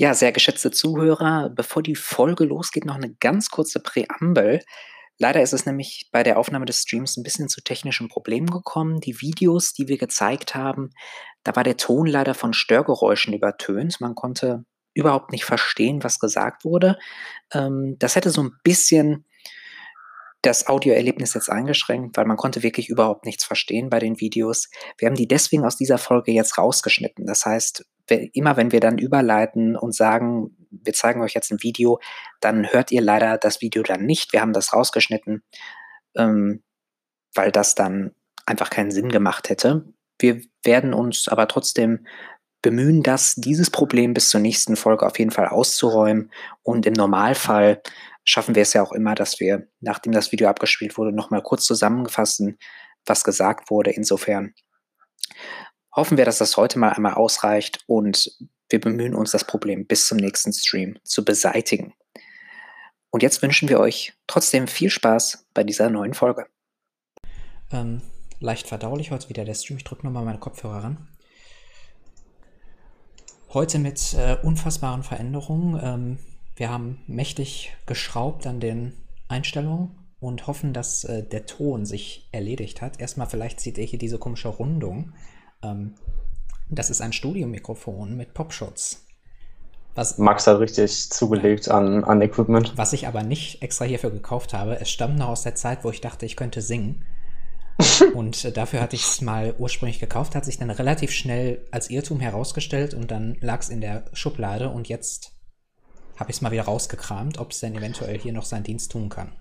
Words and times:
Ja, 0.00 0.14
sehr 0.14 0.30
geschätzte 0.30 0.70
Zuhörer, 0.70 1.50
bevor 1.50 1.82
die 1.82 1.96
Folge 1.96 2.44
losgeht, 2.44 2.84
noch 2.84 2.94
eine 2.94 3.14
ganz 3.14 3.50
kurze 3.50 3.80
Präambel. 3.80 4.60
Leider 5.18 5.42
ist 5.42 5.52
es 5.52 5.66
nämlich 5.66 6.08
bei 6.12 6.22
der 6.22 6.38
Aufnahme 6.38 6.66
des 6.66 6.82
Streams 6.82 7.16
ein 7.16 7.24
bisschen 7.24 7.48
zu 7.48 7.62
technischen 7.62 8.08
Problemen 8.08 8.46
gekommen. 8.46 9.00
Die 9.00 9.20
Videos, 9.20 9.72
die 9.72 9.88
wir 9.88 9.98
gezeigt 9.98 10.54
haben, 10.54 10.90
da 11.42 11.56
war 11.56 11.64
der 11.64 11.76
Ton 11.76 12.06
leider 12.06 12.34
von 12.34 12.52
Störgeräuschen 12.52 13.34
übertönt. 13.34 14.00
Man 14.00 14.14
konnte 14.14 14.64
überhaupt 14.94 15.32
nicht 15.32 15.44
verstehen, 15.44 16.04
was 16.04 16.20
gesagt 16.20 16.64
wurde. 16.64 16.96
Ähm, 17.52 17.96
das 17.98 18.14
hätte 18.14 18.30
so 18.30 18.44
ein 18.44 18.52
bisschen 18.62 19.24
das 20.42 20.68
Audioerlebnis 20.68 21.34
jetzt 21.34 21.50
eingeschränkt, 21.50 22.16
weil 22.16 22.26
man 22.26 22.36
konnte 22.36 22.62
wirklich 22.62 22.88
überhaupt 22.88 23.26
nichts 23.26 23.44
verstehen 23.44 23.90
bei 23.90 23.98
den 23.98 24.20
Videos. 24.20 24.68
Wir 24.96 25.08
haben 25.08 25.16
die 25.16 25.26
deswegen 25.26 25.64
aus 25.64 25.76
dieser 25.76 25.98
Folge 25.98 26.30
jetzt 26.30 26.56
rausgeschnitten. 26.56 27.26
Das 27.26 27.44
heißt, 27.44 27.84
immer 28.16 28.56
wenn 28.56 28.72
wir 28.72 28.80
dann 28.80 28.98
überleiten 28.98 29.76
und 29.76 29.94
sagen, 29.94 30.56
wir 30.70 30.92
zeigen 30.92 31.22
euch 31.22 31.34
jetzt 31.34 31.50
ein 31.50 31.62
Video, 31.62 32.00
dann 32.40 32.72
hört 32.72 32.92
ihr 32.92 33.00
leider 33.00 33.38
das 33.38 33.60
Video 33.60 33.82
dann 33.82 34.04
nicht. 34.04 34.32
Wir 34.32 34.40
haben 34.40 34.52
das 34.52 34.72
rausgeschnitten, 34.72 35.42
ähm, 36.16 36.62
weil 37.34 37.52
das 37.52 37.74
dann 37.74 38.12
einfach 38.46 38.70
keinen 38.70 38.90
Sinn 38.90 39.10
gemacht 39.10 39.50
hätte. 39.50 39.84
Wir 40.18 40.40
werden 40.64 40.94
uns 40.94 41.28
aber 41.28 41.48
trotzdem 41.48 42.06
bemühen, 42.62 43.02
das, 43.02 43.34
dieses 43.36 43.70
Problem 43.70 44.14
bis 44.14 44.30
zur 44.30 44.40
nächsten 44.40 44.76
Folge 44.76 45.06
auf 45.06 45.18
jeden 45.18 45.30
Fall 45.30 45.48
auszuräumen. 45.48 46.30
Und 46.62 46.86
im 46.86 46.94
Normalfall 46.94 47.82
schaffen 48.24 48.54
wir 48.54 48.62
es 48.62 48.72
ja 48.72 48.82
auch 48.82 48.92
immer, 48.92 49.14
dass 49.14 49.40
wir, 49.40 49.68
nachdem 49.80 50.12
das 50.12 50.32
Video 50.32 50.48
abgespielt 50.48 50.98
wurde, 50.98 51.12
nochmal 51.12 51.42
kurz 51.42 51.64
zusammenfassen, 51.64 52.58
was 53.06 53.24
gesagt 53.24 53.70
wurde. 53.70 53.90
Insofern 53.92 54.54
hoffen 55.94 56.18
wir, 56.18 56.24
dass 56.24 56.38
das 56.38 56.56
heute 56.56 56.78
mal 56.78 56.90
einmal 56.90 57.14
ausreicht 57.14 57.80
und 57.86 58.36
wir 58.68 58.80
bemühen 58.80 59.14
uns, 59.14 59.30
das 59.30 59.44
Problem 59.44 59.86
bis 59.86 60.06
zum 60.06 60.18
nächsten 60.18 60.52
Stream 60.52 60.98
zu 61.04 61.24
beseitigen. 61.24 61.94
Und 63.10 63.22
jetzt 63.22 63.40
wünschen 63.42 63.68
wir 63.68 63.80
euch 63.80 64.12
trotzdem 64.26 64.68
viel 64.68 64.90
Spaß 64.90 65.46
bei 65.54 65.64
dieser 65.64 65.88
neuen 65.88 66.14
Folge. 66.14 66.46
Ähm, 67.72 68.02
leicht 68.40 68.66
verdaulich 68.66 69.10
heute 69.10 69.28
wieder 69.28 69.44
der 69.44 69.54
Stream. 69.54 69.78
Ich 69.78 69.84
drücke 69.84 70.04
nochmal 70.04 70.24
meine 70.24 70.38
Kopfhörer 70.38 70.84
ran. 70.84 71.08
Heute 73.54 73.78
mit 73.78 74.14
äh, 74.14 74.36
unfassbaren 74.42 75.02
Veränderungen. 75.02 75.80
Ähm, 75.82 76.18
wir 76.56 76.68
haben 76.68 77.02
mächtig 77.06 77.74
geschraubt 77.86 78.46
an 78.46 78.60
den 78.60 78.92
Einstellungen 79.28 79.96
und 80.20 80.46
hoffen, 80.46 80.74
dass 80.74 81.04
äh, 81.04 81.22
der 81.26 81.46
Ton 81.46 81.86
sich 81.86 82.28
erledigt 82.32 82.82
hat. 82.82 83.00
Erstmal 83.00 83.28
vielleicht 83.28 83.60
seht 83.60 83.78
ihr 83.78 83.84
hier 83.84 83.98
diese 83.98 84.18
komische 84.18 84.48
Rundung. 84.48 85.14
Ähm, 85.62 85.94
das 86.70 86.90
ist 86.90 87.00
ein 87.00 87.12
Studiomikrofon 87.12 88.16
mit 88.16 88.34
Popschutz. 88.34 89.04
Was, 89.94 90.18
Max 90.18 90.46
hat 90.46 90.60
richtig 90.60 91.10
zugelegt 91.10 91.68
an, 91.68 92.04
an 92.04 92.22
Equipment. 92.22 92.74
Was 92.76 92.92
ich 92.92 93.08
aber 93.08 93.22
nicht 93.22 93.62
extra 93.62 93.84
hierfür 93.84 94.10
gekauft 94.10 94.54
habe. 94.54 94.80
Es 94.80 94.90
stammt 94.90 95.18
noch 95.18 95.28
aus 95.28 95.42
der 95.42 95.56
Zeit, 95.56 95.82
wo 95.82 95.90
ich 95.90 96.00
dachte, 96.00 96.24
ich 96.24 96.36
könnte 96.36 96.60
singen. 96.62 97.04
und 98.14 98.44
äh, 98.44 98.52
dafür 98.52 98.80
hatte 98.80 98.96
ich 98.96 99.02
es 99.02 99.20
mal 99.20 99.54
ursprünglich 99.58 100.00
gekauft, 100.00 100.34
hat 100.34 100.44
sich 100.44 100.58
dann 100.58 100.70
relativ 100.70 101.10
schnell 101.10 101.64
als 101.70 101.90
Irrtum 101.90 102.20
herausgestellt 102.20 102.92
und 102.94 103.10
dann 103.10 103.36
lag 103.40 103.60
es 103.60 103.68
in 103.68 103.80
der 103.80 104.04
Schublade 104.12 104.68
und 104.68 104.88
jetzt 104.88 105.32
habe 106.16 106.30
ich 106.30 106.36
es 106.36 106.42
mal 106.42 106.50
wieder 106.50 106.64
rausgekramt, 106.64 107.38
ob 107.38 107.52
es 107.52 107.60
denn 107.60 107.76
eventuell 107.76 108.18
hier 108.18 108.32
noch 108.32 108.44
seinen 108.44 108.64
Dienst 108.64 108.90
tun 108.90 109.08
kann. 109.08 109.32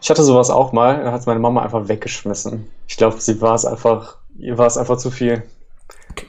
Ich 0.00 0.10
hatte 0.10 0.22
sowas 0.22 0.50
auch 0.50 0.72
mal, 0.72 1.04
dann 1.04 1.12
hat 1.12 1.26
meine 1.26 1.40
Mama 1.40 1.62
einfach 1.62 1.88
weggeschmissen. 1.88 2.68
Ich 2.86 2.96
glaube, 2.96 3.20
sie 3.20 3.40
war 3.40 3.54
es 3.54 3.64
einfach, 3.64 4.18
ihr 4.36 4.58
war 4.58 4.66
es 4.66 4.76
einfach 4.76 4.98
zu 4.98 5.10
viel. 5.10 5.42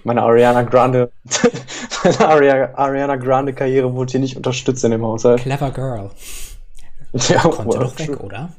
Meine 0.03 0.23
Ariana 0.23 0.63
Grande, 0.63 1.11
meine 2.03 2.77
Ariana 2.77 3.15
Grande 3.17 3.53
Karriere 3.53 3.93
wurde 3.93 4.11
hier 4.11 4.19
nicht 4.19 4.37
unterstützt 4.37 4.83
in 4.83 4.91
dem 4.91 5.03
Haushalt. 5.03 5.41
Clever 5.41 5.71
Girl. 5.71 6.11
Ja, 7.29 7.39
Konnte 7.39 7.79
doch 7.79 7.97
weg, 7.97 8.19
oder? 8.19 8.49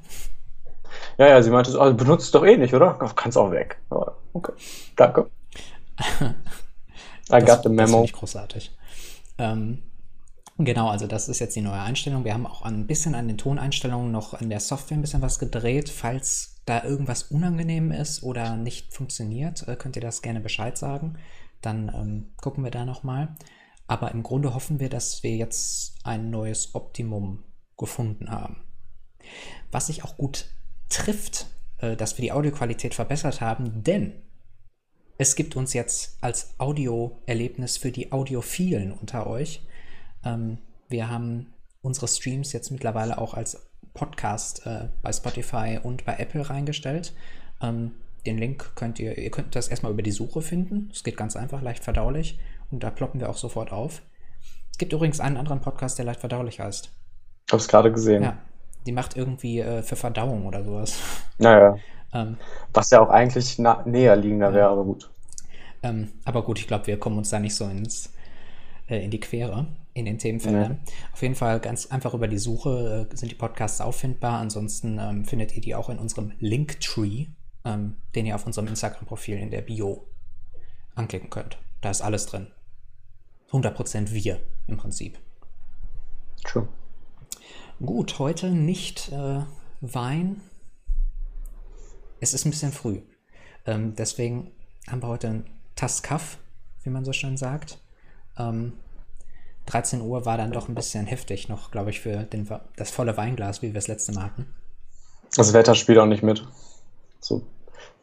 Ja, 1.19 1.29
ja, 1.29 1.43
sie 1.43 1.51
meinte 1.51 1.71
so, 1.71 1.79
also 1.79 1.95
benutzt 1.95 2.25
es 2.25 2.31
doch 2.31 2.43
eh 2.45 2.57
nicht, 2.57 2.73
oder? 2.73 2.95
Kannst 3.15 3.37
auch 3.37 3.51
weg. 3.51 3.79
okay, 4.33 4.53
danke. 4.97 5.31
I 7.31 7.41
got 7.41 7.63
the 7.63 7.69
memo. 7.69 8.03
Das 8.03 8.13
großartig. 8.13 8.75
Ähm, 9.39 9.83
genau, 10.59 10.89
also 10.89 11.07
das 11.07 11.29
ist 11.29 11.39
jetzt 11.39 11.57
die 11.57 11.61
neue 11.61 11.81
Einstellung. 11.81 12.25
Wir 12.25 12.35
haben 12.35 12.47
auch 12.47 12.63
ein 12.63 12.87
bisschen 12.87 13.15
an 13.15 13.29
den 13.29 13.37
Toneinstellungen 13.39 14.11
noch 14.11 14.41
in 14.41 14.49
der 14.49 14.61
Software 14.61 14.97
ein 14.97 15.03
bisschen 15.03 15.23
was 15.23 15.39
gedreht. 15.39 15.91
Falls 15.91 16.56
da 16.67 16.85
irgendwas 16.85 17.25
unangenehm 17.25 17.93
ist 17.93 18.23
oder 18.23 18.57
nicht 18.57 18.93
funktioniert, 18.93 19.67
äh, 19.67 19.77
könnt 19.77 19.97
ihr 19.97 20.03
das 20.03 20.21
gerne 20.21 20.41
Bescheid 20.41 20.77
sagen. 20.77 21.17
Dann 21.63 21.89
ähm, 21.95 22.33
gucken 22.37 22.65
wir 22.65 22.71
da 22.71 22.85
nochmal. 22.85 23.35
Aber 23.87 24.11
im 24.11 24.25
Grunde 24.25 24.53
hoffen 24.53 24.81
wir, 24.81 24.89
dass 24.89 25.23
wir 25.23 25.37
jetzt 25.37 25.95
ein 26.05 26.31
neues 26.31 26.75
Optimum 26.75 27.45
gefunden 27.79 28.31
haben. 28.31 28.65
Was 29.71 29.87
sich 29.87 30.05
auch 30.05 30.17
gut 30.17 30.47
trifft, 30.89 31.47
äh, 31.79 31.97
dass 31.97 32.19
wir 32.19 32.23
die 32.23 32.33
Audioqualität 32.33 32.95
verbessert 32.95 33.41
haben, 33.41 33.85
denn 33.85 34.23
es 35.19 35.37
gibt 35.37 35.57
uns 35.57 35.73
jetzt 35.73 36.19
als 36.21 36.59
Audioerlebnis 36.59 37.79
für 37.79 37.93
die 37.93 38.13
Audiophilen 38.13 38.93
unter 38.93 39.27
euch. 39.27 39.65
Ähm, 40.25 40.59
wir 40.89 41.09
haben 41.09 41.55
unsere 41.81 42.09
Streams 42.09 42.53
jetzt 42.53 42.71
mittlerweile 42.71 43.19
auch 43.19 43.35
als 43.35 43.66
Podcast 43.97 44.65
äh, 44.67 44.89
bei 45.03 45.13
Spotify 45.13 45.81
und 45.83 46.05
bei 46.05 46.17
Apple 46.19 46.49
reingestellt. 46.49 47.13
Ähm, 47.61 47.93
den 48.27 48.39
Link 48.39 48.73
könnt 48.75 48.99
ihr, 48.99 49.17
ihr 49.19 49.31
könnt 49.31 49.57
das 49.57 49.69
erstmal 49.69 49.93
über 49.93 50.03
die 50.03 50.13
Suche 50.13 50.43
finden. 50.43 50.91
Es 50.93 51.03
geht 51.03 51.17
ganz 51.17 51.37
einfach, 51.37 51.63
leicht 51.63 51.83
verdaulich 51.83 52.39
und 52.71 52.83
da 52.83 52.91
ploppen 52.91 53.21
wir 53.21 53.31
auch 53.31 53.37
sofort 53.37 53.73
auf. 53.73 54.03
Es 54.73 54.79
gibt 54.79 54.93
übrigens 54.93 55.21
einen 55.21 55.37
anderen 55.37 55.61
Podcast, 55.61 55.99
der 55.99 56.05
leicht 56.05 56.21
verdaulich 56.21 56.61
heißt. 56.61 56.91
Ich 57.47 57.53
habe 57.53 57.61
es 57.61 57.69
gerade 57.69 57.93
gesehen. 57.93 58.23
Ja, 58.23 58.39
die 58.85 58.93
macht 58.93 59.17
irgendwie 59.17 59.61
äh, 59.61 59.83
für 59.83 59.97
Verdauung 59.97 60.47
oder 60.47 60.65
sowas. 60.65 60.99
Naja. 61.39 61.77
ähm, 62.13 62.37
Was 62.73 62.91
ja 62.91 63.01
auch 63.01 63.09
eigentlich 63.09 63.59
näher 63.59 64.17
liegender 64.17 64.53
wäre, 64.53 64.69
aber 64.69 64.85
gut. 64.85 65.11
Ähm, 65.83 66.11
aber 66.25 66.43
gut, 66.43 66.59
ich 66.59 66.67
glaube, 66.67 66.87
wir 66.89 66.99
kommen 66.99 67.19
uns 67.19 67.31
da 67.31 67.39
nicht 67.39 67.55
so 67.55 67.65
ins, 67.67 68.13
äh, 68.89 69.05
in 69.05 69.11
die 69.11 69.21
Quere 69.21 69.67
in 69.97 70.05
den 70.05 70.19
Themenfeldern. 70.19 70.81
Nee. 70.85 70.93
Auf 71.15 71.23
jeden 71.23 71.35
Fall 71.35 71.59
ganz 71.59 71.87
einfach 71.87 72.13
über 72.13 72.29
die 72.29 72.37
Suche 72.37 73.09
äh, 73.11 73.17
sind 73.17 73.33
die 73.33 73.35
Podcasts 73.35 73.81
auffindbar. 73.81 74.39
Ansonsten 74.39 74.99
ähm, 74.99 75.25
findet 75.25 75.55
ihr 75.55 75.63
die 75.63 75.75
auch 75.75 75.89
in 75.89 75.99
unserem 75.99 76.33
Linktree, 76.39 77.29
ähm, 77.65 77.97
den 78.15 78.27
ihr 78.27 78.35
auf 78.35 78.45
unserem 78.45 78.69
Instagram-Profil 78.69 79.39
in 79.39 79.51
der 79.51 79.63
Bio 79.63 80.07
anklicken 80.95 81.31
könnt. 81.31 81.57
Da 81.81 81.91
ist 81.91 82.03
alles 82.03 82.27
drin. 82.27 82.49
100% 83.53 84.13
wir 84.13 84.39
im 84.67 84.77
Prinzip. 84.77 85.19
True. 86.45 86.69
Gut, 87.81 88.19
heute 88.19 88.51
nicht 88.51 89.11
äh, 89.13 89.41
Wein. 89.81 90.43
Es 92.21 92.35
ist 92.35 92.45
ein 92.45 92.51
bisschen 92.51 92.73
früh. 92.73 93.01
Ähm, 93.65 93.95
deswegen 93.97 94.51
haben 94.89 95.03
wir 95.03 95.09
heute 95.09 95.29
einen 95.29 95.51
Taskaff, 95.75 96.37
wie 96.83 96.91
man 96.91 97.07
so 97.07 97.15
schön 97.15 97.39
sagt. 97.39 97.79
Ähm, 98.37 98.75
13 99.67 100.01
Uhr 100.01 100.25
war 100.25 100.37
dann 100.37 100.53
doch 100.53 100.69
ein 100.69 100.75
bisschen 100.75 101.07
heftig 101.07 101.49
noch, 101.49 101.71
glaube 101.71 101.91
ich, 101.91 102.01
für 102.01 102.19
den, 102.19 102.49
das 102.77 102.91
volle 102.91 103.17
Weinglas, 103.17 103.63
wie 103.63 103.73
wir 103.73 103.79
es 103.79 103.89
letzte 103.89 104.13
Mal 104.13 104.25
hatten. 104.25 104.47
Das 105.37 105.53
Wetter 105.53 105.75
spielt 105.75 105.99
auch 105.99 106.07
nicht 106.07 106.23
mit. 106.23 106.47
So, 107.21 107.43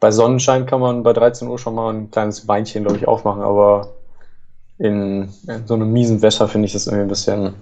bei 0.00 0.10
Sonnenschein 0.10 0.66
kann 0.66 0.80
man 0.80 1.02
bei 1.02 1.12
13 1.12 1.48
Uhr 1.48 1.58
schon 1.58 1.74
mal 1.74 1.92
ein 1.92 2.10
kleines 2.10 2.46
Weinchen, 2.46 2.84
glaube 2.84 2.98
ich, 2.98 3.08
aufmachen, 3.08 3.42
aber 3.42 3.94
in, 4.78 5.32
in 5.46 5.66
so 5.66 5.74
einem 5.74 5.92
miesen 5.92 6.20
Wetter 6.20 6.48
finde 6.48 6.66
ich 6.66 6.72
das 6.72 6.86
irgendwie 6.86 7.04
ein 7.04 7.08
bisschen 7.08 7.54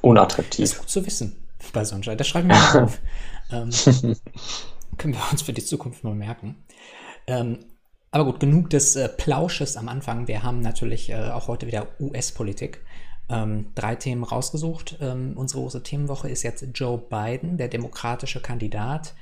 unattraktiv. 0.00 0.64
Das 0.64 0.72
ist 0.72 0.78
gut 0.78 0.88
zu 0.88 1.06
wissen 1.06 1.36
bei 1.72 1.84
Sonnenschein. 1.84 2.16
Das 2.16 2.28
schreiben 2.28 2.48
wir 2.48 2.56
mal 2.56 2.82
auf. 2.84 2.98
ähm, 3.52 3.70
können 4.96 5.14
wir 5.14 5.20
uns 5.30 5.42
für 5.42 5.52
die 5.52 5.64
Zukunft 5.64 6.04
mal 6.04 6.14
merken. 6.14 6.56
Ähm, 7.26 7.58
aber 8.10 8.24
gut, 8.24 8.40
genug 8.40 8.70
des 8.70 8.96
äh, 8.96 9.08
Plausches 9.08 9.76
am 9.76 9.88
Anfang. 9.88 10.28
Wir 10.28 10.42
haben 10.42 10.60
natürlich 10.60 11.10
äh, 11.10 11.30
auch 11.30 11.48
heute 11.48 11.66
wieder 11.66 11.88
US-Politik. 12.00 12.82
Ähm, 13.28 13.72
drei 13.74 13.94
Themen 13.94 14.24
rausgesucht. 14.24 14.98
Ähm, 15.00 15.34
unsere 15.36 15.60
große 15.60 15.82
Themenwoche 15.82 16.28
ist 16.30 16.42
jetzt 16.42 16.64
Joe 16.74 16.98
Biden, 16.98 17.58
der 17.58 17.68
demokratische 17.68 18.40
Kandidat. 18.40 19.14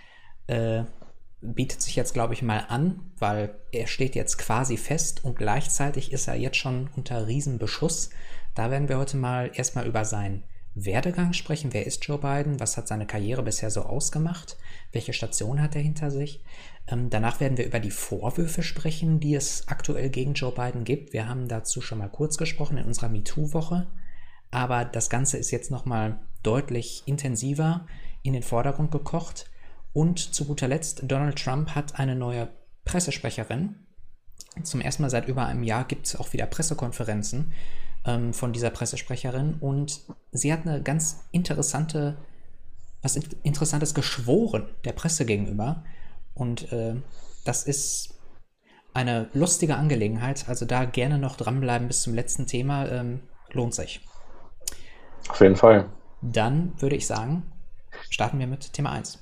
Äh, 0.46 0.84
bietet 1.40 1.82
sich 1.82 1.96
jetzt, 1.96 2.14
glaube 2.14 2.34
ich, 2.34 2.43
mal 2.43 2.64
an, 2.69 3.00
weil 3.19 3.55
er 3.72 3.87
steht 3.87 4.14
jetzt 4.14 4.38
quasi 4.38 4.76
fest 4.76 5.25
und 5.25 5.37
gleichzeitig 5.37 6.12
ist 6.12 6.28
er 6.28 6.37
jetzt 6.37 6.56
schon 6.56 6.88
unter 6.96 7.26
Riesenbeschuss. 7.26 8.10
Da 8.55 8.70
werden 8.70 8.88
wir 8.88 8.99
heute 8.99 9.16
mal 9.16 9.50
erstmal 9.55 9.87
über 9.87 10.05
sein 10.05 10.44
Werdegang 10.75 11.32
sprechen. 11.32 11.72
Wer 11.72 11.87
ist 11.87 12.05
Joe 12.05 12.19
Biden? 12.19 12.60
Was 12.60 12.76
hat 12.76 12.88
seine 12.88 13.06
Karriere 13.06 13.43
bisher 13.43 13.70
so 13.70 13.82
ausgemacht? 13.82 14.56
Welche 14.93 15.12
Station 15.12 15.60
hat 15.60 15.75
er 15.75 15.82
hinter 15.82 16.10
sich? 16.10 16.43
Ähm, 16.88 17.10
danach 17.10 17.40
werden 17.40 17.58
wir 17.58 17.66
über 17.66 17.80
die 17.80 17.90
Vorwürfe 17.90 18.62
sprechen, 18.62 19.20
die 19.20 19.34
es 19.34 19.66
aktuell 19.68 20.10
gegen 20.10 20.34
Joe 20.34 20.52
Biden 20.52 20.84
gibt. 20.84 21.12
Wir 21.12 21.28
haben 21.28 21.48
dazu 21.48 21.80
schon 21.80 21.98
mal 21.98 22.08
kurz 22.08 22.36
gesprochen 22.36 22.78
in 22.78 22.86
unserer 22.86 23.08
MeToo-Woche. 23.08 23.86
Aber 24.50 24.84
das 24.84 25.10
Ganze 25.10 25.38
ist 25.38 25.50
jetzt 25.50 25.70
nochmal 25.70 26.20
deutlich 26.42 27.02
intensiver 27.06 27.86
in 28.22 28.32
den 28.32 28.42
Vordergrund 28.42 28.90
gekocht. 28.90 29.50
Und 29.92 30.18
zu 30.18 30.44
guter 30.44 30.68
Letzt, 30.68 31.02
Donald 31.04 31.42
Trump 31.42 31.74
hat 31.74 31.98
eine 31.98 32.14
neue 32.14 32.48
Pressesprecherin. 32.84 33.76
Zum 34.62 34.80
ersten 34.80 35.02
Mal 35.02 35.10
seit 35.10 35.28
über 35.28 35.46
einem 35.46 35.62
Jahr 35.62 35.84
gibt 35.84 36.06
es 36.06 36.16
auch 36.16 36.32
wieder 36.32 36.46
Pressekonferenzen 36.46 37.52
ähm, 38.04 38.32
von 38.32 38.52
dieser 38.52 38.70
Pressesprecherin 38.70 39.54
und 39.60 40.02
sie 40.32 40.52
hat 40.52 40.66
eine 40.66 40.82
ganz 40.82 41.24
interessante, 41.32 42.16
was 43.02 43.16
Interessantes 43.42 43.94
geschworen 43.94 44.68
der 44.84 44.92
Presse 44.92 45.26
gegenüber. 45.26 45.84
Und 46.36 46.72
äh, 46.72 46.94
das 47.44 47.64
ist 47.64 48.14
eine 48.94 49.28
lustige 49.32 49.76
Angelegenheit. 49.76 50.48
Also 50.48 50.64
da 50.64 50.84
gerne 50.84 51.18
noch 51.18 51.36
dranbleiben 51.36 51.88
bis 51.88 52.02
zum 52.02 52.14
letzten 52.14 52.46
Thema. 52.46 52.86
Ähm, 52.88 53.20
lohnt 53.52 53.74
sich. 53.74 54.00
Auf 55.28 55.40
jeden 55.40 55.56
Fall. 55.56 55.86
Dann 56.22 56.72
würde 56.78 56.96
ich 56.96 57.06
sagen, 57.06 57.50
starten 58.10 58.38
wir 58.38 58.46
mit 58.46 58.72
Thema 58.72 58.92
1. 58.92 59.18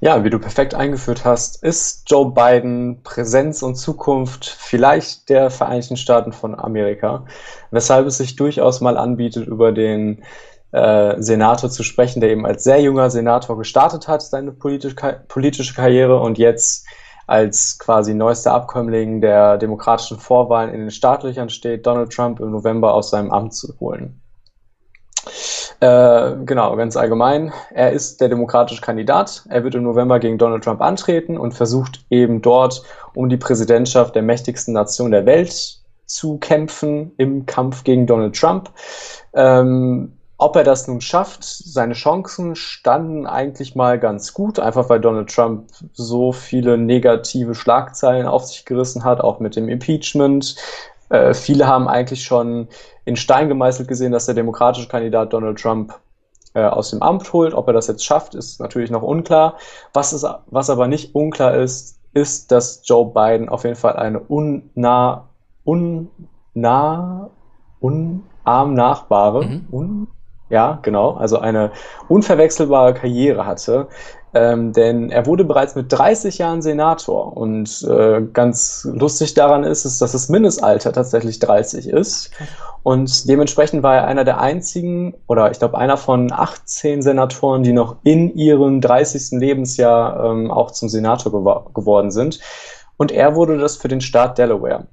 Ja, 0.00 0.24
wie 0.24 0.30
du 0.30 0.38
perfekt 0.38 0.74
eingeführt 0.74 1.24
hast, 1.24 1.62
ist 1.62 2.10
Joe 2.10 2.32
Biden 2.32 3.02
Präsenz 3.02 3.62
und 3.62 3.76
Zukunft 3.76 4.46
vielleicht 4.46 5.28
der 5.28 5.48
Vereinigten 5.48 5.96
Staaten 5.96 6.32
von 6.32 6.58
Amerika, 6.58 7.24
weshalb 7.70 8.06
es 8.06 8.18
sich 8.18 8.34
durchaus 8.34 8.80
mal 8.80 8.96
anbietet, 8.96 9.46
über 9.46 9.70
den 9.70 10.24
äh, 10.74 11.22
Senator 11.22 11.70
zu 11.70 11.84
sprechen, 11.84 12.20
der 12.20 12.30
eben 12.30 12.44
als 12.44 12.64
sehr 12.64 12.80
junger 12.80 13.08
Senator 13.08 13.56
gestartet 13.56 14.08
hat, 14.08 14.22
seine 14.22 14.50
politische, 14.50 14.96
politische 15.28 15.72
Karriere 15.72 16.18
und 16.18 16.36
jetzt 16.36 16.84
als 17.28 17.78
quasi 17.78 18.12
neuester 18.12 18.52
Abkömmling 18.52 19.20
der 19.20 19.56
demokratischen 19.56 20.18
Vorwahlen 20.18 20.74
in 20.74 20.80
den 20.80 20.90
Startlöchern 20.90 21.48
steht, 21.48 21.86
Donald 21.86 22.12
Trump 22.12 22.40
im 22.40 22.50
November 22.50 22.92
aus 22.92 23.10
seinem 23.10 23.30
Amt 23.30 23.54
zu 23.54 23.72
holen. 23.78 24.20
Äh, 25.78 26.44
genau, 26.44 26.74
ganz 26.76 26.96
allgemein. 26.96 27.52
Er 27.72 27.92
ist 27.92 28.20
der 28.20 28.28
demokratische 28.28 28.80
Kandidat. 28.80 29.44
Er 29.48 29.62
wird 29.62 29.76
im 29.76 29.84
November 29.84 30.18
gegen 30.18 30.38
Donald 30.38 30.64
Trump 30.64 30.80
antreten 30.82 31.38
und 31.38 31.54
versucht 31.54 32.04
eben 32.10 32.42
dort 32.42 32.82
um 33.14 33.28
die 33.28 33.36
Präsidentschaft 33.36 34.14
der 34.16 34.22
mächtigsten 34.22 34.74
Nation 34.74 35.12
der 35.12 35.24
Welt 35.24 35.78
zu 36.06 36.38
kämpfen 36.38 37.12
im 37.16 37.46
Kampf 37.46 37.84
gegen 37.84 38.06
Donald 38.06 38.36
Trump. 38.36 38.70
Ähm, 39.34 40.18
ob 40.36 40.56
er 40.56 40.64
das 40.64 40.88
nun 40.88 41.00
schafft, 41.00 41.44
seine 41.44 41.94
Chancen 41.94 42.56
standen 42.56 43.26
eigentlich 43.26 43.74
mal 43.76 43.98
ganz 43.98 44.34
gut, 44.34 44.58
einfach 44.58 44.88
weil 44.88 45.00
Donald 45.00 45.32
Trump 45.32 45.68
so 45.92 46.32
viele 46.32 46.76
negative 46.76 47.54
Schlagzeilen 47.54 48.26
auf 48.26 48.44
sich 48.44 48.64
gerissen 48.64 49.04
hat, 49.04 49.20
auch 49.20 49.38
mit 49.38 49.54
dem 49.56 49.68
Impeachment. 49.68 50.56
Äh, 51.08 51.34
viele 51.34 51.66
haben 51.66 51.86
eigentlich 51.86 52.24
schon 52.24 52.68
in 53.04 53.16
Stein 53.16 53.48
gemeißelt 53.48 53.86
gesehen, 53.86 54.12
dass 54.12 54.26
der 54.26 54.34
demokratische 54.34 54.88
Kandidat 54.88 55.32
Donald 55.32 55.60
Trump 55.60 55.94
äh, 56.54 56.64
aus 56.64 56.90
dem 56.90 57.02
Amt 57.02 57.32
holt. 57.32 57.54
Ob 57.54 57.68
er 57.68 57.72
das 57.72 57.86
jetzt 57.86 58.04
schafft, 58.04 58.34
ist 58.34 58.60
natürlich 58.60 58.90
noch 58.90 59.02
unklar. 59.02 59.58
Was, 59.92 60.12
ist, 60.12 60.26
was 60.46 60.70
aber 60.70 60.88
nicht 60.88 61.14
unklar 61.14 61.54
ist, 61.54 62.00
ist, 62.12 62.50
dass 62.50 62.82
Joe 62.84 63.12
Biden 63.12 63.48
auf 63.48 63.64
jeden 63.64 63.76
Fall 63.76 63.96
eine 63.96 64.20
unnah, 64.20 65.28
unnah, 65.64 67.30
unarmnachbare, 67.80 69.44
mhm. 69.44 69.66
un, 69.70 70.08
ja, 70.50 70.78
genau, 70.82 71.12
also 71.12 71.38
eine 71.38 71.72
unverwechselbare 72.08 72.94
Karriere 72.94 73.46
hatte. 73.46 73.88
Ähm, 74.36 74.72
denn 74.72 75.10
er 75.10 75.26
wurde 75.26 75.44
bereits 75.44 75.76
mit 75.76 75.92
30 75.92 76.38
Jahren 76.38 76.60
Senator 76.60 77.36
und 77.36 77.86
äh, 77.88 78.20
ganz 78.32 78.86
lustig 78.92 79.34
daran 79.34 79.62
ist, 79.62 79.84
ist, 79.84 80.02
dass 80.02 80.10
das 80.10 80.28
Mindestalter 80.28 80.92
tatsächlich 80.92 81.38
30 81.38 81.86
ist. 81.86 82.32
Und 82.82 83.28
dementsprechend 83.28 83.84
war 83.84 83.94
er 83.94 84.06
einer 84.08 84.24
der 84.24 84.40
einzigen, 84.40 85.14
oder 85.28 85.52
ich 85.52 85.60
glaube 85.60 85.78
einer 85.78 85.96
von 85.96 86.32
18 86.32 87.00
Senatoren, 87.00 87.62
die 87.62 87.72
noch 87.72 87.96
in 88.02 88.34
ihrem 88.34 88.80
30. 88.80 89.38
Lebensjahr 89.38 90.24
ähm, 90.24 90.50
auch 90.50 90.72
zum 90.72 90.88
Senator 90.88 91.30
gew 91.30 91.70
geworden 91.72 92.10
sind. 92.10 92.40
Und 92.96 93.12
er 93.12 93.36
wurde 93.36 93.56
das 93.56 93.76
für 93.76 93.88
den 93.88 94.00
Staat 94.00 94.38
Delaware. 94.38 94.88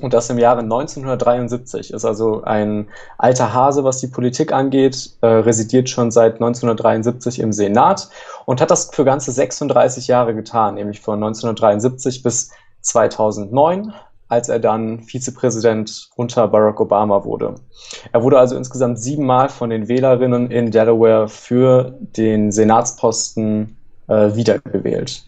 Und 0.00 0.12
das 0.12 0.28
im 0.28 0.38
Jahre 0.38 0.60
1973. 0.60 1.92
Ist 1.92 2.04
also 2.04 2.42
ein 2.42 2.88
alter 3.16 3.54
Hase, 3.54 3.84
was 3.84 4.00
die 4.00 4.08
Politik 4.08 4.52
angeht, 4.52 5.10
äh, 5.20 5.26
residiert 5.26 5.88
schon 5.88 6.10
seit 6.10 6.34
1973 6.34 7.38
im 7.38 7.52
Senat 7.52 8.08
und 8.44 8.60
hat 8.60 8.70
das 8.70 8.90
für 8.92 9.04
ganze 9.04 9.30
36 9.30 10.08
Jahre 10.08 10.34
getan, 10.34 10.74
nämlich 10.74 11.00
von 11.00 11.14
1973 11.22 12.22
bis 12.22 12.50
2009 12.80 13.94
als 14.28 14.48
er 14.48 14.58
dann 14.58 15.02
Vizepräsident 15.02 16.08
unter 16.16 16.48
Barack 16.48 16.80
Obama 16.80 17.24
wurde. 17.24 17.54
Er 18.12 18.22
wurde 18.22 18.38
also 18.38 18.56
insgesamt 18.56 18.98
siebenmal 18.98 19.48
von 19.48 19.70
den 19.70 19.86
Wählerinnen 19.86 20.50
in 20.50 20.70
Delaware 20.70 21.28
für 21.28 21.94
den 22.00 22.50
Senatsposten 22.50 23.76
äh, 24.08 24.34
wiedergewählt. 24.34 25.24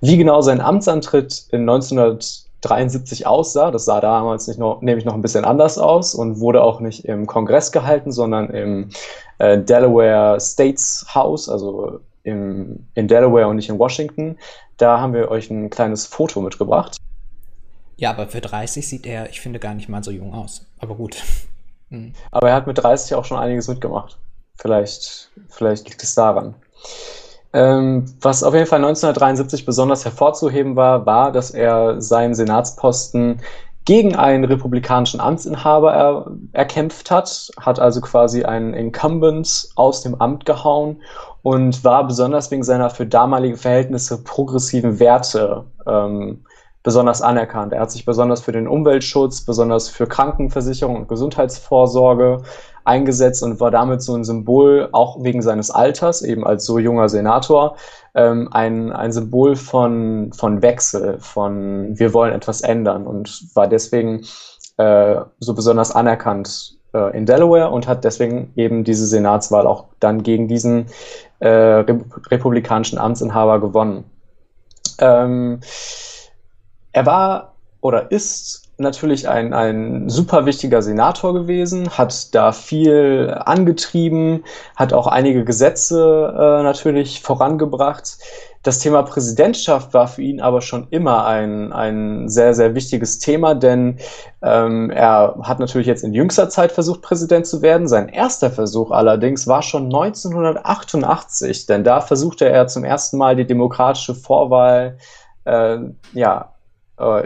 Wie 0.00 0.16
genau 0.16 0.40
sein 0.40 0.60
Amtsantritt 0.60 1.46
in 1.52 1.64
1973 2.62 3.26
aussah, 3.26 3.70
das 3.70 3.86
sah 3.86 4.00
damals 4.00 4.46
nicht 4.46 4.58
noch, 4.58 4.82
nämlich 4.82 5.04
noch 5.06 5.14
ein 5.14 5.22
bisschen 5.22 5.44
anders 5.44 5.78
aus 5.78 6.14
und 6.14 6.40
wurde 6.40 6.62
auch 6.62 6.80
nicht 6.80 7.06
im 7.06 7.26
Kongress 7.26 7.72
gehalten, 7.72 8.12
sondern 8.12 8.50
im 8.50 8.90
äh, 9.38 9.58
Delaware 9.58 10.38
States 10.40 11.06
House, 11.14 11.48
also 11.48 12.00
im, 12.22 12.86
in 12.94 13.08
Delaware 13.08 13.48
und 13.48 13.56
nicht 13.56 13.70
in 13.70 13.78
Washington. 13.78 14.36
Da 14.76 15.00
haben 15.00 15.14
wir 15.14 15.30
euch 15.30 15.50
ein 15.50 15.70
kleines 15.70 16.06
Foto 16.06 16.40
mitgebracht. 16.42 16.98
Ja, 17.96 18.10
aber 18.10 18.28
für 18.28 18.40
30 18.40 18.86
sieht 18.86 19.06
er, 19.06 19.30
ich 19.30 19.40
finde, 19.40 19.58
gar 19.58 19.74
nicht 19.74 19.88
mal 19.88 20.04
so 20.04 20.10
jung 20.10 20.34
aus. 20.34 20.66
Aber 20.78 20.94
gut. 20.94 21.22
Mhm. 21.88 22.12
Aber 22.30 22.50
er 22.50 22.54
hat 22.54 22.66
mit 22.66 22.78
30 22.78 23.14
auch 23.14 23.24
schon 23.24 23.38
einiges 23.38 23.68
mitgemacht. 23.68 24.18
Vielleicht, 24.56 25.30
vielleicht 25.48 25.88
liegt 25.88 26.02
es 26.02 26.14
daran. 26.14 26.54
Ähm, 27.52 28.04
was 28.20 28.44
auf 28.44 28.54
jeden 28.54 28.66
Fall 28.66 28.78
1973 28.78 29.66
besonders 29.66 30.04
hervorzuheben 30.04 30.76
war, 30.76 31.04
war, 31.06 31.32
dass 31.32 31.50
er 31.50 32.00
seinen 32.00 32.34
Senatsposten 32.34 33.40
gegen 33.84 34.14
einen 34.14 34.44
republikanischen 34.44 35.20
Amtsinhaber 35.20 35.92
er, 35.92 36.30
erkämpft 36.52 37.10
hat, 37.10 37.50
hat 37.58 37.80
also 37.80 38.00
quasi 38.00 38.44
einen 38.44 38.74
Incumbent 38.74 39.68
aus 39.74 40.02
dem 40.02 40.20
Amt 40.20 40.44
gehauen 40.44 41.02
und 41.42 41.82
war 41.82 42.06
besonders 42.06 42.50
wegen 42.50 42.62
seiner 42.62 42.90
für 42.90 43.06
damalige 43.06 43.56
Verhältnisse 43.56 44.22
progressiven 44.22 45.00
Werte 45.00 45.64
ähm, 45.86 46.44
besonders 46.82 47.20
anerkannt. 47.20 47.72
Er 47.72 47.80
hat 47.80 47.90
sich 47.90 48.04
besonders 48.04 48.40
für 48.42 48.52
den 48.52 48.68
Umweltschutz, 48.68 49.42
besonders 49.42 49.88
für 49.88 50.06
Krankenversicherung 50.06 50.96
und 50.96 51.08
Gesundheitsvorsorge 51.08 52.42
eingesetzt 52.90 53.42
und 53.42 53.60
war 53.60 53.70
damit 53.70 54.02
so 54.02 54.14
ein 54.14 54.24
Symbol, 54.24 54.88
auch 54.90 55.22
wegen 55.22 55.42
seines 55.42 55.70
Alters, 55.70 56.22
eben 56.22 56.44
als 56.44 56.64
so 56.64 56.78
junger 56.78 57.08
Senator, 57.08 57.76
ähm, 58.14 58.48
ein, 58.50 58.92
ein 58.92 59.12
Symbol 59.12 59.54
von, 59.54 60.32
von 60.32 60.60
Wechsel, 60.60 61.18
von 61.20 61.96
wir 61.98 62.12
wollen 62.12 62.34
etwas 62.34 62.60
ändern 62.60 63.06
und 63.06 63.42
war 63.54 63.68
deswegen 63.68 64.26
äh, 64.76 65.16
so 65.38 65.54
besonders 65.54 65.92
anerkannt 65.92 66.76
äh, 66.92 67.16
in 67.16 67.26
Delaware 67.26 67.70
und 67.70 67.86
hat 67.86 68.02
deswegen 68.04 68.52
eben 68.56 68.82
diese 68.82 69.06
Senatswahl 69.06 69.66
auch 69.66 69.84
dann 70.00 70.24
gegen 70.24 70.48
diesen 70.48 70.86
äh, 71.38 71.48
republikanischen 71.48 72.98
Amtsinhaber 72.98 73.60
gewonnen. 73.60 74.04
Ähm, 74.98 75.60
er 76.92 77.06
war 77.06 77.54
oder 77.80 78.10
ist 78.10 78.59
natürlich 78.80 79.28
ein, 79.28 79.52
ein 79.52 80.08
super 80.08 80.46
wichtiger 80.46 80.82
Senator 80.82 81.34
gewesen, 81.34 81.90
hat 81.90 82.34
da 82.34 82.52
viel 82.52 83.34
angetrieben, 83.44 84.44
hat 84.76 84.92
auch 84.92 85.06
einige 85.06 85.44
Gesetze 85.44 86.34
äh, 86.34 86.62
natürlich 86.62 87.22
vorangebracht. 87.22 88.18
Das 88.62 88.78
Thema 88.78 89.02
Präsidentschaft 89.02 89.94
war 89.94 90.06
für 90.06 90.20
ihn 90.20 90.40
aber 90.40 90.60
schon 90.60 90.88
immer 90.90 91.24
ein, 91.24 91.72
ein 91.72 92.28
sehr, 92.28 92.52
sehr 92.52 92.74
wichtiges 92.74 93.18
Thema, 93.18 93.54
denn 93.54 93.98
ähm, 94.42 94.90
er 94.90 95.36
hat 95.42 95.60
natürlich 95.60 95.86
jetzt 95.86 96.04
in 96.04 96.12
jüngster 96.12 96.50
Zeit 96.50 96.72
versucht, 96.72 97.00
Präsident 97.00 97.46
zu 97.46 97.62
werden. 97.62 97.88
Sein 97.88 98.08
erster 98.08 98.50
Versuch 98.50 98.90
allerdings 98.90 99.46
war 99.46 99.62
schon 99.62 99.84
1988, 99.84 101.66
denn 101.66 101.84
da 101.84 102.02
versuchte 102.02 102.48
er 102.48 102.66
zum 102.66 102.84
ersten 102.84 103.16
Mal 103.16 103.34
die 103.34 103.46
demokratische 103.46 104.14
Vorwahl 104.14 104.98
äh, 105.44 105.78
ja, 106.12 106.52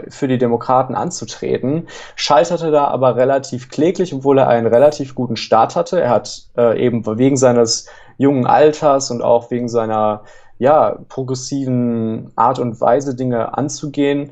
für 0.09 0.27
die 0.27 0.37
Demokraten 0.37 0.95
anzutreten, 0.95 1.87
scheiterte 2.15 2.71
da 2.71 2.87
aber 2.87 3.15
relativ 3.15 3.69
kläglich, 3.69 4.13
obwohl 4.13 4.39
er 4.39 4.47
einen 4.47 4.67
relativ 4.67 5.15
guten 5.15 5.35
Start 5.35 5.75
hatte. 5.75 5.99
Er 6.01 6.09
hat 6.09 6.43
äh, 6.57 6.83
eben 6.83 7.05
wegen 7.17 7.37
seines 7.37 7.87
jungen 8.17 8.45
Alters 8.45 9.11
und 9.11 9.21
auch 9.21 9.51
wegen 9.51 9.67
seiner 9.67 10.23
ja, 10.57 10.97
progressiven 11.09 12.31
Art 12.35 12.59
und 12.59 12.79
Weise, 12.79 13.15
Dinge 13.15 13.57
anzugehen, 13.57 14.31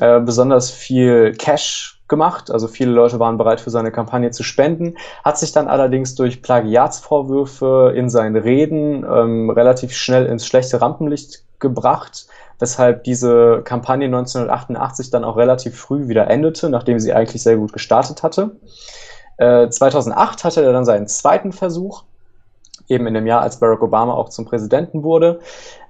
äh, 0.00 0.20
besonders 0.20 0.70
viel 0.70 1.32
Cash 1.32 2.02
gemacht. 2.08 2.50
Also 2.50 2.68
viele 2.68 2.90
Leute 2.90 3.18
waren 3.18 3.38
bereit 3.38 3.60
für 3.60 3.70
seine 3.70 3.92
Kampagne 3.92 4.30
zu 4.30 4.42
spenden, 4.42 4.96
hat 5.24 5.38
sich 5.38 5.52
dann 5.52 5.68
allerdings 5.68 6.14
durch 6.14 6.42
Plagiatsvorwürfe 6.42 7.92
in 7.96 8.10
seinen 8.10 8.36
Reden 8.36 9.04
ähm, 9.04 9.50
relativ 9.50 9.92
schnell 9.94 10.26
ins 10.26 10.46
schlechte 10.46 10.80
Rampenlicht 10.80 11.44
gebracht 11.60 12.26
weshalb 12.58 13.04
diese 13.04 13.62
Kampagne 13.64 14.06
1988 14.06 15.10
dann 15.10 15.24
auch 15.24 15.36
relativ 15.36 15.78
früh 15.78 16.08
wieder 16.08 16.28
endete, 16.28 16.70
nachdem 16.70 16.98
sie 16.98 17.12
eigentlich 17.12 17.42
sehr 17.42 17.56
gut 17.56 17.72
gestartet 17.72 18.22
hatte. 18.22 18.52
Äh, 19.36 19.68
2008 19.68 20.44
hatte 20.44 20.64
er 20.64 20.72
dann 20.72 20.84
seinen 20.84 21.08
zweiten 21.08 21.52
Versuch, 21.52 22.04
eben 22.88 23.06
in 23.06 23.14
dem 23.14 23.26
Jahr, 23.26 23.42
als 23.42 23.58
Barack 23.58 23.82
Obama 23.82 24.14
auch 24.14 24.28
zum 24.28 24.44
Präsidenten 24.44 25.02
wurde. 25.02 25.40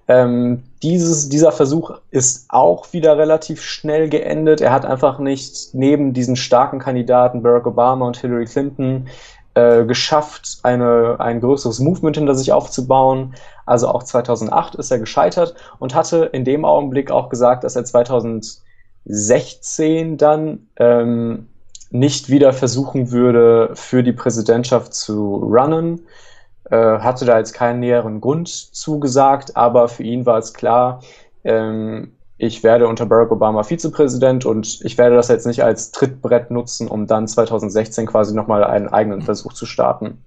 Ähm, 0.07 0.65
dieses, 0.83 1.31
dieser 1.31 1.51
Versuch 1.51 1.93
ist 2.11 2.47
auch 2.49 2.93
wieder 2.93 3.17
relativ 3.17 3.63
schnell 3.63 4.11
geendet. 4.11 4.61
Er 4.61 4.73
hat 4.73 4.85
einfach 4.85 5.19
nicht 5.19 5.71
neben 5.73 6.13
diesen 6.13 6.37
starken 6.37 6.79
Kandidaten 6.79 7.43
Barack 7.43 7.67
Obama 7.67 8.07
und 8.07 8.19
Hillary 8.19 8.45
Clinton 8.45 9.09
äh, 9.55 9.85
geschafft, 9.85 10.59
eine, 10.63 11.17
ein 11.21 11.41
größeres 11.41 11.79
Movement 11.79 12.17
hinter 12.17 12.35
sich 12.35 12.53
aufzubauen. 12.53 13.35
Also 13.67 13.89
auch 13.89 14.03
2008 14.03 14.75
ist 14.75 14.91
er 14.91 14.99
gescheitert 14.99 15.55
und 15.79 15.95
hatte 15.95 16.31
in 16.33 16.45
dem 16.45 16.65
Augenblick 16.65 17.11
auch 17.11 17.29
gesagt, 17.29 17.65
dass 17.65 17.77
er 17.77 17.85
2016 17.85 20.17
dann 20.17 20.67
ähm, 20.77 21.49
nicht 21.91 22.31
wieder 22.31 22.53
versuchen 22.53 23.13
würde, 23.13 23.71
für 23.75 24.03
die 24.03 24.13
Präsidentschaft 24.13 24.95
zu 24.95 25.37
runnen. 25.37 26.01
Äh, 26.71 26.77
hatte 26.77 27.25
da 27.25 27.39
jetzt 27.39 27.53
keinen 27.53 27.81
näheren 27.81 28.21
Grund 28.21 28.49
zugesagt, 28.49 29.57
aber 29.57 29.89
für 29.89 30.03
ihn 30.03 30.27
war 30.27 30.39
es 30.39 30.55
klar, 30.55 31.01
ähm, 31.45 32.14
ich 32.37 32.63
werde 32.63 32.89
unter 32.89 33.07
Barack 33.07 33.31
Obama 33.31 33.63
Vizepräsident 33.63 34.45
und 34.45 34.81
ich 34.83 34.99
werde 34.99 35.17
das 35.17 35.29
jetzt 35.29 35.47
nicht 35.47 35.63
als 35.63 35.93
Trittbrett 35.93 36.51
nutzen, 36.51 36.89
um 36.89 37.07
dann 37.07 37.29
2016 37.29 38.07
quasi 38.07 38.35
nochmal 38.35 38.65
einen 38.65 38.89
eigenen 38.89 39.23
Versuch 39.23 39.53
zu 39.53 39.67
starten. 39.67 40.25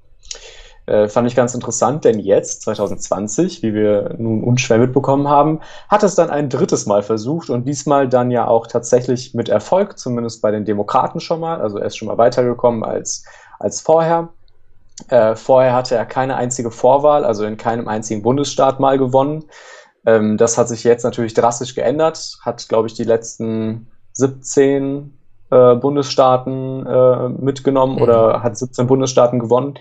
Äh, 0.86 1.10
fand 1.10 1.28
ich 1.28 1.36
ganz 1.36 1.54
interessant, 1.54 2.06
denn 2.06 2.18
jetzt, 2.18 2.62
2020, 2.62 3.62
wie 3.62 3.74
wir 3.74 4.16
nun 4.18 4.42
unschwer 4.42 4.78
mitbekommen 4.78 5.28
haben, 5.28 5.60
hat 5.90 6.04
es 6.04 6.16
dann 6.16 6.30
ein 6.30 6.48
drittes 6.48 6.86
Mal 6.86 7.04
versucht 7.04 7.50
und 7.50 7.66
diesmal 7.68 8.08
dann 8.08 8.32
ja 8.32 8.48
auch 8.48 8.68
tatsächlich 8.68 9.34
mit 9.34 9.50
Erfolg, 9.50 10.00
zumindest 10.00 10.42
bei 10.42 10.50
den 10.50 10.64
Demokraten 10.64 11.20
schon 11.20 11.42
mal. 11.42 11.60
Also 11.60 11.78
er 11.78 11.88
ist 11.88 11.98
schon 11.98 12.08
mal 12.08 12.18
weitergekommen 12.18 12.86
als, 12.86 13.26
als 13.60 13.82
vorher. 13.82 14.30
Äh, 15.10 15.36
vorher 15.36 15.74
hatte 15.74 15.96
er 15.96 16.06
keine 16.06 16.38
einzige 16.38 16.72
Vorwahl, 16.72 17.26
also 17.26 17.44
in 17.44 17.58
keinem 17.58 17.90
einzigen 17.90 18.22
Bundesstaat 18.22 18.80
mal 18.80 18.98
gewonnen. 18.98 19.44
Ähm, 20.08 20.38
das 20.38 20.58
hat 20.58 20.70
sich 20.70 20.86
jetzt 20.86 21.04
natürlich 21.04 21.34
drastisch 21.34 21.76
geändert, 21.76 22.38
hat, 22.42 22.68
glaube 22.70 22.88
ich, 22.88 22.94
die 22.94 23.04
letzten 23.04 23.88
17 24.14 25.14
äh, 25.52 25.76
Bundesstaaten 25.76 26.86
äh, 26.88 27.30
mitgenommen 27.30 27.98
mhm. 27.98 28.02
oder 28.02 28.42
hat 28.42 28.58
17 28.58 28.88
Bundesstaaten 28.88 29.38
gewonnen. 29.38 29.78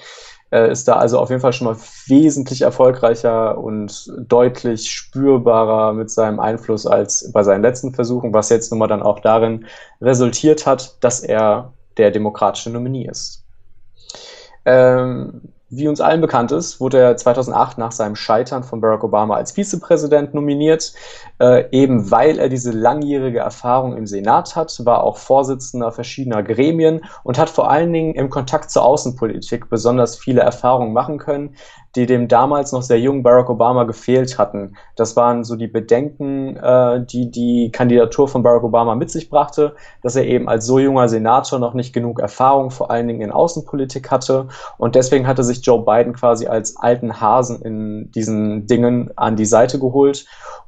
Äh, 0.51 0.71
ist 0.73 0.89
da 0.89 0.95
also 0.95 1.21
auf 1.21 1.31
jeden 1.31 1.41
Fall 1.41 1.53
schon 1.53 1.69
mal 1.69 1.77
wesentlich 2.07 2.63
erfolgreicher 2.63 3.57
und 3.57 4.13
deutlich 4.19 4.91
spürbarer 4.91 5.93
mit 5.93 6.11
seinem 6.11 6.41
Einfluss 6.41 6.87
als 6.87 7.31
bei 7.33 7.45
seinen 7.45 7.63
letzten 7.63 7.95
Versuchen, 7.95 8.35
was 8.35 8.49
jetzt 8.49 8.73
nun 8.73 8.81
mal 8.81 8.89
dann 8.89 9.03
auch 9.03 9.21
darin 9.21 9.67
resultiert 10.01 10.67
hat, 10.67 10.97
dass 11.05 11.21
er 11.21 11.73
der 11.99 12.11
demokratische 12.11 12.71
Nominee 12.71 13.07
ist. 13.09 13.45
Ähm, 14.65 15.53
wie 15.69 15.89
uns 15.89 16.01
allen 16.01 16.21
bekannt 16.21 16.53
ist, 16.53 16.81
wurde 16.81 16.99
er 16.99 17.17
2008 17.17 17.79
nach 17.79 17.93
seinem 17.93 18.15
Scheitern 18.15 18.63
von 18.63 18.81
Barack 18.81 19.03
Obama 19.03 19.37
als 19.37 19.53
Vizepräsident 19.53 20.33
nominiert. 20.33 20.93
Äh, 21.39 21.69
eben 21.71 22.11
weil 22.11 22.39
er 22.39 22.49
diese 22.49 22.71
langjährige 22.71 23.41
Erfahrung 23.41 23.97
im 23.97 24.07
Senat 24.07 24.57
hat, 24.57 24.81
war 24.85 25.05
auch 25.05 25.19
Vorsitzender 25.19 25.93
verschiedener 25.93 26.43
Gremien 26.43 27.05
und 27.25 27.39
hat 27.39 27.51
vor 27.51 27.71
allen 27.71 27.93
Dingen 27.93 28.15
im 28.15 28.31
Kontakt 28.31 28.71
zur 28.71 28.85
Außenpolitik 28.85 29.69
besonders 29.69 30.17
viele 30.17 30.41
Erfahrungen 30.41 30.95
machen 30.95 31.19
können, 31.19 31.55
die 31.95 32.07
dem 32.07 32.29
damals 32.29 32.73
noch 32.73 32.83
sehr 32.83 33.01
jungen 33.01 33.23
Barack 33.23 33.51
Obama 33.51 33.85
gefehlt 33.85 34.39
hatten. 34.39 34.77
Das 34.97 35.17
waren 35.17 35.45
so 35.45 35.57
die 35.57 35.67
Bedenken, 35.67 36.57
äh, 36.57 37.05
die 37.05 37.31
die 37.31 37.71
Kandidatur 37.71 38.29
von 38.29 38.43
Barack 38.43 38.65
Obama 38.65 38.95
mit 38.95 39.11
sich 39.11 39.29
brachte, 39.29 39.75
dass 40.03 40.17
er 40.17 40.25
eben 40.25 40.49
als 40.49 40.67
so 40.67 40.79
junger 40.79 41.09
Senator 41.09 41.59
noch 41.59 41.75
nicht 41.75 41.93
genug 41.93 42.21
Erfahrung, 42.21 42.71
vor 42.71 42.91
allen 42.91 43.09
Dingen 43.09 43.23
in 43.23 43.33
Außenpolitik 43.33 44.11
hatte. 44.11 44.49
Und 44.79 44.95
deswegen 44.95 45.27
hatte 45.27 45.43
sich 45.43 45.65
Joe 45.65 45.85
Biden 45.85 46.15
quasi 46.15 46.47
als 46.47 46.77
alten 46.77 47.21
Hasen 47.21 47.61
in 47.63 48.11
diesen 48.13 48.67
Dingen 48.67 49.11
an 49.17 49.37
die 49.37 49.47
Seite 49.47 49.79
geholt. 49.79 50.27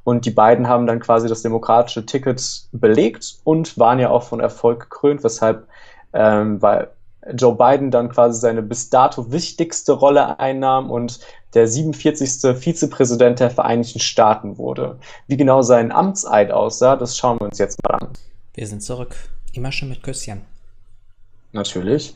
Und 0.09 0.25
die 0.25 0.31
beiden 0.31 0.67
haben 0.67 0.87
dann 0.87 0.99
quasi 0.99 1.27
das 1.27 1.43
demokratische 1.43 2.03
Ticket 2.03 2.41
belegt 2.71 3.35
und 3.43 3.77
waren 3.77 3.99
ja 3.99 4.09
auch 4.09 4.23
von 4.23 4.39
Erfolg 4.39 4.79
gekrönt, 4.79 5.23
weshalb 5.23 5.67
ähm, 6.13 6.59
weil 6.63 6.87
Joe 7.35 7.55
Biden 7.55 7.91
dann 7.91 8.09
quasi 8.09 8.39
seine 8.39 8.63
bis 8.63 8.89
dato 8.89 9.31
wichtigste 9.31 9.91
Rolle 9.91 10.39
einnahm 10.39 10.89
und 10.89 11.19
der 11.53 11.67
47. 11.67 12.57
Vizepräsident 12.57 13.39
der 13.39 13.51
Vereinigten 13.51 13.99
Staaten 13.99 14.57
wurde. 14.57 14.97
Wie 15.27 15.37
genau 15.37 15.61
sein 15.61 15.91
Amtseid 15.91 16.49
aussah, 16.49 16.95
das 16.95 17.15
schauen 17.15 17.39
wir 17.39 17.45
uns 17.45 17.59
jetzt 17.59 17.77
mal 17.83 17.93
an. 17.93 18.09
Wir 18.55 18.65
sind 18.65 18.81
zurück. 18.81 19.15
Immer 19.53 19.71
schon 19.71 19.89
mit 19.89 20.01
Küsschen. 20.01 20.41
Natürlich. 21.51 22.15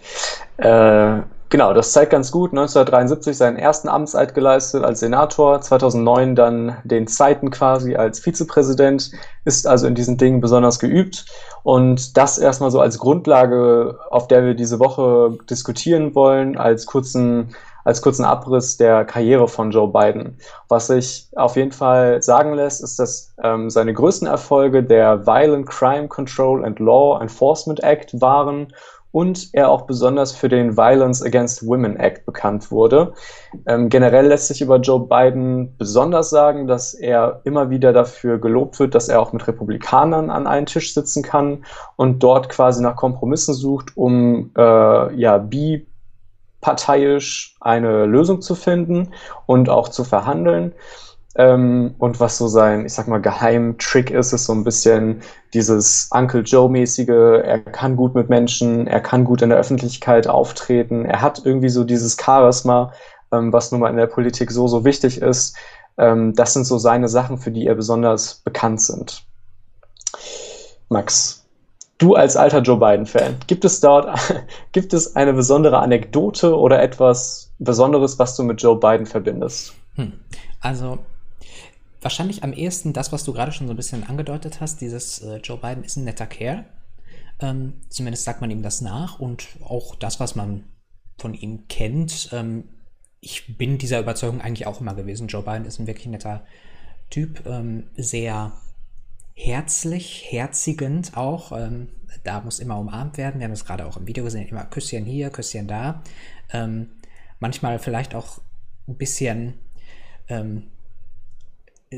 Äh, 0.58 1.20
genau, 1.54 1.72
das 1.72 1.92
zeigt 1.92 2.12
ganz 2.12 2.32
gut. 2.32 2.50
1973 2.50 3.38
seinen 3.38 3.58
ersten 3.58 3.88
Amtseid 3.88 4.34
geleistet 4.34 4.84
als 4.84 5.02
Senator, 5.02 5.62
2009 5.62 6.36
dann 6.36 6.78
den 6.84 7.06
zweiten 7.06 7.52
quasi 7.52 7.96
als 7.96 8.20
Vizepräsident, 8.20 9.12
ist 9.46 9.68
also 9.68 9.86
in 9.86 9.94
diesen 9.94 10.18
Dingen 10.18 10.42
besonders 10.42 10.80
geübt. 10.80 11.26
Und 11.62 12.18
das 12.18 12.40
erstmal 12.40 12.72
so 12.72 12.82
als 12.82 12.98
Grundlage, 12.98 14.00
auf 14.10 14.28
der 14.28 14.44
wir 14.44 14.56
diese 14.56 14.80
Woche 14.80 15.38
diskutieren 15.48 16.16
wollen, 16.16 16.58
als 16.58 16.88
kurzen 16.88 17.56
als 17.86 18.02
kurzen 18.02 18.24
Abriss 18.24 18.78
der 18.78 19.04
Karriere 19.04 19.50
von 19.50 19.72
Joe 19.72 19.90
Biden. 19.90 20.38
Was 20.70 20.88
sich 20.88 21.28
auf 21.36 21.58
jeden 21.58 21.74
Fall 21.74 22.22
sagen 22.22 22.54
lässt, 22.54 22.82
ist, 22.82 22.98
dass 22.98 23.34
ähm, 23.44 23.70
seine 23.70 23.94
größten 23.94 24.26
Erfolge 24.26 24.84
der 24.84 25.28
Violent 25.28 25.68
Crime 25.68 26.08
Control 26.08 26.64
and 26.64 26.80
Law 26.80 27.20
Enforcement 27.22 27.84
Act 27.84 28.22
waren 28.22 28.74
und 29.14 29.50
er 29.54 29.70
auch 29.70 29.84
besonders 29.84 30.34
für 30.34 30.50
den 30.50 30.76
Violence 30.76 31.24
Against 31.24 31.66
Women 31.68 31.96
Act 31.98 32.26
bekannt 32.26 32.72
wurde. 32.72 33.14
Ähm, 33.68 33.90
generell 33.90 34.26
lässt 34.26 34.48
sich 34.48 34.60
über 34.60 34.78
Joe 34.78 35.08
Biden 35.08 35.78
besonders 35.78 36.32
sagen, 36.32 36.66
dass 36.66 36.96
er 36.96 37.42
immer 37.44 37.70
wieder 37.70 37.94
dafür 37.94 38.40
gelobt 38.40 38.80
wird, 38.80 38.96
dass 38.96 39.10
er 39.10 39.22
auch 39.22 39.32
mit 39.32 39.48
Republikanern 39.48 40.32
an 40.32 40.48
einen 40.48 40.66
Tisch 40.66 40.96
sitzen 40.96 41.22
kann 41.22 41.64
und 41.96 42.24
dort 42.24 42.50
quasi 42.50 42.82
nach 42.82 42.96
Kompromissen 42.96 43.54
sucht, 43.54 43.96
um 43.96 44.50
äh, 44.58 45.16
ja 45.16 45.38
biparteiisch 45.38 47.56
eine 47.62 48.08
Lösung 48.08 48.42
zu 48.42 48.56
finden 48.56 49.10
und 49.46 49.70
auch 49.70 49.90
zu 49.90 50.04
verhandeln. 50.04 50.74
Ähm, 51.36 51.96
und 51.98 52.20
was 52.20 52.38
so 52.38 52.48
sein, 52.48 52.86
ich 52.86 52.94
sag 52.94 53.08
mal, 53.08 53.20
Geheimtrick 53.20 54.12
ist, 54.12 54.34
ist 54.34 54.46
so 54.46 54.54
ein 54.54 54.64
bisschen 54.64 55.22
dieses 55.54 56.10
Uncle 56.12 56.42
Joe-mäßige, 56.42 57.42
er 57.44 57.60
kann 57.60 57.96
gut 57.96 58.14
mit 58.14 58.30
Menschen, 58.30 58.86
er 58.86 59.00
kann 59.00 59.24
gut 59.24 59.42
in 59.42 59.50
der 59.50 59.58
Öffentlichkeit 59.58 60.28
auftreten, 60.28 61.06
er 61.06 61.22
hat 61.22 61.42
irgendwie 61.44 61.70
so 61.70 61.84
dieses 61.84 62.18
Charisma, 62.24 62.94
ähm, 63.32 63.52
was 63.52 63.72
nun 63.72 63.82
mal 63.82 63.90
in 63.90 63.98
der 63.98 64.08
Politik 64.08 64.52
so, 64.52 64.68
so 64.68 64.86
wichtig 64.86 65.22
ist. 65.22 65.56
Ähm, 65.98 66.34
das 66.36 66.54
sind 66.54 66.66
so 66.66 66.78
seine 66.78 67.08
Sachen, 67.08 67.38
für 67.38 67.52
die 67.52 67.66
er 67.66 67.76
besonders 67.76 68.36
bekannt 68.36 68.82
sind. 68.82 69.24
Max, 70.90 71.44
du 71.98 72.14
als 72.14 72.38
alter 72.38 72.62
Joe 72.62 72.78
Biden-Fan, 72.78 73.38
gibt 73.48 73.66
es 73.66 73.80
dort, 73.80 74.08
gibt 74.72 74.94
es 74.94 75.16
eine 75.16 75.34
besondere 75.34 75.80
Anekdote 75.80 76.56
oder 76.56 76.82
etwas 76.82 77.52
Besonderes, 77.58 78.20
was 78.20 78.36
du 78.36 78.44
mit 78.44 78.62
Joe 78.62 78.80
Biden 78.80 79.08
verbindest? 79.08 79.74
Hm. 79.96 80.14
Also 80.62 81.00
wahrscheinlich 82.04 82.44
am 82.44 82.54
ehesten 82.54 82.94
das, 82.94 83.12
was 83.12 83.24
du 83.24 83.34
gerade 83.34 83.52
schon 83.52 83.68
so 83.68 83.74
ein 83.74 83.78
bisschen 83.78 84.04
angedeutet 84.04 84.62
hast, 84.62 84.82
dieses 84.82 85.20
äh, 85.20 85.38
Joe 85.38 85.58
Biden 85.58 85.84
ist 85.84 85.98
ein 85.98 86.04
netter 86.04 86.28
Kerl. 86.28 86.66
Ähm, 87.40 87.82
zumindest 87.90 88.24
sagt 88.24 88.42
man 88.42 88.52
ihm 88.52 88.62
das 88.62 88.82
nach 88.82 89.20
und 89.20 89.48
auch 89.64 89.96
das, 89.96 90.20
was 90.20 90.36
man 90.36 90.64
von 91.18 91.34
ihm 91.34 91.68
kennt. 91.68 92.30
Ähm, 92.32 92.70
ich 93.20 93.58
bin 93.58 93.78
dieser 93.78 94.00
Überzeugung 94.00 94.42
eigentlich 94.42 94.68
auch 94.68 94.82
immer 94.82 94.94
gewesen. 94.94 95.28
Joe 95.28 95.44
Biden 95.44 95.66
ist 95.66 95.80
ein 95.80 95.88
wirklich 95.88 96.08
netter 96.08 96.44
Typ, 97.10 97.46
ähm, 97.46 97.90
sehr 97.96 98.54
herzlich, 99.36 100.26
herzigend 100.30 101.16
auch. 101.16 101.52
Ähm, 101.52 101.90
da 102.24 102.42
muss 102.42 102.60
immer 102.60 102.78
umarmt 102.78 103.18
werden. 103.18 103.40
Wir 103.40 103.46
haben 103.46 103.54
es 103.54 103.66
gerade 103.66 103.86
auch 103.86 103.98
im 103.98 104.08
Video 104.08 104.24
gesehen, 104.24 104.48
immer 104.48 104.66
Küsschen 104.66 105.06
hier, 105.06 105.30
Küsschen 105.30 105.68
da. 105.68 106.04
Ähm, 106.52 106.90
manchmal 107.40 107.80
vielleicht 107.80 108.14
auch 108.16 108.42
ein 108.88 108.98
bisschen 108.98 109.56
ähm, 110.28 110.68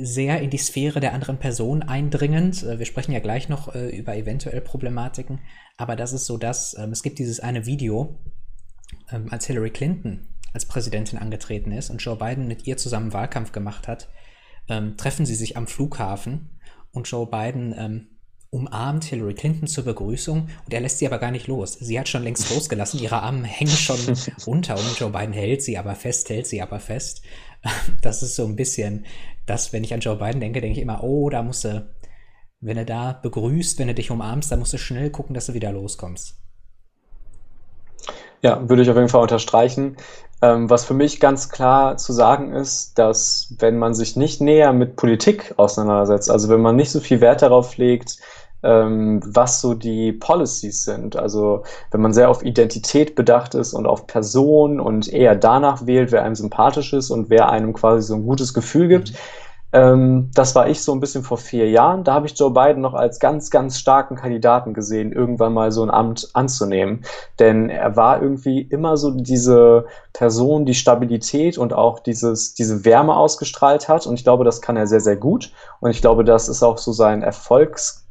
sehr 0.03 0.41
in 0.41 0.49
die 0.49 0.57
Sphäre 0.57 0.99
der 0.99 1.13
anderen 1.13 1.37
Person 1.37 1.83
eindringend. 1.83 2.63
Äh, 2.63 2.79
wir 2.79 2.85
sprechen 2.85 3.11
ja 3.11 3.19
gleich 3.19 3.49
noch 3.49 3.73
äh, 3.73 3.89
über 3.95 4.15
eventuell 4.15 4.61
Problematiken, 4.61 5.39
aber 5.77 5.95
das 5.95 6.13
ist 6.13 6.25
so, 6.25 6.37
dass 6.37 6.77
ähm, 6.77 6.91
es 6.91 7.03
gibt 7.03 7.19
dieses 7.19 7.39
eine 7.39 7.65
Video, 7.65 8.19
ähm, 9.11 9.27
als 9.31 9.47
Hillary 9.47 9.71
Clinton 9.71 10.27
als 10.53 10.65
Präsidentin 10.65 11.19
angetreten 11.19 11.71
ist 11.73 11.89
und 11.89 12.01
Joe 12.01 12.15
Biden 12.15 12.47
mit 12.47 12.65
ihr 12.65 12.77
zusammen 12.77 13.11
Wahlkampf 13.11 13.51
gemacht 13.51 13.89
hat, 13.89 14.07
ähm, 14.69 14.95
treffen 14.95 15.25
sie 15.25 15.35
sich 15.35 15.57
am 15.57 15.67
Flughafen 15.67 16.49
und 16.91 17.09
Joe 17.11 17.27
Biden 17.27 18.07
umarmt 18.55 19.03
Hillary 19.03 19.33
Clinton 19.33 19.67
zur 19.67 19.83
Begrüßung 19.83 20.47
und 20.65 20.73
er 20.73 20.79
lässt 20.79 20.99
sie 20.99 21.07
aber 21.07 21.19
gar 21.19 21.31
nicht 21.31 21.47
los. 21.47 21.73
Sie 21.73 21.99
hat 21.99 22.07
schon 22.07 22.23
längst 22.23 22.49
losgelassen, 22.53 22.99
ihre 22.99 23.21
Arme 23.21 23.45
hängen 23.45 23.71
schon 23.71 23.97
runter 24.47 24.75
und 24.75 24.99
Joe 24.99 25.09
Biden 25.09 25.33
hält 25.33 25.61
sie 25.61 25.77
aber 25.77 25.95
fest, 25.95 26.29
hält 26.29 26.47
sie 26.47 26.61
aber 26.61 26.79
fest. 26.79 27.21
Das 28.01 28.21
ist 28.21 28.35
so 28.35 28.45
ein 28.45 28.55
bisschen 28.55 29.05
das, 29.45 29.73
wenn 29.73 29.83
ich 29.83 29.93
an 29.93 29.99
Joe 29.99 30.17
Biden 30.17 30.39
denke, 30.39 30.61
denke 30.61 30.77
ich 30.77 30.83
immer, 30.83 31.03
oh, 31.03 31.29
da 31.29 31.41
musst 31.41 31.65
du, 31.65 31.87
wenn 32.61 32.77
er 32.77 32.85
da 32.85 33.19
begrüßt, 33.21 33.79
wenn 33.79 33.87
er 33.87 33.93
dich 33.93 34.11
umarmst, 34.11 34.51
da 34.51 34.57
musst 34.57 34.73
du 34.73 34.77
schnell 34.77 35.09
gucken, 35.09 35.33
dass 35.33 35.47
du 35.47 35.53
wieder 35.53 35.71
loskommst. 35.71 36.35
Ja, 38.41 38.69
würde 38.69 38.83
ich 38.83 38.89
auf 38.89 38.95
jeden 38.95 39.09
Fall 39.09 39.23
unterstreichen. 39.23 39.97
Ähm, 40.41 40.69
was 40.69 40.85
für 40.85 40.93
mich 40.93 41.19
ganz 41.19 41.49
klar 41.49 41.97
zu 41.97 42.13
sagen 42.13 42.53
ist, 42.53 42.99
dass 42.99 43.55
wenn 43.57 43.79
man 43.79 43.93
sich 43.93 44.15
nicht 44.15 44.41
näher 44.41 44.73
mit 44.73 44.95
Politik 44.95 45.53
auseinandersetzt, 45.57 46.29
also 46.29 46.49
wenn 46.49 46.61
man 46.61 46.75
nicht 46.75 46.91
so 46.91 46.99
viel 46.99 47.21
Wert 47.21 47.41
darauf 47.41 47.77
legt, 47.77 48.17
ähm, 48.65 49.21
was 49.25 49.61
so 49.61 49.73
die 49.73 50.11
Policies 50.11 50.83
sind, 50.83 51.15
also 51.15 51.63
wenn 51.91 52.01
man 52.01 52.13
sehr 52.13 52.29
auf 52.29 52.43
Identität 52.43 53.15
bedacht 53.15 53.55
ist 53.55 53.73
und 53.73 53.85
auf 53.85 54.07
Person 54.07 54.79
und 54.79 55.07
eher 55.07 55.35
danach 55.35 55.85
wählt, 55.85 56.11
wer 56.11 56.23
einem 56.23 56.35
sympathisch 56.35 56.93
ist 56.93 57.11
und 57.11 57.29
wer 57.29 57.49
einem 57.49 57.73
quasi 57.73 58.07
so 58.07 58.15
ein 58.15 58.25
gutes 58.25 58.53
Gefühl 58.53 58.87
gibt, 58.87 59.11
mhm 59.11 59.17
ähm, 59.75 60.31
das 60.33 60.55
war 60.55 60.69
ich 60.69 60.81
so 60.81 60.93
ein 60.93 61.01
bisschen 61.01 61.23
vor 61.23 61.37
vier 61.37 61.69
Jahren. 61.69 62.05
Da 62.05 62.13
habe 62.13 62.27
ich 62.27 62.39
Joe 62.39 62.51
Biden 62.51 62.81
noch 62.81 62.93
als 62.93 63.19
ganz, 63.19 63.49
ganz 63.49 63.77
starken 63.77 64.15
Kandidaten 64.15 64.73
gesehen, 64.73 65.11
irgendwann 65.11 65.53
mal 65.53 65.71
so 65.73 65.83
ein 65.83 65.89
Amt 65.89 66.29
anzunehmen. 66.33 67.03
Denn 67.39 67.69
er 67.69 67.97
war 67.97 68.21
irgendwie 68.21 68.61
immer 68.61 68.95
so 68.95 69.11
diese 69.11 69.85
Person, 70.13 70.65
die 70.65 70.75
Stabilität 70.75 71.57
und 71.57 71.73
auch 71.73 71.99
dieses, 71.99 72.53
diese 72.53 72.85
Wärme 72.85 73.17
ausgestrahlt 73.17 73.89
hat. 73.89 74.07
Und 74.07 74.13
ich 74.13 74.23
glaube, 74.23 74.45
das 74.45 74.61
kann 74.61 74.77
er 74.77 74.87
sehr, 74.87 75.01
sehr 75.01 75.17
gut. 75.17 75.51
Und 75.81 75.91
ich 75.91 75.99
glaube, 75.99 76.23
das 76.23 76.47
ist 76.47 76.63
auch 76.63 76.77
so 76.77 76.93
sein 76.93 77.21
Erfolgs, 77.21 78.04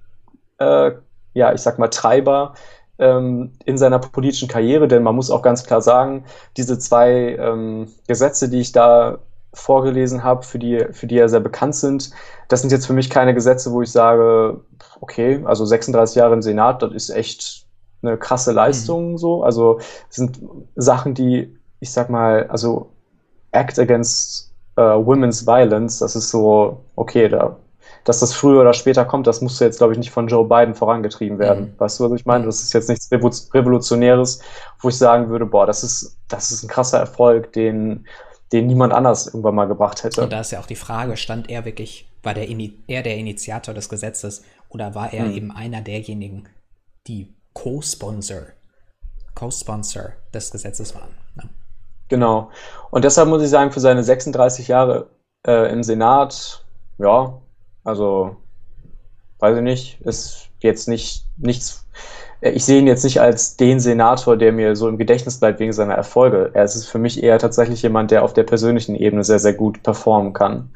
äh, 0.64 0.97
ja, 1.35 1.52
ich 1.52 1.61
sag 1.61 1.78
mal, 1.78 1.88
Treiber 1.88 2.54
ähm, 2.99 3.52
in 3.64 3.76
seiner 3.78 3.99
politischen 3.99 4.49
Karriere, 4.49 4.88
denn 4.88 5.02
man 5.02 5.14
muss 5.14 5.30
auch 5.30 5.42
ganz 5.42 5.64
klar 5.64 5.80
sagen, 5.80 6.25
diese 6.56 6.78
zwei 6.78 7.37
ähm, 7.38 7.88
Gesetze, 8.06 8.49
die 8.49 8.61
ich 8.61 8.73
da 8.73 9.18
vorgelesen 9.52 10.25
habe, 10.25 10.42
für 10.42 10.59
die, 10.59 10.85
für 10.92 11.06
die 11.06 11.16
ja 11.16 11.28
sehr 11.28 11.40
bekannt 11.40 11.76
sind. 11.76 12.11
Das 12.49 12.61
sind 12.61 12.73
jetzt 12.73 12.87
für 12.87 12.92
mich 12.92 13.11
keine 13.11 13.35
Gesetze, 13.35 13.73
wo 13.73 13.83
ich 13.83 13.90
sage, 13.90 14.61
okay, 15.00 15.42
also 15.44 15.64
36 15.64 16.16
Jahre 16.16 16.35
im 16.35 16.42
Senat, 16.42 16.83
das 16.83 16.92
ist 16.92 17.11
echt 17.11 17.66
eine 18.02 18.18
krasse 18.18 18.52
Leistung 18.52 19.12
mhm. 19.12 19.18
so. 19.18 19.42
Also 19.42 19.80
sind 20.09 20.40
Sachen, 20.76 21.14
die, 21.14 21.56
ich 21.80 21.92
sag 21.92 22.11
mal, 22.11 22.49
also 22.49 22.90
Act 23.52 23.78
Against 23.78 24.52
uh, 24.78 25.04
Women's 25.04 25.47
Violence, 25.47 26.00
das 26.00 26.16
ist 26.16 26.30
so, 26.30 26.85
okay, 26.97 27.28
da, 27.28 27.56
dass 28.04 28.20
das 28.20 28.34
früher 28.34 28.61
oder 28.61 28.75
später 28.75 29.04
kommt, 29.04 29.26
das 29.26 29.40
musste 29.40 29.64
jetzt, 29.64 29.78
glaube 29.78 29.94
ich, 29.94 29.99
nicht 29.99 30.11
von 30.11 30.28
Joe 30.28 30.46
Biden 30.46 30.75
vorangetrieben 30.75 31.38
werden. 31.38 31.64
Mhm. 31.64 31.80
Weißt 31.80 31.99
du, 31.99 32.04
was 32.04 32.20
ich 32.20 32.26
meine? 32.26 32.44
Das 32.44 32.62
ist 32.62 32.73
jetzt 32.73 32.88
nichts 32.88 33.11
Revolutionäres, 33.12 34.40
wo 34.80 34.88
ich 34.88 34.96
sagen 34.96 35.30
würde, 35.30 35.46
boah, 35.46 35.66
das 35.66 35.82
ist, 35.82 36.18
das 36.28 36.52
ist 36.52 36.62
ein 36.62 36.68
krasser 36.68 36.99
Erfolg, 36.99 37.52
den 37.52 38.06
den 38.54 38.68
niemand 38.68 38.92
anders 38.92 39.26
irgendwann 39.26 39.56
mal 39.56 39.66
gebracht 39.66 40.04
hätte. 40.04 40.23
Und 40.23 40.32
da 40.32 40.40
ist 40.40 40.52
ja 40.52 40.61
auch 40.61 40.66
die 40.66 40.76
Frage, 40.76 41.16
stand 41.16 41.50
er 41.50 41.64
wirklich, 41.64 42.08
war 42.23 42.34
der 42.34 42.49
er 42.49 43.02
der 43.02 43.16
Initiator 43.16 43.75
des 43.75 43.88
Gesetzes 43.88 44.44
oder 44.68 44.94
war 44.94 45.12
er 45.12 45.25
hm. 45.25 45.32
eben 45.32 45.50
einer 45.50 45.80
derjenigen, 45.80 46.49
die 47.08 47.34
Co-Sponsor, 47.52 48.42
Co-Sponsor 49.34 50.12
des 50.32 50.52
Gesetzes 50.52 50.94
waren? 50.94 51.11
Ne? 51.34 51.49
Genau. 52.08 52.50
Und 52.92 53.04
deshalb 53.04 53.28
muss 53.28 53.42
ich 53.42 53.50
sagen, 53.50 53.73
für 53.73 53.80
seine 53.80 54.04
36 54.04 54.68
Jahre 54.68 55.11
äh, 55.44 55.73
im 55.73 55.82
Senat, 55.82 56.64
ja, 56.99 57.40
also 57.85 58.37
weiß 59.38 59.59
ich 59.59 59.62
nicht, 59.62 60.00
ist 60.03 60.49
jetzt 60.61 60.88
nicht 60.88 61.25
nichts 61.37 61.85
äh, 62.45 62.50
ich 62.50 62.64
sehe 62.64 62.79
ihn 62.79 62.87
jetzt 62.87 63.05
nicht 63.05 63.21
als 63.21 63.57
den 63.57 63.81
Senator, 63.81 64.37
der 64.37 64.53
mir 64.53 64.76
so 64.76 64.88
im 64.88 64.99
Gedächtnis 64.99 65.41
bleibt 65.41 65.61
wegen 65.61 65.73
seiner 65.73 65.95
Erfolge. 65.95 66.50
Er 66.55 66.64
ist 66.64 66.87
für 66.87 66.99
mich 66.99 67.23
eher 67.23 67.38
tatsächlich 67.38 67.83
jemand, 67.83 68.11
der 68.11 68.23
auf 68.23 68.35
der 68.35 68.45
persönlichen 68.45 68.95
Ebene 68.95 69.25
sehr, 69.25 69.38
sehr 69.38 69.55
gut 69.55 69.83
performen 69.83 70.33
kann. 70.33 70.71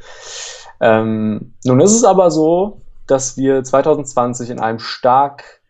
Ähm, 0.81 1.55
nun 1.65 1.81
ist 1.81 1.93
es 1.95 2.05
aber 2.05 2.31
so, 2.31 2.83
dass 3.07 3.37
wir 3.37 3.63
2020 3.63 4.51
in 4.51 4.61
einem 4.61 4.79
stark 4.79 5.61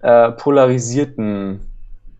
äh, 0.00 0.32
polarisierten 0.32 1.60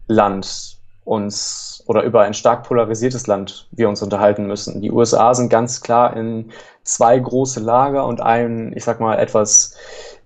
Land 0.08 0.78
uns 1.04 1.84
oder 1.86 2.02
über 2.02 2.22
ein 2.22 2.34
stark 2.34 2.66
polarisiertes 2.66 3.26
Land 3.26 3.68
wir 3.70 3.88
uns 3.88 4.02
unterhalten 4.02 4.46
müssen. 4.46 4.80
Die 4.80 4.90
USA 4.90 5.34
sind 5.34 5.50
ganz 5.50 5.80
klar 5.80 6.16
in 6.16 6.50
zwei 6.86 7.18
große 7.18 7.60
Lager 7.60 8.06
und 8.06 8.20
ein, 8.20 8.72
ich 8.74 8.84
sag 8.84 9.00
mal, 9.00 9.18
etwas 9.18 9.76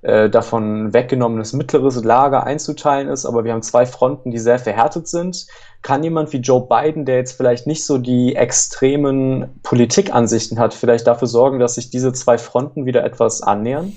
äh, 0.03 0.31
davon 0.31 0.93
weggenommenes 0.93 1.53
mittleres 1.53 2.03
Lager 2.03 2.45
einzuteilen 2.45 3.09
ist, 3.09 3.27
aber 3.27 3.45
wir 3.45 3.53
haben 3.53 3.63
zwei 3.63 3.85
Fronten, 3.85 4.31
die 4.31 4.39
sehr 4.39 4.59
verhärtet 4.59 5.09
sind. 5.09 5.47
Kann 5.83 6.03
jemand 6.03 6.33
wie 6.33 6.39
Joe 6.39 6.67
Biden, 6.67 7.05
der 7.05 7.17
jetzt 7.17 7.37
vielleicht 7.37 7.67
nicht 7.67 7.85
so 7.85 7.99
die 7.99 8.35
extremen 8.35 9.61
Politikansichten 9.63 10.59
hat, 10.59 10.75
vielleicht 10.75 11.07
dafür 11.07 11.29
sorgen, 11.29 11.59
dass 11.59 11.75
sich 11.75 11.91
diese 11.91 12.13
zwei 12.13 12.39
Fronten 12.39 12.87
wieder 12.87 13.05
etwas 13.05 13.43
annähern? 13.43 13.93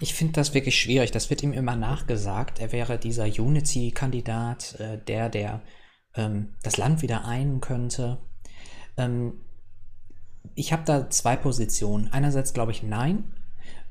Ich 0.00 0.12
finde 0.12 0.34
das 0.34 0.52
wirklich 0.52 0.78
schwierig. 0.78 1.10
Das 1.10 1.30
wird 1.30 1.42
ihm 1.42 1.54
immer 1.54 1.76
nachgesagt. 1.76 2.60
Er 2.60 2.72
wäre 2.72 2.98
dieser 2.98 3.24
Unity-Kandidat, 3.24 4.76
äh, 4.78 4.98
der, 4.98 5.30
der 5.30 5.62
ähm, 6.14 6.54
das 6.62 6.76
Land 6.76 7.00
wieder 7.00 7.24
einen 7.24 7.60
könnte. 7.60 8.18
Ähm, 8.96 9.43
ich 10.54 10.72
habe 10.72 10.84
da 10.84 11.10
zwei 11.10 11.36
Positionen. 11.36 12.12
Einerseits 12.12 12.52
glaube 12.52 12.72
ich, 12.72 12.82
nein, 12.82 13.24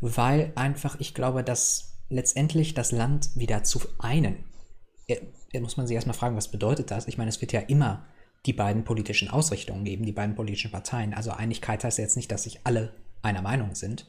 weil 0.01 0.51
einfach 0.55 0.99
ich 0.99 1.13
glaube, 1.13 1.43
dass 1.43 1.97
letztendlich 2.09 2.73
das 2.73 2.91
Land 2.91 3.29
wieder 3.35 3.63
zu 3.63 3.81
einen. 3.99 4.43
Da 5.51 5.59
muss 5.59 5.77
man 5.77 5.87
sich 5.87 5.95
erstmal 5.95 6.15
fragen, 6.15 6.37
was 6.37 6.49
bedeutet 6.49 6.91
das? 6.91 7.07
Ich 7.07 7.17
meine, 7.17 7.29
es 7.29 7.41
wird 7.41 7.51
ja 7.53 7.61
immer 7.61 8.05
die 8.45 8.53
beiden 8.53 8.83
politischen 8.83 9.29
Ausrichtungen 9.29 9.85
geben, 9.85 10.05
die 10.05 10.11
beiden 10.11 10.35
politischen 10.35 10.71
Parteien. 10.71 11.13
Also 11.13 11.31
Einigkeit 11.31 11.83
heißt 11.83 11.97
jetzt 11.97 12.17
nicht, 12.17 12.31
dass 12.31 12.43
sich 12.43 12.61
alle 12.65 12.93
einer 13.21 13.41
Meinung 13.41 13.73
sind. 13.73 14.05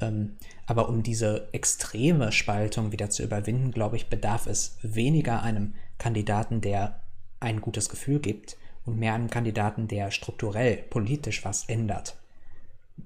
Ähm, 0.00 0.36
aber 0.66 0.88
um 0.88 1.02
diese 1.02 1.48
extreme 1.52 2.30
Spaltung 2.30 2.92
wieder 2.92 3.10
zu 3.10 3.24
überwinden, 3.24 3.72
glaube 3.72 3.96
ich, 3.96 4.08
bedarf 4.08 4.46
es 4.46 4.78
weniger 4.82 5.42
einem 5.42 5.74
Kandidaten, 5.98 6.60
der 6.60 7.02
ein 7.40 7.60
gutes 7.60 7.88
Gefühl 7.88 8.20
gibt 8.20 8.56
und 8.84 8.98
mehr 8.98 9.14
einem 9.14 9.30
Kandidaten, 9.30 9.88
der 9.88 10.10
strukturell 10.10 10.76
politisch 10.76 11.44
was 11.44 11.68
ändert. 11.68 12.16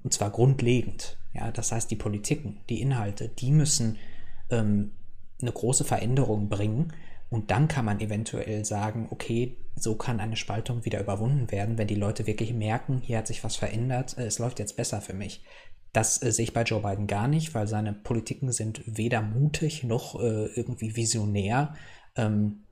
Und 0.03 0.13
zwar 0.13 0.31
grundlegend. 0.31 1.17
Ja, 1.33 1.51
das 1.51 1.71
heißt, 1.71 1.89
die 1.91 1.95
Politiken, 1.95 2.59
die 2.69 2.81
Inhalte, 2.81 3.29
die 3.29 3.51
müssen 3.51 3.97
ähm, 4.49 4.91
eine 5.41 5.51
große 5.51 5.83
Veränderung 5.83 6.49
bringen. 6.49 6.93
Und 7.29 7.51
dann 7.51 7.67
kann 7.67 7.85
man 7.85 7.99
eventuell 7.99 8.63
sagen, 8.65 9.07
okay, 9.11 9.57
so 9.75 9.95
kann 9.95 10.19
eine 10.19 10.35
Spaltung 10.35 10.85
wieder 10.85 10.99
überwunden 10.99 11.51
werden, 11.51 11.77
wenn 11.77 11.87
die 11.87 11.95
Leute 11.95 12.25
wirklich 12.25 12.53
merken, 12.53 13.01
hier 13.03 13.17
hat 13.17 13.27
sich 13.27 13.43
was 13.43 13.55
verändert, 13.55 14.17
äh, 14.17 14.25
es 14.25 14.39
läuft 14.39 14.59
jetzt 14.59 14.77
besser 14.77 15.01
für 15.01 15.13
mich. 15.13 15.43
Das 15.93 16.21
äh, 16.21 16.31
sehe 16.31 16.43
ich 16.43 16.53
bei 16.53 16.63
Joe 16.63 16.81
Biden 16.81 17.07
gar 17.07 17.27
nicht, 17.27 17.53
weil 17.53 17.67
seine 17.67 17.93
Politiken 17.93 18.51
sind 18.51 18.81
weder 18.85 19.21
mutig 19.21 19.83
noch 19.83 20.19
äh, 20.19 20.45
irgendwie 20.55 20.95
visionär, 20.95 21.75
ähm, 22.15 22.63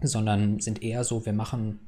sondern 0.00 0.60
sind 0.60 0.82
eher 0.82 1.04
so, 1.04 1.26
wir 1.26 1.32
machen, 1.32 1.85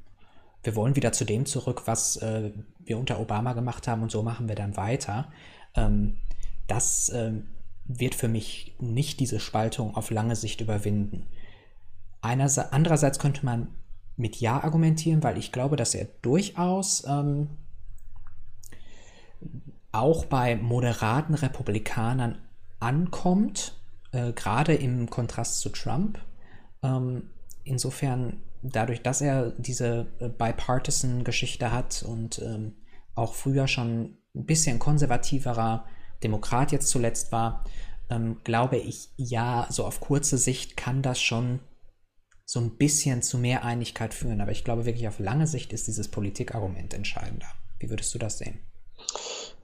wir 0.63 0.77
wollen 0.77 0.97
wieder 0.97 1.13
zu 1.13 1.25
dem 1.25 1.47
zurück, 1.47 1.83
was 1.87 2.17
äh, 2.17 2.53
wir 2.79 2.99
unter 2.99 3.21
Obama 3.21 3.53
gemacht 3.53 3.87
haben 3.89 4.03
und 4.03 4.11
so 4.11 4.23
machen 4.23 4.49
wir 4.49 4.57
dann 4.57 4.77
weiter. 4.77 5.31
Ähm, 5.75 6.19
das 6.67 7.11
ähm, 7.15 7.47
wird 7.85 8.15
für 8.15 8.29
mich 8.29 8.75
nicht 8.79 9.21
diese 9.21 9.41
Spaltung 9.41 9.97
auf 9.97 10.11
lange 10.11 10.37
Sicht 10.37 10.61
überwinden. 10.61 11.27
Einerseits, 12.21 12.73
andererseits 12.73 13.19
könnte 13.19 13.45
man 13.45 13.69
mit 14.17 14.37
Ja 14.41 14.63
argumentieren, 14.63 15.23
weil 15.23 15.39
ich 15.39 15.53
glaube, 15.53 15.77
dass 15.77 15.95
er 15.95 16.09
durchaus 16.23 17.05
ähm, 17.07 17.49
auch 19.93 20.27
bei 20.27 20.57
moderaten 20.57 21.35
Republikanern 21.35 22.39
ankommt, 22.81 23.75
äh, 24.13 24.33
gerade 24.33 24.75
im 24.75 25.09
Kontrast 25.09 25.61
zu 25.61 25.71
Trump. 25.71 26.19
Ähm, 26.83 27.31
insofern, 27.65 28.41
dadurch, 28.63 29.03
dass 29.03 29.21
er 29.21 29.51
diese 29.59 30.07
äh, 30.21 30.29
Bipartisan-Geschichte 30.29 31.73
hat 31.73 32.03
und 32.03 32.41
ähm, 32.41 32.77
auch 33.15 33.35
früher 33.35 33.69
schon 33.69 34.19
ein 34.35 34.47
bisschen 34.47 34.79
konservativerer 34.79 35.85
Demokrat 36.23 36.73
jetzt 36.73 36.89
zuletzt 36.89 37.33
war, 37.33 37.65
ähm, 38.11 38.41
glaube 38.45 38.77
ich, 38.77 39.11
ja, 39.17 39.67
so 39.71 39.85
auf 39.85 40.01
kurze 40.01 40.39
Sicht 40.39 40.77
kann 40.77 41.03
das 41.03 41.21
schon 41.21 41.61
so 42.45 42.61
ein 42.61 42.77
bisschen 42.77 43.23
zu 43.23 43.37
mehr 43.39 43.65
Einigkeit 43.65 44.15
führen. 44.15 44.41
Aber 44.41 44.53
ich 44.53 44.65
glaube 44.65 44.87
wirklich, 44.87 45.07
auf 45.07 45.19
lange 45.19 45.47
Sicht 45.47 45.73
ist 45.73 45.87
dieses 45.87 46.09
Politikargument 46.09 46.95
entscheidender. 46.95 47.49
Wie 47.79 47.91
würdest 47.91 48.15
du 48.15 48.19
das 48.19 48.39
sehen? 48.39 48.59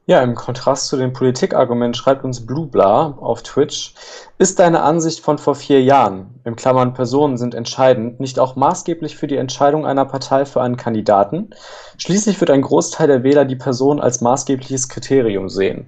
Ja, 0.07 0.21
im 0.23 0.35
Kontrast 0.35 0.89
zu 0.89 0.99
dem 0.99 1.15
Politikargument 1.15 1.97
schreibt 1.97 2.25
uns 2.25 2.45
Blubla 2.45 3.17
auf 3.19 3.43
Twitch, 3.43 3.95
ist 4.37 4.59
deine 4.59 4.83
Ansicht 4.83 5.21
von 5.21 5.39
vor 5.39 5.55
vier 5.55 5.83
Jahren, 5.83 6.41
im 6.45 6.57
Klammern 6.57 6.93
Personen 6.93 7.39
sind 7.39 7.55
entscheidend, 7.55 8.21
nicht 8.21 8.39
auch 8.39 8.55
maßgeblich 8.55 9.17
für 9.17 9.27
die 9.27 9.39
Entscheidung 9.39 9.87
einer 9.87 10.05
Partei 10.05 10.45
für 10.45 10.61
einen 10.61 10.77
Kandidaten? 10.77 11.55
Schließlich 11.97 12.39
wird 12.39 12.51
ein 12.51 12.61
Großteil 12.61 13.07
der 13.07 13.23
Wähler 13.23 13.47
die 13.47 13.57
Person 13.57 13.99
als 13.99 14.21
maßgebliches 14.21 14.91
Kriterium 14.91 15.49
sehen. 15.49 15.87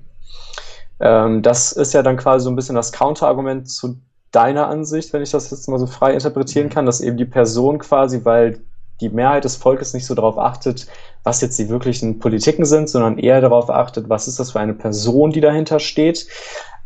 Ähm, 0.98 1.42
das 1.42 1.72
ist 1.72 1.92
ja 1.92 2.02
dann 2.02 2.16
quasi 2.16 2.44
so 2.44 2.50
ein 2.50 2.56
bisschen 2.56 2.74
das 2.74 2.92
Counterargument 2.92 3.70
zu 3.70 4.00
deiner 4.30 4.68
Ansicht, 4.68 5.12
wenn 5.12 5.22
ich 5.22 5.30
das 5.30 5.50
jetzt 5.50 5.68
mal 5.68 5.78
so 5.78 5.86
frei 5.86 6.14
interpretieren 6.14 6.70
kann, 6.70 6.86
dass 6.86 7.02
eben 7.02 7.18
die 7.18 7.26
Person 7.26 7.78
quasi, 7.78 8.24
weil 8.24 8.60
die 9.00 9.08
Mehrheit 9.08 9.44
des 9.44 9.56
Volkes 9.56 9.94
nicht 9.94 10.06
so 10.06 10.14
darauf 10.14 10.38
achtet, 10.38 10.86
was 11.22 11.40
jetzt 11.40 11.58
die 11.58 11.68
wirklichen 11.68 12.18
Politiken 12.18 12.64
sind, 12.64 12.88
sondern 12.88 13.18
eher 13.18 13.40
darauf 13.40 13.70
achtet, 13.70 14.08
was 14.08 14.28
ist 14.28 14.38
das 14.38 14.52
für 14.52 14.60
eine 14.60 14.74
Person, 14.74 15.30
die 15.30 15.40
dahinter 15.40 15.80
steht. 15.80 16.26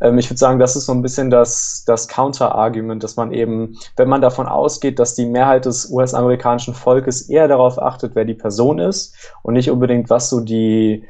Ähm, 0.01 0.17
ich 0.17 0.29
würde 0.29 0.39
sagen, 0.39 0.59
das 0.59 0.75
ist 0.75 0.85
so 0.85 0.93
ein 0.93 1.01
bisschen 1.01 1.29
das, 1.29 1.83
das 1.85 2.07
Counter-Argument, 2.07 3.03
dass 3.03 3.15
man 3.15 3.31
eben, 3.31 3.77
wenn 3.95 4.09
man 4.09 4.21
davon 4.21 4.47
ausgeht, 4.47 4.99
dass 4.99 5.15
die 5.15 5.25
Mehrheit 5.25 5.65
des 5.65 5.89
US-amerikanischen 5.89 6.73
Volkes 6.73 7.29
eher 7.29 7.47
darauf 7.47 7.81
achtet, 7.81 8.15
wer 8.15 8.25
die 8.25 8.33
Person 8.33 8.79
ist 8.79 9.15
und 9.43 9.53
nicht 9.53 9.69
unbedingt, 9.69 10.09
was 10.09 10.29
so 10.29 10.39
die 10.39 11.05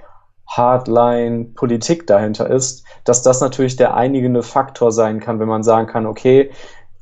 Hardline-Politik 0.47 2.05
dahinter 2.07 2.49
ist, 2.49 2.83
dass 3.05 3.23
das 3.23 3.39
natürlich 3.39 3.77
der 3.77 3.95
einigende 3.95 4.43
Faktor 4.43 4.91
sein 4.91 5.21
kann, 5.21 5.39
wenn 5.39 5.47
man 5.47 5.63
sagen 5.63 5.87
kann, 5.87 6.05
okay, 6.05 6.51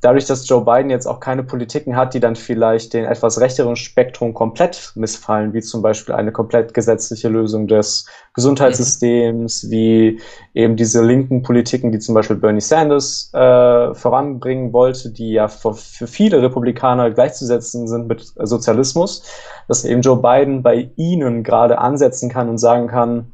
dadurch, 0.01 0.25
dass 0.25 0.47
Joe 0.47 0.63
Biden 0.63 0.89
jetzt 0.89 1.05
auch 1.05 1.19
keine 1.19 1.43
Politiken 1.43 1.95
hat, 1.95 2.13
die 2.13 2.19
dann 2.19 2.35
vielleicht 2.35 2.93
den 2.93 3.05
etwas 3.05 3.39
rechteren 3.39 3.75
Spektrum 3.75 4.33
komplett 4.33 4.93
missfallen, 4.95 5.53
wie 5.53 5.62
zum 5.62 5.81
Beispiel 5.81 6.15
eine 6.15 6.31
komplett 6.31 6.73
gesetzliche 6.73 7.27
Lösung 7.27 7.67
des 7.67 8.05
Gesundheitssystems, 8.33 9.63
mhm. 9.63 9.71
wie 9.71 10.21
eben 10.53 10.75
diese 10.75 11.03
linken 11.03 11.43
Politiken, 11.43 11.91
die 11.91 11.99
zum 11.99 12.15
Beispiel 12.15 12.38
Bernie 12.38 12.62
Sanders 12.62 13.29
äh, 13.33 13.93
voranbringen 13.93 14.71
wollte, 14.71 15.12
die 15.12 15.33
ja 15.33 15.47
für, 15.47 15.73
für 15.73 16.07
viele 16.07 16.41
Republikaner 16.41 17.12
gleichzusetzen 17.12 17.88
sind 17.88 18.07
mit 18.07 18.33
Sozialismus, 18.38 19.23
dass 19.67 19.83
eben 19.83 20.01
Joe 20.01 20.21
Biden 20.21 20.63
bei 20.63 20.89
ihnen 20.95 21.43
gerade 21.43 21.77
ansetzen 21.79 22.29
kann 22.29 22.47
und 22.47 22.57
sagen 22.57 22.88
kann, 22.88 23.33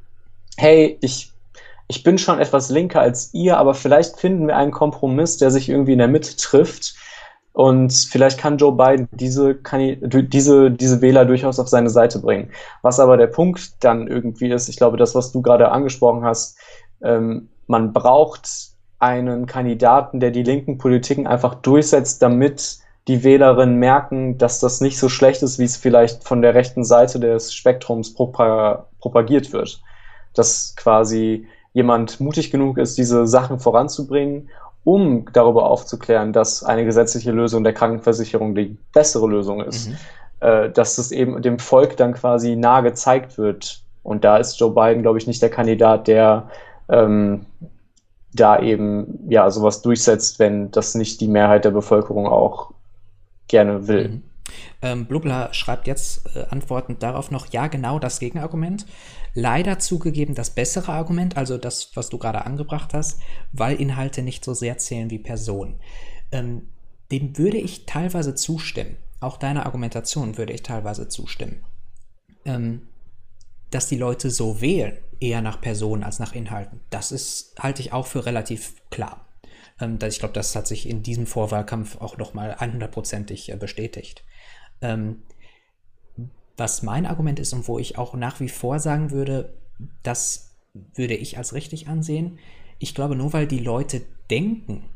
hey, 0.58 0.98
ich 1.02 1.35
ich 1.88 2.04
bin 2.04 2.18
schon 2.18 2.40
etwas 2.40 2.70
linker 2.70 3.02
als 3.02 3.34
ihr, 3.34 3.58
aber 3.58 3.74
vielleicht 3.74 4.20
finden 4.20 4.48
wir 4.48 4.58
einen 4.58 4.72
Kompromiss, 4.72 5.38
der 5.38 5.52
sich 5.52 5.70
irgendwie 5.70 5.94
in 5.94 6.00
der 6.00 6.08
Mitte 6.08 6.36
trifft. 6.36 6.96
Und 7.54 7.94
vielleicht 7.94 8.38
kann 8.38 8.58
Joe 8.58 8.74
Biden 8.76 9.08
diese, 9.12 9.56
diese, 9.56 10.72
diese 10.72 11.02
Wähler 11.02 11.26
durchaus 11.26 11.60
auf 11.60 11.70
seine 11.70 11.90
Seite 11.90 12.20
bringen. 12.20 12.50
Was 12.82 13.00
aber 13.00 13.16
der 13.16 13.28
Punkt 13.28 13.84
dann 13.84 14.08
irgendwie 14.08 14.50
ist, 14.50 14.68
ich 14.68 14.76
glaube, 14.76 14.98
das, 14.98 15.16
was 15.16 15.32
du 15.32 15.42
gerade 15.42 15.72
angesprochen 15.72 16.26
hast, 16.26 16.58
ähm, 17.02 17.50
man 17.68 17.94
braucht 17.94 18.50
einen 19.00 19.46
Kandidaten, 19.46 20.20
der 20.20 20.32
die 20.32 20.44
linken 20.44 20.78
Politiken 20.78 21.28
einfach 21.28 21.56
durchsetzt, 21.56 22.22
damit 22.22 22.80
die 23.08 23.24
Wählerinnen 23.24 23.78
merken, 23.78 24.38
dass 24.38 24.60
das 24.60 24.82
nicht 24.82 24.98
so 24.98 25.10
schlecht 25.10 25.44
ist, 25.44 25.60
wie 25.60 25.66
es 25.66 25.78
vielleicht 25.78 26.24
von 26.24 26.42
der 26.42 26.56
rechten 26.56 26.84
Seite 26.84 27.20
des 27.20 27.54
Spektrums 27.54 28.16
propagiert 28.16 29.54
wird. 29.54 29.82
Dass 30.34 30.76
quasi 30.76 31.48
jemand 31.76 32.20
mutig 32.20 32.50
genug 32.50 32.80
ist, 32.80 32.98
diese 32.98 33.28
Sachen 33.28 33.60
voranzubringen, 33.60 34.50
um 34.84 35.26
darüber 35.34 35.70
aufzuklären, 35.70 36.34
dass 36.34 36.64
eine 36.64 36.86
gesetzliche 36.86 37.32
Lösung 37.32 37.64
der 37.64 37.74
Krankenversicherung 37.74 38.56
die 38.56 38.78
bessere 38.94 39.28
Lösung 39.28 39.62
ist. 39.62 39.90
Mhm. 39.90 39.96
Äh, 40.40 40.70
dass 40.70 40.98
es 40.98 41.12
eben 41.12 41.42
dem 41.42 41.60
Volk 41.60 41.98
dann 41.98 42.14
quasi 42.14 42.56
nah 42.56 42.82
gezeigt 42.82 43.38
wird. 43.38 43.82
Und 44.04 44.24
da 44.24 44.38
ist 44.38 44.60
Joe 44.60 44.72
Biden, 44.72 45.02
glaube 45.02 45.18
ich, 45.18 45.28
nicht 45.28 45.42
der 45.42 45.50
Kandidat, 45.50 46.08
der 46.08 46.50
ähm, 46.90 47.46
da 48.34 48.60
eben 48.60 49.28
ja 49.30 49.50
sowas 49.50 49.82
durchsetzt, 49.82 50.40
wenn 50.40 50.72
das 50.72 50.94
nicht 50.94 51.20
die 51.22 51.28
Mehrheit 51.28 51.66
der 51.66 51.72
Bevölkerung 51.72 52.28
auch 52.28 52.72
gerne 53.48 53.88
will. 53.88 54.10
Mhm. 54.10 54.24
Ähm, 54.82 55.06
Blubla 55.06 55.54
schreibt 55.54 55.88
jetzt 55.88 56.36
äh, 56.36 56.46
antwortend 56.50 57.02
darauf 57.02 57.32
noch, 57.32 57.48
ja, 57.48 57.68
genau 57.68 57.98
das 57.98 58.20
Gegenargument. 58.20 58.86
Leider 59.38 59.80
zugegeben 59.80 60.34
das 60.34 60.50
bessere 60.50 60.94
Argument, 60.94 61.36
also 61.36 61.58
das, 61.58 61.96
was 61.96 62.10
du 62.10 62.18
gerade 62.18 62.46
angebracht 62.46 62.94
hast, 62.94 63.20
weil 63.52 63.80
Inhalte 63.80 64.22
nicht 64.24 64.46
so 64.46 64.54
sehr 64.54 64.78
zählen 64.78 65.10
wie 65.10 65.20
Personen. 65.20 65.80
Ähm, 66.32 66.70
dem 67.12 67.38
würde 67.38 67.58
ich 67.58 67.86
teilweise 67.86 68.34
zustimmen. 68.34 68.96
Auch 69.20 69.38
deiner 69.38 69.66
Argumentation 69.66 70.38
würde 70.38 70.54
ich 70.54 70.64
teilweise 70.64 71.10
zustimmen. 71.10 71.64
Ähm, 72.46 72.88
dass 73.72 73.88
die 73.88 73.98
Leute 73.98 74.30
so 74.30 74.62
wählen, 74.62 74.98
eher 75.20 75.42
nach 75.42 75.60
Personen 75.60 76.04
als 76.04 76.20
nach 76.20 76.34
Inhalten, 76.34 76.80
das 76.90 77.12
ist, 77.12 77.56
halte 77.60 77.82
ich 77.82 77.92
auch 77.92 78.08
für 78.08 78.26
relativ 78.26 78.76
klar. 78.90 79.28
Ähm, 79.82 80.00
ich 80.08 80.20
glaube, 80.20 80.34
das 80.34 80.56
hat 80.56 80.68
sich 80.68 80.88
in 80.88 81.04
diesem 81.04 81.28
Vorwahlkampf 81.28 82.00
auch 82.00 82.18
nochmal 82.18 82.54
100%ig 82.54 83.52
äh, 83.52 83.58
bestätigt. 83.58 84.24
Ähm, 84.82 85.24
was 86.58 86.84
mein 86.84 87.06
Argument 87.06 87.40
ist 87.40 87.54
und 87.54 87.68
wo 87.68 87.80
ich 87.80 87.98
auch 87.98 88.14
nach 88.14 88.40
wie 88.40 88.50
vor 88.50 88.80
sagen 88.80 89.12
würde, 89.12 89.58
das 90.04 90.56
würde 90.94 91.16
ich 91.16 91.38
als 91.38 91.54
richtig 91.54 91.88
ansehen. 91.88 92.40
Ich 92.80 92.96
glaube, 92.96 93.16
nur 93.16 93.34
weil 93.34 93.48
die 93.48 93.60
Leute 93.60 94.02
denken, 94.30 94.90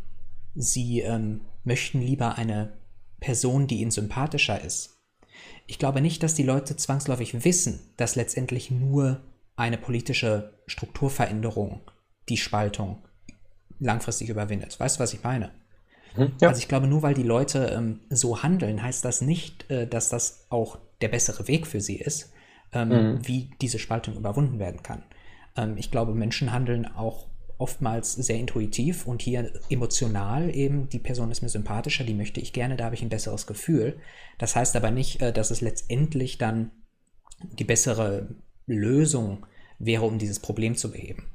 sie 0.56 1.02
ähm, 1.02 1.42
möchten 1.64 2.02
lieber 2.02 2.38
eine 2.38 2.74
Person, 3.20 3.68
die 3.68 3.82
ihnen 3.82 3.92
sympathischer 3.92 4.62
ist. 4.62 4.98
Ich 5.68 5.80
glaube 5.80 6.02
nicht, 6.02 6.24
dass 6.24 6.34
die 6.34 6.44
Leute 6.44 6.76
zwangsläufig 6.76 7.44
wissen, 7.44 7.80
dass 7.98 8.16
letztendlich 8.16 8.72
nur 8.72 9.22
eine 9.56 9.78
politische 9.78 10.54
Strukturveränderung 10.68 11.82
die 12.30 12.38
Spaltung 12.38 13.04
langfristig 13.80 14.30
überwindet. 14.30 14.80
Weißt 14.80 14.98
du, 14.98 15.04
was 15.04 15.14
ich 15.14 15.24
meine? 15.24 15.52
Mhm, 16.16 16.34
ja. 16.42 16.50
Also 16.50 16.60
ich 16.60 16.68
glaube, 16.68 16.88
nur 16.88 17.02
weil 17.02 17.14
die 17.14 17.24
Leute 17.24 17.68
ähm, 17.68 18.02
so 18.10 18.42
handeln, 18.42 18.82
heißt 18.82 19.06
das 19.06 19.22
nicht, 19.22 19.70
äh, 19.70 19.88
dass 19.88 20.10
das 20.10 20.46
auch 20.50 20.80
der 21.02 21.10
bessere 21.10 21.48
Weg 21.48 21.68
für 21.68 21.82
sie 21.82 21.98
ist, 21.98 22.34
ähm, 22.74 22.90
mhm. 22.90 23.28
wie 23.28 23.50
diese 23.62 23.80
Spaltung 23.80 24.16
überwunden 24.16 24.60
werden 24.60 24.84
kann. 24.84 25.04
Ähm, 25.56 25.78
ich 25.78 25.92
glaube, 25.92 26.14
Menschen 26.14 26.52
handeln 26.52 26.86
auch 26.86 27.28
oftmals 27.58 28.14
sehr 28.14 28.38
intuitiv 28.38 29.06
und 29.06 29.22
hier 29.22 29.52
emotional 29.70 30.56
eben, 30.56 30.88
die 30.90 31.00
Person 31.00 31.30
ist 31.30 31.42
mir 31.42 31.50
sympathischer, 31.50 32.06
die 32.06 32.14
möchte 32.14 32.40
ich 32.40 32.54
gerne, 32.54 32.78
da 32.78 32.86
habe 32.86 32.96
ich 32.96 33.02
ein 33.02 33.10
besseres 33.10 33.48
Gefühl. 33.48 34.00
Das 34.38 34.56
heißt 34.56 34.76
aber 34.76 34.92
nicht, 34.92 35.22
äh, 35.22 35.34
dass 35.34 35.52
es 35.52 35.62
letztendlich 35.62 36.38
dann 36.38 36.72
die 37.42 37.66
bessere 37.66 38.30
Lösung 38.66 39.46
wäre, 39.78 40.06
um 40.06 40.20
dieses 40.20 40.40
Problem 40.40 40.76
zu 40.76 40.92
beheben. 40.92 41.26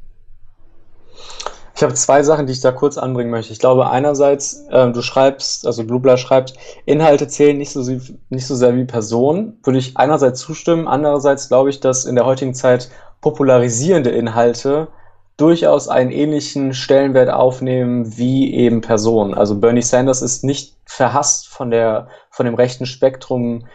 Ich 1.85 1.87
habe 1.87 1.97
zwei 1.97 2.23
Sachen, 2.23 2.47
die 2.47 2.55
ich 2.55 2.62
da 2.62 2.73
kurz 2.73 2.97
anbringen 2.97 3.31
möchte. 3.31 3.53
Ich 3.53 3.59
glaube, 3.59 3.90
einerseits, 3.90 4.64
äh, 4.70 4.90
du 4.90 5.03
schreibst, 5.03 5.66
also 5.66 5.85
Blubler 5.85 6.16
schreibt, 6.16 6.55
Inhalte 6.87 7.29
zählen 7.29 7.59
nicht 7.59 7.73
so, 7.73 7.83
nicht 8.31 8.47
so 8.47 8.55
sehr 8.55 8.75
wie 8.75 8.87
Personen. 8.87 9.59
Würde 9.62 9.81
ich 9.81 9.94
einerseits 9.99 10.40
zustimmen. 10.40 10.88
Andererseits 10.88 11.49
glaube 11.49 11.68
ich, 11.68 11.81
dass 11.81 12.07
in 12.07 12.14
der 12.14 12.25
heutigen 12.25 12.55
Zeit 12.55 12.88
popularisierende 13.20 14.09
Inhalte 14.09 14.88
durchaus 15.37 15.88
einen 15.88 16.11
ähnlichen 16.11 16.73
Stellenwert 16.73 17.29
aufnehmen 17.29 18.16
wie 18.16 18.55
eben 18.55 18.81
Personen. 18.81 19.35
Also 19.35 19.61
Bernie 19.61 19.83
Sanders 19.83 20.23
ist 20.23 20.42
nicht 20.42 20.79
verhasst 20.87 21.49
von 21.49 21.70
der, 21.70 22.09
von 22.31 22.47
dem 22.47 22.55
rechten 22.55 22.87
Spektrum 22.87 23.66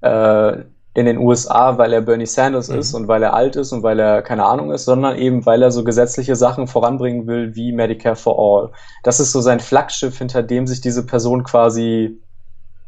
äh, 0.00 0.56
in 0.94 1.06
den 1.06 1.18
USA, 1.18 1.78
weil 1.78 1.92
er 1.92 2.00
Bernie 2.00 2.26
Sanders 2.26 2.68
mhm. 2.68 2.78
ist 2.78 2.94
und 2.94 3.08
weil 3.08 3.22
er 3.22 3.34
alt 3.34 3.56
ist 3.56 3.72
und 3.72 3.82
weil 3.82 4.00
er 4.00 4.22
keine 4.22 4.44
Ahnung 4.44 4.72
ist, 4.72 4.84
sondern 4.84 5.16
eben 5.16 5.46
weil 5.46 5.62
er 5.62 5.70
so 5.70 5.84
gesetzliche 5.84 6.34
Sachen 6.34 6.66
voranbringen 6.66 7.26
will 7.26 7.54
wie 7.54 7.72
Medicare 7.72 8.16
for 8.16 8.38
All. 8.38 8.72
Das 9.04 9.20
ist 9.20 9.32
so 9.32 9.40
sein 9.40 9.60
Flaggschiff, 9.60 10.18
hinter 10.18 10.42
dem 10.42 10.66
sich 10.66 10.80
diese 10.80 11.06
Person 11.06 11.44
quasi 11.44 12.18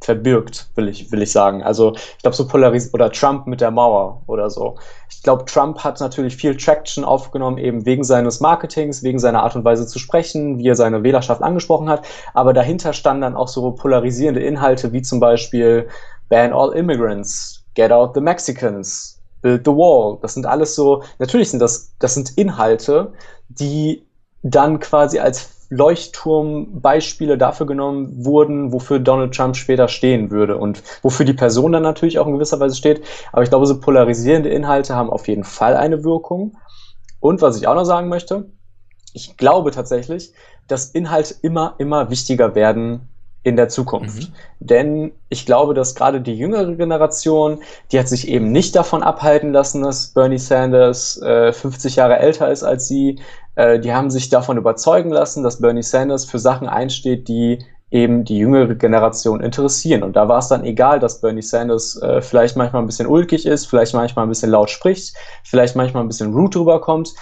verbirgt, 0.02 0.70
will 0.76 0.88
ich, 0.88 1.12
will 1.12 1.20
ich 1.20 1.30
sagen. 1.30 1.62
Also 1.62 1.92
ich 1.94 2.22
glaube 2.22 2.34
so 2.34 2.48
polarisiert 2.48 2.94
oder 2.94 3.12
Trump 3.12 3.46
mit 3.46 3.60
der 3.60 3.70
Mauer 3.70 4.22
oder 4.26 4.48
so. 4.48 4.78
Ich 5.10 5.22
glaube, 5.22 5.44
Trump 5.44 5.84
hat 5.84 6.00
natürlich 6.00 6.36
viel 6.36 6.56
Traction 6.56 7.04
aufgenommen, 7.04 7.58
eben 7.58 7.84
wegen 7.84 8.02
seines 8.02 8.40
Marketings, 8.40 9.02
wegen 9.02 9.18
seiner 9.18 9.42
Art 9.42 9.56
und 9.56 9.64
Weise 9.64 9.86
zu 9.86 9.98
sprechen, 9.98 10.58
wie 10.58 10.68
er 10.68 10.76
seine 10.76 11.02
Wählerschaft 11.02 11.42
angesprochen 11.42 11.90
hat. 11.90 12.06
Aber 12.32 12.54
dahinter 12.54 12.94
standen 12.94 13.22
dann 13.22 13.36
auch 13.36 13.48
so 13.48 13.70
polarisierende 13.72 14.40
Inhalte 14.40 14.92
wie 14.92 15.02
zum 15.02 15.20
Beispiel 15.20 15.88
Ban 16.30 16.54
All 16.54 16.72
Immigrants, 16.72 17.59
Get 17.74 17.92
Out 17.92 18.14
the 18.14 18.20
Mexicans, 18.20 19.20
Build 19.42 19.64
the 19.64 19.72
Wall. 19.72 20.18
Das 20.22 20.34
sind 20.34 20.46
alles 20.46 20.74
so, 20.74 21.02
natürlich 21.18 21.50
sind 21.50 21.60
das, 21.60 21.94
das 21.98 22.14
sind 22.14 22.36
Inhalte, 22.36 23.12
die 23.48 24.06
dann 24.42 24.80
quasi 24.80 25.18
als 25.18 25.60
Leuchtturmbeispiele 25.70 27.38
dafür 27.38 27.66
genommen 27.66 28.24
wurden, 28.24 28.72
wofür 28.72 28.98
Donald 28.98 29.34
Trump 29.34 29.56
später 29.56 29.86
stehen 29.86 30.30
würde 30.30 30.56
und 30.58 30.82
wofür 31.02 31.24
die 31.24 31.32
Person 31.32 31.72
dann 31.72 31.84
natürlich 31.84 32.18
auch 32.18 32.26
in 32.26 32.34
gewisser 32.34 32.58
Weise 32.58 32.74
steht. 32.74 33.02
Aber 33.32 33.44
ich 33.44 33.50
glaube, 33.50 33.66
so 33.66 33.78
polarisierende 33.78 34.48
Inhalte 34.48 34.96
haben 34.96 35.10
auf 35.10 35.28
jeden 35.28 35.44
Fall 35.44 35.76
eine 35.76 36.02
Wirkung. 36.02 36.56
Und 37.20 37.40
was 37.40 37.56
ich 37.56 37.68
auch 37.68 37.76
noch 37.76 37.84
sagen 37.84 38.08
möchte, 38.08 38.50
ich 39.12 39.36
glaube 39.36 39.70
tatsächlich, 39.70 40.32
dass 40.66 40.90
Inhalte 40.90 41.34
immer, 41.42 41.76
immer 41.78 42.10
wichtiger 42.10 42.54
werden 42.56 43.08
in 43.42 43.56
der 43.56 43.68
Zukunft. 43.68 44.28
Mhm. 44.28 44.34
Denn 44.60 45.12
ich 45.28 45.46
glaube, 45.46 45.72
dass 45.72 45.94
gerade 45.94 46.20
die 46.20 46.34
jüngere 46.34 46.74
Generation, 46.74 47.60
die 47.90 47.98
hat 47.98 48.08
sich 48.08 48.28
eben 48.28 48.52
nicht 48.52 48.76
davon 48.76 49.02
abhalten 49.02 49.52
lassen, 49.52 49.82
dass 49.82 50.08
Bernie 50.08 50.38
Sanders 50.38 51.20
äh, 51.22 51.52
50 51.52 51.96
Jahre 51.96 52.18
älter 52.18 52.50
ist 52.50 52.62
als 52.62 52.86
sie. 52.86 53.18
Äh, 53.54 53.80
die 53.80 53.92
haben 53.92 54.10
sich 54.10 54.28
davon 54.28 54.58
überzeugen 54.58 55.10
lassen, 55.10 55.42
dass 55.42 55.60
Bernie 55.60 55.82
Sanders 55.82 56.26
für 56.26 56.38
Sachen 56.38 56.68
einsteht, 56.68 57.28
die 57.28 57.60
eben 57.90 58.24
die 58.24 58.38
jüngere 58.38 58.74
Generation 58.74 59.40
interessieren. 59.40 60.02
Und 60.02 60.14
da 60.14 60.28
war 60.28 60.38
es 60.38 60.48
dann 60.48 60.64
egal, 60.64 61.00
dass 61.00 61.20
Bernie 61.20 61.42
Sanders 61.42 62.00
äh, 62.00 62.22
vielleicht 62.22 62.56
manchmal 62.56 62.82
ein 62.82 62.86
bisschen 62.86 63.08
ulkig 63.08 63.46
ist, 63.46 63.66
vielleicht 63.66 63.94
manchmal 63.94 64.26
ein 64.26 64.28
bisschen 64.28 64.50
laut 64.50 64.70
spricht, 64.70 65.14
vielleicht 65.42 65.74
manchmal 65.74 66.04
ein 66.04 66.08
bisschen 66.08 66.32
rude 66.32 66.60
rüberkommt 66.60 67.14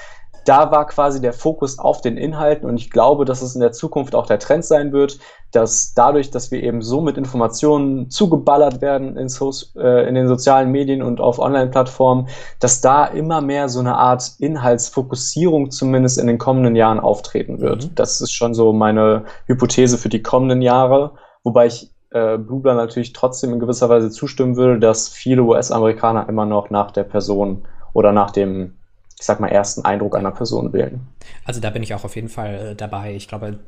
da 0.49 0.71
war 0.71 0.87
quasi 0.87 1.21
der 1.21 1.35
Fokus 1.35 1.79
auf 1.79 2.01
den 2.01 2.17
Inhalten 2.17 2.67
und 2.67 2.77
ich 2.77 2.91
glaube, 2.91 3.27
dass 3.27 3.43
es 3.43 3.55
in 3.55 3.61
der 3.61 3.73
Zukunft 3.73 4.15
auch 4.15 4.25
der 4.25 4.39
Trend 4.39 4.65
sein 4.65 4.93
wird, 4.93 5.19
dass 5.53 5.93
dadurch, 5.93 6.31
dass 6.31 6.51
wir 6.51 6.63
eben 6.63 6.81
so 6.81 7.03
mit 7.03 7.19
Informationen 7.19 8.09
zugeballert 8.09 8.81
werden 8.81 9.17
in, 9.19 9.29
so, 9.29 9.53
äh, 9.77 10.09
in 10.09 10.15
den 10.15 10.27
sozialen 10.27 10.71
Medien 10.71 11.03
und 11.03 11.21
auf 11.21 11.39
Online-Plattformen, 11.39 12.29
dass 12.61 12.81
da 12.81 13.05
immer 13.05 13.43
mehr 13.43 13.69
so 13.69 13.81
eine 13.81 13.97
Art 13.97 14.33
Inhaltsfokussierung 14.39 15.71
zumindest 15.71 16.19
in 16.19 16.27
den 16.27 16.39
kommenden 16.39 16.77
Jahren 16.77 17.01
auftreten 17.01 17.61
wird. 17.61 17.85
Mhm. 17.85 17.95
Das 17.95 18.23
ist 18.23 18.33
schon 18.33 18.55
so 18.55 18.73
meine 18.73 19.25
Hypothese 19.47 19.99
für 19.99 20.09
die 20.09 20.23
kommenden 20.23 20.63
Jahre, 20.63 21.13
wobei 21.45 21.67
ich 21.67 21.91
äh, 22.11 22.39
Blubler 22.39 22.75
natürlich 22.75 23.13
trotzdem 23.13 23.53
in 23.53 23.61
gewisser 23.61 23.91
Weise 23.91 24.11
zustimmen 24.11 24.57
würde, 24.57 24.79
dass 24.79 25.11
viele 25.11 25.43
US-Amerikaner 25.43 26.27
immer 26.27 26.47
noch 26.47 26.71
nach 26.71 26.91
der 26.91 27.05
Person 27.05 27.69
oder 27.93 28.13
nach 28.13 28.31
dem 28.31 28.78
ich 29.19 29.27
sag 29.27 29.41
mal, 29.41 29.49
ersten 29.49 29.85
Eindruck 29.85 30.17
einer 30.17 30.31
Person 30.31 30.73
wählen. 30.73 31.07
Also 31.45 31.61
da 31.61 31.71
bin 31.71 31.83
ich 31.83 31.95
auch 31.95 32.05
auf 32.05 32.15
jeden 32.15 32.29
Fall 32.29 32.55
äh, 32.55 32.77
dabei. 32.77 33.15
Ich 33.15 33.29
glaube, 33.29 33.59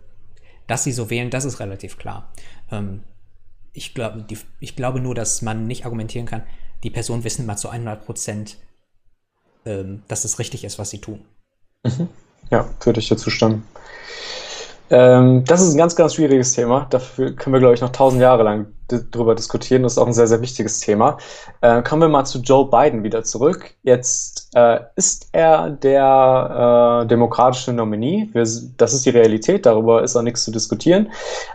dass 0.67 0.85
sie 0.85 0.93
so 0.93 1.11
wählen, 1.11 1.31
das 1.31 1.45
ist 1.45 1.61
relativ 1.61 1.99
klar. 1.99 2.31
Ähm, 2.71 3.03
ich, 3.73 3.95
glaube, 3.95 4.23
die, 4.23 4.39
ich 4.61 4.77
glaube 4.77 5.01
nur, 5.01 5.15
dass 5.15 5.43
man 5.43 5.67
nicht 5.67 5.85
argumentieren 5.85 6.27
kann, 6.27 6.43
die 6.83 6.91
Personen 6.91 7.25
wissen 7.25 7.47
mal 7.47 7.57
zu 7.57 7.69
100 7.69 8.05
Prozent, 8.05 8.57
ähm, 9.67 10.03
dass 10.09 10.25
es 10.25 10.39
richtig 10.39 10.65
ist, 10.65 10.79
was 10.79 10.91
sie 10.91 11.01
tun. 11.01 11.25
Mhm. 11.85 12.09
Ja, 12.51 12.69
würde 12.83 13.01
ich 13.01 13.09
dir 13.09 13.17
zustimmen. 13.17 13.67
Ähm, 14.90 15.44
das 15.44 15.62
ist 15.62 15.72
ein 15.72 15.79
ganz, 15.79 15.94
ganz 15.94 16.14
schwieriges 16.14 16.53
Thema. 16.53 16.87
Dafür 16.90 17.35
können 17.37 17.55
wir, 17.55 17.61
glaube 17.61 17.74
ich, 17.74 17.81
noch 17.81 17.92
tausend 17.92 18.20
Jahre 18.20 18.42
lang 18.42 18.66
drüber 18.88 19.37
diskutieren. 19.37 19.85
Das 19.85 19.92
ist 19.92 19.98
auch 19.98 20.07
ein 20.07 20.12
sehr, 20.12 20.26
sehr 20.26 20.40
wichtiges 20.40 20.81
Thema. 20.81 21.18
Äh, 21.61 21.83
kommen 21.83 22.03
wir 22.03 22.09
mal 22.09 22.24
zu 22.24 22.40
Joe 22.40 22.68
Biden 22.68 23.05
wieder 23.05 23.22
zurück. 23.22 23.74
Jetzt 23.83 24.48
äh, 24.55 24.81
ist 24.96 25.29
er 25.33 25.70
der 25.70 27.03
äh, 27.05 27.07
demokratische 27.07 27.72
Nominee. 27.72 28.29
Wir, 28.33 28.42
das 28.42 28.92
ist 28.92 29.07
die 29.07 29.11
Realität, 29.11 29.64
darüber 29.64 30.03
ist 30.03 30.16
auch 30.16 30.22
nichts 30.22 30.44
zu 30.44 30.50
diskutieren. 30.50 31.11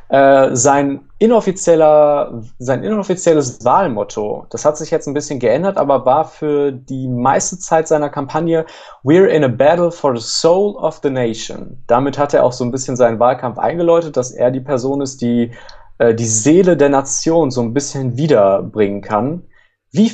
Äh, 0.07 0.55
sein 0.55 1.04
inoffizieller, 1.25 2.41
sein 2.59 2.83
inoffizielles 2.83 3.63
Wahlmotto, 3.65 4.45
das 4.49 4.65
hat 4.65 4.77
sich 4.77 4.91
jetzt 4.91 5.07
ein 5.07 5.13
bisschen 5.13 5.39
geändert, 5.39 5.77
aber 5.77 6.05
war 6.05 6.25
für 6.25 6.71
die 6.71 7.07
meiste 7.07 7.59
Zeit 7.59 7.87
seiner 7.87 8.09
Kampagne 8.09 8.65
We're 9.03 9.27
in 9.27 9.43
a 9.43 9.47
battle 9.47 9.91
for 9.91 10.15
the 10.15 10.25
soul 10.25 10.75
of 10.77 10.99
the 11.03 11.09
nation. 11.09 11.83
Damit 11.87 12.17
hat 12.17 12.33
er 12.33 12.43
auch 12.43 12.53
so 12.53 12.63
ein 12.63 12.71
bisschen 12.71 12.95
seinen 12.95 13.19
Wahlkampf 13.19 13.57
eingeläutet, 13.57 14.15
dass 14.17 14.31
er 14.31 14.51
die 14.51 14.61
Person 14.61 15.01
ist, 15.01 15.21
die 15.21 15.51
äh, 15.97 16.13
die 16.13 16.27
Seele 16.27 16.77
der 16.77 16.89
Nation 16.89 17.51
so 17.51 17.61
ein 17.61 17.73
bisschen 17.73 18.17
wiederbringen 18.17 19.01
kann. 19.01 19.43
Wie 19.91 20.11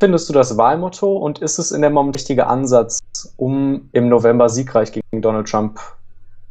findest 0.00 0.28
du 0.28 0.32
das 0.32 0.56
Wahlmotto 0.56 1.16
und 1.16 1.38
ist 1.38 1.58
es 1.58 1.72
in 1.72 1.80
der 1.80 1.90
Moment 1.90 2.16
richtige 2.16 2.46
Ansatz, 2.46 3.00
um 3.36 3.88
im 3.92 4.08
November 4.08 4.48
siegreich 4.48 4.92
gegen 4.92 5.22
Donald 5.22 5.48
Trump 5.48 5.80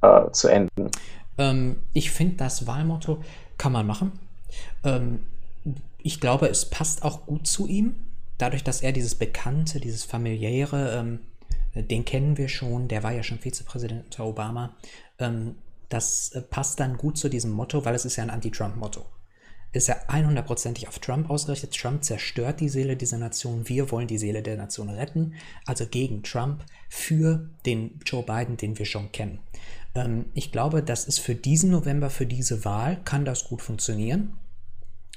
äh, 0.01 0.32
zu 0.32 0.47
enden? 0.47 0.89
Ähm, 1.38 1.77
ich 1.93 2.12
finde, 2.12 2.36
das 2.38 2.67
Wahlmotto 2.67 3.17
kann 3.57 3.71
man 3.71 3.87
machen. 3.87 4.11
Ähm, 4.83 5.19
ich 5.97 6.19
glaube, 6.19 6.47
es 6.49 6.69
passt 6.69 7.03
auch 7.03 7.25
gut 7.25 7.47
zu 7.47 7.67
ihm, 7.67 7.95
dadurch, 8.37 8.63
dass 8.63 8.81
er 8.81 8.91
dieses 8.91 9.15
Bekannte, 9.15 9.79
dieses 9.79 10.03
familiäre, 10.03 10.97
ähm, 10.97 11.19
den 11.75 12.05
kennen 12.05 12.37
wir 12.37 12.49
schon, 12.49 12.87
der 12.87 13.03
war 13.03 13.13
ja 13.13 13.23
schon 13.23 13.39
Vizepräsident 13.39 14.05
unter 14.05 14.25
Obama, 14.25 14.75
ähm, 15.19 15.55
das 15.89 16.31
äh, 16.33 16.41
passt 16.41 16.79
dann 16.79 16.97
gut 16.97 17.17
zu 17.17 17.29
diesem 17.29 17.51
Motto, 17.51 17.85
weil 17.85 17.95
es 17.95 18.05
ist 18.05 18.15
ja 18.15 18.23
ein 18.23 18.29
Anti-Trump-Motto. 18.29 19.05
Ist 19.73 19.88
ja 19.88 19.95
100%ig 20.07 20.88
auf 20.88 20.99
Trump 20.99 21.29
ausgerichtet. 21.29 21.75
Trump 21.75 22.03
zerstört 22.03 22.59
die 22.59 22.69
Seele 22.69 22.95
dieser 22.95 23.17
Nation. 23.17 23.67
Wir 23.67 23.91
wollen 23.91 24.07
die 24.07 24.19
Seele 24.19 24.43
der 24.43 24.55
Nation 24.55 24.89
retten. 24.89 25.33
Also 25.65 25.88
gegen 25.88 26.21
Trump 26.21 26.63
für 26.89 27.49
den 27.65 27.99
Joe 28.05 28.23
Biden, 28.23 28.55
den 28.55 28.77
wir 28.77 28.86
schon 28.86 29.12
kennen. 29.12 29.39
Ähm, 29.95 30.25
ich 30.36 30.51
glaube, 30.51 30.83
das 30.83 31.05
ist 31.05 31.19
für 31.19 31.33
diesen 31.33 31.71
November, 31.71 32.12
für 32.12 32.27
diese 32.27 32.65
Wahl, 32.65 33.01
kann 33.03 33.25
das 33.25 33.45
gut 33.45 33.63
funktionieren. 33.63 34.38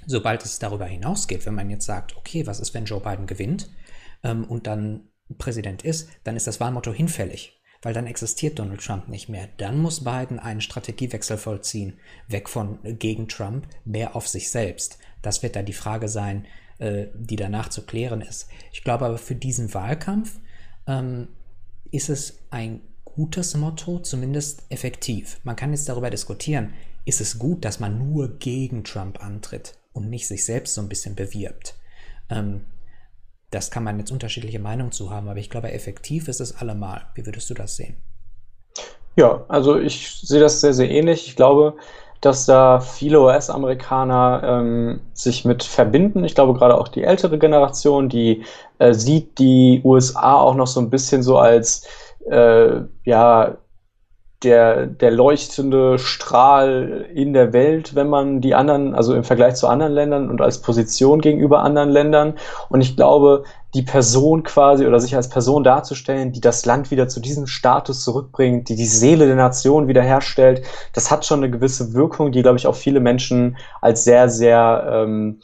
Sobald 0.06 0.44
es 0.44 0.58
darüber 0.58 0.86
hinausgeht, 0.86 1.44
wenn 1.44 1.54
man 1.54 1.68
jetzt 1.68 1.84
sagt, 1.84 2.16
okay, 2.16 2.46
was 2.46 2.60
ist, 2.60 2.72
wenn 2.72 2.86
Joe 2.86 3.00
Biden 3.00 3.26
gewinnt 3.26 3.68
ähm, 4.22 4.44
und 4.44 4.66
dann 4.66 5.08
Präsident 5.36 5.82
ist, 5.82 6.08
dann 6.24 6.36
ist 6.36 6.46
das 6.46 6.60
Wahlmotto 6.60 6.92
hinfällig 6.92 7.55
weil 7.82 7.94
dann 7.94 8.06
existiert 8.06 8.58
Donald 8.58 8.80
Trump 8.80 9.08
nicht 9.08 9.28
mehr. 9.28 9.48
Dann 9.56 9.78
muss 9.78 10.04
Biden 10.04 10.38
einen 10.38 10.60
Strategiewechsel 10.60 11.38
vollziehen, 11.38 11.94
weg 12.28 12.48
von 12.48 12.78
äh, 12.84 12.92
gegen 12.94 13.28
Trump, 13.28 13.66
mehr 13.84 14.16
auf 14.16 14.28
sich 14.28 14.50
selbst. 14.50 14.98
Das 15.22 15.42
wird 15.42 15.56
dann 15.56 15.66
die 15.66 15.72
Frage 15.72 16.08
sein, 16.08 16.46
äh, 16.78 17.06
die 17.14 17.36
danach 17.36 17.68
zu 17.68 17.82
klären 17.82 18.20
ist. 18.20 18.48
Ich 18.72 18.84
glaube 18.84 19.06
aber 19.06 19.18
für 19.18 19.34
diesen 19.34 19.72
Wahlkampf 19.74 20.38
ähm, 20.86 21.28
ist 21.90 22.08
es 22.08 22.38
ein 22.50 22.80
gutes 23.04 23.56
Motto, 23.56 23.98
zumindest 24.00 24.64
effektiv. 24.68 25.40
Man 25.42 25.56
kann 25.56 25.72
jetzt 25.72 25.88
darüber 25.88 26.10
diskutieren, 26.10 26.74
ist 27.04 27.20
es 27.20 27.38
gut, 27.38 27.64
dass 27.64 27.80
man 27.80 27.98
nur 27.98 28.38
gegen 28.38 28.84
Trump 28.84 29.22
antritt 29.22 29.78
und 29.92 30.10
nicht 30.10 30.26
sich 30.26 30.44
selbst 30.44 30.74
so 30.74 30.82
ein 30.82 30.88
bisschen 30.88 31.14
bewirbt. 31.14 31.76
Ähm, 32.28 32.62
das 33.50 33.70
kann 33.70 33.84
man 33.84 33.98
jetzt 33.98 34.10
unterschiedliche 34.10 34.58
Meinungen 34.58 34.92
zu 34.92 35.10
haben, 35.10 35.28
aber 35.28 35.38
ich 35.38 35.50
glaube, 35.50 35.72
effektiv 35.72 36.28
ist 36.28 36.40
es 36.40 36.56
allemal. 36.56 37.06
Wie 37.14 37.24
würdest 37.26 37.48
du 37.50 37.54
das 37.54 37.76
sehen? 37.76 37.96
Ja, 39.16 39.44
also 39.48 39.78
ich 39.78 40.20
sehe 40.20 40.40
das 40.40 40.60
sehr, 40.60 40.74
sehr 40.74 40.90
ähnlich. 40.90 41.26
Ich 41.28 41.36
glaube, 41.36 41.76
dass 42.20 42.46
da 42.46 42.80
viele 42.80 43.20
US-Amerikaner 43.20 44.42
ähm, 44.44 45.00
sich 45.14 45.44
mit 45.44 45.62
verbinden. 45.62 46.24
Ich 46.24 46.34
glaube 46.34 46.54
gerade 46.54 46.76
auch 46.76 46.88
die 46.88 47.04
ältere 47.04 47.38
Generation, 47.38 48.08
die 48.08 48.44
äh, 48.78 48.92
sieht 48.92 49.38
die 49.38 49.80
USA 49.84 50.34
auch 50.34 50.54
noch 50.54 50.66
so 50.66 50.80
ein 50.80 50.90
bisschen 50.90 51.22
so 51.22 51.38
als 51.38 51.86
äh, 52.28 52.80
ja 53.04 53.56
der, 54.42 54.86
der 54.86 55.10
leuchtende 55.10 55.98
Strahl 55.98 57.06
in 57.14 57.32
der 57.32 57.52
Welt, 57.52 57.94
wenn 57.94 58.08
man 58.08 58.40
die 58.40 58.54
anderen, 58.54 58.94
also 58.94 59.14
im 59.14 59.24
Vergleich 59.24 59.54
zu 59.54 59.66
anderen 59.66 59.92
Ländern 59.92 60.28
und 60.28 60.42
als 60.42 60.60
Position 60.60 61.20
gegenüber 61.20 61.62
anderen 61.62 61.88
Ländern. 61.88 62.34
Und 62.68 62.82
ich 62.82 62.96
glaube, 62.96 63.44
die 63.74 63.82
Person 63.82 64.42
quasi 64.42 64.86
oder 64.86 65.00
sich 65.00 65.16
als 65.16 65.28
Person 65.28 65.64
darzustellen, 65.64 66.32
die 66.32 66.40
das 66.40 66.66
Land 66.66 66.90
wieder 66.90 67.08
zu 67.08 67.20
diesem 67.20 67.46
Status 67.46 68.04
zurückbringt, 68.04 68.68
die 68.68 68.76
die 68.76 68.86
Seele 68.86 69.26
der 69.26 69.36
Nation 69.36 69.88
wiederherstellt, 69.88 70.62
das 70.92 71.10
hat 71.10 71.24
schon 71.24 71.40
eine 71.40 71.50
gewisse 71.50 71.94
Wirkung, 71.94 72.30
die, 72.30 72.42
glaube 72.42 72.58
ich, 72.58 72.66
auch 72.66 72.74
viele 72.74 73.00
Menschen 73.00 73.56
als 73.80 74.04
sehr, 74.04 74.28
sehr 74.28 74.86
ähm, 74.90 75.40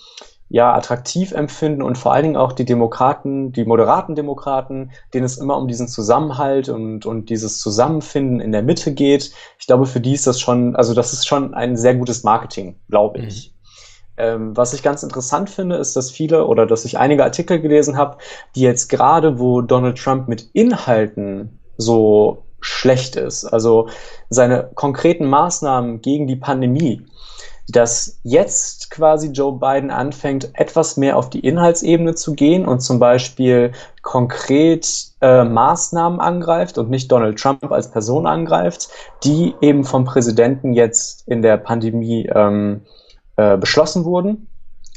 ja, 0.52 0.74
attraktiv 0.74 1.32
empfinden 1.32 1.80
und 1.80 1.96
vor 1.96 2.12
allen 2.12 2.24
Dingen 2.24 2.36
auch 2.36 2.52
die 2.52 2.66
Demokraten, 2.66 3.52
die 3.52 3.64
moderaten 3.64 4.14
Demokraten, 4.14 4.90
denen 5.14 5.24
es 5.24 5.38
immer 5.38 5.56
um 5.56 5.66
diesen 5.66 5.88
Zusammenhalt 5.88 6.68
und, 6.68 7.06
und 7.06 7.30
dieses 7.30 7.58
Zusammenfinden 7.58 8.38
in 8.38 8.52
der 8.52 8.62
Mitte 8.62 8.92
geht. 8.92 9.32
Ich 9.58 9.66
glaube, 9.66 9.86
für 9.86 10.00
die 10.00 10.12
ist 10.12 10.26
das 10.26 10.38
schon, 10.38 10.76
also 10.76 10.92
das 10.92 11.14
ist 11.14 11.26
schon 11.26 11.54
ein 11.54 11.78
sehr 11.78 11.94
gutes 11.94 12.22
Marketing, 12.22 12.76
glaube 12.90 13.20
mhm. 13.20 13.28
ich. 13.28 13.54
Ähm, 14.18 14.54
was 14.54 14.74
ich 14.74 14.82
ganz 14.82 15.02
interessant 15.02 15.48
finde, 15.48 15.76
ist, 15.76 15.96
dass 15.96 16.10
viele 16.10 16.46
oder 16.46 16.66
dass 16.66 16.84
ich 16.84 16.98
einige 16.98 17.24
Artikel 17.24 17.58
gelesen 17.58 17.96
habe, 17.96 18.18
die 18.54 18.60
jetzt 18.60 18.90
gerade, 18.90 19.38
wo 19.38 19.62
Donald 19.62 19.96
Trump 19.96 20.28
mit 20.28 20.50
Inhalten 20.52 21.60
so 21.78 22.44
schlecht 22.60 23.16
ist, 23.16 23.46
also 23.46 23.88
seine 24.28 24.70
konkreten 24.74 25.26
Maßnahmen 25.30 26.02
gegen 26.02 26.26
die 26.26 26.36
Pandemie, 26.36 27.06
dass 27.68 28.18
jetzt 28.22 28.90
quasi 28.90 29.28
Joe 29.28 29.58
Biden 29.58 29.90
anfängt, 29.90 30.50
etwas 30.54 30.96
mehr 30.96 31.16
auf 31.16 31.30
die 31.30 31.40
Inhaltsebene 31.40 32.14
zu 32.14 32.34
gehen 32.34 32.66
und 32.66 32.80
zum 32.80 32.98
Beispiel 32.98 33.72
konkret 34.02 34.88
äh, 35.20 35.44
Maßnahmen 35.44 36.20
angreift 36.20 36.78
und 36.78 36.90
nicht 36.90 37.10
Donald 37.10 37.38
Trump 37.38 37.70
als 37.70 37.90
Person 37.90 38.26
angreift, 38.26 38.88
die 39.24 39.54
eben 39.60 39.84
vom 39.84 40.04
Präsidenten 40.04 40.72
jetzt 40.72 41.26
in 41.28 41.42
der 41.42 41.56
Pandemie 41.56 42.28
ähm, 42.34 42.82
äh, 43.36 43.56
beschlossen 43.56 44.04
wurden 44.04 44.48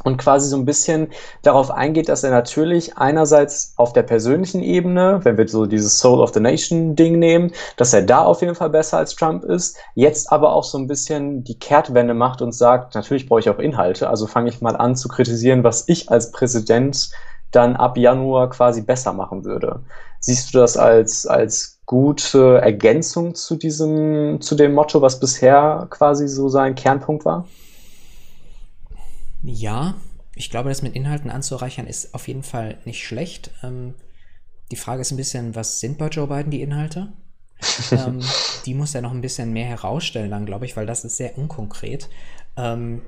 und 0.06 0.18
quasi 0.18 0.48
so 0.48 0.56
ein 0.56 0.66
bisschen 0.66 1.10
darauf 1.42 1.72
eingeht, 1.72 2.08
dass 2.10 2.24
er 2.24 2.32
natürlich 2.32 2.96
einerseits 2.98 3.74
auf 3.76 3.92
der 3.92 4.04
persönlichen 4.04 4.62
Ebene, 4.62 5.20
wenn 5.24 5.38
wir 5.38 5.48
so 5.48 5.66
dieses 5.66 6.00
Soul 6.00 6.22
of 6.22 6.32
the 6.34 6.40
Nation 6.40 6.96
Ding 6.96 7.20
nehmen, 7.20 7.52
dass 7.76 7.92
er 7.92 8.04
da 8.04 8.24
auf 8.24 8.42
jeden 8.42 8.56
Fall 8.56 8.70
besser 8.70 9.00
als 9.00 9.16
Trump 9.16 9.44
ist, 9.44 9.78
jetzt 9.96 10.32
aber 10.32 10.54
auch 10.54 10.64
so 10.64 10.78
ein 10.78 10.88
bisschen 10.88 11.44
die 11.44 11.58
Kehrtwende 11.58 12.14
macht 12.14 12.42
und 12.42 12.54
sagt, 12.54 12.94
natürlich 12.94 13.28
brauche 13.28 13.40
ich 13.40 13.50
auch 13.50 13.60
Inhalte, 13.60 14.08
also 14.08 14.28
fange 14.28 14.50
ich 14.50 14.62
mal 14.62 14.76
an 14.76 14.96
zu 14.96 15.10
kritisieren, 15.10 15.64
was 15.64 15.86
ich 15.88 16.10
als 16.10 16.32
Präsident 16.32 17.10
dann 17.52 17.76
ab 17.76 17.98
Januar 17.98 18.50
quasi 18.52 18.82
besser 18.82 19.12
machen 19.12 19.44
würde. 19.44 19.82
Siehst 20.20 20.54
du 20.54 20.60
das 20.60 20.78
als, 20.78 21.26
als 21.26 21.80
gute 21.88 22.60
Ergänzung 22.60 23.34
zu 23.34 23.56
diesem, 23.56 24.40
zu 24.40 24.56
dem 24.56 24.74
Motto, 24.74 25.02
was 25.02 25.20
bisher 25.20 25.88
quasi 25.90 26.28
so 26.28 26.48
sein 26.48 26.76
Kernpunkt 26.76 27.26
war? 27.26 27.46
Ja, 29.46 29.96
ich 30.34 30.50
glaube, 30.50 30.70
das 30.70 30.82
mit 30.82 30.96
Inhalten 30.96 31.30
anzureichern 31.30 31.88
ist 31.88 32.14
auf 32.14 32.28
jeden 32.28 32.44
Fall 32.44 32.80
nicht 32.84 33.06
schlecht. 33.06 33.52
Ähm, 33.64 33.94
die 34.72 34.76
Frage 34.76 35.02
ist 35.02 35.12
ein 35.12 35.18
bisschen, 35.18 35.56
was 35.56 35.80
sind 35.80 35.98
bei 35.98 36.08
Joe 36.08 36.28
Biden 36.28 36.52
die 36.52 36.62
Inhalte? 36.62 37.14
ähm, 37.92 38.20
die 38.66 38.74
muss 38.74 38.96
er 38.96 39.02
noch 39.02 39.12
ein 39.12 39.22
bisschen 39.22 39.54
mehr 39.54 39.68
herausstellen, 39.68 40.32
dann 40.32 40.46
glaube 40.46 40.66
ich, 40.66 40.76
weil 40.76 40.86
das 40.86 41.06
ist 41.06 41.18
sehr 41.18 41.38
unkonkret. 41.38 42.10
Ähm, 42.58 43.02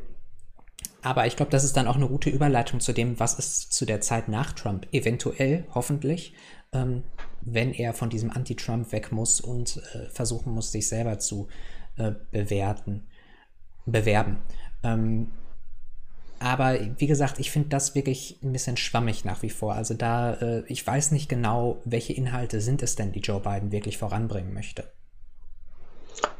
aber 1.02 1.26
ich 1.26 1.36
glaube, 1.36 1.52
das 1.52 1.63
ist 1.63 1.76
dann 1.76 1.88
auch 1.88 1.95
eine 1.95 2.08
gute 2.08 2.30
Überleitung 2.30 2.80
zu 2.80 2.93
dem, 2.93 3.19
was 3.19 3.38
ist 3.39 3.73
zu 3.73 3.86
der 3.86 4.02
Zeit 4.02 4.28
nach 4.28 4.54
Trump 4.54 4.88
eventuell, 4.91 5.65
hoffentlich, 5.73 6.34
ähm, 6.71 7.04
wenn 7.41 7.73
er 7.73 7.93
von 7.93 8.10
diesem 8.10 8.30
Anti-Trump 8.32 8.91
weg 8.91 9.12
muss 9.12 9.41
und 9.41 9.82
äh, 9.93 10.10
versuchen 10.10 10.54
muss, 10.54 10.71
sich 10.71 10.88
selber 10.88 11.19
zu 11.19 11.47
äh, 11.97 12.12
bewerten, 12.32 13.08
bewerben. 13.86 14.38
Ähm, 14.84 15.32
aber 16.39 16.78
wie 16.97 17.08
gesagt, 17.08 17.39
ich 17.39 17.52
finde 17.52 17.69
das 17.69 17.95
wirklich 17.95 18.38
ein 18.43 18.52
bisschen 18.52 18.78
schwammig 18.78 19.26
nach 19.26 19.41
wie 19.41 19.50
vor. 19.50 19.73
Also 19.73 19.93
da, 19.93 20.34
äh, 20.34 20.63
ich 20.67 20.86
weiß 20.86 21.12
nicht 21.12 21.30
genau, 21.30 21.78
welche 21.86 22.13
Inhalte 22.13 22.62
sind 22.62 22.84
es 22.84 22.95
denn, 22.95 23.12
die 23.12 23.19
Joe 23.19 23.39
Biden 23.39 23.71
wirklich 23.71 23.97
voranbringen 23.97 24.54
möchte. 24.54 24.86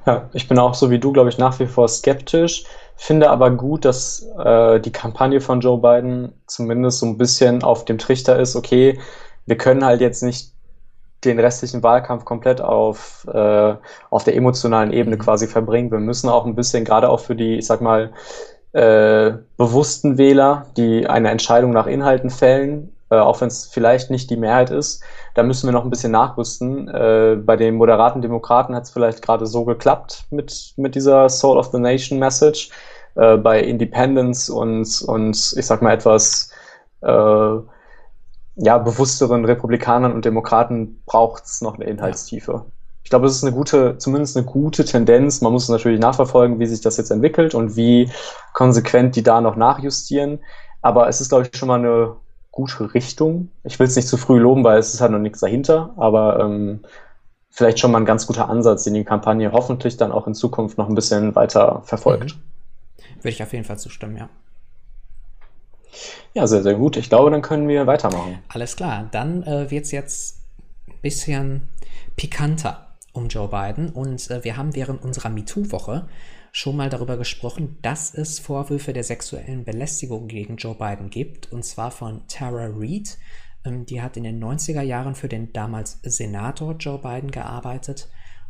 Ja, 0.05 0.29
ich 0.33 0.47
bin 0.47 0.57
auch 0.57 0.73
so 0.73 0.89
wie 0.89 0.99
du, 0.99 1.12
glaube 1.12 1.29
ich, 1.29 1.38
nach 1.38 1.60
wie 1.60 1.67
vor 1.67 1.88
skeptisch, 1.88 2.63
finde 2.95 3.29
aber 3.29 3.51
gut, 3.51 3.86
dass 3.86 4.25
äh, 4.39 4.79
die 4.79 4.91
Kampagne 4.91 5.41
von 5.41 5.60
Joe 5.60 5.79
Biden 5.79 6.33
zumindest 6.47 6.99
so 6.99 7.05
ein 7.05 7.17
bisschen 7.17 7.63
auf 7.63 7.86
dem 7.86 7.97
Trichter 7.97 8.39
ist, 8.39 8.55
okay, 8.55 8.99
wir 9.45 9.57
können 9.57 9.86
halt 9.86 10.01
jetzt 10.01 10.23
nicht 10.23 10.53
den 11.23 11.39
restlichen 11.39 11.83
Wahlkampf 11.83 12.25
komplett 12.25 12.62
auf, 12.62 13.27
äh, 13.31 13.75
auf 14.10 14.23
der 14.23 14.36
emotionalen 14.36 14.93
Ebene 14.93 15.15
mhm. 15.15 15.21
quasi 15.21 15.47
verbringen. 15.47 15.91
Wir 15.91 15.99
müssen 15.99 16.29
auch 16.29 16.45
ein 16.45 16.55
bisschen, 16.55 16.86
gerade 16.86 17.10
auch 17.10 17.19
für 17.19 17.36
die, 17.36 17.57
ich 17.57 17.65
sag 17.65 17.81
mal, 17.81 18.12
äh, 18.73 19.32
bewussten 19.58 20.17
Wähler, 20.17 20.67
die 20.77 21.08
eine 21.08 21.30
Entscheidung 21.30 21.71
nach 21.71 21.88
Inhalten 21.88 22.30
fällen, 22.30 22.93
äh, 23.10 23.15
auch 23.15 23.41
wenn 23.41 23.47
es 23.47 23.65
vielleicht 23.65 24.10
nicht 24.12 24.30
die 24.30 24.38
Mehrheit 24.38 24.69
ist, 24.69 25.03
da 25.34 25.43
müssen 25.43 25.67
wir 25.67 25.71
noch 25.71 25.84
ein 25.84 25.89
bisschen 25.89 26.12
nachrüsten. 26.12 26.88
Äh, 26.88 27.38
bei 27.43 27.56
den 27.56 27.75
moderaten 27.75 28.21
Demokraten 28.21 28.75
hat 28.75 28.84
es 28.84 28.91
vielleicht 28.91 29.21
gerade 29.21 29.45
so 29.45 29.65
geklappt 29.65 30.25
mit, 30.30 30.73
mit 30.77 30.95
dieser 30.95 31.30
Soul 31.30 31.58
of 31.58 31.67
the 31.71 31.80
Nation 31.80 32.19
Message. 32.19 32.69
Äh, 33.17 33.38
bei 33.38 33.60
Independence 33.62 34.49
und, 34.49 35.01
und 35.08 35.53
ich 35.58 35.65
sag 35.65 35.82
mal 35.82 35.93
etwas 35.93 36.51
äh, 37.01 37.58
ja, 38.58 38.77
bewussteren 38.77 39.43
Republikanern 39.45 40.13
und 40.13 40.25
Demokraten 40.25 41.01
braucht 41.06 41.45
es 41.45 41.62
noch 41.62 41.75
eine 41.75 41.86
Inhaltstiefe. 41.86 42.51
Ja. 42.51 42.76
Ich 43.08 43.10
glaube, 43.10 43.26
es 43.28 43.38
ist 43.38 43.43
eine 43.46 43.54
gute, 43.56 43.98
zumindest 44.00 44.36
eine 44.36 44.46
gute 44.46 44.84
Tendenz. 44.84 45.39
Man 45.39 45.54
muss 45.54 45.70
natürlich 45.70 45.98
nachverfolgen, 45.98 46.60
wie 46.60 46.65
sich 46.65 46.82
das 46.82 46.98
jetzt 46.98 47.10
entwickelt 47.10 47.56
und 47.56 47.78
wie 47.78 48.12
konsequent 48.52 49.15
die 49.15 49.24
da 49.24 49.39
noch 49.39 49.56
nachjustieren. 49.56 50.39
Aber 50.82 51.08
es 51.08 51.22
ist, 51.22 51.30
glaube 51.30 51.48
ich, 51.48 51.58
schon 51.58 51.70
mal 51.70 51.80
eine 51.80 52.17
gute 52.52 52.93
Richtung. 52.93 53.50
Ich 53.63 53.80
will 53.80 53.88
es 53.88 53.96
nicht 53.96 54.10
zu 54.10 54.17
früh 54.17 54.38
loben, 54.38 54.65
weil 54.65 54.78
es 54.78 54.93
ist 54.93 55.00
halt 55.00 55.13
noch 55.13 55.20
nichts 55.20 55.39
dahinter, 55.39 55.93
aber 55.96 56.41
ähm, 56.41 56.82
vielleicht 57.50 57.80
schon 57.80 57.93
mal 57.93 58.00
ein 58.00 58.06
ganz 58.06 58.28
guter 58.28 58.50
Ansatz, 58.50 58.84
den 58.84 58.93
die 58.93 59.06
Kampagne 59.06 59.54
hoffentlich 59.54 59.96
dann 59.96 60.12
auch 60.12 60.28
in 60.28 60.36
Zukunft 60.36 60.78
noch 60.78 60.89
ein 60.89 60.96
bisschen 60.96 61.34
weiter 61.34 61.84
verfolgt. 61.86 62.36
Mhm. 62.36 63.20
Würde 63.24 63.30
ich 63.30 63.41
auf 63.41 63.54
jeden 63.54 63.63
Fall 63.63 63.80
zustimmen, 63.80 64.17
ja. 64.17 64.28
Ja, 66.34 66.46
sehr, 66.46 66.62
sehr 66.62 66.76
gut. 66.76 66.98
Ich 66.98 67.08
glaube, 67.08 67.32
dann 67.32 67.41
können 67.41 67.70
wir 67.70 67.88
weitermachen. 67.88 68.39
Alles 68.50 68.76
klar, 68.76 69.08
dann 69.12 69.43
äh, 69.43 69.72
wird 69.72 69.86
es 69.86 69.91
jetzt 69.91 70.41
ein 70.89 71.00
bisschen 71.02 71.70
pikanter 72.17 72.87
um 73.17 73.27
Joe 73.27 73.49
Biden 73.49 73.89
und 73.89 74.30
äh, 74.30 74.43
wir 74.43 74.56
haben 74.56 74.75
während 74.75 75.03
unserer 75.03 75.30
MeToo-Woche 75.30 76.08
schon 76.51 76.77
mal 76.77 76.89
darüber 76.89 77.17
gesprochen, 77.17 77.77
dass 77.82 78.13
es 78.13 78.39
Vorwürfe 78.39 78.93
der 78.93 79.03
sexuellen 79.03 79.65
Belästigung 79.65 80.27
gegen 80.27 80.58
Joe 80.58 80.75
Biden 80.75 81.10
gibt 81.10 81.51
und 81.51 81.63
zwar 81.65 81.91
von 81.91 82.21
Tara 82.27 82.69
Reid. 82.73 83.17
Ähm, 83.65 83.86
die 83.86 84.01
hat 84.01 84.17
in 84.17 84.23
den 84.23 84.41
90er 84.41 84.82
Jahren 84.82 85.15
für 85.15 85.27
den 85.27 85.51
damals 85.51 85.99
Senator 86.03 86.75
Joe 86.77 86.99
Biden 86.99 87.32
gearbeitet 87.32 88.10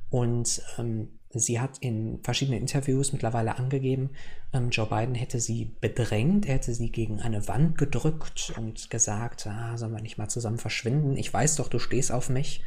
und 0.09 0.61
ähm, 0.77 1.09
Sie 1.39 1.59
hat 1.59 1.77
in 1.79 2.19
verschiedenen 2.23 2.61
Interviews 2.61 3.11
mittlerweile 3.11 3.57
angegeben, 3.57 4.11
ähm, 4.53 4.69
Joe 4.69 4.87
Biden 4.87 5.13
hätte 5.13 5.39
sie 5.39 5.75
bedrängt, 5.81 6.45
er 6.45 6.55
hätte 6.55 6.73
sie 6.73 6.89
gegen 6.89 7.19
eine 7.19 7.47
Wand 7.47 7.77
gedrückt 7.77 8.53
und 8.57 8.89
gesagt, 8.89 9.45
ah, 9.45 9.77
sollen 9.77 9.91
wir 9.91 10.01
nicht 10.01 10.17
mal 10.17 10.29
zusammen 10.29 10.57
verschwinden? 10.57 11.17
Ich 11.17 11.33
weiß 11.33 11.57
doch, 11.57 11.67
du 11.67 11.79
stehst 11.79 12.11
auf 12.11 12.29
mich. 12.29 12.63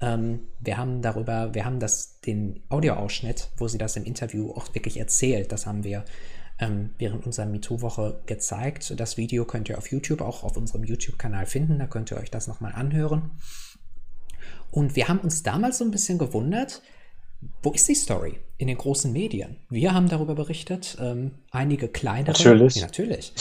Ähm, 0.00 0.40
wir 0.60 0.76
haben 0.76 1.02
darüber, 1.02 1.54
wir 1.54 1.64
haben 1.64 1.80
das, 1.80 2.20
den 2.20 2.62
Audioausschnitt, 2.68 3.50
wo 3.56 3.68
sie 3.68 3.78
das 3.78 3.96
im 3.96 4.04
Interview 4.04 4.52
auch 4.52 4.74
wirklich 4.74 4.98
erzählt, 4.98 5.52
das 5.52 5.66
haben 5.66 5.84
wir 5.84 6.04
ähm, 6.60 6.90
während 6.98 7.26
unserer 7.26 7.46
MeToo-Woche 7.46 8.22
gezeigt. 8.26 8.98
Das 8.98 9.16
Video 9.16 9.44
könnt 9.44 9.68
ihr 9.68 9.78
auf 9.78 9.90
YouTube, 9.90 10.20
auch 10.20 10.44
auf 10.44 10.56
unserem 10.56 10.84
YouTube-Kanal 10.84 11.46
finden, 11.46 11.78
da 11.78 11.86
könnt 11.86 12.10
ihr 12.10 12.16
euch 12.16 12.30
das 12.30 12.46
nochmal 12.46 12.72
anhören. 12.72 13.30
Und 14.70 14.96
wir 14.96 15.08
haben 15.08 15.20
uns 15.20 15.42
damals 15.42 15.78
so 15.78 15.84
ein 15.84 15.90
bisschen 15.90 16.18
gewundert, 16.18 16.82
wo 17.62 17.70
ist 17.70 17.88
die 17.88 17.94
Story? 17.94 18.40
In 18.56 18.66
den 18.66 18.76
großen 18.76 19.12
Medien. 19.12 19.56
Wir 19.70 19.94
haben 19.94 20.08
darüber 20.08 20.34
berichtet, 20.34 20.96
ähm, 21.00 21.34
einige 21.52 21.88
kleinere. 21.88 22.32
Natürlich. 22.32 22.76
Ja, 22.76 22.86
natürlich. 22.86 23.32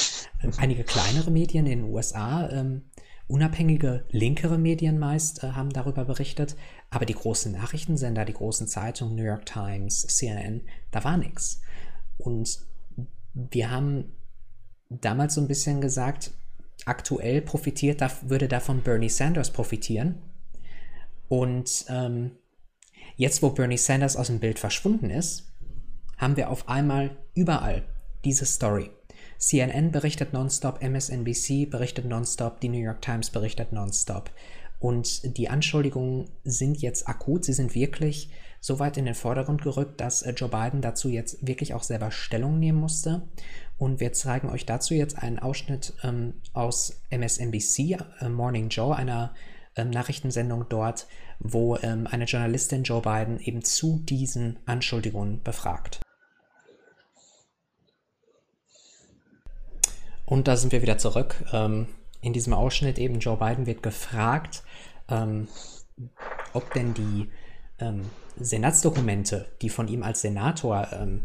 einige 0.57 0.83
kleinere 0.83 1.31
Medien 1.31 1.65
in 1.65 1.81
den 1.81 1.91
USA, 1.91 2.47
ähm, 2.49 2.83
unabhängige 3.27 4.05
linkere 4.09 4.57
Medien 4.57 4.99
meist, 4.99 5.43
äh, 5.43 5.51
haben 5.51 5.71
darüber 5.71 6.05
berichtet. 6.05 6.55
Aber 6.89 7.05
die 7.05 7.13
großen 7.13 7.51
Nachrichtensender, 7.51 8.25
die 8.25 8.33
großen 8.33 8.67
Zeitungen, 8.67 9.15
New 9.15 9.23
York 9.23 9.45
Times, 9.45 10.01
CNN, 10.07 10.61
da 10.91 11.03
war 11.03 11.17
nichts. 11.17 11.61
Und 12.17 12.59
wir 13.33 13.69
haben 13.69 14.13
damals 14.89 15.35
so 15.35 15.41
ein 15.41 15.47
bisschen 15.47 15.81
gesagt, 15.81 16.31
aktuell 16.85 17.41
profitiert, 17.41 18.01
würde 18.29 18.47
davon 18.47 18.81
Bernie 18.81 19.09
Sanders 19.09 19.51
profitieren. 19.51 20.19
Und 21.27 21.85
ähm, 21.89 22.31
Jetzt, 23.17 23.41
wo 23.41 23.49
Bernie 23.49 23.79
Sanders 23.79 24.15
aus 24.15 24.27
dem 24.27 24.39
Bild 24.39 24.59
verschwunden 24.59 25.09
ist, 25.09 25.51
haben 26.17 26.37
wir 26.37 26.51
auf 26.51 26.69
einmal 26.69 27.17
überall 27.33 27.83
diese 28.23 28.45
Story. 28.45 28.91
CNN 29.37 29.91
berichtet 29.91 30.33
nonstop, 30.33 30.81
MSNBC 30.81 31.69
berichtet 31.69 32.05
nonstop, 32.05 32.59
die 32.59 32.69
New 32.69 32.79
York 32.79 33.01
Times 33.01 33.29
berichtet 33.29 33.71
nonstop. 33.71 34.31
Und 34.79 35.37
die 35.37 35.49
Anschuldigungen 35.49 36.29
sind 36.43 36.81
jetzt 36.81 37.07
akut, 37.07 37.45
sie 37.45 37.53
sind 37.53 37.73
wirklich 37.73 38.29
so 38.59 38.79
weit 38.79 38.97
in 38.97 39.05
den 39.05 39.15
Vordergrund 39.15 39.61
gerückt, 39.61 40.01
dass 40.01 40.21
äh, 40.21 40.31
Joe 40.31 40.49
Biden 40.49 40.81
dazu 40.81 41.09
jetzt 41.09 41.45
wirklich 41.45 41.73
auch 41.73 41.83
selber 41.83 42.11
Stellung 42.11 42.59
nehmen 42.59 42.79
musste. 42.79 43.27
Und 43.77 43.99
wir 43.99 44.13
zeigen 44.13 44.49
euch 44.49 44.65
dazu 44.65 44.93
jetzt 44.93 45.17
einen 45.17 45.39
Ausschnitt 45.39 45.93
ähm, 46.03 46.33
aus 46.53 47.01
MSNBC, 47.11 47.97
äh, 48.19 48.29
Morning 48.29 48.69
Joe, 48.69 48.95
einer 48.95 49.33
ähm, 49.75 49.91
Nachrichtensendung 49.91 50.65
dort, 50.69 51.07
wo 51.39 51.77
ähm, 51.77 52.07
eine 52.07 52.25
Journalistin 52.25 52.83
Joe 52.83 53.01
Biden 53.01 53.39
eben 53.39 53.63
zu 53.63 53.99
diesen 53.99 54.57
Anschuldigungen 54.65 55.43
befragt. 55.43 56.01
Und 60.27 60.47
da 60.49 60.57
sind 60.57 60.73
wir 60.73 60.81
wieder 60.81 60.97
zurück. 60.97 61.43
Ähm, 61.53 61.87
in 62.21 62.33
diesem 62.33 62.53
Ausschnitt 62.53 62.99
eben 62.99 63.19
Joe 63.19 63.37
Biden 63.37 63.65
wird 63.65 63.81
gefragt, 63.81 64.61
ähm, 65.09 65.47
ob 66.53 66.73
denn 66.73 66.93
die 66.93 67.29
ähm, 67.79 68.01
Senatsdokumente, 68.37 69.47
die 69.61 69.69
von 69.69 69.87
ihm 69.87 70.03
als 70.03 70.21
Senator 70.21 70.89
ähm, 70.91 71.23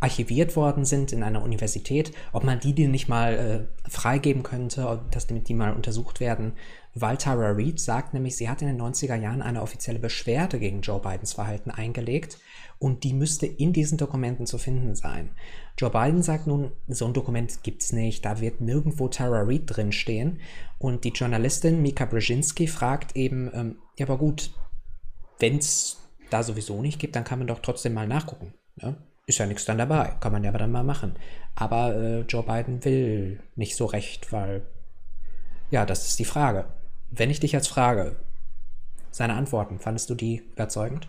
archiviert 0.00 0.56
worden 0.56 0.84
sind 0.84 1.12
in 1.12 1.22
einer 1.22 1.42
Universität, 1.42 2.12
ob 2.32 2.44
man 2.44 2.60
die, 2.60 2.74
die 2.74 2.88
nicht 2.88 3.08
mal 3.08 3.68
äh, 3.86 3.90
freigeben 3.90 4.42
könnte, 4.42 5.00
dass 5.10 5.26
damit 5.26 5.48
die 5.48 5.54
mal 5.54 5.74
untersucht 5.74 6.20
werden. 6.20 6.52
Weil 6.94 7.16
Tara 7.16 7.50
Reid 7.52 7.80
sagt 7.80 8.14
nämlich, 8.14 8.36
sie 8.36 8.48
hat 8.48 8.62
in 8.62 8.68
den 8.68 8.80
90er 8.80 9.16
Jahren 9.16 9.42
eine 9.42 9.62
offizielle 9.62 9.98
Beschwerde 9.98 10.58
gegen 10.58 10.80
Joe 10.80 11.00
Bidens 11.00 11.34
Verhalten 11.34 11.70
eingelegt 11.70 12.38
und 12.78 13.04
die 13.04 13.12
müsste 13.12 13.46
in 13.46 13.72
diesen 13.72 13.98
Dokumenten 13.98 14.46
zu 14.46 14.58
finden 14.58 14.94
sein. 14.94 15.30
Joe 15.76 15.90
Biden 15.90 16.22
sagt 16.22 16.46
nun, 16.46 16.70
so 16.86 17.06
ein 17.06 17.14
Dokument 17.14 17.62
gibt's 17.62 17.92
nicht, 17.92 18.24
da 18.24 18.40
wird 18.40 18.60
nirgendwo 18.60 19.08
Tara 19.08 19.42
Reid 19.42 19.62
drinstehen. 19.66 20.40
Und 20.78 21.04
die 21.04 21.10
Journalistin 21.10 21.82
Mika 21.82 22.04
Brzezinski 22.04 22.66
fragt 22.68 23.16
eben, 23.16 23.50
ähm, 23.54 23.78
ja, 23.98 24.06
aber 24.06 24.18
gut, 24.18 24.52
wenn's 25.38 25.98
da 26.30 26.42
sowieso 26.42 26.80
nicht 26.80 26.98
gibt, 26.98 27.16
dann 27.16 27.24
kann 27.24 27.38
man 27.38 27.48
doch 27.48 27.60
trotzdem 27.60 27.94
mal 27.94 28.06
nachgucken. 28.06 28.54
Ne? 28.76 28.96
ist 29.26 29.38
ja 29.38 29.46
nichts 29.46 29.64
dann 29.64 29.78
dabei. 29.78 30.14
Kann 30.20 30.32
man 30.32 30.44
ja 30.44 30.50
aber 30.50 30.58
dann 30.58 30.72
mal 30.72 30.84
machen. 30.84 31.16
Aber 31.54 31.94
äh, 31.94 32.20
Joe 32.22 32.42
Biden 32.42 32.84
will 32.84 33.40
nicht 33.56 33.76
so 33.76 33.86
recht, 33.86 34.32
weil, 34.32 34.66
ja, 35.70 35.86
das 35.86 36.06
ist 36.06 36.18
die 36.18 36.24
Frage. 36.24 36.66
Wenn 37.10 37.30
ich 37.30 37.40
dich 37.40 37.52
jetzt 37.52 37.68
frage, 37.68 38.16
seine 39.10 39.34
Antworten, 39.34 39.78
fandest 39.78 40.10
du 40.10 40.14
die 40.14 40.42
überzeugend? 40.52 41.08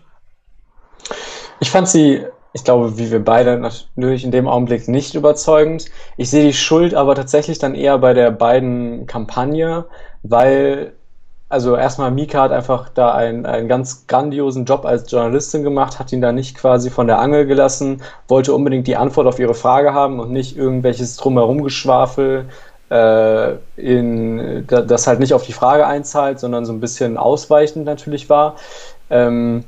Ich 1.60 1.70
fand 1.70 1.88
sie, 1.88 2.24
ich 2.56 2.64
glaube, 2.64 2.96
wie 2.96 3.10
wir 3.10 3.22
beide 3.22 3.58
natürlich 3.58 4.24
in 4.24 4.30
dem 4.30 4.48
Augenblick 4.48 4.88
nicht 4.88 5.14
überzeugend. 5.14 5.84
Ich 6.16 6.30
sehe 6.30 6.46
die 6.46 6.54
Schuld 6.54 6.94
aber 6.94 7.14
tatsächlich 7.14 7.58
dann 7.58 7.74
eher 7.74 7.98
bei 7.98 8.14
der 8.14 8.30
beiden 8.30 9.06
Kampagne, 9.06 9.84
weil 10.22 10.94
also 11.50 11.76
erstmal 11.76 12.10
Mika 12.10 12.40
hat 12.40 12.52
einfach 12.52 12.88
da 12.88 13.14
einen, 13.14 13.44
einen 13.44 13.68
ganz 13.68 14.06
grandiosen 14.06 14.64
Job 14.64 14.86
als 14.86 15.10
Journalistin 15.12 15.64
gemacht, 15.64 15.98
hat 15.98 16.12
ihn 16.12 16.22
da 16.22 16.32
nicht 16.32 16.56
quasi 16.56 16.88
von 16.88 17.06
der 17.06 17.20
Angel 17.20 17.44
gelassen, 17.44 18.02
wollte 18.26 18.54
unbedingt 18.54 18.86
die 18.86 18.96
Antwort 18.96 19.26
auf 19.26 19.38
ihre 19.38 19.54
Frage 19.54 19.92
haben 19.92 20.18
und 20.18 20.32
nicht 20.32 20.56
irgendwelches 20.56 21.16
drumherum 21.16 21.62
Geschwafel, 21.62 22.46
äh, 22.90 23.52
in, 23.76 24.66
das 24.66 25.06
halt 25.06 25.20
nicht 25.20 25.34
auf 25.34 25.44
die 25.44 25.52
Frage 25.52 25.86
einzahlt, 25.86 26.40
sondern 26.40 26.64
so 26.64 26.72
ein 26.72 26.80
bisschen 26.80 27.18
ausweichend 27.18 27.84
natürlich 27.84 28.30
war. 28.30 28.56
Ähm, 29.10 29.64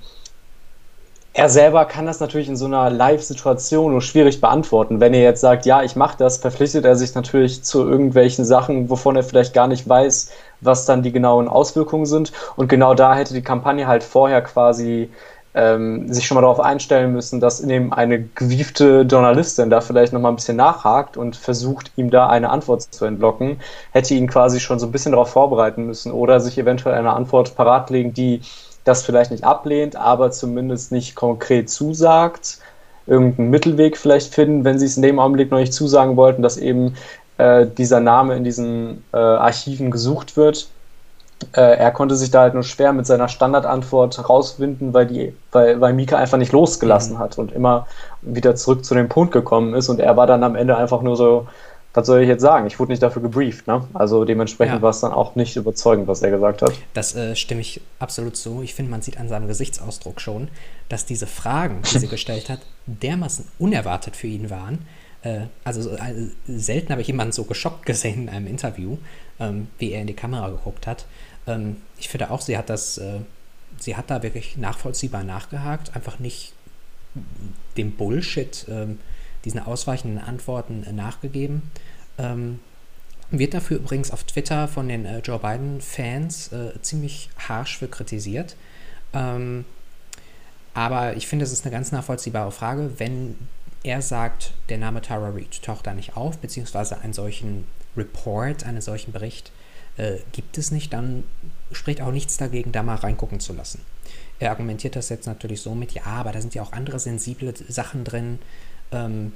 er 1.38 1.48
selber 1.48 1.84
kann 1.84 2.04
das 2.04 2.18
natürlich 2.18 2.48
in 2.48 2.56
so 2.56 2.64
einer 2.64 2.90
Live-Situation 2.90 3.92
nur 3.92 4.02
schwierig 4.02 4.40
beantworten. 4.40 4.98
Wenn 4.98 5.14
er 5.14 5.22
jetzt 5.22 5.40
sagt, 5.40 5.66
ja, 5.66 5.84
ich 5.84 5.94
mache 5.94 6.16
das, 6.18 6.38
verpflichtet 6.38 6.84
er 6.84 6.96
sich 6.96 7.14
natürlich 7.14 7.62
zu 7.62 7.88
irgendwelchen 7.88 8.44
Sachen, 8.44 8.90
wovon 8.90 9.14
er 9.14 9.22
vielleicht 9.22 9.54
gar 9.54 9.68
nicht 9.68 9.88
weiß, 9.88 10.32
was 10.62 10.84
dann 10.84 11.04
die 11.04 11.12
genauen 11.12 11.46
Auswirkungen 11.46 12.06
sind. 12.06 12.32
Und 12.56 12.66
genau 12.66 12.94
da 12.94 13.14
hätte 13.14 13.34
die 13.34 13.42
Kampagne 13.42 13.86
halt 13.86 14.02
vorher 14.02 14.42
quasi 14.42 15.10
ähm, 15.54 16.12
sich 16.12 16.26
schon 16.26 16.34
mal 16.34 16.40
darauf 16.40 16.58
einstellen 16.58 17.12
müssen, 17.12 17.38
dass 17.38 17.62
dem 17.62 17.92
eine 17.92 18.20
gewiefte 18.20 19.02
Journalistin 19.02 19.70
da 19.70 19.80
vielleicht 19.80 20.12
noch 20.12 20.20
mal 20.20 20.30
ein 20.30 20.36
bisschen 20.36 20.56
nachhakt 20.56 21.16
und 21.16 21.36
versucht, 21.36 21.92
ihm 21.94 22.10
da 22.10 22.28
eine 22.28 22.50
Antwort 22.50 22.82
zu 22.82 23.04
entlocken, 23.04 23.60
hätte 23.92 24.14
ihn 24.14 24.26
quasi 24.26 24.58
schon 24.58 24.80
so 24.80 24.86
ein 24.86 24.92
bisschen 24.92 25.12
darauf 25.12 25.30
vorbereiten 25.30 25.86
müssen 25.86 26.10
oder 26.10 26.40
sich 26.40 26.58
eventuell 26.58 26.96
eine 26.96 27.12
Antwort 27.12 27.54
parat 27.54 27.90
legen, 27.90 28.12
die 28.12 28.40
das 28.88 29.04
vielleicht 29.04 29.30
nicht 29.30 29.44
ablehnt, 29.44 29.96
aber 29.96 30.30
zumindest 30.30 30.92
nicht 30.92 31.14
konkret 31.14 31.70
zusagt, 31.70 32.58
irgendeinen 33.06 33.50
Mittelweg 33.50 33.96
vielleicht 33.96 34.34
finden, 34.34 34.64
wenn 34.64 34.78
sie 34.78 34.86
es 34.86 34.96
in 34.96 35.02
dem 35.02 35.18
Augenblick 35.18 35.50
noch 35.50 35.58
nicht 35.58 35.72
zusagen 35.72 36.16
wollten, 36.16 36.42
dass 36.42 36.56
eben 36.56 36.94
äh, 37.38 37.66
dieser 37.66 38.00
Name 38.00 38.36
in 38.36 38.44
diesen 38.44 39.04
äh, 39.12 39.16
Archiven 39.16 39.90
gesucht 39.90 40.36
wird. 40.36 40.68
Äh, 41.52 41.76
er 41.76 41.92
konnte 41.92 42.16
sich 42.16 42.30
da 42.30 42.40
halt 42.40 42.54
nur 42.54 42.64
schwer 42.64 42.92
mit 42.92 43.06
seiner 43.06 43.28
Standardantwort 43.28 44.28
rauswinden, 44.28 44.92
weil, 44.92 45.06
die, 45.06 45.34
weil, 45.52 45.80
weil 45.80 45.92
Mika 45.92 46.16
einfach 46.16 46.38
nicht 46.38 46.52
losgelassen 46.52 47.14
mhm. 47.14 47.18
hat 47.20 47.38
und 47.38 47.52
immer 47.52 47.86
wieder 48.22 48.56
zurück 48.56 48.84
zu 48.84 48.94
dem 48.94 49.08
Punkt 49.08 49.32
gekommen 49.32 49.74
ist 49.74 49.88
und 49.88 50.00
er 50.00 50.16
war 50.16 50.26
dann 50.26 50.42
am 50.42 50.56
Ende 50.56 50.76
einfach 50.76 51.00
nur 51.00 51.16
so, 51.16 51.46
was 51.98 52.06
soll 52.06 52.22
ich 52.22 52.28
jetzt 52.28 52.42
sagen? 52.42 52.68
Ich 52.68 52.78
wurde 52.78 52.92
nicht 52.92 53.02
dafür 53.02 53.22
gebrieft. 53.22 53.66
Ne? 53.66 53.84
Also 53.92 54.24
dementsprechend 54.24 54.76
ja. 54.76 54.82
war 54.82 54.90
es 54.90 55.00
dann 55.00 55.10
auch 55.10 55.34
nicht 55.34 55.56
überzeugend, 55.56 56.06
was 56.06 56.22
er 56.22 56.30
gesagt 56.30 56.62
hat. 56.62 56.72
Das 56.94 57.16
äh, 57.16 57.34
stimme 57.34 57.60
ich 57.60 57.80
absolut 57.98 58.36
zu. 58.36 58.62
Ich 58.62 58.74
finde, 58.74 58.92
man 58.92 59.02
sieht 59.02 59.18
an 59.18 59.28
seinem 59.28 59.48
Gesichtsausdruck 59.48 60.20
schon, 60.20 60.46
dass 60.88 61.06
diese 61.06 61.26
Fragen, 61.26 61.82
die 61.82 61.98
sie 61.98 62.06
gestellt 62.16 62.50
hat, 62.50 62.60
dermaßen 62.86 63.46
unerwartet 63.58 64.14
für 64.14 64.28
ihn 64.28 64.48
waren. 64.48 64.86
Äh, 65.22 65.46
also 65.64 65.90
äh, 65.90 66.28
selten 66.46 66.92
habe 66.92 67.00
ich 67.00 67.08
jemanden 67.08 67.32
so 67.32 67.42
geschockt 67.42 67.84
gesehen 67.84 68.22
in 68.22 68.28
einem 68.28 68.46
Interview, 68.46 68.98
ähm, 69.40 69.66
wie 69.78 69.90
er 69.90 70.00
in 70.00 70.06
die 70.06 70.14
Kamera 70.14 70.50
geguckt 70.50 70.86
hat. 70.86 71.04
Ähm, 71.48 71.78
ich 71.98 72.08
finde 72.08 72.30
auch, 72.30 72.40
sie 72.40 72.56
hat 72.56 72.70
das, 72.70 72.98
äh, 72.98 73.18
sie 73.80 73.96
hat 73.96 74.08
da 74.08 74.22
wirklich 74.22 74.56
nachvollziehbar 74.56 75.24
nachgehakt, 75.24 75.96
einfach 75.96 76.20
nicht 76.20 76.52
dem 77.76 77.90
Bullshit 77.96 78.66
ähm, 78.68 79.00
diesen 79.44 79.60
ausweichenden 79.60 80.22
Antworten 80.22 80.84
äh, 80.84 80.92
nachgegeben. 80.92 81.70
Ähm, 82.18 82.60
wird 83.30 83.54
dafür 83.54 83.78
übrigens 83.78 84.10
auf 84.10 84.24
Twitter 84.24 84.68
von 84.68 84.88
den 84.88 85.04
äh, 85.04 85.18
Joe 85.18 85.38
Biden-Fans 85.38 86.52
äh, 86.52 86.80
ziemlich 86.82 87.28
harsch 87.38 87.78
für 87.78 87.88
kritisiert. 87.88 88.56
Ähm, 89.12 89.64
aber 90.74 91.16
ich 91.16 91.26
finde, 91.26 91.44
es 91.44 91.52
ist 91.52 91.64
eine 91.64 91.72
ganz 91.72 91.92
nachvollziehbare 91.92 92.52
Frage, 92.52 92.92
wenn 92.98 93.36
er 93.82 94.02
sagt, 94.02 94.52
der 94.68 94.78
Name 94.78 95.02
Tara 95.02 95.30
Reid 95.30 95.62
taucht 95.62 95.86
da 95.86 95.94
nicht 95.94 96.16
auf, 96.16 96.38
beziehungsweise 96.38 97.00
einen 97.00 97.12
solchen 97.12 97.64
Report, 97.96 98.64
einen 98.64 98.80
solchen 98.80 99.12
Bericht 99.12 99.52
äh, 99.96 100.18
gibt 100.32 100.58
es 100.58 100.70
nicht, 100.70 100.92
dann 100.92 101.24
spricht 101.72 102.00
auch 102.00 102.12
nichts 102.12 102.36
dagegen, 102.36 102.72
da 102.72 102.82
mal 102.82 102.96
reingucken 102.96 103.40
zu 103.40 103.52
lassen. 103.52 103.82
Er 104.38 104.50
argumentiert 104.50 104.96
das 104.96 105.08
jetzt 105.08 105.26
natürlich 105.26 105.60
so 105.60 105.74
mit, 105.74 105.92
ja, 105.92 106.04
aber 106.04 106.32
da 106.32 106.40
sind 106.40 106.54
ja 106.54 106.62
auch 106.62 106.72
andere 106.72 106.98
sensible 106.98 107.52
Sachen 107.68 108.04
drin, 108.04 108.38
ähm, 108.92 109.32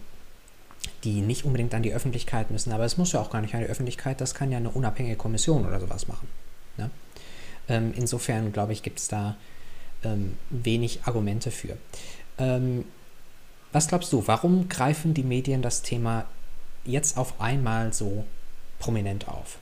die 1.04 1.20
nicht 1.20 1.44
unbedingt 1.44 1.74
an 1.74 1.82
die 1.82 1.92
Öffentlichkeit 1.92 2.50
müssen. 2.50 2.72
Aber 2.72 2.84
es 2.84 2.96
muss 2.96 3.12
ja 3.12 3.20
auch 3.20 3.30
gar 3.30 3.40
nicht 3.40 3.54
an 3.54 3.60
die 3.60 3.66
Öffentlichkeit, 3.66 4.20
das 4.20 4.34
kann 4.34 4.50
ja 4.50 4.58
eine 4.58 4.70
unabhängige 4.70 5.16
Kommission 5.16 5.66
oder 5.66 5.80
sowas 5.80 6.08
machen. 6.08 6.28
Ne? 6.76 6.90
Ähm, 7.68 7.92
insofern, 7.96 8.52
glaube 8.52 8.72
ich, 8.72 8.82
gibt 8.82 8.98
es 8.98 9.08
da 9.08 9.36
ähm, 10.04 10.36
wenig 10.50 11.00
Argumente 11.04 11.50
für. 11.50 11.76
Ähm, 12.38 12.84
was 13.72 13.88
glaubst 13.88 14.12
du, 14.12 14.22
warum 14.26 14.68
greifen 14.68 15.14
die 15.14 15.22
Medien 15.22 15.62
das 15.62 15.82
Thema 15.82 16.26
jetzt 16.84 17.16
auf 17.16 17.40
einmal 17.40 17.92
so 17.92 18.24
prominent 18.78 19.28
auf? 19.28 19.58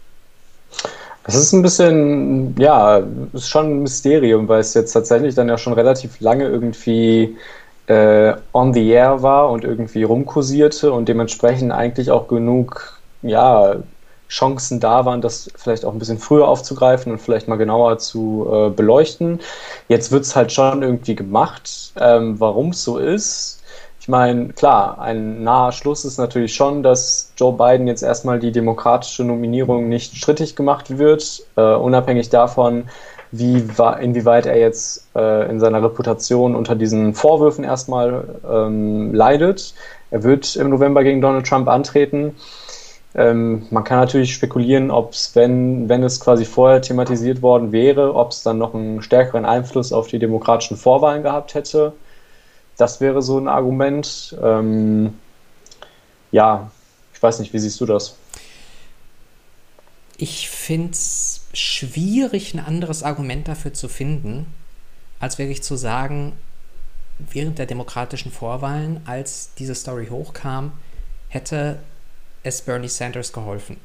Es 1.25 1.35
ist 1.35 1.53
ein 1.53 1.63
bisschen, 1.63 2.57
ja, 2.59 3.03
ist 3.33 3.49
schon 3.49 3.67
ein 3.67 3.83
Mysterium, 3.83 4.49
weil 4.49 4.61
es 4.61 4.75
jetzt 4.75 4.93
tatsächlich 4.93 5.35
dann 5.35 5.49
ja 5.49 5.59
schon 5.59 5.75
relativ 5.75 6.19
lange 6.21 6.45
irgendwie 6.45 7.37
äh, 7.91 8.37
on 8.53 8.73
the 8.73 8.89
air 8.89 9.23
war 9.23 9.51
und 9.51 9.65
irgendwie 9.65 10.05
rumkursierte 10.05 10.93
und 10.93 11.09
dementsprechend 11.09 11.73
eigentlich 11.73 12.13
auch 12.13 12.29
genug, 12.29 13.01
ja, 13.23 13.77
Chancen 14.29 14.79
da 14.79 15.05
waren, 15.05 15.21
das 15.21 15.51
vielleicht 15.57 15.85
auch 15.85 15.93
ein 15.93 15.99
bisschen 15.99 16.19
früher 16.19 16.47
aufzugreifen 16.47 17.11
und 17.11 17.19
vielleicht 17.19 17.49
mal 17.49 17.57
genauer 17.57 17.99
zu 17.99 18.47
äh, 18.49 18.71
beleuchten. 18.71 19.41
Jetzt 19.89 20.13
wird 20.13 20.23
es 20.23 20.37
halt 20.37 20.53
schon 20.53 20.85
irgendwie 20.85 21.17
gemacht. 21.17 21.93
Ähm, 22.01 22.39
Warum 22.39 22.69
es 22.69 22.85
so 22.85 22.99
ist, 22.99 23.61
ich 23.99 24.09
meine, 24.09 24.51
klar, 24.51 25.01
ein 25.01 25.43
naher 25.43 25.73
Schluss 25.73 26.05
ist 26.05 26.17
natürlich 26.17 26.55
schon, 26.55 26.85
dass 26.85 27.33
Joe 27.37 27.53
Biden 27.53 27.89
jetzt 27.89 28.03
erstmal 28.03 28.39
die 28.39 28.53
demokratische 28.53 29.25
Nominierung 29.25 29.89
nicht 29.89 30.17
strittig 30.17 30.55
gemacht 30.55 30.97
wird, 30.97 31.43
äh, 31.57 31.75
unabhängig 31.75 32.31
davon, 32.31 32.85
wie, 33.33 33.65
inwieweit 34.01 34.47
er 34.47 34.59
jetzt 34.59 35.07
äh, 35.15 35.49
in 35.51 35.61
seiner 35.61 35.83
Reputation 35.83 36.55
unter 36.55 36.75
diesen 36.75 37.15
Vorwürfen 37.15 37.65
erstmal 37.65 38.25
ähm, 38.49 39.15
leidet. 39.15 39.75
Er 40.11 40.23
wird 40.23 40.57
im 40.57 40.71
November 40.71 41.05
gegen 41.05 41.21
Donald 41.21 41.47
Trump 41.47 41.69
antreten. 41.69 42.35
Ähm, 43.15 43.67
man 43.71 43.85
kann 43.85 43.99
natürlich 43.99 44.35
spekulieren, 44.35 44.91
ob 44.91 45.13
es, 45.13 45.35
wenn, 45.35 45.89
wenn 45.89 46.03
es 46.03 46.21
quasi 46.21 46.45
vorher 46.45 46.81
thematisiert 46.81 47.43
worden 47.43 47.73
wäre, 47.73 48.15
ob 48.15 48.31
es 48.31 48.43
dann 48.43 48.59
noch 48.59 48.75
einen 48.75 49.03
stärkeren 49.03 49.45
Einfluss 49.45 49.93
auf 49.93 50.09
die 50.09 50.19
demokratischen 50.19 50.77
Vorwahlen 50.77 51.23
gehabt 51.23 51.55
hätte. 51.55 51.93
Das 52.77 53.01
wäre 53.01 53.23
so 53.23 53.39
ein 53.39 53.49
Argument. 53.49 54.37
Ähm, 54.43 55.15
ja, 56.31 56.71
ich 57.13 57.23
weiß 57.23 57.41
nicht, 57.41 57.53
wie 57.53 57.59
siehst 57.59 57.81
du 57.81 57.87
das? 57.87 58.17
Ich 60.17 60.49
finde 60.49 60.93
es 60.93 61.40
schwierig, 61.53 62.55
ein 62.55 62.61
anderes 62.61 63.03
Argument 63.03 63.49
dafür 63.49 63.73
zu 63.73 63.89
finden, 63.89 64.47
als 65.19 65.39
wirklich 65.39 65.63
zu 65.63 65.77
sagen, 65.77 66.33
während 67.19 67.59
der 67.59 67.67
demokratischen 67.67 68.33
Vorwahlen, 68.33 69.01
als 69.05 69.51
diese 69.59 69.75
Story 69.75 70.07
hochkam, 70.09 70.73
hätte 71.29 71.79
es 72.43 72.63
Bernie 72.63 72.89
Sanders 72.89 73.33
geholfen, 73.33 73.77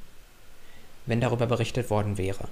wenn 1.05 1.21
darüber 1.21 1.45
berichtet 1.47 1.89
worden 1.89 2.17
wäre. 2.17 2.47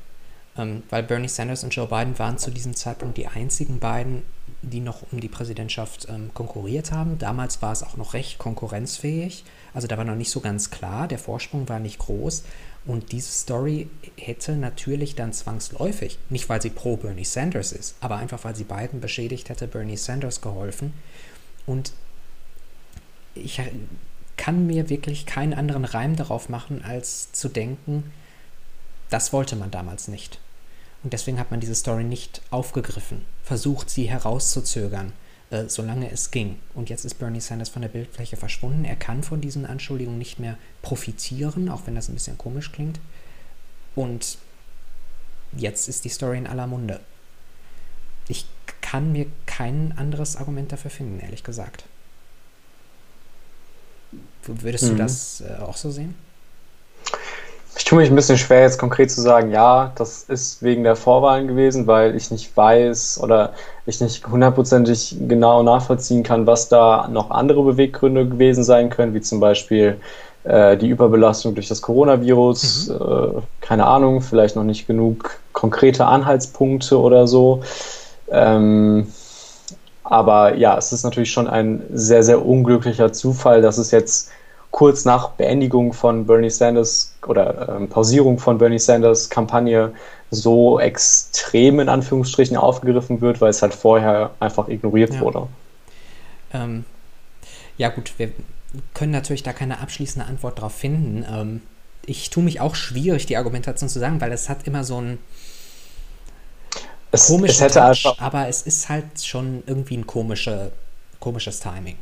Ähm, 0.56 0.84
weil 0.90 1.04
Bernie 1.04 1.30
Sanders 1.30 1.64
und 1.64 1.74
Joe 1.74 1.88
Biden 1.88 2.20
waren 2.20 2.38
zu 2.38 2.52
diesem 2.52 2.76
Zeitpunkt 2.76 3.18
die 3.18 3.28
einzigen 3.28 3.80
beiden, 3.80 4.22
die 4.62 4.82
noch 4.82 5.02
um 5.12 5.20
die 5.20 5.30
Präsidentschaft 5.30 6.08
ähm, 6.10 6.32
konkurriert 6.34 6.92
haben. 6.92 7.18
Damals 7.18 7.62
war 7.62 7.72
es 7.72 7.82
auch 7.82 7.98
noch 7.98 8.14
recht 8.14 8.38
konkurrenzfähig. 8.38 9.46
Also 9.74 9.88
da 9.88 9.98
war 9.98 10.06
noch 10.06 10.16
nicht 10.16 10.30
so 10.30 10.42
ganz 10.42 10.70
klar, 10.70 11.08
der 11.08 11.18
Vorsprung 11.18 11.68
war 11.70 11.80
nicht 11.80 11.98
groß. 11.98 12.44
Und 12.86 13.14
diese 13.14 13.32
Story 13.32 13.90
hätte 14.18 14.54
natürlich 14.58 15.16
dann 15.16 15.32
zwangsläufig, 15.32 16.20
nicht 16.30 16.50
weil 16.50 16.62
sie 16.62 16.70
pro 16.70 16.98
Bernie 16.98 17.24
Sanders 17.24 17.72
ist, 17.72 17.96
aber 18.02 18.18
einfach 18.18 18.44
weil 18.44 18.56
sie 18.56 18.66
beiden 18.66 19.00
beschädigt 19.00 19.50
hätte, 19.50 19.68
Bernie 19.68 19.96
Sanders 19.96 20.42
geholfen. 20.42 20.94
Und 21.66 21.94
ich 23.36 23.62
kann 24.36 24.68
mir 24.68 24.90
wirklich 24.90 25.26
keinen 25.26 25.54
anderen 25.54 25.86
Reim 25.86 26.18
darauf 26.18 26.50
machen, 26.50 26.84
als 26.84 27.32
zu 27.32 27.48
denken, 27.48 28.12
das 29.10 29.32
wollte 29.32 29.56
man 29.56 29.72
damals 29.72 30.08
nicht. 30.08 30.40
Und 31.04 31.14
deswegen 31.14 31.40
hat 31.40 31.52
man 31.52 31.60
diese 31.60 31.76
Story 31.76 32.04
nicht 32.04 32.42
aufgegriffen, 32.50 33.24
versucht 33.44 33.90
sie 33.90 34.10
herauszuzögern, 34.10 35.14
äh, 35.54 35.70
solange 35.70 36.10
es 36.10 36.32
ging. 36.32 36.58
Und 36.74 36.90
jetzt 36.90 37.06
ist 37.06 37.20
Bernie 37.20 37.40
Sanders 37.40 37.70
von 37.70 37.84
der 37.84 37.90
Bildfläche 37.90 38.38
verschwunden. 38.38 38.86
Er 38.86 38.96
kann 38.96 39.22
von 39.22 39.40
diesen 39.40 39.68
Anschuldigungen 39.68 40.18
nicht 40.18 40.40
mehr 40.40 40.58
profitieren, 40.82 41.70
auch 41.70 41.84
wenn 41.86 41.94
das 41.94 42.10
ein 42.10 42.16
bisschen 42.16 42.40
komisch 42.40 42.72
klingt. 42.72 43.00
Und 43.94 44.40
jetzt 45.56 45.88
ist 45.88 46.06
die 46.06 46.10
Story 46.10 46.40
in 46.40 46.48
aller 46.48 46.66
Munde. 46.66 47.02
Ich 48.28 48.48
kann 48.82 49.12
mir 49.12 49.28
kein 49.46 49.94
anderes 49.96 50.38
Argument 50.38 50.72
dafür 50.72 50.90
finden, 50.90 51.20
ehrlich 51.20 51.44
gesagt. 51.44 51.84
Würdest 54.46 54.86
mhm. 54.86 54.90
du 54.90 54.96
das 54.96 55.42
äh, 55.42 55.58
auch 55.62 55.78
so 55.78 55.92
sehen? 55.92 56.16
Ich 57.84 57.90
tue 57.90 58.00
mich 58.00 58.10
ein 58.10 58.16
bisschen 58.16 58.38
schwer, 58.38 58.62
jetzt 58.62 58.80
konkret 58.80 59.12
zu 59.12 59.20
sagen, 59.20 59.52
ja, 59.52 59.92
das 59.96 60.24
ist 60.24 60.64
wegen 60.64 60.86
der 60.86 60.96
Vorwahlen 60.96 61.50
gewesen, 61.50 61.86
weil 61.86 62.16
ich 62.16 62.32
nicht 62.32 62.56
weiß 62.56 63.20
oder 63.22 63.52
ich 63.86 64.00
nicht 64.00 64.26
hundertprozentig 64.26 65.18
genau 65.28 65.64
nachvollziehen 65.64 66.24
kann, 66.24 66.48
was 66.48 66.70
da 66.70 67.10
noch 67.12 67.30
andere 67.30 67.62
Beweggründe 67.62 68.26
gewesen 68.26 68.64
sein 68.64 68.90
können, 68.90 69.14
wie 69.14 69.20
zum 69.20 69.42
Beispiel 69.42 69.98
äh, 70.46 70.78
die 70.78 70.88
Überbelastung 70.88 71.56
durch 71.56 71.68
das 71.68 71.82
Coronavirus, 71.82 72.88
mhm. 72.88 72.96
äh, 72.96 73.42
keine 73.60 73.86
Ahnung, 73.86 74.22
vielleicht 74.22 74.56
noch 74.56 74.64
nicht 74.64 74.88
genug 74.88 75.32
konkrete 75.52 76.06
Anhaltspunkte 76.06 76.98
oder 76.98 77.28
so. 77.28 77.64
Ähm, 78.32 79.08
aber 80.06 80.56
ja, 80.56 80.78
es 80.78 80.94
ist 80.94 81.04
natürlich 81.04 81.34
schon 81.34 81.48
ein 81.48 81.84
sehr, 81.92 82.24
sehr 82.24 82.46
unglücklicher 82.46 83.12
Zufall, 83.12 83.62
dass 83.62 83.78
es 83.78 83.92
jetzt 83.92 84.30
kurz 84.74 85.06
nach 85.06 85.30
Beendigung 85.30 85.94
von 85.94 86.26
Bernie 86.26 86.50
Sanders 86.50 87.14
oder 87.28 87.78
ähm, 87.78 87.90
Pausierung 87.90 88.40
von 88.40 88.58
Bernie 88.58 88.80
Sanders 88.80 89.30
Kampagne 89.30 89.94
so 90.32 90.80
extrem 90.80 91.80
in 91.80 91.90
Anführungsstrichen 91.90 92.58
aufgegriffen 92.58 93.22
wird, 93.22 93.40
weil 93.40 93.52
es 93.52 93.62
halt 93.62 93.76
vorher 93.76 94.32
einfach 94.40 94.68
ignoriert 94.70 95.14
ja. 95.14 95.20
wurde. 95.22 95.48
Ähm, 96.54 96.86
ja 97.78 97.90
gut, 97.90 98.14
wir 98.18 98.32
können 98.96 99.12
natürlich 99.12 99.44
da 99.44 99.54
keine 99.54 99.80
abschließende 99.80 100.28
Antwort 100.28 100.60
drauf 100.60 100.74
finden. 100.74 101.24
Ähm, 101.32 101.62
ich 102.08 102.32
tue 102.32 102.42
mich 102.42 102.60
auch 102.60 102.74
schwierig, 102.74 103.28
die 103.28 103.38
Argumentation 103.38 103.90
zu 103.90 104.00
sagen, 104.00 104.20
weil 104.22 104.32
es 104.32 104.50
hat 104.50 104.66
immer 104.66 104.84
so 104.84 105.00
ein 105.00 105.20
Es, 107.12 107.28
komischen 107.28 107.68
es 107.68 107.76
hätte 107.76 107.94
Touch, 107.94 108.20
aber 108.20 108.48
es 108.48 108.64
ist 108.64 108.90
halt 108.90 109.24
schon 109.24 109.62
irgendwie 109.68 109.98
ein 109.98 110.08
komische, 110.08 110.72
komisches 111.20 111.60
Timing. 111.60 111.98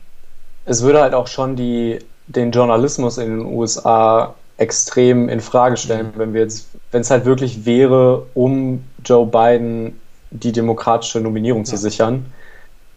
es 0.63 0.81
würde 0.83 1.01
halt 1.01 1.13
auch 1.13 1.27
schon 1.27 1.57
die, 1.57 1.99
den 2.35 2.51
Journalismus 2.51 3.17
in 3.17 3.37
den 3.37 3.45
USA 3.45 4.35
extrem 4.57 5.27
in 5.27 5.41
Frage 5.41 5.77
stellen, 5.77 6.13
wenn 6.15 6.33
wir 6.33 6.41
jetzt, 6.41 6.67
wenn 6.91 7.01
es 7.01 7.09
halt 7.09 7.25
wirklich 7.25 7.65
wäre, 7.65 8.25
um 8.33 8.83
Joe 9.03 9.25
Biden 9.25 9.99
die 10.29 10.51
demokratische 10.51 11.19
Nominierung 11.19 11.65
zu 11.65 11.77
sichern. 11.77 12.25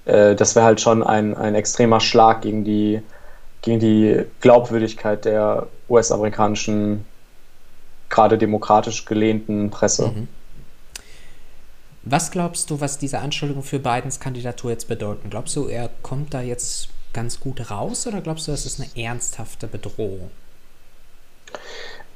Äh, 0.04 0.34
das 0.34 0.54
wäre 0.54 0.66
halt 0.66 0.80
schon 0.80 1.02
ein, 1.02 1.36
ein 1.36 1.54
extremer 1.54 2.00
Schlag 2.00 2.42
gegen 2.42 2.64
die, 2.64 3.00
gegen 3.62 3.80
die 3.80 4.24
Glaubwürdigkeit 4.40 5.24
der 5.24 5.66
US-amerikanischen, 5.88 7.04
gerade 8.10 8.38
demokratisch 8.38 9.06
gelehnten 9.06 9.70
Presse. 9.70 10.08
Mhm. 10.08 10.28
Was 12.02 12.30
glaubst 12.30 12.68
du, 12.70 12.80
was 12.80 12.98
diese 12.98 13.20
Anschuldigungen 13.20 13.66
für 13.66 13.78
Bidens 13.78 14.20
Kandidatur 14.20 14.70
jetzt 14.70 14.88
bedeuten? 14.88 15.30
Glaubst 15.30 15.56
du, 15.56 15.66
er 15.66 15.88
kommt 16.02 16.34
da 16.34 16.42
jetzt 16.42 16.88
ganz 17.14 17.40
gut 17.40 17.70
raus 17.70 18.06
oder 18.06 18.20
glaubst 18.20 18.46
du, 18.46 18.52
das 18.52 18.66
ist 18.66 18.80
eine 18.80 18.88
ernsthafte 19.02 19.66
Bedrohung? 19.66 20.30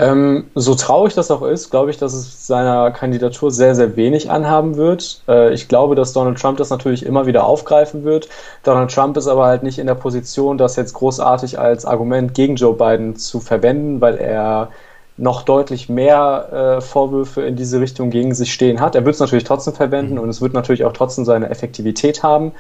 Ähm, 0.01 0.51
so 0.55 0.76
traurig 0.76 1.14
das 1.14 1.30
auch 1.32 1.42
ist, 1.42 1.70
glaube 1.70 1.90
ich, 1.90 1.96
dass 1.99 2.12
es 2.12 2.46
seiner 2.46 2.92
Kandidatur 2.92 3.51
sehr, 3.51 3.74
sehr 3.74 3.96
wenig 3.96 4.30
anhaben 4.30 4.76
wird. 4.76 5.22
Äh, 5.26 5.53
ich 5.53 5.66
glaube, 5.66 5.96
dass 5.96 6.12
Donald 6.12 6.38
Trump 6.40 6.59
das 6.59 6.70
natürlich 6.70 7.05
immer 7.05 7.26
wieder 7.26 7.44
aufgreifen 7.44 8.05
wird. 8.05 8.28
Donald 8.62 8.92
Trump 8.92 9.16
ist 9.16 9.26
aber 9.26 9.46
halt 9.46 9.64
nicht 9.64 9.78
in 9.80 9.88
der 9.88 9.96
Position, 9.96 10.57
das 10.57 10.76
jetzt 10.76 10.92
großartig 10.94 11.59
als 11.59 11.84
Argument 11.84 12.32
gegen 12.34 12.55
Joe 12.57 12.74
Biden 12.74 13.16
zu 13.16 13.40
verwenden, 13.40 14.01
weil 14.01 14.18
er 14.18 14.70
noch 15.16 15.42
deutlich 15.42 15.88
mehr 15.88 16.76
äh, 16.78 16.80
Vorwürfe 16.80 17.42
in 17.42 17.57
diese 17.57 17.80
Richtung 17.80 18.11
gegen 18.11 18.34
sich 18.34 18.53
stehen 18.53 18.80
hat. 18.80 18.94
Er 18.94 19.05
wird 19.05 19.14
es 19.14 19.20
natürlich 19.20 19.44
trotzdem 19.44 19.74
verwenden 19.74 20.14
Mhm. 20.14 20.20
und 20.20 20.28
es 20.28 20.40
wird 20.40 20.55
natürlich 20.55 20.84
auch 20.84 20.92
trotzdem 20.92 21.24
seine 21.24 21.51
Effektivität 21.51 22.22
haben 22.22 22.53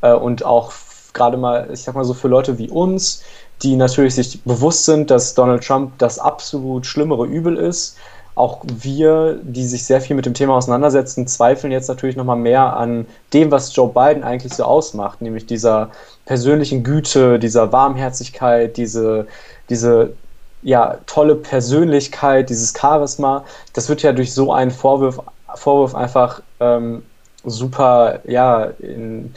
äh, 0.00 0.12
und 0.12 0.44
auch 0.44 0.70
gerade 1.14 1.36
mal, 1.36 1.68
ich 1.72 1.82
sag 1.82 1.94
mal 1.94 2.04
so 2.04 2.12
für 2.12 2.28
Leute 2.28 2.58
wie 2.58 2.68
uns, 2.68 3.22
die 3.62 3.76
natürlich 3.76 4.14
sich 4.14 4.42
bewusst 4.42 4.84
sind, 4.84 5.10
dass 5.10 5.34
Donald 5.34 5.64
Trump 5.64 5.92
das 5.98 6.18
absolut 6.18 6.86
schlimmere 6.86 7.24
Übel 7.24 7.56
ist. 7.56 7.96
Auch 8.34 8.64
wir, 8.66 9.38
die 9.42 9.64
sich 9.64 9.84
sehr 9.84 10.00
viel 10.00 10.16
mit 10.16 10.26
dem 10.26 10.34
Thema 10.34 10.56
auseinandersetzen, 10.56 11.28
zweifeln 11.28 11.72
jetzt 11.72 11.88
natürlich 11.88 12.16
nochmal 12.16 12.36
mehr 12.36 12.76
an 12.76 13.06
dem, 13.32 13.52
was 13.52 13.74
Joe 13.74 13.88
Biden 13.88 14.24
eigentlich 14.24 14.52
so 14.52 14.64
ausmacht, 14.64 15.22
nämlich 15.22 15.46
dieser 15.46 15.90
persönlichen 16.24 16.82
Güte, 16.82 17.38
dieser 17.38 17.70
Warmherzigkeit, 17.70 18.76
diese, 18.76 19.28
diese 19.70 20.14
ja, 20.62 20.98
tolle 21.06 21.36
Persönlichkeit, 21.36 22.50
dieses 22.50 22.74
Charisma. 22.76 23.44
Das 23.72 23.88
wird 23.88 24.02
ja 24.02 24.12
durch 24.12 24.34
so 24.34 24.52
einen 24.52 24.72
Vorwurf, 24.72 25.20
Vorwurf 25.54 25.94
einfach 25.94 26.42
ähm, 26.58 27.04
super 27.44 28.18
ja, 28.26 28.64
in, 28.80 29.32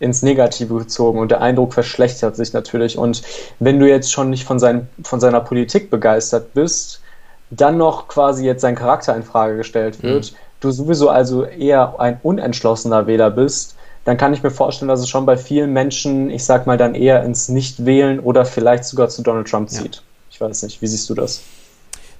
ins 0.00 0.22
Negative 0.22 0.78
gezogen 0.78 1.18
und 1.18 1.30
der 1.30 1.42
Eindruck 1.42 1.74
verschlechtert 1.74 2.34
sich 2.34 2.52
natürlich. 2.52 2.98
Und 2.98 3.22
wenn 3.60 3.78
du 3.78 3.88
jetzt 3.88 4.10
schon 4.10 4.30
nicht 4.30 4.44
von, 4.44 4.58
seinen, 4.58 4.88
von 5.04 5.20
seiner 5.20 5.40
Politik 5.40 5.90
begeistert 5.90 6.54
bist, 6.54 7.02
dann 7.50 7.76
noch 7.76 8.08
quasi 8.08 8.44
jetzt 8.44 8.62
sein 8.62 8.74
Charakter 8.74 9.14
in 9.14 9.22
Frage 9.22 9.58
gestellt 9.58 10.02
wird, 10.02 10.34
du 10.60 10.70
sowieso 10.70 11.10
also 11.10 11.44
eher 11.44 12.00
ein 12.00 12.18
unentschlossener 12.22 13.06
Wähler 13.06 13.30
bist, 13.30 13.76
dann 14.04 14.16
kann 14.16 14.32
ich 14.32 14.42
mir 14.42 14.50
vorstellen, 14.50 14.88
dass 14.88 15.00
es 15.00 15.08
schon 15.08 15.26
bei 15.26 15.36
vielen 15.36 15.72
Menschen, 15.72 16.30
ich 16.30 16.44
sag 16.44 16.66
mal, 16.66 16.78
dann 16.78 16.94
eher 16.94 17.22
ins 17.22 17.48
Nicht-Wählen 17.48 18.20
oder 18.20 18.46
vielleicht 18.46 18.84
sogar 18.84 19.08
zu 19.10 19.22
Donald 19.22 19.48
Trump 19.48 19.70
Ja. 19.70 19.82
zieht. 19.82 20.02
Ich 20.30 20.40
weiß 20.40 20.62
nicht, 20.62 20.80
wie 20.80 20.86
siehst 20.86 21.10
du 21.10 21.14
das? 21.14 21.42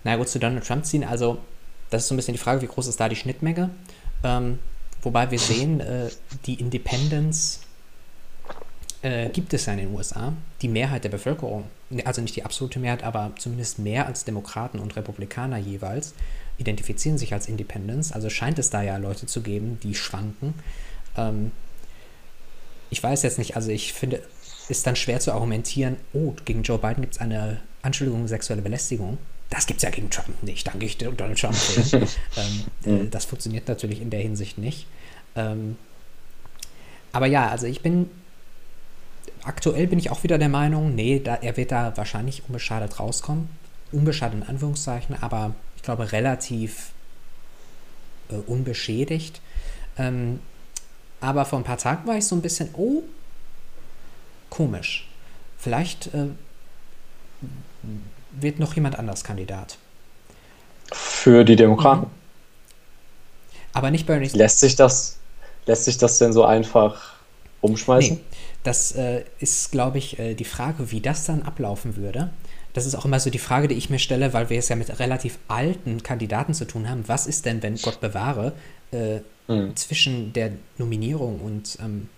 Na 0.05 0.16
gut, 0.16 0.28
zu 0.28 0.39
Donald 0.39 0.66
Trump 0.66 0.85
ziehen, 0.85 1.05
also 1.05 1.39
das 1.89 2.03
ist 2.03 2.09
so 2.09 2.14
ein 2.14 2.16
bisschen 2.16 2.35
die 2.35 2.39
Frage, 2.39 2.61
wie 2.61 2.66
groß 2.66 2.87
ist 2.87 3.01
da 3.01 3.09
die 3.09 3.16
Schnittmenge? 3.16 3.70
Ähm, 4.22 4.59
wobei 5.03 5.31
wir 5.31 5.39
sehen, 5.39 5.81
äh, 5.81 6.11
die 6.47 6.55
Independence 6.55 7.61
äh, 9.03 9.29
gibt 9.31 9.55
es 9.55 9.67
ja 9.67 9.73
in 9.73 9.79
den 9.79 9.95
USA. 9.95 10.33
Die 10.63 10.69
Mehrheit 10.69 11.05
der 11.05 11.09
Bevölkerung, 11.09 11.65
ne, 11.89 12.05
also 12.07 12.21
nicht 12.21 12.37
die 12.37 12.45
absolute 12.45 12.79
Mehrheit, 12.79 13.03
aber 13.03 13.33
zumindest 13.39 13.79
mehr 13.79 14.07
als 14.07 14.25
Demokraten 14.25 14.79
und 14.79 14.97
Republikaner 14.97 15.59
jeweils, 15.59 16.15
identifizieren 16.59 17.19
sich 17.19 17.33
als 17.33 17.49
Independents. 17.49 18.13
Also 18.13 18.29
scheint 18.29 18.59
es 18.59 18.71
da 18.71 18.83
ja 18.83 18.97
Leute 18.99 19.27
zu 19.27 19.41
geben, 19.41 19.79
die 19.83 19.95
schwanken. 19.95 20.55
Ähm, 21.17 21.53
ich 22.91 23.03
weiß 23.03 23.23
jetzt 23.23 23.39
nicht, 23.39 23.57
also 23.57 23.71
ich 23.71 23.93
finde, 23.93 24.23
ist 24.69 24.87
dann 24.87 24.97
schwer 24.97 25.21
zu 25.21 25.33
argumentieren, 25.33 25.97
oh, 26.13 26.35
gegen 26.45 26.63
Joe 26.63 26.79
Biden 26.79 27.01
gibt 27.01 27.15
es 27.15 27.21
eine 27.21 27.61
Anschuldigung 27.83 28.29
sexuelle 28.29 28.63
Belästigung. 28.63 29.19
Das 29.49 29.67
gibt 29.67 29.79
es 29.79 29.83
ja 29.83 29.91
gegen 29.91 30.11
Trump 30.11 30.43
nicht, 30.43 30.67
danke 30.67 30.87
ich 30.87 30.99
Donald 30.99 31.39
Trump. 31.39 31.57
ähm, 31.93 32.05
äh, 32.85 33.09
das 33.09 33.25
funktioniert 33.25 33.67
natürlich 33.67 34.01
in 34.01 34.11
der 34.11 34.21
Hinsicht 34.21 34.59
nicht. 34.59 34.87
Ähm, 35.35 35.77
aber 37.13 37.27
ja, 37.27 37.49
also 37.49 37.67
ich 37.67 37.81
bin, 37.81 38.09
aktuell 39.45 39.86
bin 39.86 39.99
ich 39.99 40.11
auch 40.11 40.22
wieder 40.22 40.38
der 40.38 40.49
Meinung, 40.49 40.95
nee, 40.95 41.20
da, 41.20 41.36
er 41.36 41.57
wird 41.57 41.72
da 41.72 41.97
wahrscheinlich 41.97 42.43
unbeschadet 42.47 42.99
rauskommen. 43.01 43.49
Unbeschadet 43.93 44.41
in 44.41 44.49
Anführungszeichen, 44.49 45.20
aber 45.20 45.55
ich 45.76 45.82
glaube 45.82 46.12
relativ 46.12 46.91
äh, 48.30 48.34
unbeschädigt. 48.34 49.41
Ähm, 49.99 50.41
aber 51.20 51.45
vor 51.45 51.59
ein 51.59 51.64
paar 51.64 51.78
Tagen 51.78 52.07
war 52.07 52.16
ich 52.16 52.26
so 52.26 52.36
ein 52.36 52.43
bisschen, 52.43 52.70
oh, 52.74 53.03
komisch. 54.49 55.09
Vielleicht 55.59 56.07
äh, 56.14 56.26
wird 58.32 58.59
noch 58.59 58.74
jemand 58.74 58.99
anders 58.99 59.24
Kandidat. 59.24 59.76
Für 60.93 61.45
die 61.45 61.57
Demokraten. 61.57 62.07
Aber 63.72 63.91
nicht 63.91 64.07
Bernie 64.07 64.28
Lässt 64.28 64.61
sich 64.61 64.76
das, 64.76 65.18
lässt 65.66 65.84
sich 65.84 65.99
das 65.99 66.18
denn 66.18 66.32
so 66.32 66.45
einfach 66.45 67.14
umschmeißen? 67.61 68.16
Nee, 68.16 68.30
das 68.63 68.93
äh, 68.93 69.25
ist, 69.39 69.73
glaube 69.73 69.99
ich, 69.99 70.19
äh, 70.19 70.35
die 70.35 70.45
Frage, 70.45 70.91
wie 70.91 71.01
das 71.01 71.25
dann 71.25 71.43
ablaufen 71.43 71.97
würde. 71.97 72.31
Das 72.73 72.87
ist 72.87 72.95
auch 72.95 73.05
immer 73.05 73.19
so 73.19 73.31
die 73.31 73.39
Frage, 73.39 73.67
die 73.69 73.75
ich 73.75 73.91
mir 73.91 73.99
stelle, 73.99 74.33
weil 74.33 74.49
wir 74.51 74.59
es 74.59 74.69
ja 74.69 74.77
mit 74.77 75.01
relativ 75.01 75.39
alten 75.49 76.03
Kandidaten 76.03 76.55
zu 76.55 76.65
tun 76.67 76.89
haben. 76.89 77.09
Was 77.09 77.27
ist 77.27 77.45
denn, 77.47 77.63
wenn 77.63 77.77
Gott 77.77 78.01
bewahre, 78.01 78.53
äh, 78.93 79.21
Mhm. 79.49 79.75
zwischen 79.75 80.33
der 80.33 80.53
Nominierung 80.79 81.41
und 81.41 81.77
ähm, 81.81 82.09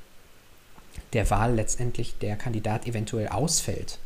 der 1.14 1.30
Wahl 1.30 1.55
letztendlich 1.55 2.18
der 2.18 2.36
Kandidat 2.36 2.86
eventuell 2.86 3.28
ausfällt? 3.28 3.99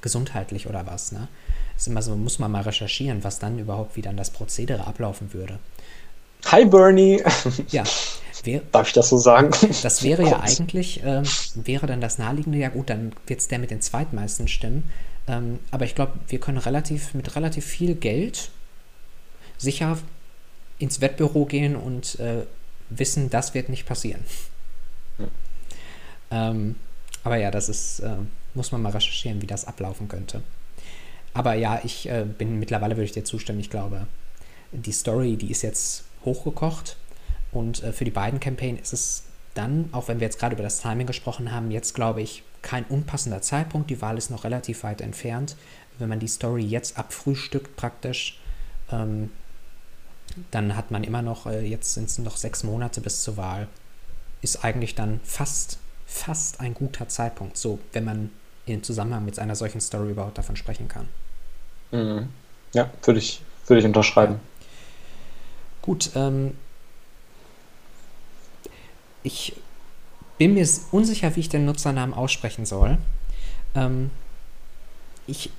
Gesundheitlich 0.00 0.66
oder 0.66 0.84
was, 0.84 1.12
ne? 1.12 1.28
Ist 1.76 1.86
immer 1.86 2.02
so, 2.02 2.16
muss 2.16 2.40
man 2.40 2.50
mal 2.50 2.62
recherchieren, 2.62 3.22
was 3.22 3.38
dann 3.38 3.58
überhaupt, 3.60 3.94
wie 3.96 4.02
dann 4.02 4.16
das 4.16 4.30
Prozedere 4.30 4.86
ablaufen 4.88 5.32
würde. 5.32 5.60
Hi 6.46 6.64
Bernie, 6.64 7.22
Ja, 7.68 7.84
wer, 8.44 8.62
darf 8.72 8.88
ich 8.88 8.92
das 8.92 9.08
so 9.08 9.18
sagen? 9.18 9.50
Das 9.82 10.02
wäre 10.02 10.22
ja 10.22 10.40
eigentlich, 10.42 11.02
ähm, 11.04 11.24
wäre 11.54 11.86
dann 11.86 12.00
das 12.00 12.18
naheliegende, 12.18 12.58
ja 12.58 12.68
gut, 12.68 12.90
dann 12.90 13.12
wird 13.26 13.40
es 13.40 13.48
der 13.48 13.58
mit 13.58 13.70
den 13.70 13.80
zweitmeisten 13.80 14.48
Stimmen. 14.48 14.90
Ähm, 15.28 15.60
aber 15.70 15.84
ich 15.84 15.94
glaube, 15.94 16.12
wir 16.28 16.40
können 16.40 16.58
relativ 16.58 17.14
mit 17.14 17.36
relativ 17.36 17.64
viel 17.64 17.94
Geld 17.94 18.50
sicher 19.58 19.98
ins 20.78 21.00
Wettbüro 21.00 21.44
gehen 21.44 21.76
und 21.76 22.18
äh, 22.18 22.44
wissen, 22.90 23.30
das 23.30 23.54
wird 23.54 23.68
nicht 23.68 23.86
passieren. 23.86 24.24
Ähm, 26.30 26.76
aber 27.24 27.36
ja, 27.36 27.50
das 27.50 27.68
ist, 27.68 28.00
äh, 28.00 28.16
muss 28.54 28.72
man 28.72 28.82
mal 28.82 28.90
recherchieren, 28.90 29.42
wie 29.42 29.46
das 29.46 29.66
ablaufen 29.66 30.08
könnte. 30.08 30.42
Aber 31.34 31.54
ja, 31.54 31.80
ich 31.84 32.08
äh, 32.08 32.24
bin 32.24 32.58
mittlerweile, 32.58 32.96
würde 32.96 33.04
ich 33.04 33.12
dir 33.12 33.24
zustimmen, 33.24 33.60
ich 33.60 33.70
glaube, 33.70 34.06
die 34.72 34.92
Story, 34.92 35.36
die 35.36 35.50
ist 35.50 35.62
jetzt 35.62 36.04
hochgekocht 36.24 36.96
und 37.52 37.82
äh, 37.82 37.92
für 37.92 38.04
die 38.04 38.10
beiden 38.10 38.40
Campaign 38.40 38.78
ist 38.78 38.92
es 38.92 39.24
dann, 39.54 39.90
auch 39.92 40.08
wenn 40.08 40.18
wir 40.18 40.26
jetzt 40.26 40.38
gerade 40.38 40.54
über 40.54 40.62
das 40.62 40.80
Timing 40.80 41.06
gesprochen 41.06 41.52
haben, 41.52 41.70
jetzt 41.70 41.94
glaube 41.94 42.22
ich 42.22 42.42
kein 42.62 42.84
unpassender 42.84 43.42
Zeitpunkt. 43.42 43.90
Die 43.90 44.00
Wahl 44.00 44.16
ist 44.16 44.30
noch 44.30 44.44
relativ 44.44 44.82
weit 44.82 45.00
entfernt. 45.00 45.56
Wenn 45.98 46.08
man 46.08 46.20
die 46.20 46.28
Story 46.28 46.62
jetzt 46.62 46.98
abfrühstückt 46.98 47.76
praktisch, 47.76 48.40
ähm, 48.90 49.30
dann 50.50 50.74
hat 50.76 50.90
man 50.90 51.04
immer 51.04 51.20
noch, 51.20 51.46
äh, 51.46 51.66
jetzt 51.66 51.92
sind 51.92 52.08
es 52.08 52.18
noch 52.18 52.36
sechs 52.36 52.64
Monate 52.64 53.02
bis 53.02 53.22
zur 53.22 53.36
Wahl, 53.36 53.68
ist 54.40 54.64
eigentlich 54.64 54.94
dann 54.94 55.20
fast, 55.22 55.78
fast 56.06 56.60
ein 56.60 56.72
guter 56.72 57.08
Zeitpunkt, 57.08 57.58
so 57.58 57.78
wenn 57.92 58.04
man 58.04 58.30
im 58.64 58.82
Zusammenhang 58.82 59.24
mit 59.24 59.38
einer 59.38 59.56
solchen 59.56 59.80
Story 59.80 60.12
überhaupt 60.12 60.38
davon 60.38 60.56
sprechen 60.56 60.88
kann. 60.88 61.08
Mhm. 61.90 62.28
Ja, 62.72 62.90
würde 63.02 63.18
ich, 63.18 63.42
würde 63.66 63.80
ich 63.80 63.86
unterschreiben. 63.86 64.40
Gut, 65.82 66.10
ähm, 66.14 66.56
ich 69.22 69.54
bin 70.38 70.54
mir 70.54 70.66
unsicher, 70.90 71.34
wie 71.36 71.40
ich 71.40 71.48
den 71.48 71.64
Nutzernamen 71.64 72.14
aussprechen 72.14 72.66
soll. 72.66 72.98
Ähm, 73.74 74.10
ich, 75.26 75.50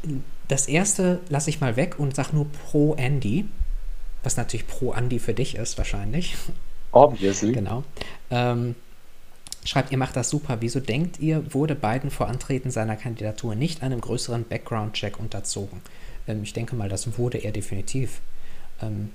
das 0.47 0.67
erste 0.67 1.19
lasse 1.29 1.49
ich 1.49 1.61
mal 1.61 1.75
weg 1.75 1.95
und 1.97 2.15
sage 2.15 2.35
nur 2.35 2.47
Pro 2.51 2.95
Andy, 2.95 3.45
was 4.23 4.37
natürlich 4.37 4.67
Pro 4.67 4.93
Andy 4.93 5.19
für 5.19 5.33
dich 5.33 5.55
ist 5.55 5.77
wahrscheinlich. 5.77 6.35
Obviously. 6.91 7.53
Genau. 7.53 7.83
Ähm, 8.29 8.75
schreibt, 9.65 9.91
ihr 9.91 9.97
macht 9.97 10.15
das 10.15 10.29
super. 10.29 10.57
Wieso 10.59 10.79
denkt 10.79 11.19
ihr, 11.19 11.53
wurde 11.53 11.75
Biden 11.75 12.11
vor 12.11 12.27
Antreten 12.27 12.69
seiner 12.71 12.95
Kandidatur 12.95 13.55
nicht 13.55 13.81
einem 13.83 14.01
größeren 14.01 14.45
Background-Check 14.45 15.19
unterzogen? 15.19 15.81
Ähm, 16.27 16.43
ich 16.43 16.53
denke 16.53 16.75
mal, 16.75 16.89
das 16.89 17.17
wurde 17.17 17.37
er 17.37 17.51
definitiv. 17.51 18.21
Ähm, 18.81 19.11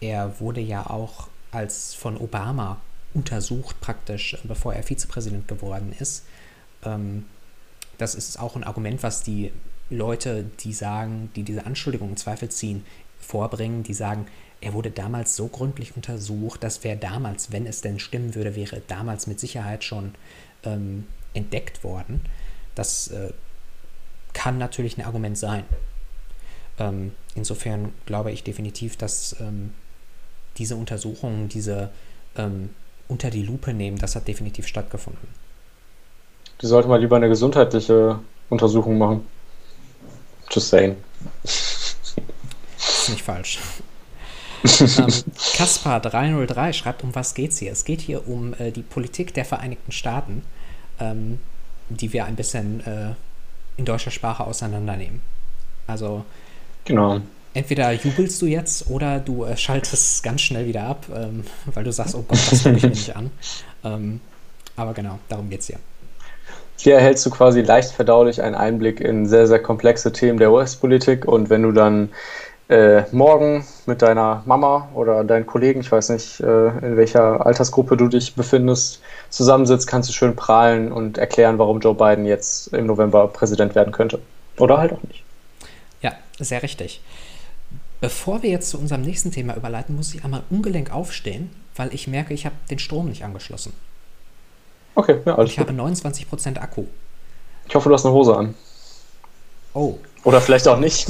er 0.00 0.40
wurde 0.40 0.60
ja 0.60 0.88
auch 0.88 1.28
als 1.50 1.94
von 1.94 2.16
Obama 2.16 2.80
untersucht 3.16 3.80
praktisch, 3.80 4.36
bevor 4.44 4.74
er 4.74 4.82
Vizepräsident 4.82 5.48
geworden 5.48 5.94
ist. 5.98 6.24
Ähm, 6.84 7.24
das 7.98 8.14
ist 8.14 8.38
auch 8.38 8.56
ein 8.56 8.64
Argument, 8.64 9.02
was 9.02 9.22
die 9.22 9.52
Leute, 9.88 10.44
die 10.60 10.72
sagen, 10.72 11.30
die 11.34 11.42
diese 11.42 11.64
Anschuldigungen 11.64 12.12
in 12.12 12.16
Zweifel 12.18 12.50
ziehen, 12.50 12.84
vorbringen, 13.18 13.82
die 13.82 13.94
sagen, 13.94 14.26
er 14.60 14.74
wurde 14.74 14.90
damals 14.90 15.34
so 15.36 15.48
gründlich 15.48 15.96
untersucht, 15.96 16.62
dass 16.62 16.84
wäre 16.84 16.96
damals, 16.96 17.52
wenn 17.52 17.66
es 17.66 17.80
denn 17.80 17.98
stimmen 17.98 18.34
würde, 18.34 18.54
wäre 18.54 18.82
damals 18.86 19.26
mit 19.26 19.40
Sicherheit 19.40 19.84
schon 19.84 20.14
ähm, 20.64 21.06
entdeckt 21.34 21.84
worden. 21.84 22.20
Das 22.74 23.08
äh, 23.08 23.32
kann 24.32 24.58
natürlich 24.58 24.98
ein 24.98 25.04
Argument 25.04 25.38
sein. 25.38 25.64
Ähm, 26.78 27.12
insofern 27.34 27.92
glaube 28.04 28.32
ich 28.32 28.44
definitiv, 28.44 28.96
dass 28.96 29.36
ähm, 29.40 29.72
diese 30.58 30.76
Untersuchungen, 30.76 31.48
diese 31.48 31.90
ähm, 32.36 32.70
unter 33.08 33.30
die 33.30 33.42
Lupe 33.42 33.72
nehmen, 33.72 33.98
das 33.98 34.16
hat 34.16 34.28
definitiv 34.28 34.66
stattgefunden. 34.66 35.28
Die 36.62 36.66
sollte 36.66 36.88
mal 36.88 37.00
lieber 37.00 37.16
eine 37.16 37.28
gesundheitliche 37.28 38.18
Untersuchung 38.48 38.98
machen. 38.98 39.26
Just 40.50 40.68
saying. 40.68 40.96
Ist 41.44 41.96
nicht 43.08 43.22
falsch. 43.22 43.58
ähm, 44.80 45.12
Kaspar 45.54 46.00
303 46.00 46.72
schreibt, 46.72 47.04
um 47.04 47.14
was 47.14 47.34
geht's 47.34 47.58
hier? 47.58 47.72
Es 47.72 47.84
geht 47.84 48.00
hier 48.00 48.26
um 48.26 48.54
äh, 48.54 48.70
die 48.70 48.82
Politik 48.82 49.34
der 49.34 49.44
Vereinigten 49.44 49.92
Staaten, 49.92 50.42
ähm, 50.98 51.38
die 51.88 52.12
wir 52.12 52.24
ein 52.24 52.36
bisschen 52.36 52.80
äh, 52.86 53.14
in 53.76 53.84
deutscher 53.84 54.10
Sprache 54.10 54.44
auseinandernehmen. 54.44 55.20
Also 55.86 56.24
genau. 56.84 57.20
Entweder 57.56 57.92
jubelst 57.92 58.40
du 58.42 58.46
jetzt 58.46 58.90
oder 58.90 59.18
du 59.18 59.44
äh, 59.44 59.56
schaltest 59.56 60.22
ganz 60.22 60.42
schnell 60.42 60.66
wieder 60.66 60.82
ab, 60.82 61.06
ähm, 61.14 61.44
weil 61.72 61.84
du 61.84 61.92
sagst, 61.92 62.14
oh 62.14 62.24
Gott, 62.28 62.38
das 62.50 62.62
gucke 62.62 62.76
ich 62.76 62.82
mir 62.82 62.90
nicht 62.90 63.16
an. 63.16 63.30
Ähm, 63.82 64.20
aber 64.76 64.92
genau, 64.92 65.18
darum 65.28 65.48
geht's 65.48 65.66
hier. 65.66 65.78
Hier 66.76 66.96
erhältst 66.96 67.24
du 67.24 67.30
quasi 67.30 67.62
leicht 67.62 67.92
verdaulich 67.92 68.42
einen 68.42 68.54
Einblick 68.54 69.00
in 69.00 69.26
sehr, 69.26 69.46
sehr 69.46 69.58
komplexe 69.58 70.12
Themen 70.12 70.38
der 70.38 70.52
US-Politik 70.52 71.24
und 71.24 71.48
wenn 71.48 71.62
du 71.62 71.72
dann 71.72 72.10
äh, 72.68 73.04
morgen 73.12 73.64
mit 73.86 74.02
deiner 74.02 74.42
Mama 74.44 74.88
oder 74.92 75.24
deinen 75.24 75.46
Kollegen, 75.46 75.80
ich 75.80 75.90
weiß 75.90 76.10
nicht, 76.10 76.40
äh, 76.40 76.68
in 76.68 76.98
welcher 76.98 77.46
Altersgruppe 77.46 77.96
du 77.96 78.08
dich 78.08 78.34
befindest, 78.34 79.00
zusammensitzt, 79.30 79.86
kannst 79.86 80.10
du 80.10 80.12
schön 80.12 80.36
prahlen 80.36 80.92
und 80.92 81.16
erklären, 81.16 81.58
warum 81.58 81.80
Joe 81.80 81.94
Biden 81.94 82.26
jetzt 82.26 82.74
im 82.74 82.86
November 82.86 83.28
Präsident 83.28 83.74
werden 83.74 83.92
könnte. 83.92 84.18
Oder 84.58 84.76
halt 84.76 84.92
auch 84.92 85.02
nicht. 85.04 85.22
Ja, 86.02 86.12
sehr 86.38 86.62
richtig. 86.62 87.00
Bevor 88.00 88.42
wir 88.42 88.50
jetzt 88.50 88.70
zu 88.70 88.78
unserem 88.78 89.02
nächsten 89.02 89.30
Thema 89.30 89.56
überleiten, 89.56 89.96
muss 89.96 90.14
ich 90.14 90.22
einmal 90.24 90.42
ungelenk 90.50 90.92
aufstehen, 90.92 91.50
weil 91.74 91.94
ich 91.94 92.06
merke, 92.06 92.34
ich 92.34 92.44
habe 92.44 92.54
den 92.70 92.78
Strom 92.78 93.08
nicht 93.08 93.24
angeschlossen. 93.24 93.72
Okay, 94.94 95.20
ja, 95.24 95.36
alles 95.36 95.50
Ich 95.50 95.56
gut. 95.56 95.68
habe 95.68 95.80
29% 95.80 96.58
Akku. 96.58 96.84
Ich 97.68 97.74
hoffe, 97.74 97.88
du 97.88 97.94
hast 97.94 98.04
eine 98.04 98.14
Hose 98.14 98.36
an. 98.36 98.54
Oh. 99.74 99.98
Oder 100.24 100.40
vielleicht 100.40 100.66
auch 100.68 100.78
nicht. 100.78 101.08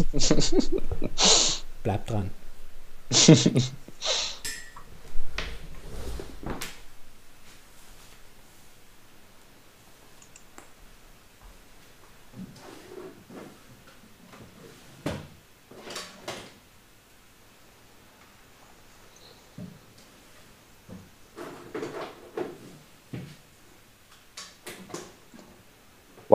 Bleib 1.83 2.07
dran. 2.07 2.31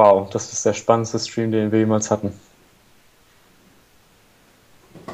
Wow, 0.02 0.28
das 0.32 0.52
ist 0.52 0.66
der 0.66 0.74
spannendste 0.74 1.20
Stream, 1.20 1.52
den 1.52 1.72
wir 1.72 1.78
jemals 1.78 2.10
hatten. 2.10 2.34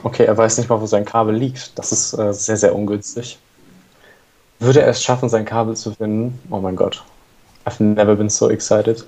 Okay, 0.02 0.24
er 0.24 0.38
weiß 0.38 0.58
nicht 0.58 0.70
mal, 0.70 0.80
wo 0.80 0.86
sein 0.86 1.04
Kabel 1.04 1.36
liegt. 1.36 1.78
Das 1.78 1.92
ist 1.92 2.14
äh, 2.14 2.34
sehr, 2.34 2.56
sehr 2.56 2.74
ungünstig. 2.74 3.38
Würde 4.60 4.80
er 4.80 4.88
es 4.88 5.04
schaffen, 5.04 5.28
sein 5.28 5.44
Kabel 5.44 5.76
zu 5.76 5.94
finden? 5.94 6.40
Oh 6.50 6.60
mein 6.62 6.78
Gott. 6.78 7.04
I've 7.66 7.84
never 7.84 8.16
been 8.16 8.30
so 8.30 8.50
excited. 8.50 9.06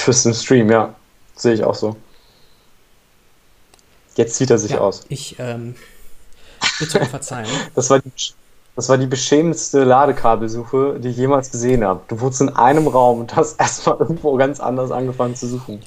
Twist 0.00 0.26
im 0.26 0.34
Stream, 0.34 0.70
ja. 0.70 0.94
Sehe 1.36 1.54
ich 1.54 1.64
auch 1.64 1.74
so. 1.74 1.96
Jetzt 4.16 4.36
zieht 4.36 4.50
er 4.50 4.58
sich 4.58 4.72
ja, 4.72 4.78
aus. 4.78 5.04
Ich, 5.08 5.36
ähm, 5.38 5.74
bitte 6.78 7.00
um 7.00 7.06
Verzeihung. 7.06 7.50
Das 7.74 7.90
war, 7.90 7.98
die, 8.00 8.10
das 8.76 8.88
war 8.88 8.98
die 8.98 9.06
beschämendste 9.06 9.84
Ladekabelsuche, 9.84 10.98
die 11.00 11.08
ich 11.08 11.16
jemals 11.16 11.50
gesehen 11.50 11.84
habe. 11.84 12.00
Du 12.08 12.20
wurdest 12.20 12.40
in 12.40 12.48
einem 12.50 12.88
Raum 12.88 13.20
und 13.20 13.36
hast 13.36 13.54
erstmal 13.60 13.98
irgendwo 13.98 14.36
ganz 14.36 14.60
anders 14.60 14.90
angefangen 14.90 15.36
zu 15.36 15.46
suchen. 15.46 15.80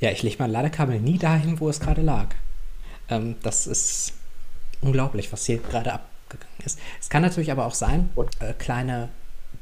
Ja, 0.00 0.10
ich 0.10 0.22
lege 0.22 0.36
mein 0.38 0.50
Ladekabel 0.50 1.00
nie 1.00 1.18
dahin, 1.18 1.60
wo 1.60 1.68
es 1.68 1.80
gerade 1.80 2.02
lag. 2.02 2.26
Ähm, 3.08 3.36
das 3.42 3.66
ist 3.66 4.12
unglaublich, 4.82 5.32
was 5.32 5.46
hier 5.46 5.58
gerade 5.58 5.92
abgegangen 5.92 6.58
ist. 6.64 6.78
Es 7.00 7.08
kann 7.08 7.22
natürlich 7.22 7.52
aber 7.52 7.66
auch 7.66 7.74
sein, 7.74 8.10
äh, 8.40 8.52
kleine 8.54 9.08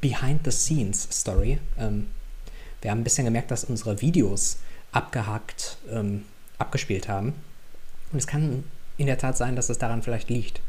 Behind-the-Scenes-Story. 0.00 1.58
Ähm, 1.78 2.08
wir 2.82 2.90
haben 2.90 3.00
ein 3.00 3.04
bisschen 3.04 3.24
gemerkt, 3.24 3.50
dass 3.50 3.64
unsere 3.64 4.00
Videos 4.00 4.58
abgehackt 4.92 5.78
ähm, 5.90 6.24
abgespielt 6.58 7.08
haben. 7.08 7.34
Und 8.12 8.18
es 8.18 8.26
kann 8.26 8.64
in 8.98 9.06
der 9.06 9.18
Tat 9.18 9.36
sein, 9.36 9.56
dass 9.56 9.70
es 9.70 9.78
daran 9.78 10.02
vielleicht 10.02 10.28
liegt. 10.28 10.60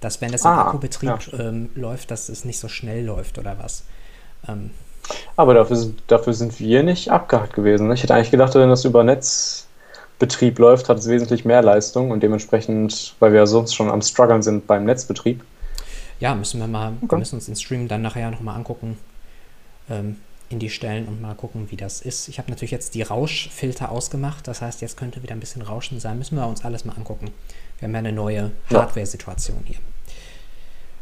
Dass 0.00 0.20
wenn 0.20 0.32
es 0.32 0.42
im 0.44 0.50
Ah, 0.50 0.62
Akkubetrieb 0.68 1.10
ja. 1.32 1.38
ähm, 1.40 1.70
läuft, 1.74 2.10
dass 2.10 2.28
es 2.28 2.44
nicht 2.44 2.58
so 2.58 2.68
schnell 2.68 3.04
läuft 3.04 3.36
oder 3.38 3.58
was. 3.58 3.82
Ähm, 4.48 4.70
Aber 5.36 5.54
dafür, 5.54 5.76
sind- 5.76 6.02
dafür 6.06 6.32
sind 6.34 6.58
wir 6.60 6.82
nicht 6.82 7.10
abgehackt 7.10 7.52
gewesen. 7.54 7.88
ne? 7.88 7.94
Ich 7.94 8.02
hätte 8.02 8.14
eigentlich 8.14 8.30
gedacht, 8.30 8.54
wenn 8.54 8.68
das 8.68 8.84
über 8.84 9.02
Netzbetrieb 9.04 10.58
läuft, 10.58 10.88
hat 10.88 10.98
es 10.98 11.08
wesentlich 11.08 11.44
mehr 11.44 11.62
Leistung 11.62 12.10
und 12.10 12.22
dementsprechend, 12.22 13.14
weil 13.18 13.32
wir 13.32 13.40
ja 13.40 13.46
sonst 13.46 13.74
schon 13.74 13.90
am 13.90 14.02
struggeln 14.02 14.42
sind 14.42 14.66
beim 14.66 14.84
Netzbetrieb. 14.84 15.42
ja, 16.20 16.34
müssen 16.34 16.58
wir 16.60 16.66
mal, 16.66 16.92
wir 16.92 17.04
Okay. 17.04 17.16
müssen 17.16 17.36
uns 17.36 17.46
den 17.46 17.54
Stream 17.56 17.86
dann 17.88 18.02
nachher 18.02 18.30
nochmal 18.30 18.56
angucken, 18.56 18.98
ähm, 19.88 20.16
in 20.50 20.58
die 20.58 20.70
Stellen 20.70 21.06
und 21.06 21.20
mal 21.20 21.34
gucken, 21.34 21.70
wie 21.70 21.76
das 21.76 22.00
ist. 22.00 22.28
Ich 22.28 22.38
habe 22.38 22.50
natürlich 22.50 22.70
jetzt 22.70 22.94
die 22.94 23.02
Rauschfilter 23.02 23.90
ausgemacht, 23.90 24.48
das 24.48 24.62
heißt, 24.62 24.80
jetzt 24.80 24.96
könnte 24.96 25.22
wieder 25.22 25.34
ein 25.34 25.40
bisschen 25.40 25.62
Rauschen 25.62 26.00
sein. 26.00 26.18
Müssen 26.18 26.36
wir 26.36 26.46
uns 26.46 26.64
alles 26.64 26.84
mal 26.84 26.94
angucken. 26.94 27.30
Wir 27.78 27.86
haben 27.86 27.92
ja 27.92 27.98
eine 27.98 28.12
neue. 28.12 28.50
Hardware-Situation 28.70 29.58
hier. 29.64 29.76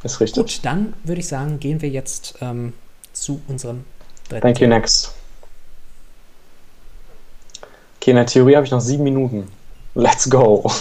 Ist 0.03 0.21
richtig. 0.21 0.43
Gut, 0.43 0.61
dann 0.65 0.95
würde 1.05 1.21
ich 1.21 1.29
sagen, 1.29 1.61
gehen 1.61 1.81
wir 1.81 1.89
jetzt 1.89 2.35
ähm, 2.41 2.73
zu 3.13 3.41
unserem 3.49 3.85
dritten 4.29 4.43
Thank 4.43 4.61
you, 4.61 4.69
next. 4.69 5.15
Okay, 8.01 8.11
in 8.11 8.17
der 8.17 8.27
Theorie 8.27 8.57
habe 8.57 8.67
ich 8.67 8.73
noch 8.73 8.81
sieben 8.81 9.05
Minuten. 9.05 9.51
Let's 9.95 10.29
go. 10.29 10.71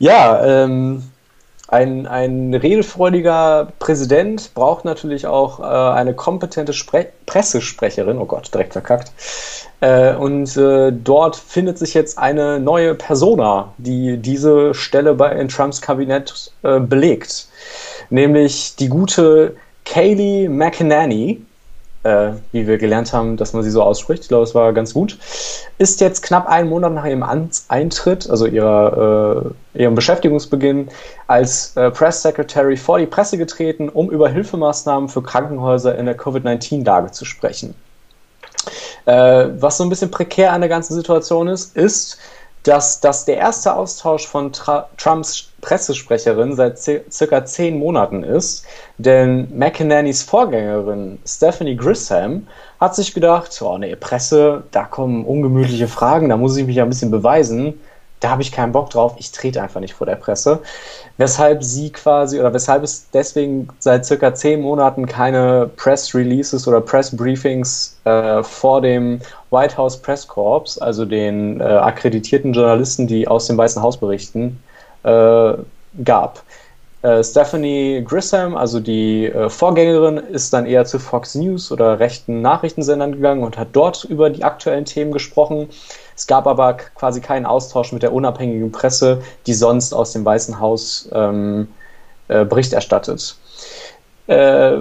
Ja, 0.00 0.64
ähm, 0.64 1.09
ein, 1.70 2.06
ein 2.08 2.52
redefreudiger 2.52 3.68
Präsident 3.78 4.52
braucht 4.54 4.84
natürlich 4.84 5.26
auch 5.26 5.60
äh, 5.60 5.62
eine 5.62 6.14
kompetente 6.14 6.72
Spre 6.72 7.06
Pressesprecherin. 7.26 8.18
Oh 8.18 8.26
Gott, 8.26 8.52
direkt 8.52 8.72
verkackt. 8.72 9.12
Äh, 9.80 10.14
und 10.16 10.56
äh, 10.56 10.92
dort 10.92 11.36
findet 11.36 11.78
sich 11.78 11.94
jetzt 11.94 12.18
eine 12.18 12.58
neue 12.58 12.96
Persona, 12.96 13.72
die 13.78 14.16
diese 14.16 14.74
Stelle 14.74 15.14
bei, 15.14 15.30
in 15.32 15.48
Trumps 15.48 15.80
Kabinett 15.80 16.52
äh, 16.62 16.80
belegt. 16.80 17.46
Nämlich 18.10 18.74
die 18.76 18.88
gute 18.88 19.54
Kayleigh 19.84 20.48
McEnany, 20.48 21.40
äh, 22.02 22.32
wie 22.52 22.66
wir 22.66 22.78
gelernt 22.78 23.12
haben, 23.12 23.36
dass 23.36 23.52
man 23.52 23.62
sie 23.62 23.70
so 23.70 23.82
ausspricht. 23.82 24.22
Ich 24.22 24.28
glaube, 24.28 24.44
es 24.44 24.54
war 24.54 24.72
ganz 24.72 24.94
gut. 24.94 25.18
Ist 25.78 26.00
jetzt 26.00 26.22
knapp 26.22 26.48
einen 26.48 26.68
Monat 26.68 26.92
nach 26.92 27.04
ihrem 27.04 27.22
Amtseintritt, 27.22 28.28
also 28.30 28.46
ihrer, 28.46 29.52
äh, 29.74 29.82
ihrem 29.82 29.94
Beschäftigungsbeginn, 29.94 30.88
als 31.26 31.76
äh, 31.76 31.90
Press 31.90 32.22
Secretary 32.22 32.76
vor 32.76 32.98
die 32.98 33.06
Presse 33.06 33.36
getreten, 33.36 33.88
um 33.88 34.10
über 34.10 34.28
Hilfemaßnahmen 34.28 35.08
für 35.08 35.22
Krankenhäuser 35.22 35.96
in 35.96 36.06
der 36.06 36.16
Covid-19-Lage 36.16 37.10
zu 37.10 37.24
sprechen. 37.24 37.74
Äh, 39.06 39.48
was 39.58 39.76
so 39.76 39.84
ein 39.84 39.90
bisschen 39.90 40.10
prekär 40.10 40.52
an 40.52 40.60
der 40.60 40.68
ganzen 40.68 40.94
Situation 40.94 41.48
ist, 41.48 41.76
ist, 41.76 42.18
dass 42.62 43.00
das 43.00 43.24
der 43.24 43.38
erste 43.38 43.74
Austausch 43.74 44.26
von 44.26 44.52
Tra 44.52 44.88
Trumps 44.96 45.48
Pressesprecherin 45.60 46.54
seit 46.54 46.78
circa 46.78 47.44
zehn 47.44 47.78
Monaten 47.78 48.22
ist. 48.22 48.64
Denn 48.98 49.48
McEnannys 49.56 50.22
Vorgängerin 50.22 51.18
Stephanie 51.26 51.76
Grisham 51.76 52.46
hat 52.80 52.94
sich 52.94 53.12
gedacht, 53.12 53.60
oh 53.60 53.76
nee, 53.76 53.94
Presse, 53.96 54.62
da 54.70 54.84
kommen 54.84 55.24
ungemütliche 55.24 55.88
Fragen, 55.88 56.28
da 56.30 56.36
muss 56.36 56.56
ich 56.56 56.66
mich 56.66 56.76
ja 56.76 56.84
ein 56.84 56.88
bisschen 56.88 57.10
beweisen 57.10 57.78
da 58.20 58.30
habe 58.30 58.42
ich 58.42 58.52
keinen 58.52 58.72
Bock 58.72 58.90
drauf, 58.90 59.14
ich 59.18 59.32
trete 59.32 59.62
einfach 59.62 59.80
nicht 59.80 59.94
vor 59.94 60.06
der 60.06 60.16
Presse. 60.16 60.60
Weshalb 61.20 61.62
sie 61.62 61.90
quasi, 61.90 62.40
oder 62.40 62.54
weshalb 62.54 62.82
es 62.82 63.10
deswegen 63.10 63.68
seit 63.78 64.06
circa 64.06 64.32
zehn 64.32 64.62
Monaten 64.62 65.04
keine 65.04 65.68
Press 65.76 66.14
Releases 66.14 66.66
oder 66.66 66.80
Press 66.80 67.14
Briefings 67.14 68.00
äh, 68.04 68.42
vor 68.42 68.80
dem 68.80 69.20
White 69.50 69.76
House 69.76 69.98
Press 69.98 70.26
Corps, 70.26 70.78
also 70.80 71.04
den 71.04 71.60
äh, 71.60 71.64
akkreditierten 71.64 72.54
Journalisten, 72.54 73.06
die 73.06 73.28
aus 73.28 73.48
dem 73.48 73.58
Weißen 73.58 73.82
Haus 73.82 73.98
berichten, 73.98 74.62
äh, 75.02 75.52
gab. 76.02 76.42
Äh, 77.02 77.22
Stephanie 77.22 78.02
Grisham, 78.02 78.56
also 78.56 78.80
die 78.80 79.26
äh, 79.26 79.50
Vorgängerin, 79.50 80.16
ist 80.16 80.54
dann 80.54 80.64
eher 80.64 80.86
zu 80.86 80.98
Fox 80.98 81.34
News 81.34 81.70
oder 81.70 81.98
rechten 81.98 82.40
Nachrichtensendern 82.40 83.12
gegangen 83.12 83.42
und 83.42 83.58
hat 83.58 83.68
dort 83.72 84.04
über 84.04 84.30
die 84.30 84.44
aktuellen 84.44 84.86
Themen 84.86 85.12
gesprochen. 85.12 85.68
Es 86.20 86.26
gab 86.26 86.46
aber 86.46 86.74
quasi 86.74 87.22
keinen 87.22 87.46
Austausch 87.46 87.92
mit 87.92 88.02
der 88.02 88.12
unabhängigen 88.12 88.70
Presse, 88.72 89.22
die 89.46 89.54
sonst 89.54 89.94
aus 89.94 90.12
dem 90.12 90.22
Weißen 90.22 90.60
Haus 90.60 91.08
ähm, 91.14 91.68
äh, 92.28 92.44
Bericht 92.44 92.74
erstattet. 92.74 93.36
Äh, 94.26 94.80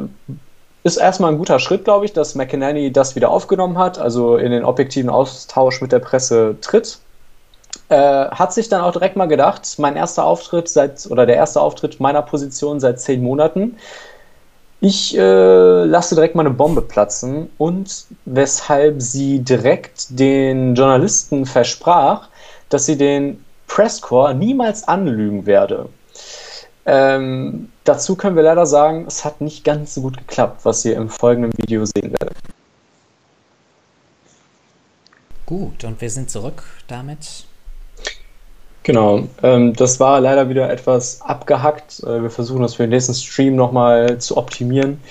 ist 0.83 0.97
erstmal 0.97 1.31
ein 1.31 1.37
guter 1.37 1.59
Schritt, 1.59 1.85
glaube 1.85 2.03
ich, 2.03 2.11
dass 2.11 2.35
McEnany 2.35 2.91
das 2.91 3.15
wieder 3.15 3.29
aufgenommen 3.29 3.77
hat, 3.77 3.99
also 3.99 4.35
in 4.35 4.51
den 4.51 4.65
objektiven 4.65 5.09
Austausch 5.09 5.81
mit 5.81 5.93
der 5.93 5.99
Presse 5.99 6.57
tritt. 6.59 6.99
Äh, 7.87 7.95
hat 7.95 8.51
sich 8.51 8.67
dann 8.67 8.81
auch 8.81 8.91
direkt 8.91 9.15
mal 9.15 9.27
gedacht, 9.27 9.75
mein 9.77 9.95
erster 9.95 10.25
Auftritt 10.25 10.67
seit 10.67 11.07
oder 11.09 11.25
der 11.25 11.37
erste 11.37 11.61
Auftritt 11.61 12.01
meiner 12.01 12.21
Position 12.21 12.81
seit 12.81 12.99
zehn 12.99 13.23
Monaten. 13.23 13.77
Ich 14.81 15.17
äh, 15.17 15.83
lasse 15.85 16.15
direkt 16.15 16.35
mal 16.35 16.45
eine 16.45 16.55
Bombe 16.55 16.81
platzen 16.81 17.49
und 17.57 18.05
weshalb 18.25 19.01
sie 19.01 19.39
direkt 19.39 20.07
den 20.17 20.73
Journalisten 20.75 21.45
versprach, 21.45 22.29
dass 22.69 22.85
sie 22.85 22.97
den 22.97 23.43
Presscorps 23.67 24.35
niemals 24.35 24.87
anlügen 24.87 25.45
werde. 25.45 25.89
Ähm, 26.85 27.71
dazu 27.83 28.15
können 28.15 28.37
wir 28.37 28.43
leider 28.43 28.65
sagen, 28.65 29.05
es 29.05 29.25
hat 29.25 29.41
nicht 29.41 29.65
ganz 29.65 29.95
so 29.95 30.01
gut 30.01 30.17
geklappt, 30.17 30.61
was 30.63 30.85
ihr 30.85 30.95
im 30.95 31.09
folgenden 31.09 31.51
Video 31.57 31.83
sehen 31.85 32.13
werdet. 32.19 32.37
Gut, 35.45 35.83
und 35.83 35.99
wir 35.99 36.09
sind 36.09 36.29
zurück 36.29 36.63
damit. 36.87 37.45
Genau, 38.83 39.27
ähm, 39.43 39.73
das 39.73 39.99
war 39.99 40.21
leider 40.21 40.49
wieder 40.49 40.69
etwas 40.69 41.21
abgehackt. 41.21 42.01
Äh, 42.03 42.23
wir 42.23 42.29
versuchen 42.29 42.61
das 42.61 42.75
für 42.75 42.83
den 42.83 42.91
nächsten 42.91 43.13
Stream 43.13 43.55
nochmal 43.55 44.17
zu 44.19 44.37
optimieren. 44.37 45.01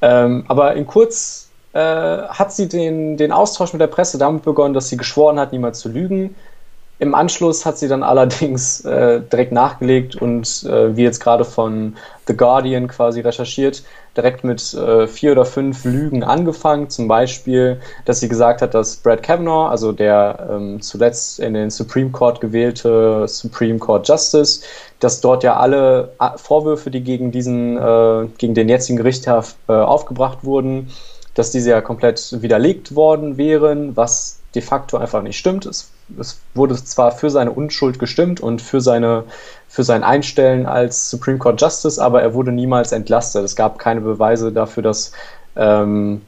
Ähm, 0.00 0.44
aber 0.48 0.74
in 0.74 0.86
kurz 0.86 1.48
äh, 1.72 1.78
hat 1.78 2.52
sie 2.52 2.68
den, 2.68 3.16
den 3.16 3.32
Austausch 3.32 3.72
mit 3.72 3.80
der 3.80 3.86
Presse 3.86 4.18
damit 4.18 4.42
begonnen, 4.42 4.74
dass 4.74 4.88
sie 4.88 4.96
geschworen 4.96 5.38
hat, 5.38 5.52
niemals 5.52 5.78
zu 5.78 5.88
lügen. 5.88 6.34
Im 6.98 7.16
Anschluss 7.16 7.66
hat 7.66 7.78
sie 7.78 7.88
dann 7.88 8.04
allerdings 8.04 8.84
äh, 8.84 9.20
direkt 9.20 9.50
nachgelegt 9.50 10.14
und 10.14 10.62
äh, 10.64 10.96
wie 10.96 11.02
jetzt 11.02 11.18
gerade 11.18 11.44
von 11.44 11.96
The 12.28 12.36
Guardian 12.36 12.86
quasi 12.86 13.20
recherchiert, 13.20 13.82
direkt 14.16 14.44
mit 14.44 14.74
äh, 14.74 15.08
vier 15.08 15.32
oder 15.32 15.44
fünf 15.44 15.84
Lügen 15.84 16.22
angefangen. 16.22 16.90
Zum 16.90 17.08
Beispiel, 17.08 17.80
dass 18.04 18.20
sie 18.20 18.28
gesagt 18.28 18.62
hat, 18.62 18.74
dass 18.74 18.96
Brad 18.96 19.22
Kavanaugh, 19.22 19.68
also 19.68 19.90
der 19.90 20.46
ähm, 20.48 20.80
zuletzt 20.80 21.40
in 21.40 21.54
den 21.54 21.70
Supreme 21.70 22.10
Court 22.10 22.40
gewählte 22.40 23.26
Supreme 23.26 23.78
Court 23.78 24.06
Justice, 24.06 24.62
dass 25.00 25.20
dort 25.20 25.42
ja 25.42 25.56
alle 25.56 26.12
äh, 26.20 26.36
Vorwürfe, 26.36 26.90
die 26.90 27.02
gegen 27.02 27.32
diesen, 27.32 27.78
äh, 27.78 28.28
gegen 28.38 28.54
den 28.54 28.68
jetzigen 28.68 28.98
Gerichtshof 28.98 29.56
äh, 29.68 29.72
aufgebracht 29.72 30.44
wurden, 30.44 30.90
dass 31.34 31.50
diese 31.50 31.70
ja 31.70 31.80
komplett 31.80 32.42
widerlegt 32.42 32.94
worden 32.94 33.38
wären, 33.38 33.96
was 33.96 34.41
de 34.54 34.62
facto 34.62 34.96
einfach 34.96 35.22
nicht 35.22 35.38
stimmt. 35.38 35.66
Es 35.66 35.92
es 36.18 36.40
wurde 36.54 36.82
zwar 36.82 37.12
für 37.12 37.30
seine 37.30 37.52
Unschuld 37.52 37.98
gestimmt 37.98 38.40
und 38.40 38.60
für, 38.60 38.80
seine, 38.80 39.24
für 39.68 39.84
sein 39.84 40.04
Einstellen 40.04 40.66
als 40.66 41.10
Supreme 41.10 41.38
Court 41.38 41.60
Justice, 41.60 42.02
aber 42.02 42.22
er 42.22 42.34
wurde 42.34 42.52
niemals 42.52 42.92
entlastet. 42.92 43.44
Es 43.44 43.56
gab 43.56 43.78
keine 43.78 44.00
Beweise 44.00 44.52
dafür, 44.52 44.82
dass, 44.82 45.12
ähm, 45.56 46.22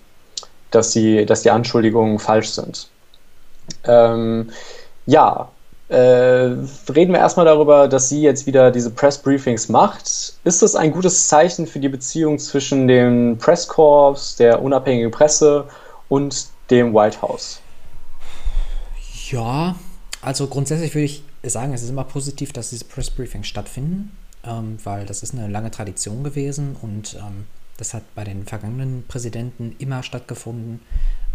dass, 0.71 0.91
die, 0.91 1.27
dass 1.27 1.43
die 1.43 1.51
Anschuldigungen 1.51 2.19
falsch 2.19 2.51
sind. 2.51 2.89
Ähm, 3.85 4.51
ja, 5.07 5.49
äh, 5.89 5.97
reden 5.97 7.13
wir 7.13 7.19
erstmal 7.19 7.47
darüber, 7.47 7.89
dass 7.89 8.09
sie 8.09 8.23
jetzt 8.23 8.47
wieder 8.47 8.71
diese 8.71 8.91
Press 8.91 9.19
Briefings 9.19 9.69
macht. 9.69 10.35
Ist 10.45 10.63
das 10.63 10.75
ein 10.77 10.93
gutes 10.93 11.29
Zeichen 11.29 11.67
für 11.67 11.79
die 11.79 11.91
Beziehung 11.91 12.39
zwischen 12.39 12.89
dem 12.89 13.37
Presskorps, 13.39 14.37
der 14.37 14.63
unabhängigen 14.63 15.11
Presse 15.11 15.65
und 16.09 16.47
dem 16.71 16.95
White 16.95 17.21
House? 17.21 17.61
Ja, 19.31 19.79
also 20.21 20.47
grundsätzlich 20.47 20.95
würde 20.95 21.05
ich 21.07 21.23
sagen, 21.43 21.73
es 21.73 21.83
ist 21.83 21.91
immer 21.91 22.05
positiv, 22.05 22.53
dass 22.53 22.71
diese 22.71 22.85
Press 22.85 23.11
Briefings 23.11 23.47
stattfinden, 23.47 24.13
ähm, 24.45 24.79
weil 24.85 25.07
das 25.07 25.23
ist 25.23 25.35
eine 25.35 25.49
lange 25.49 25.71
Tradition 25.71 26.25
gewesen 26.25 26.77
und 26.81 27.15
ähm, 27.15 27.47
das 27.77 27.95
hat 27.95 28.03
bei 28.15 28.25
den 28.25 28.47
vergangenen 28.47 29.05
Präsidenten 29.07 29.75
immer 29.79 30.03
stattgefunden. 30.03 30.81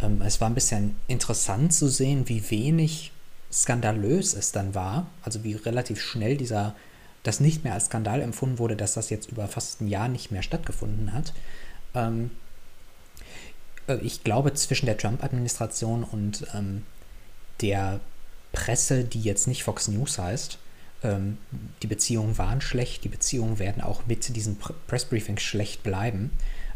Ähm, 0.02 0.22
es 0.22 0.40
war 0.40 0.50
ein 0.50 0.56
bisschen 0.56 0.96
interessant 1.08 1.74
zu 1.74 1.88
sehen, 1.88 2.30
wie 2.30 2.50
wenig 2.52 3.12
skandalös 3.52 4.34
es 4.34 4.52
dann 4.52 4.76
war, 4.76 5.08
also 5.24 5.44
wie 5.44 5.54
relativ 5.54 6.02
schnell 6.02 6.38
dieser 6.38 6.76
das 7.24 7.40
nicht 7.40 7.64
mehr 7.64 7.74
als 7.74 7.88
Skandal 7.88 8.22
empfunden 8.22 8.60
wurde, 8.60 8.78
dass 8.78 8.94
das 8.94 9.10
jetzt 9.10 9.32
über 9.32 9.48
fast 9.48 9.82
ein 9.82 9.88
Jahr 9.88 10.08
nicht 10.08 10.32
mehr 10.32 10.42
stattgefunden 10.42 11.12
hat. 11.14 11.34
Ähm, 11.94 12.32
äh, 13.88 13.98
ich 13.98 14.24
glaube, 14.24 14.54
zwischen 14.54 14.86
der 14.86 14.98
Trump-Administration 14.98 16.04
und 16.04 16.48
ähm, 16.54 16.84
der 17.62 18.00
Presse, 18.52 19.04
die 19.04 19.22
jetzt 19.22 19.48
nicht 19.48 19.64
Fox 19.64 19.88
News 19.88 20.18
heißt, 20.18 20.58
ähm, 21.04 21.38
die 21.82 21.88
Beziehungen 21.88 22.38
waren 22.38 22.62
schlecht, 22.62 23.04
die 23.04 23.10
Beziehungen 23.10 23.60
werden 23.60 23.82
auch 23.82 24.06
mit 24.06 24.36
diesen 24.36 24.58
Pressbriefings 24.88 25.42
schlecht 25.42 25.84
bleiben. 25.84 26.32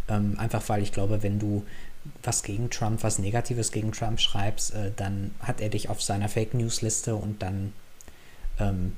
Ähm, 0.08 0.38
einfach 0.38 0.68
weil 0.70 0.82
ich 0.82 0.92
glaube, 0.92 1.24
wenn 1.24 1.40
du 1.40 1.66
was 2.22 2.44
gegen 2.44 2.70
Trump, 2.70 3.04
was 3.04 3.20
Negatives 3.20 3.72
gegen 3.72 3.92
Trump 3.92 4.20
schreibst, 4.20 4.74
äh, 4.74 4.92
dann 4.96 5.32
hat 5.40 5.62
er 5.62 5.70
dich 5.70 5.90
auf 5.90 6.02
seiner 6.02 6.30
Fake 6.30 6.54
News 6.54 6.82
Liste 6.82 7.16
und 7.16 7.42
dann 7.42 7.74
ähm, 8.60 8.94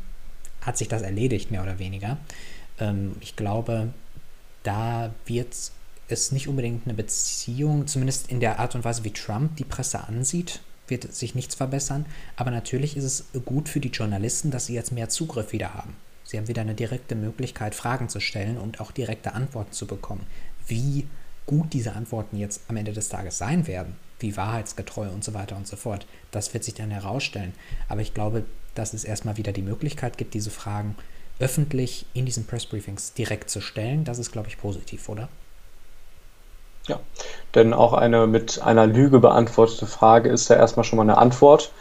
hat 0.62 0.78
sich 0.78 0.88
das 0.88 1.04
erledigt, 1.04 1.52
mehr 1.52 1.62
oder 1.62 1.80
weniger. 1.80 2.18
Ähm, 2.80 3.16
ich 3.22 3.36
glaube, 3.36 3.94
da 4.64 5.14
wird 5.26 5.56
es 6.08 6.32
nicht 6.32 6.48
unbedingt 6.48 6.86
eine 6.86 6.96
Beziehung, 6.96 7.88
zumindest 7.88 8.30
in 8.32 8.40
der 8.40 8.60
Art 8.60 8.76
und 8.76 8.84
Weise, 8.84 9.04
wie 9.04 9.12
Trump 9.12 9.56
die 9.58 9.64
Presse 9.64 10.04
ansieht, 10.08 10.62
wird 10.88 11.14
sich 11.14 11.36
nichts 11.36 11.56
verbessern. 11.56 12.06
Aber 12.36 12.52
natürlich 12.52 12.98
ist 12.98 13.04
es 13.04 13.26
gut 13.46 13.70
für 13.70 13.80
die 13.80 13.90
Journalisten, 13.90 14.52
dass 14.52 14.68
sie 14.68 14.74
jetzt 14.74 14.92
mehr 14.92 15.10
Zugriff 15.10 15.52
wieder 15.52 15.74
haben. 15.74 15.96
Sie 16.24 16.38
haben 16.38 16.48
wieder 16.48 16.62
eine 16.62 16.76
direkte 16.76 17.16
Möglichkeit, 17.16 17.76
Fragen 17.76 18.10
zu 18.10 18.20
stellen 18.20 18.58
und 18.58 18.80
auch 18.82 18.92
direkte 18.92 19.34
Antworten 19.34 19.72
zu 19.72 19.86
bekommen. 19.86 20.26
Wie 20.68 21.08
gut 21.46 21.74
diese 21.74 21.94
Antworten 21.94 22.38
jetzt 22.38 22.62
am 22.68 22.78
Ende 22.78 22.94
des 22.94 23.10
Tages 23.10 23.38
sein 23.38 23.68
werden, 23.68 23.96
wie 24.20 24.36
wahrheitsgetreu 24.36 25.10
und 25.10 25.24
so 25.24 25.34
weiter 25.34 25.56
und 25.56 25.68
so 25.68 25.76
fort, 25.76 26.08
das 26.32 26.54
wird 26.54 26.64
sich 26.64 26.74
dann 26.74 26.90
herausstellen. 26.90 27.54
Aber 27.88 28.02
ich 28.02 28.14
glaube, 28.14 28.46
dass 28.74 28.94
es 28.94 29.04
erstmal 29.04 29.38
wieder 29.38 29.52
die 29.52 29.62
Möglichkeit 29.62 30.18
gibt, 30.18 30.34
diese 30.34 30.50
Fragen 30.50 30.96
öffentlich 31.40 32.06
in 32.14 32.26
diesen 32.26 32.46
Pressbriefings 32.46 33.14
direkt 33.14 33.50
zu 33.50 33.62
stellen. 33.62 34.04
Das 34.04 34.20
ist, 34.20 34.32
glaube 34.32 34.48
ich, 34.48 34.58
positiv, 34.58 35.10
oder? 35.10 35.30
Ja, 36.88 37.00
denn 37.56 37.74
auch 37.74 37.94
eine 37.94 38.28
mit 38.28 38.62
einer 38.62 38.86
Lüge 38.86 39.20
beantwortete 39.20 39.88
Frage 39.88 40.30
ist 40.30 40.50
ja 40.50 40.56
erstmal 40.56 40.84
schon 40.84 40.98
mal 40.98 41.04
eine 41.04 41.18
Antwort. 41.18 41.72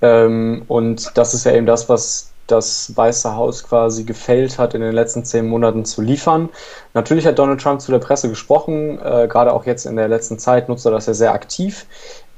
Ähm, 0.00 0.64
und 0.68 1.16
das 1.16 1.34
ist 1.34 1.44
ja 1.44 1.52
eben 1.52 1.66
das, 1.66 1.88
was 1.88 2.32
das 2.46 2.96
Weiße 2.96 3.36
Haus 3.36 3.62
quasi 3.62 4.04
gefällt 4.04 4.58
hat, 4.58 4.74
in 4.74 4.80
den 4.80 4.92
letzten 4.92 5.24
zehn 5.24 5.46
Monaten 5.46 5.84
zu 5.84 6.00
liefern. 6.00 6.48
Natürlich 6.94 7.26
hat 7.26 7.38
Donald 7.38 7.60
Trump 7.60 7.80
zu 7.80 7.92
der 7.92 7.98
Presse 7.98 8.28
gesprochen, 8.28 8.98
äh, 9.00 9.28
gerade 9.28 9.52
auch 9.52 9.66
jetzt 9.66 9.84
in 9.84 9.96
der 9.96 10.08
letzten 10.08 10.38
Zeit 10.38 10.68
nutzt 10.68 10.86
er 10.86 10.92
das 10.92 11.06
ja 11.06 11.14
sehr 11.14 11.32
aktiv. 11.32 11.86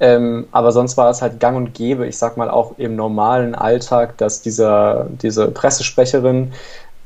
Ähm, 0.00 0.48
aber 0.50 0.72
sonst 0.72 0.96
war 0.96 1.10
es 1.10 1.22
halt 1.22 1.38
gang 1.40 1.56
und 1.56 1.74
gäbe, 1.74 2.06
ich 2.06 2.18
sag 2.18 2.36
mal 2.36 2.50
auch 2.50 2.78
im 2.78 2.96
normalen 2.96 3.54
Alltag, 3.54 4.16
dass 4.18 4.42
dieser, 4.42 5.06
diese 5.10 5.48
Pressesprecherin 5.48 6.52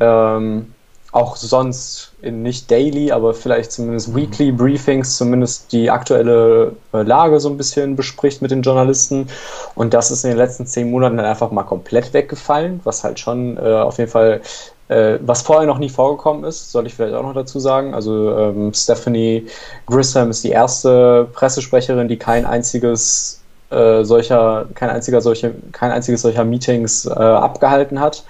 ähm, 0.01 0.73
auch 1.13 1.37
sonst 1.37 2.14
in 2.25 2.43
nicht 2.43 2.71
daily, 2.71 3.13
aber 3.13 3.35
vielleicht 3.35 3.73
zumindest 3.73 4.09
mhm. 4.09 4.17
weekly 4.17 4.53
Briefings, 4.53 5.17
zumindest 5.17 5.73
die 5.73 5.91
aktuelle 5.91 6.73
äh, 6.93 7.03
Lage 7.03 7.39
so 7.41 7.49
ein 7.49 7.57
bisschen 7.57 7.97
bespricht 7.97 8.43
mit 8.43 8.51
den 8.51 8.63
Journalisten. 8.63 9.29
Und 9.75 9.95
das 9.95 10.11
ist 10.11 10.25
in 10.25 10.31
den 10.31 10.39
letzten 10.39 10.67
zehn 10.67 10.91
Monaten 10.91 11.17
dann 11.17 11.27
einfach 11.27 11.51
mal 11.51 11.63
komplett 11.65 12.13
weggefallen, 12.13 12.81
was 12.85 13.05
halt 13.05 13.21
schon 13.21 13.57
äh, 13.57 13.61
auf 13.61 13.99
jeden 13.99 14.11
Fall 14.11 14.41
äh, 14.89 15.19
was 15.23 15.43
vorher 15.43 15.67
noch 15.67 15.79
nie 15.79 15.89
vorgekommen 15.89 16.45
ist, 16.45 16.71
soll 16.71 16.87
ich 16.87 16.95
vielleicht 16.95 17.15
auch 17.15 17.23
noch 17.23 17.35
dazu 17.35 17.59
sagen. 17.59 17.95
Also 17.95 18.37
ähm, 18.37 18.73
Stephanie 18.75 19.47
Grissom 19.87 20.31
ist 20.31 20.45
die 20.45 20.51
erste 20.51 21.27
Pressesprecherin, 21.33 22.09
die 22.09 22.19
kein 22.19 22.45
einziges 22.45 23.41
äh, 23.71 24.05
solcher, 24.05 24.67
kein 24.75 24.91
einziger 24.91 25.21
solche, 25.21 25.55
kein 25.73 25.91
einziges 25.91 26.23
solcher 26.23 26.45
Meetings 26.45 27.07
äh, 27.07 27.11
abgehalten 27.11 28.01
hat. 28.01 28.25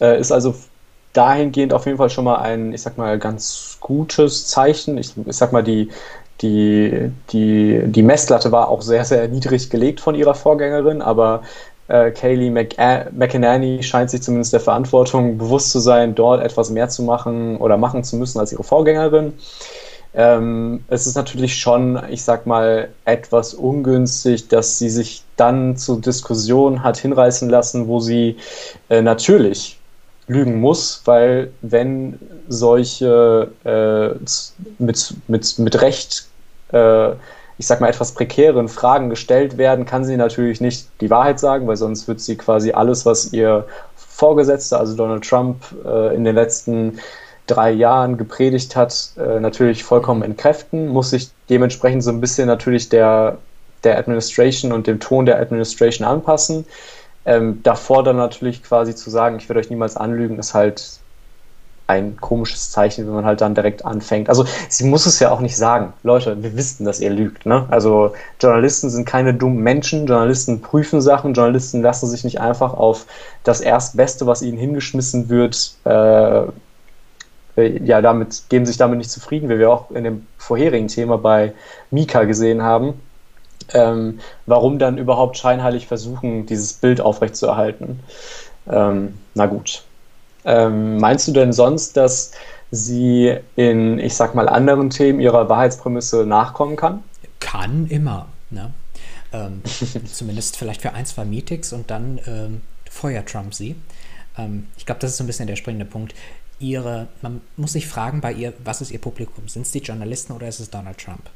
Äh, 0.00 0.18
ist 0.20 0.32
also 0.32 0.54
dahingehend 1.14 1.72
auf 1.72 1.86
jeden 1.86 1.98
Fall 1.98 2.10
schon 2.10 2.24
mal 2.24 2.36
ein, 2.36 2.74
ich 2.74 2.82
sag 2.82 2.98
mal, 2.98 3.18
ganz 3.18 3.78
gutes 3.80 4.46
Zeichen. 4.46 4.98
Ich, 4.98 5.12
ich 5.24 5.36
sag 5.36 5.52
mal, 5.52 5.62
die, 5.62 5.88
die, 6.42 7.10
die, 7.30 7.82
die 7.86 8.02
Messlatte 8.02 8.52
war 8.52 8.68
auch 8.68 8.82
sehr, 8.82 9.04
sehr 9.04 9.28
niedrig 9.28 9.70
gelegt 9.70 10.00
von 10.00 10.14
ihrer 10.14 10.34
Vorgängerin, 10.34 11.00
aber 11.00 11.42
äh, 11.88 12.10
Kaylee 12.10 12.50
McInerney 12.50 13.82
scheint 13.82 14.10
sich 14.10 14.22
zumindest 14.22 14.52
der 14.52 14.60
Verantwortung 14.60 15.38
bewusst 15.38 15.70
zu 15.70 15.78
sein, 15.78 16.14
dort 16.14 16.42
etwas 16.42 16.70
mehr 16.70 16.88
zu 16.88 17.02
machen 17.02 17.56
oder 17.58 17.76
machen 17.76 18.04
zu 18.04 18.16
müssen 18.16 18.38
als 18.40 18.52
ihre 18.52 18.64
Vorgängerin. 18.64 19.34
Ähm, 20.14 20.84
es 20.88 21.06
ist 21.06 21.16
natürlich 21.16 21.56
schon, 21.56 22.00
ich 22.08 22.22
sag 22.22 22.46
mal, 22.46 22.88
etwas 23.04 23.52
ungünstig, 23.54 24.48
dass 24.48 24.78
sie 24.78 24.88
sich 24.88 25.24
dann 25.36 25.76
zur 25.76 26.00
Diskussion 26.00 26.82
hat 26.82 26.96
hinreißen 26.98 27.50
lassen, 27.50 27.88
wo 27.88 28.00
sie 28.00 28.36
äh, 28.88 29.02
natürlich 29.02 29.78
lügen 30.26 30.60
muss, 30.60 31.02
weil 31.04 31.52
wenn 31.62 32.18
solche 32.48 33.50
äh, 33.64 34.14
mit, 34.78 35.14
mit, 35.28 35.58
mit 35.58 35.80
Recht 35.80 36.26
äh, 36.72 37.12
ich 37.56 37.66
sag 37.66 37.80
mal, 37.80 37.88
etwas 37.88 38.12
prekären 38.12 38.68
Fragen 38.68 39.10
gestellt 39.10 39.58
werden, 39.58 39.84
kann 39.86 40.04
sie 40.04 40.16
natürlich 40.16 40.60
nicht 40.60 40.88
die 41.00 41.10
Wahrheit 41.10 41.38
sagen, 41.38 41.66
weil 41.66 41.76
sonst 41.76 42.08
wird 42.08 42.20
sie 42.20 42.36
quasi 42.36 42.72
alles, 42.72 43.06
was 43.06 43.32
ihr 43.32 43.64
Vorgesetzter, 43.96 44.80
also 44.80 44.96
Donald 44.96 45.28
Trump, 45.28 45.62
äh, 45.84 46.14
in 46.14 46.24
den 46.24 46.34
letzten 46.34 46.98
drei 47.46 47.70
Jahren 47.70 48.16
gepredigt 48.16 48.74
hat, 48.74 49.12
äh, 49.18 49.38
natürlich 49.38 49.84
vollkommen 49.84 50.22
entkräften, 50.22 50.88
muss 50.88 51.10
sich 51.10 51.30
dementsprechend 51.50 52.02
so 52.02 52.10
ein 52.10 52.20
bisschen 52.20 52.46
natürlich 52.46 52.88
der, 52.88 53.38
der 53.84 53.98
Administration 53.98 54.72
und 54.72 54.86
dem 54.86 54.98
Ton 54.98 55.26
der 55.26 55.38
Administration 55.38 56.06
anpassen. 56.08 56.64
Ähm, 57.26 57.62
davor 57.62 58.02
dann 58.02 58.16
natürlich 58.16 58.62
quasi 58.62 58.94
zu 58.94 59.10
sagen, 59.10 59.36
ich 59.36 59.48
werde 59.48 59.60
euch 59.60 59.70
niemals 59.70 59.96
anlügen, 59.96 60.38
ist 60.38 60.54
halt 60.54 61.00
ein 61.86 62.16
komisches 62.16 62.70
Zeichen, 62.70 63.06
wenn 63.06 63.14
man 63.14 63.24
halt 63.26 63.40
dann 63.42 63.54
direkt 63.54 63.84
anfängt. 63.84 64.28
Also 64.30 64.46
sie 64.68 64.84
muss 64.84 65.04
es 65.04 65.20
ja 65.20 65.30
auch 65.30 65.40
nicht 65.40 65.56
sagen. 65.56 65.92
Leute, 66.02 66.42
wir 66.42 66.56
wissen, 66.56 66.84
dass 66.86 67.00
ihr 67.00 67.10
lügt. 67.10 67.44
Ne? 67.44 67.66
Also 67.70 68.14
Journalisten 68.40 68.88
sind 68.88 69.06
keine 69.06 69.34
dummen 69.34 69.62
Menschen. 69.62 70.06
Journalisten 70.06 70.62
prüfen 70.62 71.02
Sachen. 71.02 71.34
Journalisten 71.34 71.82
lassen 71.82 72.08
sich 72.08 72.24
nicht 72.24 72.40
einfach 72.40 72.72
auf 72.72 73.06
das 73.42 73.60
Erstbeste, 73.60 74.26
was 74.26 74.40
ihnen 74.40 74.56
hingeschmissen 74.56 75.28
wird, 75.28 75.74
äh, 75.84 76.46
ja, 77.56 78.02
damit 78.02 78.44
geben 78.48 78.66
sich 78.66 78.76
damit 78.78 78.98
nicht 78.98 79.10
zufrieden, 79.10 79.48
wie 79.48 79.58
wir 79.58 79.70
auch 79.70 79.90
in 79.92 80.04
dem 80.04 80.26
vorherigen 80.38 80.88
Thema 80.88 81.18
bei 81.18 81.52
Mika 81.90 82.24
gesehen 82.24 82.62
haben. 82.62 82.94
Ähm, 83.72 84.20
warum 84.46 84.78
dann 84.78 84.98
überhaupt 84.98 85.38
scheinheilig 85.38 85.86
versuchen, 85.86 86.46
dieses 86.46 86.74
Bild 86.74 87.00
aufrechtzuerhalten? 87.00 88.00
Ähm, 88.70 89.18
na 89.34 89.46
gut, 89.46 89.84
ähm, 90.44 90.98
meinst 90.98 91.28
du 91.28 91.32
denn 91.32 91.52
sonst, 91.52 91.96
dass 91.96 92.32
sie 92.70 93.36
in, 93.56 93.98
ich 93.98 94.14
sag 94.14 94.34
mal, 94.34 94.48
anderen 94.48 94.90
Themen 94.90 95.20
ihrer 95.20 95.48
Wahrheitsprämisse 95.48 96.26
nachkommen 96.26 96.76
kann? 96.76 97.02
Kann 97.40 97.86
immer. 97.88 98.26
Ne? 98.50 98.72
Ähm, 99.32 99.62
zumindest 100.12 100.56
vielleicht 100.56 100.82
für 100.82 100.92
ein, 100.92 101.06
zwei 101.06 101.24
Meetings 101.24 101.72
und 101.72 101.90
dann 101.90 102.20
ähm, 102.26 102.60
feuert 102.90 103.28
Trump 103.28 103.54
sie. 103.54 103.76
Ähm, 104.36 104.68
ich 104.76 104.86
glaube, 104.86 105.00
das 105.00 105.12
ist 105.12 105.16
so 105.18 105.24
ein 105.24 105.26
bisschen 105.26 105.46
der 105.46 105.56
springende 105.56 105.86
Punkt. 105.86 106.14
Ihre, 106.58 107.08
man 107.20 107.40
muss 107.56 107.72
sich 107.72 107.86
fragen 107.86 108.20
bei 108.20 108.32
ihr, 108.32 108.52
was 108.62 108.80
ist 108.80 108.90
ihr 108.90 109.00
Publikum? 109.00 109.48
Sind 109.48 109.62
es 109.62 109.72
die 109.72 109.80
Journalisten 109.80 110.32
oder 110.32 110.48
ist 110.48 110.60
es 110.60 110.70
Donald 110.70 110.98
Trump? 110.98 111.30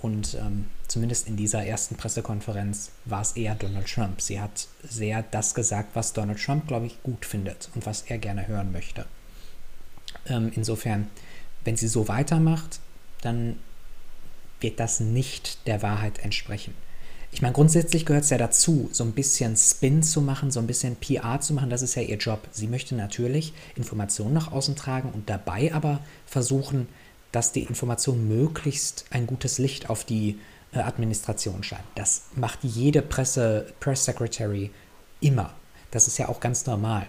Und 0.00 0.34
ähm, 0.34 0.66
zumindest 0.86 1.26
in 1.26 1.36
dieser 1.36 1.64
ersten 1.64 1.96
Pressekonferenz 1.96 2.92
war 3.04 3.22
es 3.22 3.32
eher 3.32 3.56
Donald 3.56 3.86
Trump. 3.92 4.20
Sie 4.20 4.40
hat 4.40 4.68
sehr 4.88 5.22
das 5.22 5.54
gesagt, 5.54 5.90
was 5.94 6.12
Donald 6.12 6.40
Trump, 6.42 6.68
glaube 6.68 6.86
ich, 6.86 7.02
gut 7.02 7.24
findet 7.24 7.68
und 7.74 7.84
was 7.84 8.02
er 8.02 8.18
gerne 8.18 8.46
hören 8.46 8.70
möchte. 8.70 9.06
Ähm, 10.26 10.52
insofern, 10.54 11.08
wenn 11.64 11.76
sie 11.76 11.88
so 11.88 12.06
weitermacht, 12.06 12.78
dann 13.22 13.56
wird 14.60 14.78
das 14.78 15.00
nicht 15.00 15.66
der 15.66 15.82
Wahrheit 15.82 16.20
entsprechen. 16.20 16.74
Ich 17.30 17.42
meine, 17.42 17.52
grundsätzlich 17.52 18.06
gehört 18.06 18.24
es 18.24 18.30
ja 18.30 18.38
dazu, 18.38 18.88
so 18.92 19.04
ein 19.04 19.12
bisschen 19.12 19.56
Spin 19.56 20.02
zu 20.02 20.22
machen, 20.22 20.50
so 20.50 20.60
ein 20.60 20.66
bisschen 20.66 20.96
PR 20.96 21.40
zu 21.40 21.52
machen. 21.52 21.70
Das 21.70 21.82
ist 21.82 21.94
ja 21.94 22.02
ihr 22.02 22.16
Job. 22.16 22.48
Sie 22.52 22.66
möchte 22.66 22.94
natürlich 22.94 23.52
Informationen 23.76 24.32
nach 24.32 24.50
außen 24.50 24.76
tragen 24.76 25.10
und 25.10 25.28
dabei 25.28 25.72
aber 25.74 26.00
versuchen, 26.24 26.88
dass 27.32 27.52
die 27.52 27.62
Information 27.62 28.28
möglichst 28.28 29.04
ein 29.10 29.26
gutes 29.26 29.58
Licht 29.58 29.90
auf 29.90 30.04
die 30.04 30.38
äh, 30.72 30.80
Administration 30.80 31.62
scheint. 31.62 31.84
Das 31.94 32.24
macht 32.34 32.60
jede 32.62 33.02
Presse, 33.02 33.72
Press 33.80 34.04
Secretary 34.04 34.70
immer. 35.20 35.54
Das 35.90 36.06
ist 36.06 36.18
ja 36.18 36.28
auch 36.28 36.40
ganz 36.40 36.66
normal. 36.66 37.06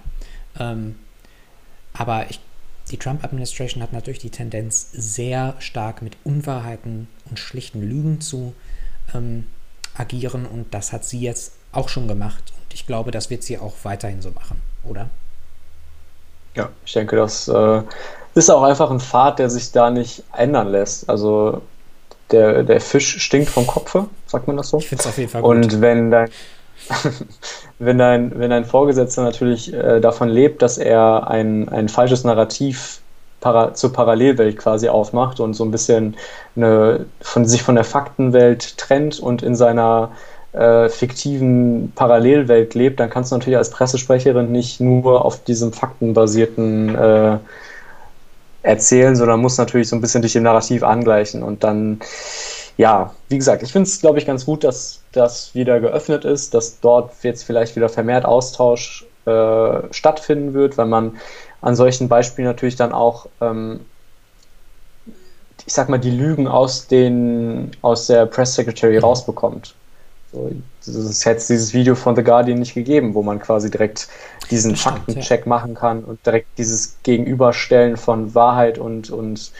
Ähm, 0.59 0.95
aber 1.93 2.29
ich, 2.29 2.39
die 2.91 2.97
Trump-Administration 2.97 3.83
hat 3.83 3.93
natürlich 3.93 4.19
die 4.19 4.29
Tendenz, 4.29 4.89
sehr 4.93 5.55
stark 5.59 6.01
mit 6.01 6.17
Unwahrheiten 6.23 7.07
und 7.29 7.39
schlichten 7.39 7.81
Lügen 7.81 8.21
zu 8.21 8.53
ähm, 9.13 9.45
agieren. 9.95 10.45
Und 10.45 10.73
das 10.73 10.93
hat 10.93 11.05
sie 11.05 11.19
jetzt 11.19 11.53
auch 11.71 11.89
schon 11.89 12.07
gemacht. 12.07 12.53
Und 12.63 12.73
ich 12.73 12.87
glaube, 12.87 13.11
das 13.11 13.29
wird 13.29 13.43
sie 13.43 13.57
auch 13.57 13.75
weiterhin 13.83 14.21
so 14.21 14.31
machen, 14.31 14.61
oder? 14.83 15.09
Ja, 16.55 16.69
ich 16.85 16.93
denke, 16.93 17.15
das 17.15 17.47
äh, 17.47 17.83
ist 18.39 18.49
auch 18.49 18.63
einfach 18.63 18.89
ein 18.89 18.99
Pfad, 18.99 19.39
der 19.39 19.49
sich 19.49 19.71
da 19.71 19.89
nicht 19.89 20.23
ändern 20.35 20.69
lässt. 20.69 21.09
Also 21.09 21.61
der, 22.31 22.63
der 22.63 22.81
Fisch 22.81 23.21
stinkt 23.21 23.49
vom 23.49 23.67
Kopfe, 23.67 24.07
sagt 24.27 24.47
man 24.47 24.57
das 24.57 24.69
so? 24.69 24.77
Ich 24.77 24.87
finde 24.87 25.01
es 25.01 25.07
auf 25.07 25.17
jeden 25.17 25.29
Fall 25.29 25.41
gut. 25.41 25.51
Und 25.51 25.81
wenn 25.81 26.11
dein, 26.11 26.29
wenn 27.79 27.97
dein, 27.97 28.39
wenn 28.39 28.49
dein 28.49 28.65
Vorgesetzter 28.65 29.23
natürlich 29.23 29.73
äh, 29.73 29.99
davon 29.99 30.29
lebt, 30.29 30.61
dass 30.61 30.77
er 30.77 31.27
ein, 31.27 31.69
ein 31.69 31.89
falsches 31.89 32.23
Narrativ 32.23 33.01
para, 33.41 33.73
zur 33.73 33.93
Parallelwelt 33.93 34.57
quasi 34.57 34.89
aufmacht 34.89 35.39
und 35.39 35.53
so 35.53 35.63
ein 35.63 35.71
bisschen 35.71 36.15
eine, 36.55 37.05
von, 37.21 37.45
sich 37.45 37.63
von 37.63 37.75
der 37.75 37.83
Faktenwelt 37.83 38.77
trennt 38.77 39.19
und 39.19 39.41
in 39.41 39.55
seiner 39.55 40.11
äh, 40.53 40.89
fiktiven 40.89 41.91
Parallelwelt 41.95 42.73
lebt, 42.73 42.99
dann 42.99 43.09
kannst 43.09 43.31
du 43.31 43.35
natürlich 43.35 43.57
als 43.57 43.69
Pressesprecherin 43.69 44.51
nicht 44.51 44.79
nur 44.79 45.25
auf 45.25 45.43
diesem 45.43 45.73
faktenbasierten 45.73 46.95
äh, 46.95 47.37
erzählen, 48.61 49.15
sondern 49.15 49.39
muss 49.39 49.57
natürlich 49.57 49.89
so 49.89 49.95
ein 49.95 50.01
bisschen 50.01 50.21
dich 50.21 50.33
dem 50.33 50.43
Narrativ 50.43 50.83
angleichen 50.83 51.43
und 51.43 51.63
dann, 51.63 51.99
ja, 52.77 53.13
wie 53.29 53.37
gesagt, 53.37 53.63
ich 53.63 53.71
finde 53.71 53.87
es, 53.87 54.01
glaube 54.01 54.19
ich, 54.19 54.25
ganz 54.25 54.45
gut, 54.45 54.63
dass 54.63 55.01
das 55.11 55.55
wieder 55.55 55.79
geöffnet 55.79 56.25
ist, 56.25 56.53
dass 56.53 56.79
dort 56.79 57.11
jetzt 57.23 57.43
vielleicht 57.43 57.75
wieder 57.75 57.89
vermehrt 57.89 58.25
Austausch 58.25 59.05
äh, 59.25 59.81
stattfinden 59.91 60.53
wird, 60.53 60.77
weil 60.77 60.87
man 60.87 61.17
an 61.61 61.75
solchen 61.75 62.07
Beispielen 62.07 62.47
natürlich 62.47 62.75
dann 62.75 62.91
auch, 62.91 63.27
ähm, 63.41 63.81
ich 65.65 65.73
sag 65.73 65.89
mal, 65.89 65.97
die 65.97 66.11
Lügen 66.11 66.47
aus, 66.47 66.87
den, 66.87 67.71
aus 67.81 68.07
der 68.07 68.25
Press 68.25 68.55
Secretary 68.55 68.97
mhm. 68.97 69.03
rausbekommt. 69.03 69.75
So, 70.31 70.51
es 70.85 71.25
hätte 71.25 71.45
dieses 71.47 71.73
Video 71.73 71.95
von 71.95 72.15
The 72.15 72.23
Guardian 72.23 72.59
nicht 72.59 72.75
gegeben, 72.75 73.15
wo 73.15 73.23
man 73.23 73.39
quasi 73.39 73.71
direkt 73.71 74.07
diesen 74.51 74.75
Stimmt, 74.75 74.97
Faktencheck 74.97 75.41
ja. 75.41 75.49
machen 75.49 75.73
kann 75.73 76.03
und 76.03 76.23
direkt 76.25 76.47
dieses 76.57 76.97
Gegenüberstellen 77.03 77.97
von 77.97 78.35
Wahrheit 78.35 78.77
und, 78.77 79.09
und, 79.09 79.51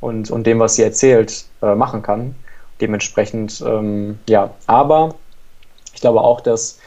und, 0.00 0.30
und 0.30 0.46
dem, 0.46 0.58
was 0.58 0.76
sie 0.76 0.82
erzählt, 0.82 1.44
äh, 1.62 1.74
machen 1.74 2.02
kann. 2.02 2.34
Dementsprechend, 2.80 3.62
ähm, 3.66 4.18
ja, 4.28 4.50
aber 4.66 5.14
ich 5.94 6.00
glaube 6.00 6.22
auch, 6.22 6.40
dass 6.40 6.78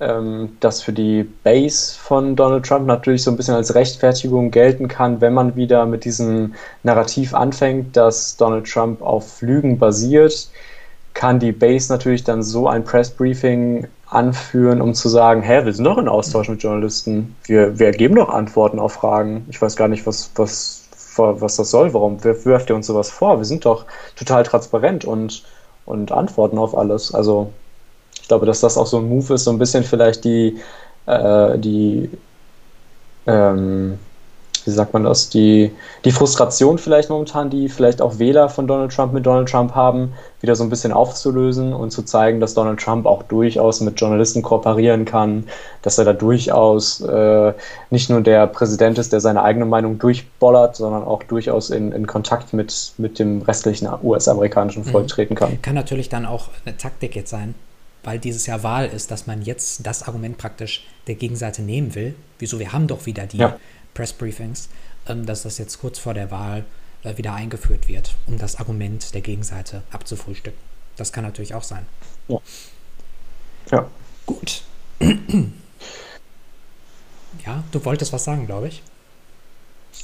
ähm, 0.00 0.56
das 0.60 0.80
für 0.80 0.92
die 0.92 1.24
Base 1.24 1.96
von 1.98 2.36
Donald 2.36 2.64
Trump 2.64 2.86
natürlich 2.86 3.24
so 3.24 3.30
ein 3.32 3.36
bisschen 3.36 3.54
als 3.54 3.74
Rechtfertigung 3.74 4.52
gelten 4.52 4.86
kann, 4.86 5.20
wenn 5.20 5.34
man 5.34 5.56
wieder 5.56 5.86
mit 5.86 6.04
diesem 6.04 6.54
Narrativ 6.84 7.34
anfängt, 7.34 7.96
dass 7.96 8.36
Donald 8.36 8.70
Trump 8.70 9.02
auf 9.02 9.42
Lügen 9.42 9.78
basiert 9.78 10.48
kann 11.14 11.38
die 11.38 11.52
Base 11.52 11.92
natürlich 11.92 12.24
dann 12.24 12.42
so 12.42 12.68
ein 12.68 12.84
Pressbriefing 12.84 13.88
anführen, 14.06 14.80
um 14.80 14.94
zu 14.94 15.08
sagen, 15.08 15.42
hä, 15.42 15.64
wir 15.64 15.72
sind 15.72 15.84
doch 15.84 15.98
in 15.98 16.08
Austausch 16.08 16.48
mit 16.48 16.62
Journalisten. 16.62 17.36
Wir, 17.44 17.78
wir 17.78 17.90
geben 17.90 18.14
doch 18.14 18.28
Antworten 18.28 18.78
auf 18.78 18.92
Fragen. 18.92 19.44
Ich 19.50 19.60
weiß 19.60 19.76
gar 19.76 19.88
nicht, 19.88 20.06
was, 20.06 20.30
was, 20.36 20.88
was 21.16 21.56
das 21.56 21.70
soll. 21.70 21.92
Warum 21.92 22.22
wirft 22.22 22.70
ihr 22.70 22.76
uns 22.76 22.86
sowas 22.86 23.10
vor? 23.10 23.38
Wir 23.38 23.44
sind 23.44 23.64
doch 23.64 23.84
total 24.16 24.44
transparent 24.44 25.04
und, 25.04 25.44
und 25.84 26.12
antworten 26.12 26.58
auf 26.58 26.76
alles. 26.76 27.14
Also 27.14 27.52
ich 28.20 28.28
glaube, 28.28 28.46
dass 28.46 28.60
das 28.60 28.78
auch 28.78 28.86
so 28.86 28.98
ein 28.98 29.08
Move 29.08 29.34
ist, 29.34 29.44
so 29.44 29.50
ein 29.50 29.58
bisschen 29.58 29.84
vielleicht 29.84 30.24
die, 30.24 30.58
äh, 31.06 31.58
die 31.58 32.10
ähm, 33.26 33.98
wie 34.68 34.72
sagt 34.74 34.92
man 34.92 35.04
das, 35.04 35.30
die, 35.30 35.72
die 36.04 36.12
Frustration 36.12 36.78
vielleicht 36.78 37.08
momentan, 37.08 37.48
die 37.48 37.68
vielleicht 37.68 38.02
auch 38.02 38.18
Wähler 38.18 38.48
von 38.48 38.66
Donald 38.66 38.92
Trump 38.92 39.14
mit 39.14 39.24
Donald 39.24 39.48
Trump 39.48 39.74
haben, 39.74 40.12
wieder 40.40 40.54
so 40.54 40.62
ein 40.62 40.70
bisschen 40.70 40.92
aufzulösen 40.92 41.72
und 41.72 41.90
zu 41.90 42.02
zeigen, 42.02 42.38
dass 42.38 42.54
Donald 42.54 42.78
Trump 42.78 43.06
auch 43.06 43.22
durchaus 43.22 43.80
mit 43.80 43.98
Journalisten 44.00 44.42
kooperieren 44.42 45.04
kann, 45.04 45.44
dass 45.82 45.98
er 45.98 46.04
da 46.04 46.12
durchaus 46.12 47.00
äh, 47.00 47.52
nicht 47.90 48.10
nur 48.10 48.20
der 48.20 48.46
Präsident 48.46 48.98
ist, 48.98 49.12
der 49.12 49.20
seine 49.20 49.42
eigene 49.42 49.64
Meinung 49.64 49.98
durchbollert, 49.98 50.76
sondern 50.76 51.02
auch 51.02 51.22
durchaus 51.22 51.70
in, 51.70 51.92
in 51.92 52.06
Kontakt 52.06 52.52
mit, 52.52 52.92
mit 52.98 53.18
dem 53.18 53.42
restlichen 53.42 53.88
US-amerikanischen 54.02 54.84
Volk 54.84 55.04
mhm. 55.04 55.08
treten 55.08 55.34
kann. 55.34 55.62
Kann 55.62 55.74
natürlich 55.74 56.08
dann 56.08 56.26
auch 56.26 56.48
eine 56.64 56.76
Taktik 56.76 57.16
jetzt 57.16 57.30
sein, 57.30 57.54
weil 58.04 58.18
dieses 58.18 58.46
Jahr 58.46 58.62
Wahl 58.62 58.86
ist, 58.86 59.10
dass 59.10 59.26
man 59.26 59.42
jetzt 59.42 59.86
das 59.86 60.06
Argument 60.06 60.38
praktisch 60.38 60.86
der 61.06 61.14
Gegenseite 61.14 61.62
nehmen 61.62 61.94
will. 61.94 62.14
Wieso, 62.38 62.58
wir 62.58 62.72
haben 62.72 62.86
doch 62.86 63.06
wieder 63.06 63.26
die 63.26 63.38
ja. 63.38 63.56
Pressbriefings, 63.98 64.68
ähm, 65.08 65.26
dass 65.26 65.42
das 65.42 65.58
jetzt 65.58 65.80
kurz 65.80 65.98
vor 65.98 66.14
der 66.14 66.30
Wahl 66.30 66.64
äh, 67.02 67.16
wieder 67.16 67.34
eingeführt 67.34 67.88
wird, 67.88 68.14
um 68.28 68.38
das 68.38 68.60
Argument 68.60 69.12
der 69.12 69.22
Gegenseite 69.22 69.82
abzufrühstücken. 69.90 70.60
Das 70.96 71.12
kann 71.12 71.24
natürlich 71.24 71.54
auch 71.54 71.64
sein. 71.64 71.84
Ja. 72.28 72.38
Ja. 73.72 73.86
Gut. 74.24 74.62
ja, 77.44 77.64
du 77.72 77.84
wolltest 77.84 78.12
was 78.12 78.22
sagen, 78.22 78.46
glaube 78.46 78.68
ich. 78.68 78.82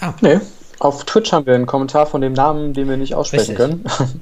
Ah. 0.01 0.15
Nee, 0.21 0.41
auf 0.81 1.05
Twitch 1.05 1.31
haben 1.33 1.47
wir 1.47 1.55
einen 1.55 1.67
Kommentar 1.67 2.07
von 2.07 2.21
dem 2.21 2.33
Namen, 2.33 2.73
den 2.73 2.89
wir 2.89 2.97
nicht 2.97 3.15
aussprechen 3.15 3.57
Richtig. 3.57 3.87
können. 3.95 4.21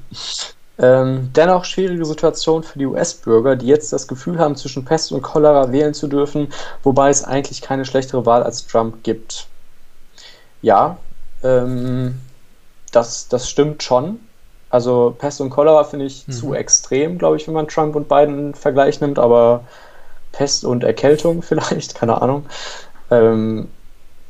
ähm, 0.77 1.31
dennoch 1.35 1.65
schwierige 1.65 2.05
Situation 2.05 2.61
für 2.61 2.77
die 2.77 2.85
US-Bürger, 2.85 3.55
die 3.55 3.65
jetzt 3.65 3.91
das 3.91 4.07
Gefühl 4.07 4.37
haben, 4.37 4.55
zwischen 4.55 4.85
Pest 4.85 5.11
und 5.11 5.23
Cholera 5.23 5.71
wählen 5.71 5.95
zu 5.95 6.07
dürfen, 6.07 6.53
wobei 6.83 7.09
es 7.09 7.23
eigentlich 7.23 7.61
keine 7.61 7.85
schlechtere 7.85 8.27
Wahl 8.27 8.43
als 8.43 8.67
Trump 8.67 9.03
gibt. 9.03 9.47
Ja, 10.63 10.97
ähm, 11.43 12.19
das, 12.91 13.27
das 13.27 13.47
stimmt 13.47 13.83
schon. 13.83 14.19
Also 14.69 15.15
Pest 15.19 15.39
und 15.39 15.51
Cholera 15.51 15.83
finde 15.83 16.05
ich 16.05 16.27
mhm. 16.27 16.31
zu 16.31 16.53
extrem, 16.55 17.19
glaube 17.19 17.37
ich, 17.37 17.45
wenn 17.45 17.53
man 17.53 17.67
Trump 17.67 17.95
und 17.95 18.09
Biden 18.09 18.55
Vergleich 18.55 18.99
nimmt, 19.01 19.19
aber 19.19 19.65
Pest 20.31 20.65
und 20.65 20.83
Erkältung 20.83 21.41
vielleicht, 21.43 21.93
keine 21.93 22.19
Ahnung. 22.21 22.45
Ähm, 23.11 23.67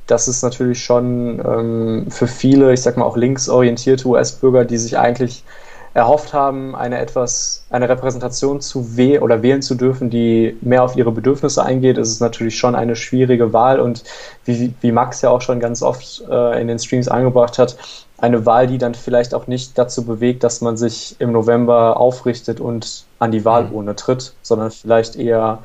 das 0.08 0.28
ist 0.28 0.42
natürlich 0.44 0.84
schon 0.84 1.40
ähm, 1.40 2.12
für 2.12 2.28
viele, 2.28 2.74
ich 2.74 2.82
sag 2.82 2.98
mal 2.98 3.06
auch 3.06 3.16
linksorientierte 3.16 4.06
US-Bürger, 4.06 4.66
die 4.66 4.78
sich 4.78 4.98
eigentlich 4.98 5.46
erhofft 5.94 6.34
haben, 6.34 6.76
eine 6.76 6.98
etwas, 6.98 7.66
eine 7.70 7.88
Repräsentation 7.88 8.62
zu 8.62 8.98
wählen 8.98 9.22
oder 9.22 9.44
wählen 9.44 9.62
zu 9.62 9.76
dürfen, 9.76 10.10
die 10.10 10.58
mehr 10.62 10.84
auf 10.84 10.96
ihre 10.96 11.12
Bedürfnisse 11.12 11.64
eingeht, 11.64 11.98
ist 11.98 12.10
es 12.10 12.20
natürlich 12.20 12.58
schon 12.58 12.74
eine 12.74 12.96
schwierige 12.96 13.54
Wahl 13.54 13.80
und 13.80 14.04
wie, 14.46 14.74
wie 14.82 14.92
Max 14.92 15.22
ja 15.22 15.30
auch 15.30 15.42
schon 15.42 15.60
ganz 15.60 15.84
oft 15.84 16.24
äh, 16.30 16.60
in 16.60 16.68
den 16.68 16.80
Streams 16.80 17.08
angebracht 17.08 17.60
hat, 17.60 17.78
eine 18.18 18.46
Wahl, 18.46 18.68
die 18.68 18.78
dann 18.78 18.96
vielleicht 18.96 19.36
auch 19.36 19.48
nicht 19.48 19.78
dazu 19.78 20.04
bewegt, 20.04 20.44
dass 20.44 20.62
man 20.62 20.78
sich 20.78 21.16
im 21.20 21.32
November 21.32 21.98
aufrichtet 21.98 22.60
und 22.60 23.06
an 23.20 23.32
die 23.32 23.46
Wahlurne 23.46 23.92
mhm. 23.92 23.98
tritt, 23.98 24.34
sondern 24.42 24.72
vielleicht 24.72 25.16
eher 25.16 25.60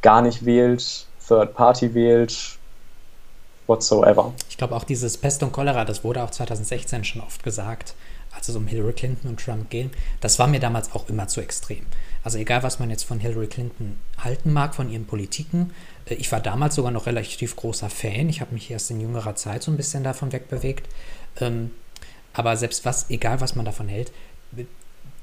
gar 0.00 0.22
nicht 0.22 0.46
wählt, 0.46 1.06
Third 1.26 1.54
Party 1.54 1.92
wählt, 1.92 2.56
whatsoever. 3.66 4.32
Ich 4.48 4.56
glaube 4.56 4.74
auch 4.74 4.84
dieses 4.84 5.18
Pest 5.18 5.42
und 5.42 5.52
Cholera, 5.52 5.84
das 5.84 6.04
wurde 6.04 6.22
auch 6.22 6.30
2016 6.30 7.04
schon 7.04 7.20
oft 7.20 7.42
gesagt, 7.42 7.94
als 8.38 8.48
es 8.48 8.56
um 8.56 8.68
Hillary 8.68 8.92
Clinton 8.92 9.28
und 9.28 9.40
Trump 9.40 9.68
ging. 9.68 9.90
Das 10.20 10.38
war 10.38 10.46
mir 10.46 10.60
damals 10.60 10.92
auch 10.92 11.08
immer 11.08 11.26
zu 11.26 11.40
extrem. 11.40 11.84
Also 12.22 12.38
egal, 12.38 12.62
was 12.62 12.78
man 12.78 12.88
jetzt 12.88 13.02
von 13.02 13.18
Hillary 13.18 13.48
Clinton 13.48 13.98
halten 14.16 14.52
mag, 14.52 14.74
von 14.74 14.90
ihren 14.90 15.06
Politiken. 15.06 15.72
Äh, 16.06 16.14
ich 16.14 16.30
war 16.30 16.40
damals 16.40 16.76
sogar 16.76 16.92
noch 16.92 17.06
relativ 17.06 17.56
großer 17.56 17.90
Fan. 17.90 18.28
Ich 18.28 18.40
habe 18.40 18.54
mich 18.54 18.70
erst 18.70 18.90
in 18.92 19.00
jüngerer 19.00 19.34
Zeit 19.34 19.64
so 19.64 19.72
ein 19.72 19.76
bisschen 19.76 20.04
davon 20.04 20.32
wegbewegt. 20.32 20.88
Ähm, 21.40 21.72
aber 22.32 22.56
selbst 22.56 22.84
was, 22.84 23.10
egal 23.10 23.40
was 23.40 23.56
man 23.56 23.64
davon 23.64 23.88
hält, 23.88 24.12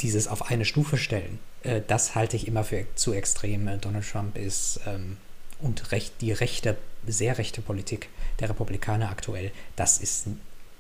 dieses 0.02 0.28
auf 0.28 0.50
eine 0.50 0.66
Stufe 0.66 0.98
stellen, 0.98 1.40
äh, 1.64 1.82
das 1.88 2.16
halte 2.16 2.36
ich 2.36 2.48
immer 2.48 2.66
für 2.66 2.86
zu 2.96 3.14
extrem. 3.14 3.66
Donald 3.80 4.06
Trump 4.10 4.38
ist 4.38 4.82
ähm, 4.86 5.16
und 5.62 5.94
recht, 5.94 6.16
die 6.20 6.34
rechte, 6.34 6.76
sehr 7.08 7.38
rechte 7.38 7.62
Politik 7.62 8.10
der 8.42 8.50
Republikaner 8.50 9.10
aktuell, 9.10 9.52
das 9.78 10.00
ist 10.00 10.28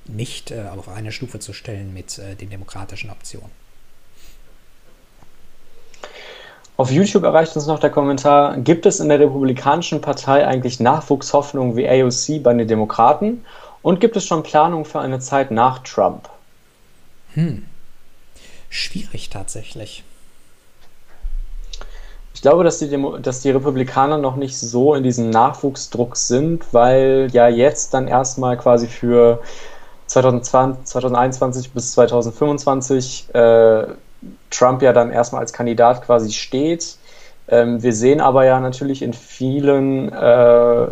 nicht 0.06 0.52
äh, 0.52 0.66
auf 0.76 0.90
eine 0.90 1.12
Stufe 1.12 1.40
zu 1.40 1.54
stellen 1.54 1.94
mit 1.94 2.18
äh, 2.20 2.36
den 2.36 2.50
demokratischen 2.50 3.10
Optionen. 3.10 3.52
Auf 6.78 6.92
YouTube 6.92 7.24
erreicht 7.24 7.56
uns 7.56 7.68
noch 7.68 7.80
der 7.80 7.90
Kommentar, 7.90 8.58
gibt 8.58 8.86
es 8.86 9.00
in 9.00 9.08
der 9.08 9.20
Republikanischen 9.20 10.02
Partei 10.02 10.46
eigentlich 10.46 10.82
Nachwuchshoffnungen 10.82 11.78
wie 11.78 11.88
AOC 11.88 12.44
bei 12.44 12.54
den 12.54 12.68
Demokraten? 12.68 13.46
Und 13.82 14.02
gibt 14.02 14.18
es 14.18 14.26
schon 14.26 14.44
Planungen 14.44 14.84
für 14.84 15.00
eine 15.00 15.20
Zeit 15.20 15.52
nach 15.52 15.80
Trump? 15.80 16.28
Hm. 17.34 17.66
Schwierig 18.70 19.30
tatsächlich. 19.30 20.04
Ich 22.34 22.42
glaube, 22.42 22.66
dass 22.66 22.80
die, 22.80 22.90
Demo 22.90 23.18
dass 23.18 23.40
die 23.42 23.52
Republikaner 23.52 24.18
noch 24.18 24.36
nicht 24.36 24.58
so 24.58 24.96
in 24.96 25.04
diesem 25.04 25.30
Nachwuchsdruck 25.30 26.18
sind, 26.18 26.74
weil 26.74 27.30
ja 27.32 27.48
jetzt 27.48 27.94
dann 27.94 28.10
erstmal 28.10 28.58
quasi 28.58 28.88
für 28.88 29.42
2020, 30.22 30.86
2021 30.86 31.72
bis 31.72 31.92
2025 31.92 33.34
äh, 33.34 33.88
Trump 34.50 34.82
ja 34.82 34.94
dann 34.94 35.12
erstmal 35.12 35.42
als 35.42 35.52
Kandidat 35.52 36.04
quasi 36.04 36.32
steht. 36.32 36.98
Ähm, 37.48 37.84
wir 37.84 37.94
sehen 37.94 38.22
aber 38.22 38.46
ja 38.46 38.60
natürlich 38.60 39.02
in 39.02 39.14
vielen, 39.14 40.12
äh, 40.12 40.86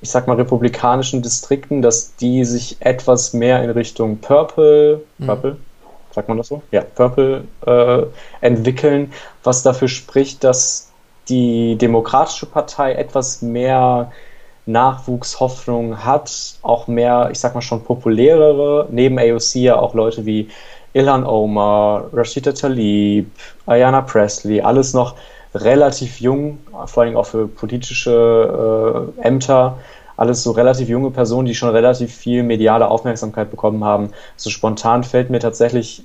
ich 0.00 0.10
sag 0.10 0.26
mal, 0.26 0.36
republikanischen 0.36 1.20
Distrikten, 1.20 1.82
dass 1.82 2.16
die 2.16 2.44
sich 2.44 2.78
etwas 2.80 3.34
mehr 3.34 3.62
in 3.62 3.70
Richtung 3.70 4.18
Purple, 4.18 5.02
mhm. 5.18 5.26
Purple, 5.26 5.56
sagt 6.12 6.28
man 6.28 6.38
das 6.38 6.48
so? 6.48 6.62
Ja, 6.70 6.80
Purple 6.80 7.44
äh, 7.66 8.02
entwickeln, 8.40 9.12
was 9.44 9.62
dafür 9.62 9.88
spricht, 9.88 10.42
dass 10.42 10.90
die 11.28 11.76
Demokratische 11.76 12.46
Partei 12.46 12.94
etwas 12.94 13.42
mehr 13.42 14.10
Nachwuchshoffnung 14.72 16.04
hat, 16.04 16.54
auch 16.62 16.86
mehr, 16.86 17.28
ich 17.30 17.38
sag 17.38 17.54
mal 17.54 17.62
schon 17.62 17.82
populärere, 17.84 18.86
neben 18.90 19.18
AOC 19.18 19.56
ja 19.56 19.78
auch 19.78 19.94
Leute 19.94 20.26
wie 20.26 20.48
Ilhan 20.92 21.24
Omar, 21.24 22.04
Rashida 22.12 22.52
Tlaib, 22.52 23.30
Ayanna 23.66 24.02
Presley, 24.02 24.60
alles 24.60 24.92
noch 24.92 25.14
relativ 25.54 26.20
jung, 26.20 26.58
vor 26.86 27.02
allem 27.02 27.16
auch 27.16 27.26
für 27.26 27.48
politische 27.48 29.12
äh, 29.18 29.26
Ämter, 29.26 29.78
alles 30.16 30.42
so 30.42 30.50
relativ 30.50 30.88
junge 30.88 31.10
Personen, 31.10 31.46
die 31.46 31.54
schon 31.54 31.70
relativ 31.70 32.14
viel 32.14 32.42
mediale 32.42 32.88
Aufmerksamkeit 32.88 33.50
bekommen 33.50 33.84
haben. 33.84 34.10
So 34.36 34.50
spontan 34.50 35.02
fällt 35.02 35.30
mir 35.30 35.40
tatsächlich 35.40 36.04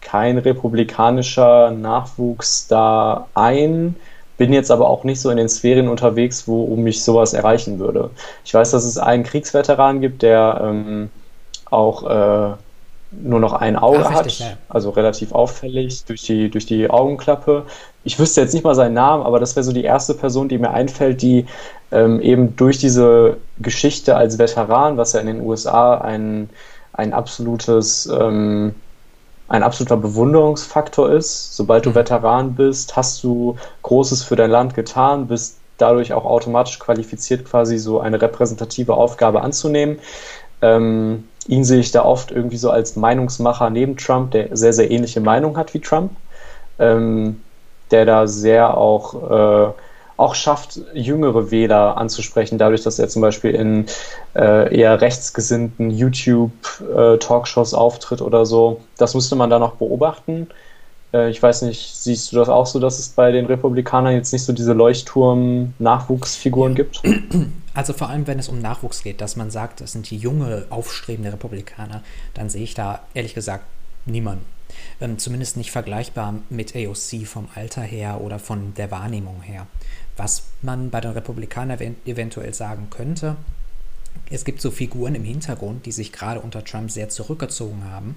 kein 0.00 0.38
republikanischer 0.38 1.70
Nachwuchs 1.70 2.66
da 2.68 3.28
ein 3.34 3.96
bin 4.40 4.54
jetzt 4.54 4.70
aber 4.70 4.88
auch 4.88 5.04
nicht 5.04 5.20
so 5.20 5.28
in 5.28 5.36
den 5.36 5.50
Sphären 5.50 5.86
unterwegs, 5.86 6.48
wo 6.48 6.74
mich 6.74 7.04
sowas 7.04 7.34
erreichen 7.34 7.78
würde. 7.78 8.08
Ich 8.42 8.54
weiß, 8.54 8.70
dass 8.70 8.86
es 8.86 8.96
einen 8.96 9.22
Kriegsveteran 9.22 10.00
gibt, 10.00 10.22
der 10.22 10.62
ähm, 10.64 11.10
auch 11.66 12.04
äh, 12.04 12.54
nur 13.10 13.38
noch 13.38 13.52
ein 13.52 13.76
Auge 13.76 14.06
Ach, 14.06 14.24
richtig, 14.24 14.40
hat, 14.40 14.52
ja. 14.52 14.56
also 14.70 14.88
relativ 14.88 15.32
auffällig 15.32 16.06
durch 16.06 16.22
die, 16.22 16.48
durch 16.48 16.64
die 16.64 16.88
Augenklappe. 16.88 17.66
Ich 18.02 18.18
wüsste 18.18 18.40
jetzt 18.40 18.54
nicht 18.54 18.64
mal 18.64 18.74
seinen 18.74 18.94
Namen, 18.94 19.24
aber 19.24 19.40
das 19.40 19.56
wäre 19.56 19.64
so 19.64 19.74
die 19.74 19.84
erste 19.84 20.14
Person, 20.14 20.48
die 20.48 20.56
mir 20.56 20.70
einfällt, 20.70 21.20
die 21.20 21.44
ähm, 21.92 22.18
eben 22.22 22.56
durch 22.56 22.78
diese 22.78 23.36
Geschichte 23.58 24.16
als 24.16 24.38
Veteran, 24.38 24.96
was 24.96 25.12
ja 25.12 25.20
in 25.20 25.26
den 25.26 25.42
USA 25.42 25.98
ein, 25.98 26.48
ein 26.94 27.12
absolutes 27.12 28.06
ähm, 28.06 28.74
ein 29.50 29.64
absoluter 29.64 29.96
Bewunderungsfaktor 29.96 31.10
ist. 31.10 31.56
Sobald 31.56 31.84
du 31.84 31.90
mhm. 31.90 31.96
Veteran 31.96 32.54
bist, 32.54 32.96
hast 32.96 33.22
du 33.22 33.56
Großes 33.82 34.22
für 34.22 34.36
dein 34.36 34.50
Land 34.50 34.74
getan, 34.74 35.26
bist 35.26 35.58
dadurch 35.76 36.12
auch 36.12 36.24
automatisch 36.24 36.78
qualifiziert, 36.78 37.44
quasi 37.44 37.78
so 37.78 38.00
eine 38.00 38.22
repräsentative 38.22 38.94
Aufgabe 38.94 39.42
anzunehmen. 39.42 39.98
Ähm, 40.62 41.24
ihn 41.48 41.64
sehe 41.64 41.80
ich 41.80 41.90
da 41.90 42.04
oft 42.04 42.30
irgendwie 42.30 42.58
so 42.58 42.70
als 42.70 42.96
Meinungsmacher 42.96 43.70
neben 43.70 43.96
Trump, 43.96 44.30
der 44.30 44.56
sehr, 44.56 44.72
sehr 44.72 44.90
ähnliche 44.90 45.20
Meinung 45.20 45.56
hat 45.56 45.74
wie 45.74 45.80
Trump, 45.80 46.12
ähm, 46.78 47.42
der 47.90 48.04
da 48.04 48.26
sehr 48.28 48.76
auch 48.76 49.14
äh, 49.68 49.72
auch 50.20 50.34
schafft, 50.34 50.80
jüngere 50.92 51.50
Wähler 51.50 51.96
anzusprechen, 51.96 52.58
dadurch, 52.58 52.82
dass 52.82 52.98
er 52.98 53.08
zum 53.08 53.22
Beispiel 53.22 53.52
in 53.52 53.86
äh, 54.34 54.76
eher 54.76 55.00
rechtsgesinnten 55.00 55.90
YouTube-Talkshows 55.90 57.72
äh, 57.72 57.76
auftritt 57.76 58.20
oder 58.20 58.44
so. 58.44 58.80
Das 58.98 59.14
müsste 59.14 59.36
man 59.36 59.50
da 59.50 59.58
noch 59.58 59.76
beobachten. 59.76 60.48
Äh, 61.12 61.30
ich 61.30 61.42
weiß 61.42 61.62
nicht, 61.62 61.96
siehst 61.96 62.32
du 62.32 62.36
das 62.36 62.48
auch 62.48 62.66
so, 62.66 62.78
dass 62.78 62.98
es 62.98 63.08
bei 63.08 63.32
den 63.32 63.46
Republikanern 63.46 64.14
jetzt 64.14 64.32
nicht 64.32 64.44
so 64.44 64.52
diese 64.52 64.74
Leuchtturm-Nachwuchsfiguren 64.74 66.74
gibt? 66.74 67.02
Also 67.72 67.92
vor 67.92 68.08
allem, 68.08 68.26
wenn 68.26 68.40
es 68.40 68.48
um 68.48 68.58
Nachwuchs 68.58 69.04
geht, 69.04 69.20
dass 69.20 69.36
man 69.36 69.52
sagt, 69.52 69.80
das 69.80 69.92
sind 69.92 70.10
die 70.10 70.16
junge, 70.16 70.64
aufstrebende 70.70 71.32
Republikaner, 71.32 72.02
dann 72.34 72.50
sehe 72.50 72.64
ich 72.64 72.74
da 72.74 72.98
ehrlich 73.14 73.32
gesagt 73.32 73.62
niemanden. 74.06 74.44
Ähm, 75.00 75.18
zumindest 75.18 75.56
nicht 75.56 75.70
vergleichbar 75.70 76.34
mit 76.48 76.74
AOC 76.74 77.26
vom 77.26 77.48
Alter 77.54 77.82
her 77.82 78.20
oder 78.20 78.38
von 78.38 78.74
der 78.74 78.90
Wahrnehmung 78.90 79.42
her. 79.42 79.66
Was 80.22 80.42
man 80.60 80.90
bei 80.90 81.00
den 81.00 81.12
Republikanern 81.12 81.96
eventuell 82.04 82.52
sagen 82.52 82.88
könnte, 82.90 83.36
es 84.28 84.44
gibt 84.44 84.60
so 84.60 84.70
Figuren 84.70 85.14
im 85.14 85.24
Hintergrund, 85.24 85.86
die 85.86 85.92
sich 85.92 86.12
gerade 86.12 86.40
unter 86.40 86.62
Trump 86.62 86.90
sehr 86.90 87.08
zurückgezogen 87.08 87.84
haben, 87.84 88.16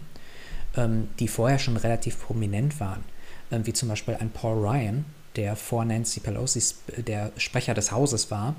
ähm, 0.75 1.07
die 1.19 1.29
vorher 1.29 1.59
schon 1.59 1.77
relativ 1.77 2.21
prominent 2.21 2.77
waren, 2.81 3.05
ähm, 3.53 3.65
wie 3.65 3.71
zum 3.71 3.87
Beispiel 3.87 4.15
ein 4.15 4.31
Paul 4.31 4.67
Ryan, 4.67 5.05
der 5.37 5.55
vor 5.55 5.85
Nancy 5.85 6.19
Pelosi 6.19 6.75
der 6.97 7.31
Sprecher 7.37 7.73
des 7.73 7.93
Hauses 7.93 8.29
war, 8.29 8.57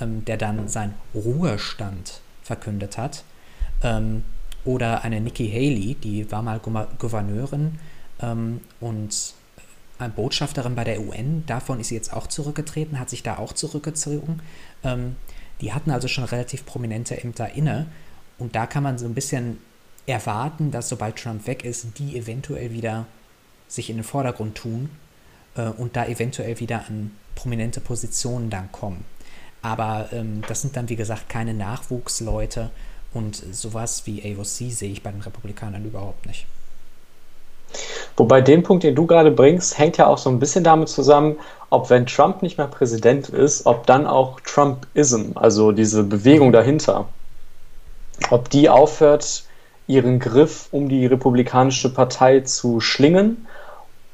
ähm, 0.00 0.24
der 0.24 0.36
dann 0.36 0.68
seinen 0.68 0.94
Ruhestand 1.16 2.20
verkündet 2.44 2.96
hat. 2.96 3.24
Oder 4.64 5.02
eine 5.02 5.20
Nikki 5.20 5.50
Haley, 5.50 5.96
die 5.96 6.30
war 6.30 6.42
mal 6.42 6.58
Gouverneurin 6.98 7.78
und 8.80 9.34
Botschafterin 9.98 10.74
bei 10.74 10.84
der 10.84 11.00
UN. 11.00 11.44
Davon 11.46 11.80
ist 11.80 11.88
sie 11.88 11.94
jetzt 11.94 12.12
auch 12.12 12.26
zurückgetreten, 12.26 12.98
hat 12.98 13.10
sich 13.10 13.22
da 13.22 13.38
auch 13.38 13.52
zurückgezogen. 13.52 14.40
Ähm, 14.82 15.16
die 15.60 15.72
hatten 15.72 15.90
also 15.90 16.08
schon 16.08 16.24
relativ 16.24 16.66
prominente 16.66 17.22
Ämter 17.22 17.52
inne. 17.52 17.86
Und 18.38 18.56
da 18.56 18.66
kann 18.66 18.82
man 18.82 18.98
so 18.98 19.06
ein 19.06 19.14
bisschen 19.14 19.58
erwarten, 20.06 20.70
dass 20.70 20.88
sobald 20.88 21.16
Trump 21.16 21.46
weg 21.46 21.64
ist, 21.64 21.98
die 21.98 22.16
eventuell 22.16 22.72
wieder 22.72 23.06
sich 23.68 23.90
in 23.90 23.96
den 23.96 24.04
Vordergrund 24.04 24.56
tun 24.56 24.90
äh, 25.56 25.68
und 25.68 25.96
da 25.96 26.06
eventuell 26.06 26.60
wieder 26.60 26.86
an 26.88 27.12
prominente 27.34 27.80
Positionen 27.80 28.50
dann 28.50 28.70
kommen. 28.72 29.04
Aber 29.62 30.08
ähm, 30.12 30.42
das 30.46 30.60
sind 30.60 30.76
dann, 30.76 30.88
wie 30.88 30.96
gesagt, 30.96 31.28
keine 31.28 31.54
Nachwuchsleute 31.54 32.70
und 33.12 33.36
sowas 33.36 34.06
wie 34.06 34.22
AOC 34.22 34.72
sehe 34.72 34.92
ich 34.92 35.02
bei 35.02 35.10
den 35.10 35.22
Republikanern 35.22 35.84
überhaupt 35.84 36.26
nicht. 36.26 36.46
Wobei 38.16 38.40
den 38.40 38.62
Punkt, 38.62 38.84
den 38.84 38.94
du 38.94 39.06
gerade 39.06 39.30
bringst, 39.30 39.78
hängt 39.78 39.96
ja 39.96 40.06
auch 40.06 40.18
so 40.18 40.30
ein 40.30 40.38
bisschen 40.38 40.62
damit 40.62 40.88
zusammen, 40.88 41.36
ob 41.70 41.90
wenn 41.90 42.06
Trump 42.06 42.42
nicht 42.42 42.58
mehr 42.58 42.68
Präsident 42.68 43.28
ist, 43.28 43.66
ob 43.66 43.86
dann 43.86 44.06
auch 44.06 44.40
Trumpism, 44.40 45.32
also 45.34 45.72
diese 45.72 46.04
Bewegung 46.04 46.52
dahinter, 46.52 47.08
ob 48.30 48.48
die 48.50 48.68
aufhört, 48.68 49.44
ihren 49.86 50.20
Griff 50.20 50.68
um 50.70 50.88
die 50.88 51.06
Republikanische 51.06 51.92
Partei 51.92 52.40
zu 52.40 52.80
schlingen 52.80 53.46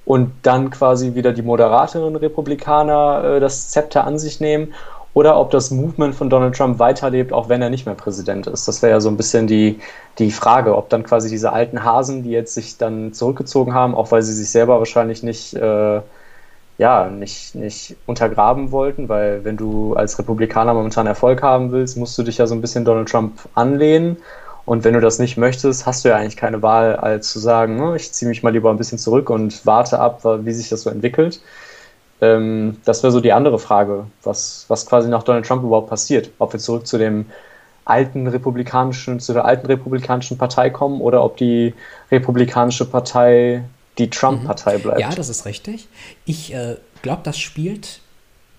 und 0.04 0.32
dann 0.42 0.70
quasi 0.70 1.14
wieder 1.14 1.32
die 1.32 1.42
moderateren 1.42 2.16
Republikaner 2.16 3.36
äh, 3.36 3.40
das 3.40 3.68
Zepter 3.68 4.04
an 4.04 4.18
sich 4.18 4.40
nehmen 4.40 4.74
oder 5.12 5.38
ob 5.38 5.50
das 5.50 5.70
Movement 5.70 6.14
von 6.14 6.30
Donald 6.30 6.56
Trump 6.56 6.78
weiterlebt, 6.78 7.32
auch 7.32 7.48
wenn 7.48 7.62
er 7.62 7.70
nicht 7.70 7.86
mehr 7.86 7.94
Präsident 7.94 8.46
ist. 8.46 8.68
Das 8.68 8.80
wäre 8.82 8.92
ja 8.92 9.00
so 9.00 9.08
ein 9.08 9.16
bisschen 9.16 9.46
die, 9.46 9.80
die 10.18 10.30
Frage, 10.30 10.76
ob 10.76 10.88
dann 10.88 11.02
quasi 11.02 11.28
diese 11.28 11.52
alten 11.52 11.84
Hasen, 11.84 12.22
die 12.22 12.30
jetzt 12.30 12.54
sich 12.54 12.78
dann 12.78 13.12
zurückgezogen 13.12 13.74
haben, 13.74 13.94
auch 13.94 14.12
weil 14.12 14.22
sie 14.22 14.34
sich 14.34 14.50
selber 14.50 14.78
wahrscheinlich 14.78 15.22
nicht, 15.22 15.54
äh, 15.54 16.00
ja, 16.78 17.08
nicht, 17.08 17.54
nicht 17.56 17.96
untergraben 18.06 18.70
wollten, 18.70 19.08
weil 19.08 19.44
wenn 19.44 19.56
du 19.56 19.94
als 19.94 20.18
Republikaner 20.18 20.74
momentan 20.74 21.06
Erfolg 21.06 21.42
haben 21.42 21.72
willst, 21.72 21.96
musst 21.96 22.16
du 22.16 22.22
dich 22.22 22.38
ja 22.38 22.46
so 22.46 22.54
ein 22.54 22.60
bisschen 22.60 22.84
Donald 22.84 23.08
Trump 23.08 23.40
anlehnen. 23.54 24.16
Und 24.64 24.84
wenn 24.84 24.94
du 24.94 25.00
das 25.00 25.18
nicht 25.18 25.36
möchtest, 25.36 25.86
hast 25.86 26.04
du 26.04 26.10
ja 26.10 26.16
eigentlich 26.16 26.36
keine 26.36 26.62
Wahl, 26.62 26.94
als 26.94 27.32
zu 27.32 27.40
sagen, 27.40 27.76
ne, 27.76 27.96
ich 27.96 28.12
ziehe 28.12 28.28
mich 28.28 28.42
mal 28.42 28.52
lieber 28.52 28.70
ein 28.70 28.76
bisschen 28.76 28.98
zurück 28.98 29.28
und 29.28 29.66
warte 29.66 29.98
ab, 29.98 30.22
wie 30.44 30.52
sich 30.52 30.68
das 30.68 30.82
so 30.82 30.90
entwickelt. 30.90 31.40
Ähm, 32.20 32.78
das 32.84 33.02
wäre 33.02 33.12
so 33.12 33.20
die 33.20 33.32
andere 33.32 33.58
Frage, 33.58 34.06
was, 34.22 34.64
was 34.68 34.86
quasi 34.86 35.08
nach 35.08 35.22
Donald 35.22 35.46
Trump 35.46 35.62
überhaupt 35.62 35.88
passiert. 35.88 36.30
Ob 36.38 36.52
wir 36.52 36.60
zurück 36.60 36.86
zu 36.86 36.98
dem 36.98 37.26
alten 37.84 38.26
republikanischen, 38.26 39.20
zu 39.20 39.32
der 39.32 39.44
alten 39.44 39.66
republikanischen 39.66 40.38
Partei 40.38 40.70
kommen 40.70 41.00
oder 41.00 41.24
ob 41.24 41.36
die 41.36 41.74
republikanische 42.10 42.84
Partei 42.84 43.64
die 43.98 44.08
Trump-Partei 44.08 44.78
mhm. 44.78 44.82
bleibt. 44.82 45.00
Ja, 45.00 45.10
das 45.10 45.28
ist 45.28 45.44
richtig. 45.44 45.88
Ich 46.24 46.54
äh, 46.54 46.76
glaube, 47.02 47.22
das 47.24 47.38
spielt 47.38 48.00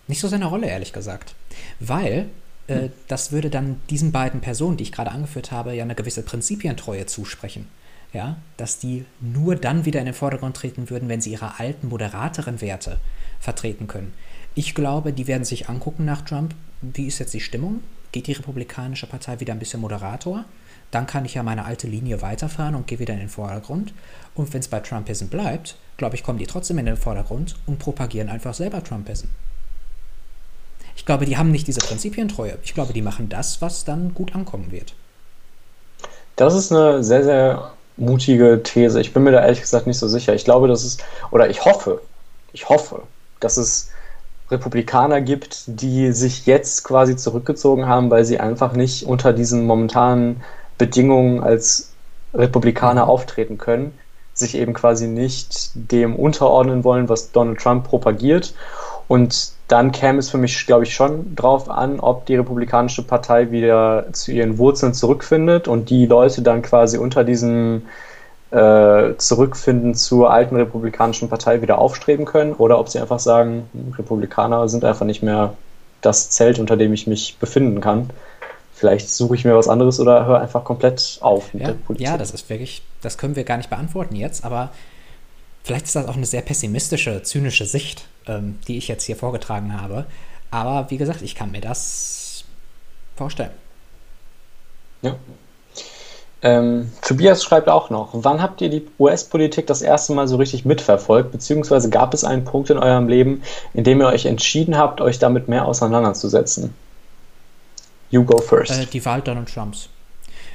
nicht 0.08 0.20
so 0.20 0.28
seine 0.28 0.46
Rolle, 0.46 0.68
ehrlich 0.68 0.92
gesagt. 0.92 1.36
Weil 1.80 2.28
äh, 2.68 2.76
hm. 2.76 2.92
das 3.08 3.32
würde 3.32 3.50
dann 3.50 3.82
diesen 3.90 4.12
beiden 4.12 4.42
Personen, 4.42 4.78
die 4.78 4.84
ich 4.84 4.92
gerade 4.92 5.12
angeführt 5.12 5.52
habe, 5.52 5.74
ja 5.74 5.84
eine 5.84 5.96
gewisse 5.96 6.24
Prinzipientreue 6.24 7.06
zusprechen. 7.06 7.70
Ja, 8.14 8.36
dass 8.58 8.78
die 8.78 9.06
nur 9.22 9.56
dann 9.56 9.86
wieder 9.86 10.02
in 10.02 10.06
den 10.06 10.14
Vordergrund 10.14 10.58
treten 10.58 10.90
würden, 10.90 11.08
wenn 11.08 11.22
sie 11.22 11.32
ihre 11.32 11.60
alten, 11.60 11.88
moderateren 11.88 12.60
Werte 12.60 12.98
vertreten 13.42 13.88
können. 13.88 14.14
Ich 14.56 14.76
glaube, 14.76 15.12
die 15.12 15.28
werden 15.28 15.44
sich 15.44 15.68
angucken 15.68 16.06
nach 16.06 16.22
Trump, 16.22 16.56
wie 16.82 17.08
ist 17.08 17.20
jetzt 17.20 17.34
die 17.34 17.42
Stimmung? 17.42 17.84
Geht 18.12 18.28
die 18.28 18.34
Republikanische 18.34 19.08
Partei 19.08 19.40
wieder 19.40 19.54
ein 19.54 19.60
bisschen 19.60 19.82
moderator? 19.82 20.46
Dann 20.92 21.08
kann 21.08 21.26
ich 21.26 21.36
ja 21.36 21.44
meine 21.44 21.66
alte 21.66 21.88
Linie 21.88 22.22
weiterfahren 22.22 22.76
und 22.76 22.86
gehe 22.88 23.00
wieder 23.00 23.14
in 23.14 23.22
den 23.22 23.30
Vordergrund. 23.30 23.94
Und 24.36 24.54
wenn 24.54 24.60
es 24.60 24.68
bei 24.68 24.82
Trumpism 24.82 25.28
bleibt, 25.28 25.78
glaube 25.98 26.16
ich, 26.16 26.24
kommen 26.24 26.40
die 26.40 26.48
trotzdem 26.48 26.80
in 26.80 26.86
den 26.86 26.98
Vordergrund 26.98 27.56
und 27.66 27.80
propagieren 27.80 28.30
einfach 28.30 28.54
selber 28.54 28.84
Trumpism. 28.84 29.28
Ich 30.96 31.06
glaube, 31.06 31.26
die 31.26 31.38
haben 31.38 31.52
nicht 31.52 31.68
diese 31.68 31.80
Prinzipientreue. 31.80 32.58
Ich 32.64 32.74
glaube, 32.74 32.92
die 32.92 33.02
machen 33.02 33.30
das, 33.30 33.62
was 33.62 33.86
dann 33.86 34.14
gut 34.14 34.36
ankommen 34.36 34.72
wird. 34.72 34.94
Das 36.36 36.54
ist 36.54 36.72
eine 36.72 37.04
sehr, 37.04 37.24
sehr 37.24 37.72
mutige 37.96 38.62
These. 38.64 39.00
Ich 39.00 39.14
bin 39.14 39.24
mir 39.24 39.32
da 39.32 39.42
ehrlich 39.42 39.62
gesagt 39.62 39.88
nicht 39.88 39.98
so 39.98 40.08
sicher. 40.10 40.36
Ich 40.36 40.44
glaube, 40.44 40.68
das 40.68 40.84
ist, 40.84 41.04
oder 41.32 41.50
ich 41.50 41.64
hoffe, 41.64 42.02
ich 42.52 42.68
hoffe, 42.68 43.04
dass 43.42 43.58
es 43.58 43.92
Republikaner 44.50 45.22
gibt, 45.22 45.64
die 45.68 46.12
sich 46.12 46.46
jetzt 46.46 46.84
quasi 46.84 47.16
zurückgezogen 47.16 47.88
haben, 47.88 48.10
weil 48.10 48.26
sie 48.26 48.40
einfach 48.40 48.74
nicht 48.74 49.06
unter 49.06 49.34
diesen 49.34 49.66
momentanen 49.66 50.42
Bedingungen 50.78 51.42
als 51.42 51.92
Republikaner 52.34 53.08
auftreten 53.08 53.58
können, 53.58 53.94
sich 54.34 54.56
eben 54.56 54.74
quasi 54.74 55.08
nicht 55.08 55.72
dem 55.74 56.16
unterordnen 56.16 56.84
wollen, 56.84 57.10
was 57.10 57.32
Donald 57.32 57.60
Trump 57.60 57.86
propagiert. 57.86 58.54
Und 59.08 59.52
dann 59.68 59.92
käme 59.92 60.20
es 60.20 60.30
für 60.30 60.38
mich, 60.38 60.66
glaube 60.66 60.84
ich, 60.84 60.94
schon 60.94 61.36
drauf 61.36 61.70
an, 61.70 62.00
ob 62.00 62.26
die 62.26 62.36
Republikanische 62.36 63.04
Partei 63.04 63.52
wieder 63.52 64.08
zu 64.14 64.32
ihren 64.32 64.58
Wurzeln 64.58 64.94
zurückfindet 64.94 65.68
und 65.68 65.90
die 65.90 66.06
Leute 66.06 66.42
dann 66.42 66.62
quasi 66.62 66.98
unter 66.98 67.24
diesem 67.24 67.84
äh, 68.52 69.16
zurückfinden 69.18 69.96
zur 69.96 70.32
alten 70.32 70.56
Republikanischen 70.56 71.30
Partei 71.30 71.62
wieder 71.62 71.78
aufstreben 71.78 72.26
können 72.26 72.54
oder 72.54 72.80
ob 72.80 72.90
sie 72.90 73.00
einfach 73.00 73.20
sagen, 73.20 73.70
Republikaner 73.98 74.68
sind 74.68 74.84
einfach 74.84 75.06
nicht 75.06 75.24
mehr 75.24 75.54
das 76.02 76.30
Zelt, 76.30 76.60
unter 76.60 76.78
dem 76.78 76.94
ich 76.94 77.08
mich 77.08 77.38
befinden 77.40 77.80
kann. 77.80 78.10
Vielleicht 78.74 79.10
suche 79.10 79.36
ich 79.36 79.46
mir 79.46 79.56
was 79.56 79.68
anderes 79.68 80.00
oder 80.00 80.26
höre 80.26 80.42
einfach 80.42 80.64
komplett 80.64 81.20
auf 81.22 81.54
mit 81.54 81.62
ja, 81.62 81.70
der 81.70 81.76
Politik. 81.76 82.08
Ja, 82.08 82.18
das 82.18 82.32
ist 82.32 82.50
wirklich, 82.50 82.82
das 83.02 83.18
können 83.18 83.36
wir 83.36 83.44
gar 83.44 83.58
nicht 83.58 83.70
beantworten 83.70 84.16
jetzt, 84.16 84.44
aber 84.44 84.72
vielleicht 85.64 85.86
ist 85.86 85.96
das 85.96 86.08
auch 86.08 86.18
eine 86.18 86.26
sehr 86.26 86.42
pessimistische, 86.42 87.24
zynische 87.24 87.66
Sicht, 87.66 88.06
ähm, 88.28 88.60
die 88.68 88.78
ich 88.78 88.88
jetzt 88.88 89.04
hier 89.04 89.16
vorgetragen 89.16 89.80
habe. 89.80 90.06
Aber 90.50 90.90
wie 90.90 90.98
gesagt, 90.98 91.22
ich 91.22 91.36
kann 91.36 91.52
mir 91.52 91.62
das 91.62 92.44
vorstellen. 93.16 93.52
Ja, 95.04 95.16
ähm, 96.44 96.92
Tobias 97.04 97.44
schreibt 97.44 97.70
auch 97.70 97.92
noch, 97.92 98.10
wann 98.14 98.42
habt 98.42 98.62
ihr 98.62 98.70
die 98.70 98.88
US-Politik 98.98 99.68
das 99.68 99.82
erste 99.82 100.14
Mal 100.14 100.28
so 100.28 100.38
richtig 100.38 100.66
mitverfolgt, 100.66 101.32
beziehungsweise 101.32 101.90
gab 101.90 102.14
es 102.16 102.24
einen 102.24 102.46
Punkt 102.46 102.72
in 102.72 102.80
eurem 102.80 103.08
Leben, 103.08 103.44
in 103.74 103.84
dem 103.84 104.02
ihr 104.02 104.08
euch 104.08 104.26
entschieden 104.26 104.76
habt, 104.76 105.02
euch 105.02 105.20
damit 105.20 105.48
mehr 105.48 105.66
auseinanderzusetzen? 105.66 106.74
You 108.10 108.24
go 108.24 108.40
first. 108.40 108.72
Äh, 108.72 108.88
die 108.88 109.06
Wahl 109.06 109.22
Donald 109.22 109.54
Trumps. 109.54 109.90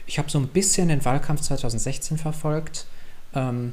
Ich 0.06 0.18
habe 0.18 0.28
so 0.28 0.38
ein 0.38 0.48
bisschen 0.48 0.88
den 0.88 1.04
Wahlkampf 1.04 1.42
2016 1.42 2.18
verfolgt, 2.18 2.86
ähm, 3.34 3.72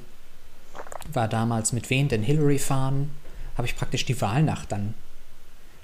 war 1.11 1.27
damals 1.27 1.73
mit 1.73 1.89
wen 1.89 2.09
denn 2.09 2.21
Hillary 2.21 2.59
fahren, 2.59 3.11
habe 3.57 3.67
ich 3.67 3.75
praktisch 3.75 4.05
die 4.05 4.19
Wahlnacht 4.21 4.71
dann 4.71 4.93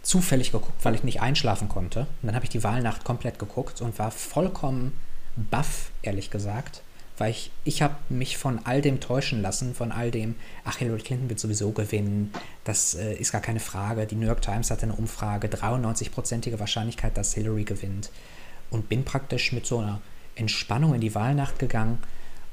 zufällig 0.04 0.52
geguckt, 0.52 0.84
weil 0.84 0.96
ich 0.96 1.04
nicht 1.04 1.22
einschlafen 1.22 1.70
konnte. 1.70 2.02
Und 2.02 2.28
dann 2.28 2.36
habe 2.36 2.46
ich 2.46 2.50
die 2.50 2.64
Wahlnacht 2.64 3.04
komplett 3.04 3.38
geguckt 3.38 3.82
und 3.82 4.00
war 4.00 4.12
vollkommen 4.12 4.94
baff, 5.36 5.92
ehrlich 6.02 6.32
gesagt, 6.32 6.82
weil 7.20 7.32
ich, 7.32 7.52
ich 7.66 7.82
habe 7.82 7.96
mich 8.08 8.38
von 8.38 8.66
all 8.66 8.82
dem 8.82 9.00
täuschen 9.00 9.42
lassen, 9.42 9.76
von 9.76 9.92
all 9.92 10.10
dem, 10.10 10.36
ach, 10.64 10.78
Hillary 10.78 11.02
Clinton 11.02 11.30
wird 11.30 11.40
sowieso 11.40 11.72
gewinnen, 11.72 12.32
das 12.64 12.96
äh, 12.96 13.14
ist 13.16 13.32
gar 13.32 13.42
keine 13.42 13.60
Frage. 13.60 14.06
Die 14.06 14.16
New 14.16 14.26
York 14.26 14.42
Times 14.42 14.72
hatte 14.72 14.84
eine 14.84 14.94
Umfrage, 14.94 15.48
93-prozentige 15.48 16.60
Wahrscheinlichkeit, 16.60 17.18
dass 17.18 17.34
Hillary 17.34 17.66
gewinnt. 17.66 18.10
Und 18.70 18.88
bin 18.88 19.04
praktisch 19.04 19.52
mit 19.52 19.66
so 19.66 19.80
einer 19.80 20.02
Entspannung 20.36 20.96
in 20.96 21.02
die 21.02 21.14
Wahlnacht 21.14 21.60
gegangen 21.60 22.00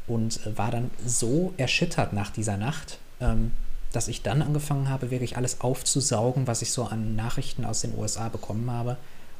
und 0.08 0.44
äh, 0.44 0.58
war 0.58 0.72
dann 0.72 0.90
so 1.04 1.54
erschüttert 1.56 2.12
nach 2.12 2.30
dieser 2.30 2.56
Nacht, 2.56 2.98
ähm, 3.20 3.52
dass 3.92 4.08
ich 4.08 4.22
dann 4.22 4.42
angefangen 4.42 4.88
habe, 4.88 5.12
wirklich 5.12 5.36
alles 5.36 5.60
aufzusaugen, 5.60 6.48
was 6.48 6.60
ich 6.60 6.72
so 6.72 6.84
an 6.84 7.14
Nachrichten 7.14 7.64
aus 7.64 7.82
den 7.82 7.96
USA 7.96 8.28
bekommen 8.28 8.70
habe 8.70 8.96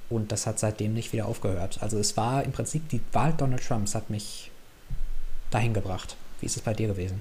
und 0.09 0.33
das 0.33 0.47
hat 0.47 0.59
seitdem 0.59 0.95
nicht 0.95 1.13
wieder 1.13 1.27
aufgehört. 1.27 1.79
Also 1.81 1.99
es 1.99 2.17
war 2.17 2.45
im 2.45 2.53
Prinzip 2.53 2.89
die 2.91 3.01
Wahl 3.13 3.35
Donald 3.37 3.67
Trumps 3.67 3.95
hat 3.95 4.11
mich 4.11 4.51
dahin 5.51 5.75
gebracht. 5.75 6.17
Wie 6.41 6.47
ist 6.47 6.57
es 6.57 6.63
bei 6.63 6.75
dir 6.75 6.89
gewesen? 6.89 7.21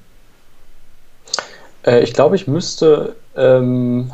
Äh, 1.85 2.01
ich 2.01 2.13
glaube, 2.13 2.35
ich 2.35 2.47
müsste. 2.47 3.15
Ähm, 3.35 4.11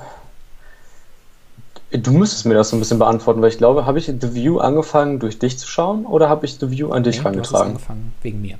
du 1.91 2.11
müsstest 2.11 2.45
mir 2.45 2.53
das 2.53 2.69
so 2.69 2.77
ein 2.77 2.79
bisschen 2.79 2.99
beantworten, 2.99 3.41
weil 3.41 3.49
ich 3.49 3.57
glaube, 3.57 3.85
habe 3.85 3.99
ich 3.99 4.05
The 4.05 4.33
View 4.33 4.59
angefangen 4.59 5.19
durch 5.19 5.39
dich 5.39 5.59
zu 5.59 5.67
schauen 5.67 6.05
oder 6.05 6.29
habe 6.29 6.45
ich 6.45 6.57
The 6.59 6.71
View 6.71 6.91
an 6.91 7.03
dich 7.03 7.17
nee, 7.17 7.23
herangetragen? 7.23 7.51
Du 7.51 7.57
hast 7.57 7.89
angefangen 7.89 8.13
wegen 8.21 8.41
mir. 8.41 8.57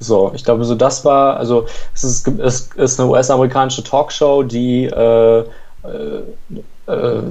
So, 0.00 0.32
ich 0.34 0.44
glaube, 0.44 0.64
so 0.64 0.74
das 0.74 1.04
war, 1.04 1.36
also 1.36 1.66
es 1.94 2.02
ist, 2.02 2.28
es 2.28 2.68
ist 2.74 3.00
eine 3.00 3.08
US-amerikanische 3.08 3.84
Talkshow, 3.84 4.42
die 4.42 4.86
äh, 4.86 5.44
äh, 5.84 6.22
äh 6.86 7.22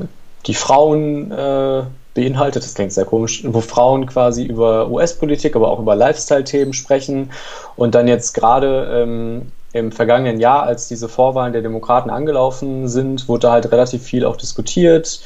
die 0.46 0.54
Frauen 0.54 1.32
äh, 1.32 1.84
beinhaltet, 2.14 2.64
das 2.64 2.76
klingt 2.76 2.94
sehr 2.94 3.06
komisch, 3.06 3.44
wo 3.46 3.62
Frauen 3.62 4.06
quasi 4.06 4.44
über 4.44 4.90
US-Politik, 4.90 5.56
aber 5.56 5.70
auch 5.70 5.80
über 5.80 5.96
Lifestyle-Themen 5.96 6.74
sprechen. 6.74 7.32
Und 7.76 7.96
dann 7.96 8.08
jetzt 8.08 8.34
gerade 8.34 9.02
ähm, 9.04 9.52
im 9.74 9.92
vergangenen 9.92 10.40
Jahr, 10.40 10.64
als 10.64 10.88
diese 10.88 11.10
Vorwahlen 11.10 11.54
der 11.54 11.64
Demokraten 11.64 12.12
angelaufen 12.12 12.88
sind, 12.88 13.28
wurde 13.28 13.52
halt 13.52 13.72
relativ 13.72 14.04
viel 14.04 14.26
auch 14.26 14.38
diskutiert 14.38 15.20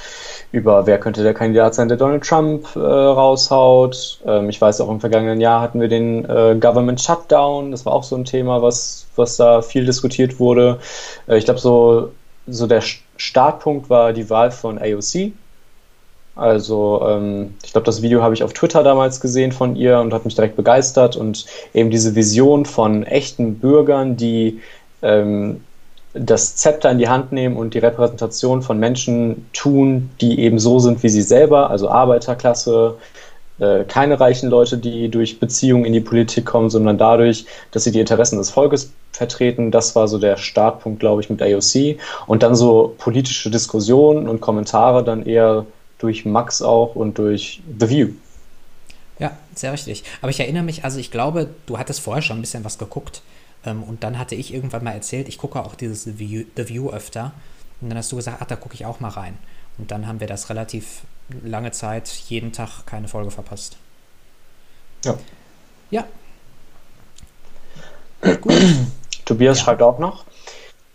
über, 0.53 0.87
wer 0.87 0.97
könnte 0.99 1.23
der 1.23 1.33
Kandidat 1.33 1.75
sein, 1.75 1.89
der 1.89 1.97
Donald 1.97 2.23
Trump 2.23 2.75
äh, 2.75 2.79
raushaut. 2.79 4.21
Ähm, 4.25 4.49
ich 4.49 4.61
weiß 4.61 4.79
auch, 4.79 4.89
im 4.89 5.01
vergangenen 5.01 5.41
Jahr 5.41 5.61
hatten 5.61 5.81
wir 5.81 5.89
den 5.89 6.23
äh, 6.23 6.55
Government 6.59 7.01
Shutdown. 7.01 7.71
Das 7.71 7.85
war 7.85 7.91
auch 7.93 8.03
so 8.03 8.15
ein 8.15 8.23
Thema, 8.23 8.61
was, 8.61 9.07
was 9.17 9.35
da 9.35 9.61
viel 9.61 9.85
diskutiert 9.85 10.39
wurde. 10.39 10.79
Äh, 11.27 11.37
ich 11.37 11.45
glaube, 11.45 11.59
so, 11.59 12.11
so 12.47 12.67
der 12.67 12.81
Startpunkt 13.17 13.89
war 13.89 14.13
die 14.13 14.29
Wahl 14.29 14.51
von 14.51 14.77
AOC, 14.77 15.33
also 16.37 17.01
ähm, 17.03 17.55
ich 17.65 17.71
glaube, 17.71 17.85
das 17.85 18.03
Video 18.03 18.21
habe 18.21 18.35
ich 18.35 18.43
auf 18.43 18.53
Twitter 18.53 18.83
damals 18.83 19.19
gesehen 19.19 19.51
von 19.51 19.75
ihr 19.75 19.99
und 19.99 20.13
hat 20.13 20.23
mich 20.23 20.35
direkt 20.35 20.55
begeistert. 20.55 21.15
Und 21.15 21.47
eben 21.73 21.89
diese 21.89 22.13
Vision 22.15 22.65
von 22.65 23.03
echten 23.03 23.55
Bürgern, 23.55 24.17
die 24.17 24.61
ähm, 25.01 25.61
das 26.13 26.55
Zepter 26.55 26.91
in 26.91 26.99
die 26.99 27.09
Hand 27.09 27.31
nehmen 27.31 27.57
und 27.57 27.73
die 27.73 27.79
Repräsentation 27.79 28.61
von 28.61 28.79
Menschen 28.79 29.47
tun, 29.51 30.11
die 30.21 30.39
eben 30.39 30.59
so 30.59 30.79
sind 30.79 31.01
wie 31.01 31.09
sie 31.09 31.23
selber, 31.23 31.71
also 31.71 31.89
Arbeiterklasse, 31.89 32.95
äh, 33.59 33.83
keine 33.85 34.19
reichen 34.19 34.49
Leute, 34.49 34.77
die 34.77 35.09
durch 35.09 35.39
Beziehungen 35.39 35.85
in 35.85 35.93
die 35.93 36.01
Politik 36.01 36.45
kommen, 36.45 36.69
sondern 36.69 36.99
dadurch, 36.99 37.45
dass 37.71 37.83
sie 37.83 37.91
die 37.91 37.99
Interessen 37.99 38.37
des 38.37 38.51
Volkes 38.51 38.91
vertreten. 39.17 39.71
Das 39.71 39.95
war 39.95 40.07
so 40.07 40.17
der 40.17 40.37
Startpunkt, 40.37 40.99
glaube 40.99 41.21
ich, 41.21 41.29
mit 41.29 41.41
AOC. 41.41 41.99
Und 42.27 42.43
dann 42.43 42.55
so 42.55 42.95
politische 42.97 43.49
Diskussionen 43.49 44.27
und 44.27 44.41
Kommentare 44.41 45.03
dann 45.03 45.25
eher 45.25 45.65
durch 45.99 46.25
Max 46.25 46.61
auch 46.61 46.95
und 46.95 47.17
durch 47.17 47.61
The 47.79 47.89
View. 47.89 48.09
Ja, 49.19 49.35
sehr 49.55 49.73
richtig. 49.73 50.03
Aber 50.21 50.29
ich 50.29 50.39
erinnere 50.39 50.63
mich, 50.63 50.83
also 50.83 50.99
ich 50.99 51.11
glaube, 51.11 51.49
du 51.65 51.77
hattest 51.77 51.99
vorher 52.01 52.21
schon 52.21 52.37
ein 52.37 52.41
bisschen 52.41 52.63
was 52.63 52.77
geguckt. 52.77 53.21
Ähm, 53.65 53.83
und 53.83 54.03
dann 54.03 54.19
hatte 54.19 54.35
ich 54.35 54.53
irgendwann 54.53 54.83
mal 54.83 54.91
erzählt, 54.91 55.27
ich 55.27 55.37
gucke 55.37 55.59
auch 55.59 55.75
dieses 55.75 56.03
The 56.03 56.19
View, 56.19 56.45
The 56.55 56.69
View 56.69 56.89
öfter. 56.89 57.33
Und 57.81 57.89
dann 57.89 57.97
hast 57.97 58.11
du 58.11 58.15
gesagt, 58.15 58.37
ach, 58.41 58.47
da 58.47 58.55
gucke 58.55 58.75
ich 58.75 58.85
auch 58.85 58.99
mal 58.99 59.09
rein. 59.09 59.37
Und 59.77 59.91
dann 59.91 60.07
haben 60.07 60.19
wir 60.19 60.27
das 60.27 60.49
relativ 60.49 61.01
lange 61.43 61.71
Zeit, 61.71 62.07
jeden 62.29 62.51
Tag 62.51 62.85
keine 62.85 63.07
Folge 63.07 63.31
verpasst. 63.31 63.77
Ja. 65.03 65.17
Ja. 65.91 66.05
Gut. 68.41 68.53
Tobias 69.27 69.59
ja. 69.59 69.65
schreibt 69.65 69.81
auch 69.81 69.99
noch. 69.99 70.23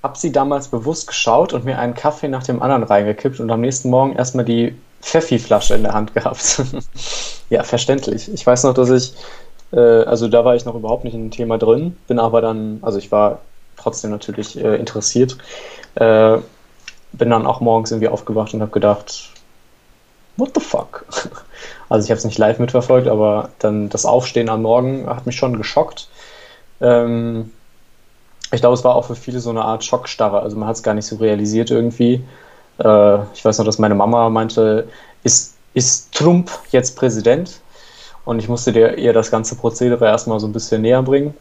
Hab 0.03 0.17
sie 0.17 0.33
damals 0.33 0.69
bewusst 0.69 1.07
geschaut 1.07 1.53
und 1.53 1.65
mir 1.65 1.79
einen 1.79 1.95
Kaffee 1.95 2.29
nach 2.29 2.43
dem 2.43 2.61
anderen 2.61 2.83
reingekippt 2.83 3.39
und 3.39 3.51
am 3.51 3.61
nächsten 3.61 3.91
Morgen 3.91 4.17
erstmal 4.17 4.45
die 4.45 4.75
Pfeffi-Flasche 5.01 5.75
in 5.75 5.85
der 5.85 5.93
Hand 5.93 6.15
gehabt. 6.15 6.63
ja, 7.51 7.63
verständlich. 7.63 8.33
Ich 8.33 8.45
weiß 8.45 8.65
noch, 8.65 8.75
dass 8.75 8.91
ich, 8.91 9.15
äh, 9.73 9.79
also 9.79 10.27
da 10.27 10.45
war 10.45 10.57
ich 10.57 10.65
noch 10.65 10.75
überhaupt 10.75 11.05
nicht 11.05 11.15
in 11.15 11.27
dem 11.27 11.31
Thema 11.31 11.59
drin, 11.59 11.97
bin 12.09 12.19
aber 12.19 12.41
dann, 12.41 12.81
also 12.83 12.99
ich 12.99 13.13
war 13.13 13.41
trotzdem 13.77 14.11
natürlich 14.11 14.59
äh, 14.59 14.77
interessiert, 14.77 15.37
äh, 15.95 16.39
bin 17.13 17.31
dann 17.31 17.47
auch 17.47 17.61
morgens 17.61 17.91
irgendwie 17.91 18.09
aufgewacht 18.09 18.55
und 18.55 18.63
habe 18.63 18.73
gedacht, 18.73 19.31
what 20.37 20.51
the 20.55 20.61
fuck? 20.61 21.05
Also 21.89 22.07
ich 22.07 22.11
habe 22.11 22.17
es 22.17 22.25
nicht 22.25 22.39
live 22.39 22.59
mitverfolgt, 22.59 23.07
aber 23.07 23.51
dann 23.59 23.91
das 23.91 24.07
Aufstehen 24.07 24.49
am 24.49 24.63
Morgen 24.63 25.07
hat 25.07 25.27
mich 25.27 25.37
schon 25.37 25.59
geschockt. 25.59 26.09
Ähm, 26.81 27.51
ich 28.53 28.61
glaube, 28.61 28.75
es 28.75 28.85
war 28.85 28.95
auch 28.95 29.07
für 29.07 29.17
viele 29.17 29.41
so 29.41 29.51
eine 29.51 29.65
Art 29.65 29.85
Schockstarre. 29.85 30.41
Also 30.41 30.57
man 30.57 30.69
hat 30.69 30.77
es 30.77 30.83
gar 30.83 30.95
nicht 30.95 31.07
so 31.07 31.17
realisiert 31.17 31.71
irgendwie. 31.71 32.23
Äh, 32.79 33.19
ich 33.35 33.45
weiß 33.45 33.59
noch, 33.59 33.65
dass 33.65 33.79
meine 33.79 33.95
Mama 33.95 34.29
meinte, 34.29 34.89
ist, 35.25 35.55
ist 35.75 36.13
Trump 36.15 36.51
jetzt 36.71 36.97
Präsident? 36.97 37.61
Und 38.25 38.39
ich 38.39 38.49
musste 38.49 38.73
dir, 38.73 38.99
ihr 38.99 39.13
das 39.13 39.31
ganze 39.31 39.57
Prozedere 39.57 40.05
erstmal 40.05 40.39
so 40.39 40.47
ein 40.47 40.53
bisschen 40.53 40.83
näher 40.83 41.03
bringen. 41.03 41.35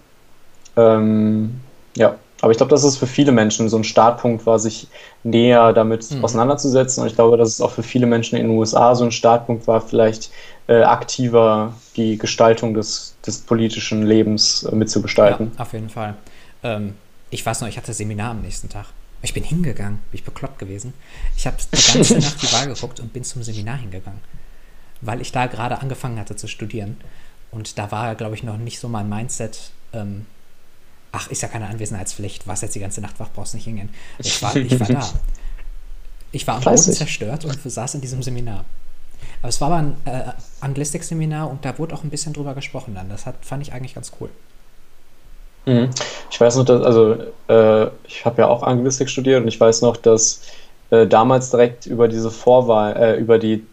Ähm, 0.77 1.59
ja, 1.95 2.15
aber 2.41 2.51
ich 2.51 2.57
glaube, 2.57 2.71
dass 2.71 2.83
es 2.83 2.97
für 2.97 3.05
viele 3.05 3.31
Menschen 3.31 3.69
so 3.69 3.77
ein 3.77 3.83
Startpunkt 3.83 4.45
war, 4.47 4.57
sich 4.57 4.87
näher 5.23 5.73
damit 5.73 6.09
mhm. 6.09 6.23
auseinanderzusetzen. 6.23 7.03
Und 7.03 7.07
ich 7.07 7.15
glaube, 7.15 7.37
dass 7.37 7.49
es 7.49 7.61
auch 7.61 7.71
für 7.71 7.83
viele 7.83 8.07
Menschen 8.07 8.37
in 8.37 8.47
den 8.47 8.57
USA 8.57 8.95
so 8.95 9.03
ein 9.03 9.11
Startpunkt 9.11 9.67
war, 9.67 9.81
vielleicht 9.81 10.31
äh, 10.67 10.81
aktiver 10.81 11.73
die 11.95 12.17
Gestaltung 12.17 12.73
des, 12.73 13.15
des 13.25 13.41
politischen 13.41 14.03
Lebens 14.03 14.63
äh, 14.63 14.73
mitzugestalten. 14.73 15.51
Ja, 15.55 15.61
auf 15.61 15.73
jeden 15.73 15.89
Fall. 15.89 16.15
Ähm, 16.63 16.95
ich 17.31 17.45
weiß 17.45 17.61
noch, 17.61 17.67
ich 17.67 17.77
hatte 17.77 17.93
Seminar 17.93 18.31
am 18.31 18.41
nächsten 18.41 18.69
Tag. 18.69 18.87
Ich 19.23 19.33
bin 19.33 19.43
hingegangen, 19.43 19.99
bin 20.11 20.19
ich 20.19 20.23
bekloppt 20.23 20.59
gewesen. 20.59 20.93
Ich 21.37 21.47
habe 21.47 21.57
die 21.57 21.93
ganze 21.93 22.19
Nacht 22.19 22.41
die 22.41 22.51
Wahl 22.51 22.67
geguckt 22.67 22.99
und 22.99 23.13
bin 23.13 23.23
zum 23.23 23.41
Seminar 23.41 23.77
hingegangen, 23.77 24.19
weil 24.99 25.21
ich 25.21 25.31
da 25.31 25.47
gerade 25.47 25.79
angefangen 25.79 26.19
hatte 26.19 26.35
zu 26.35 26.47
studieren. 26.47 26.97
Und 27.51 27.77
da 27.77 27.91
war, 27.91 28.15
glaube 28.15 28.35
ich, 28.35 28.43
noch 28.43 28.57
nicht 28.57 28.79
so 28.79 28.87
mein 28.87 29.09
Mindset, 29.09 29.71
ähm, 29.93 30.25
ach, 31.11 31.29
ist 31.29 31.41
ja 31.41 31.47
keine 31.47 31.67
Anwesenheitspflicht, 31.67 32.47
warst 32.47 32.63
jetzt 32.63 32.75
die 32.75 32.79
ganze 32.79 33.01
Nacht 33.01 33.19
wach, 33.19 33.29
brauchst 33.33 33.53
nicht 33.53 33.65
hingehen. 33.65 33.89
Ich 34.19 34.41
war, 34.41 34.55
ich 34.55 34.79
war 34.79 34.87
da. 34.87 35.13
Ich 36.33 36.47
war 36.47 36.55
am 36.55 36.63
Boden 36.63 36.77
zerstört 36.77 37.43
und 37.43 37.61
saß 37.61 37.95
in 37.95 38.01
diesem 38.01 38.23
Seminar. 38.23 38.63
Aber 39.41 39.49
es 39.49 39.59
war 39.59 39.67
aber 39.71 39.77
ein 39.77 39.95
äh, 40.05 40.31
Anglistik-Seminar 40.61 41.49
und 41.49 41.65
da 41.65 41.77
wurde 41.77 41.93
auch 41.93 42.03
ein 42.03 42.09
bisschen 42.09 42.33
drüber 42.33 42.55
gesprochen 42.55 42.95
dann. 42.95 43.09
Das 43.09 43.25
hat, 43.25 43.45
fand 43.45 43.61
ich 43.63 43.73
eigentlich 43.73 43.93
ganz 43.93 44.13
cool. 44.19 44.29
Mhm. 45.71 45.89
Ich 46.29 46.39
weiß 46.39 46.57
noch, 46.57 46.65
dass, 46.65 46.83
also 46.83 47.15
äh, 47.47 47.87
ich 48.07 48.25
habe 48.25 48.41
ja 48.41 48.47
auch 48.47 48.63
Anglistik 48.63 49.09
studiert 49.09 49.41
und 49.41 49.47
ich 49.47 49.59
weiß 49.59 49.81
noch, 49.81 49.97
dass 49.97 50.41
äh, 50.89 51.07
damals 51.07 51.49
direkt 51.51 51.85
über 51.85 52.07
diese 52.07 52.31
Vorwahl, 52.31 52.95
äh, 52.95 53.15
über 53.17 53.39
die 53.39 53.65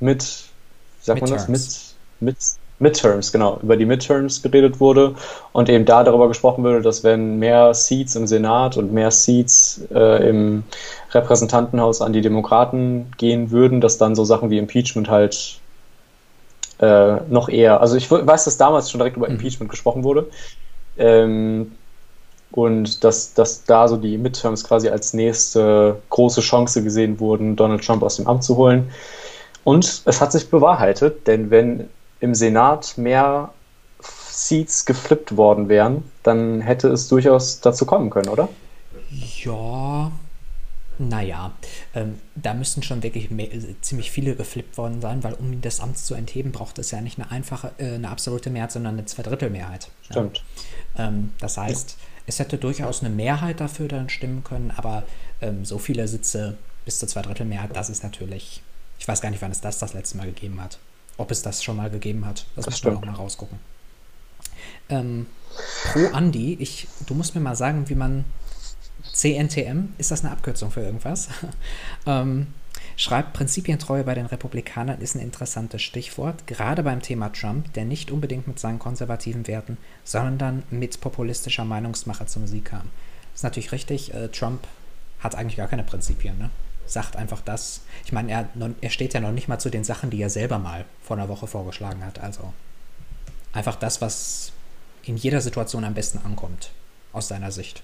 mit, 0.00 0.22
wie 0.22 1.04
sagt 1.04 1.20
Midterms. 1.22 1.48
man 1.48 1.52
das? 1.54 1.94
Mit, 2.20 2.34
mit, 2.34 2.36
Midterms, 2.78 3.30
genau, 3.30 3.60
über 3.62 3.76
die 3.76 3.86
Midterms 3.86 4.42
geredet 4.42 4.80
wurde 4.80 5.14
und 5.52 5.68
eben 5.68 5.84
da 5.84 6.02
darüber 6.02 6.26
gesprochen 6.26 6.64
wurde, 6.64 6.82
dass 6.82 7.04
wenn 7.04 7.38
mehr 7.38 7.72
Seats 7.74 8.16
im 8.16 8.26
Senat 8.26 8.76
und 8.76 8.92
mehr 8.92 9.12
Seats 9.12 9.82
äh, 9.94 10.28
im 10.28 10.64
Repräsentantenhaus 11.12 12.02
an 12.02 12.12
die 12.12 12.22
Demokraten 12.22 13.12
gehen 13.18 13.52
würden, 13.52 13.80
dass 13.80 13.98
dann 13.98 14.16
so 14.16 14.24
Sachen 14.24 14.50
wie 14.50 14.58
Impeachment 14.58 15.08
halt 15.08 15.60
äh, 16.80 17.18
noch 17.28 17.48
eher, 17.48 17.80
also 17.80 17.96
ich 17.96 18.10
weiß, 18.10 18.44
dass 18.44 18.56
damals 18.56 18.90
schon 18.90 18.98
direkt 18.98 19.16
über 19.16 19.28
mhm. 19.28 19.36
Impeachment 19.36 19.70
gesprochen 19.70 20.02
wurde, 20.02 20.28
ähm, 20.98 21.72
und 22.50 23.02
dass, 23.02 23.34
dass 23.34 23.64
da 23.64 23.88
so 23.88 23.96
die 23.96 24.18
Midterms 24.18 24.64
quasi 24.64 24.88
als 24.88 25.14
nächste 25.14 26.00
große 26.10 26.42
Chance 26.42 26.82
gesehen 26.82 27.18
wurden, 27.18 27.56
Donald 27.56 27.84
Trump 27.84 28.02
aus 28.02 28.16
dem 28.16 28.26
Amt 28.26 28.44
zu 28.44 28.56
holen. 28.56 28.90
Und 29.64 30.02
es 30.04 30.20
hat 30.20 30.32
sich 30.32 30.50
bewahrheitet, 30.50 31.26
denn 31.26 31.50
wenn 31.50 31.88
im 32.20 32.34
Senat 32.34 32.98
mehr 32.98 33.50
Seats 34.00 34.84
geflippt 34.84 35.36
worden 35.36 35.68
wären, 35.68 36.04
dann 36.22 36.60
hätte 36.60 36.88
es 36.88 37.08
durchaus 37.08 37.60
dazu 37.60 37.86
kommen 37.86 38.10
können, 38.10 38.28
oder? 38.28 38.48
Ja, 39.10 40.10
naja, 40.98 41.52
ähm, 41.94 42.18
da 42.34 42.54
müssten 42.54 42.82
schon 42.82 43.02
wirklich 43.02 43.30
mehr, 43.30 43.48
ziemlich 43.80 44.10
viele 44.10 44.34
geflippt 44.36 44.76
worden 44.76 45.00
sein, 45.00 45.22
weil 45.24 45.34
um 45.34 45.60
das 45.60 45.80
Amt 45.80 45.98
zu 45.98 46.14
entheben, 46.14 46.52
braucht 46.52 46.78
es 46.78 46.90
ja 46.90 47.00
nicht 47.00 47.18
eine 47.18 47.30
einfache, 47.30 47.72
äh, 47.78 47.94
eine 47.94 48.10
absolute 48.10 48.50
Mehrheit, 48.50 48.72
sondern 48.72 48.94
eine 48.94 49.04
Zweidrittelmehrheit. 49.04 49.90
Stimmt. 50.02 50.42
Ja. 50.96 51.08
Ähm, 51.08 51.32
das 51.40 51.56
heißt, 51.56 51.90
ja. 51.90 52.22
es 52.26 52.38
hätte 52.38 52.58
durchaus 52.58 53.00
eine 53.00 53.10
Mehrheit 53.10 53.60
dafür 53.60 53.88
dann 53.88 54.08
stimmen 54.08 54.44
können, 54.44 54.70
aber 54.76 55.04
ähm, 55.40 55.64
so 55.64 55.78
viele 55.78 56.06
Sitze 56.08 56.56
bis 56.84 56.98
zur 56.98 57.08
Zweidrittelmehrheit, 57.08 57.74
das 57.74 57.90
ist 57.90 58.02
natürlich, 58.02 58.62
ich 58.98 59.08
weiß 59.08 59.20
gar 59.20 59.30
nicht, 59.30 59.42
wann 59.42 59.52
es 59.52 59.60
das 59.60 59.78
das 59.78 59.94
letzte 59.94 60.16
Mal 60.16 60.26
gegeben 60.26 60.60
hat. 60.60 60.78
Ob 61.16 61.30
es 61.30 61.42
das 61.42 61.62
schon 61.62 61.76
mal 61.76 61.90
gegeben 61.90 62.24
hat, 62.26 62.46
das, 62.56 62.64
das 62.64 62.74
muss 62.74 62.84
man 62.84 62.96
auch 62.96 63.04
mal 63.04 63.14
rausgucken. 63.14 63.58
Ähm, 64.88 65.26
pro 65.84 66.06
Andi, 66.12 66.56
ich, 66.58 66.88
du 67.06 67.14
musst 67.14 67.34
mir 67.34 67.40
mal 67.40 67.56
sagen, 67.56 67.88
wie 67.88 67.94
man 67.94 68.24
CNTM, 69.12 69.92
ist 69.98 70.10
das 70.10 70.24
eine 70.24 70.32
Abkürzung 70.32 70.70
für 70.70 70.80
irgendwas? 70.80 71.28
ähm, 72.06 72.48
schreibt, 72.96 73.34
Prinzipientreue 73.34 74.04
bei 74.04 74.14
den 74.14 74.26
Republikanern 74.26 75.00
ist 75.00 75.14
ein 75.14 75.20
interessantes 75.20 75.82
Stichwort, 75.82 76.46
gerade 76.46 76.82
beim 76.82 77.02
Thema 77.02 77.30
Trump, 77.30 77.72
der 77.74 77.84
nicht 77.84 78.10
unbedingt 78.10 78.48
mit 78.48 78.58
seinen 78.58 78.78
konservativen 78.78 79.46
Werten, 79.46 79.76
sondern 80.04 80.62
mit 80.70 81.00
populistischer 81.00 81.64
Meinungsmache 81.64 82.26
zum 82.26 82.46
Sieg 82.46 82.66
kam. 82.66 82.88
Ist 83.34 83.44
natürlich 83.44 83.72
richtig, 83.72 84.14
äh, 84.14 84.28
Trump 84.28 84.66
hat 85.20 85.34
eigentlich 85.34 85.56
gar 85.56 85.68
keine 85.68 85.84
Prinzipien, 85.84 86.38
ne? 86.38 86.50
Sagt 86.84 87.16
einfach 87.16 87.40
das. 87.40 87.82
Ich 88.04 88.12
meine, 88.12 88.32
er, 88.32 88.48
er 88.80 88.90
steht 88.90 89.14
ja 89.14 89.20
noch 89.20 89.30
nicht 89.30 89.46
mal 89.46 89.58
zu 89.58 89.70
den 89.70 89.84
Sachen, 89.84 90.10
die 90.10 90.20
er 90.20 90.30
selber 90.30 90.58
mal 90.58 90.84
vor 91.00 91.16
einer 91.16 91.28
Woche 91.28 91.46
vorgeschlagen 91.46 92.04
hat. 92.04 92.18
Also 92.18 92.52
einfach 93.52 93.76
das, 93.76 94.00
was 94.00 94.52
in 95.04 95.16
jeder 95.16 95.40
Situation 95.40 95.84
am 95.84 95.94
besten 95.94 96.18
ankommt, 96.18 96.72
aus 97.12 97.28
seiner 97.28 97.52
Sicht. 97.52 97.82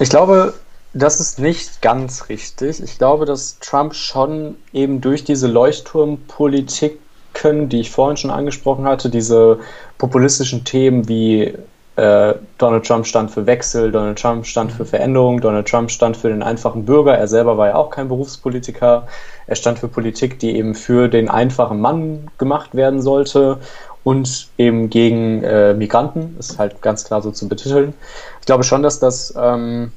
Ich 0.00 0.08
glaube, 0.08 0.54
das 0.92 1.20
ist 1.20 1.38
nicht 1.38 1.80
ganz 1.80 2.28
richtig. 2.28 2.82
Ich 2.82 2.98
glaube, 2.98 3.26
dass 3.26 3.58
Trump 3.60 3.94
schon 3.94 4.56
eben 4.72 5.00
durch 5.00 5.24
diese 5.24 5.46
Leuchtturmpolitiken, 5.46 7.68
die 7.68 7.80
ich 7.80 7.90
vorhin 7.90 8.16
schon 8.16 8.30
angesprochen 8.30 8.86
hatte, 8.86 9.08
diese 9.08 9.60
populistischen 9.98 10.64
Themen 10.64 11.08
wie 11.08 11.54
äh, 11.94 12.34
Donald 12.58 12.86
Trump 12.86 13.06
stand 13.06 13.30
für 13.30 13.46
Wechsel, 13.46 13.92
Donald 13.92 14.18
Trump 14.18 14.46
stand 14.46 14.72
für 14.72 14.84
Veränderung, 14.84 15.40
Donald 15.40 15.68
Trump 15.68 15.92
stand 15.92 16.16
für 16.16 16.28
den 16.28 16.42
einfachen 16.42 16.84
Bürger. 16.84 17.16
Er 17.16 17.28
selber 17.28 17.56
war 17.56 17.68
ja 17.68 17.74
auch 17.76 17.90
kein 17.90 18.08
Berufspolitiker. 18.08 19.06
Er 19.46 19.54
stand 19.54 19.78
für 19.78 19.88
Politik, 19.88 20.40
die 20.40 20.56
eben 20.56 20.74
für 20.74 21.08
den 21.08 21.28
einfachen 21.28 21.80
Mann 21.80 22.30
gemacht 22.38 22.74
werden 22.74 23.00
sollte 23.00 23.58
und 24.04 24.48
eben 24.58 24.90
gegen 24.90 25.42
äh, 25.42 25.74
Migranten. 25.74 26.36
Ist 26.38 26.58
halt 26.58 26.80
ganz 26.82 27.04
klar 27.04 27.22
so 27.22 27.30
zu 27.30 27.48
betiteln. 27.48 27.94
Ich 28.40 28.46
glaube 28.46 28.62
schon, 28.62 28.82
dass 28.82 29.00
das 29.00 29.34
ähm, 29.36 29.92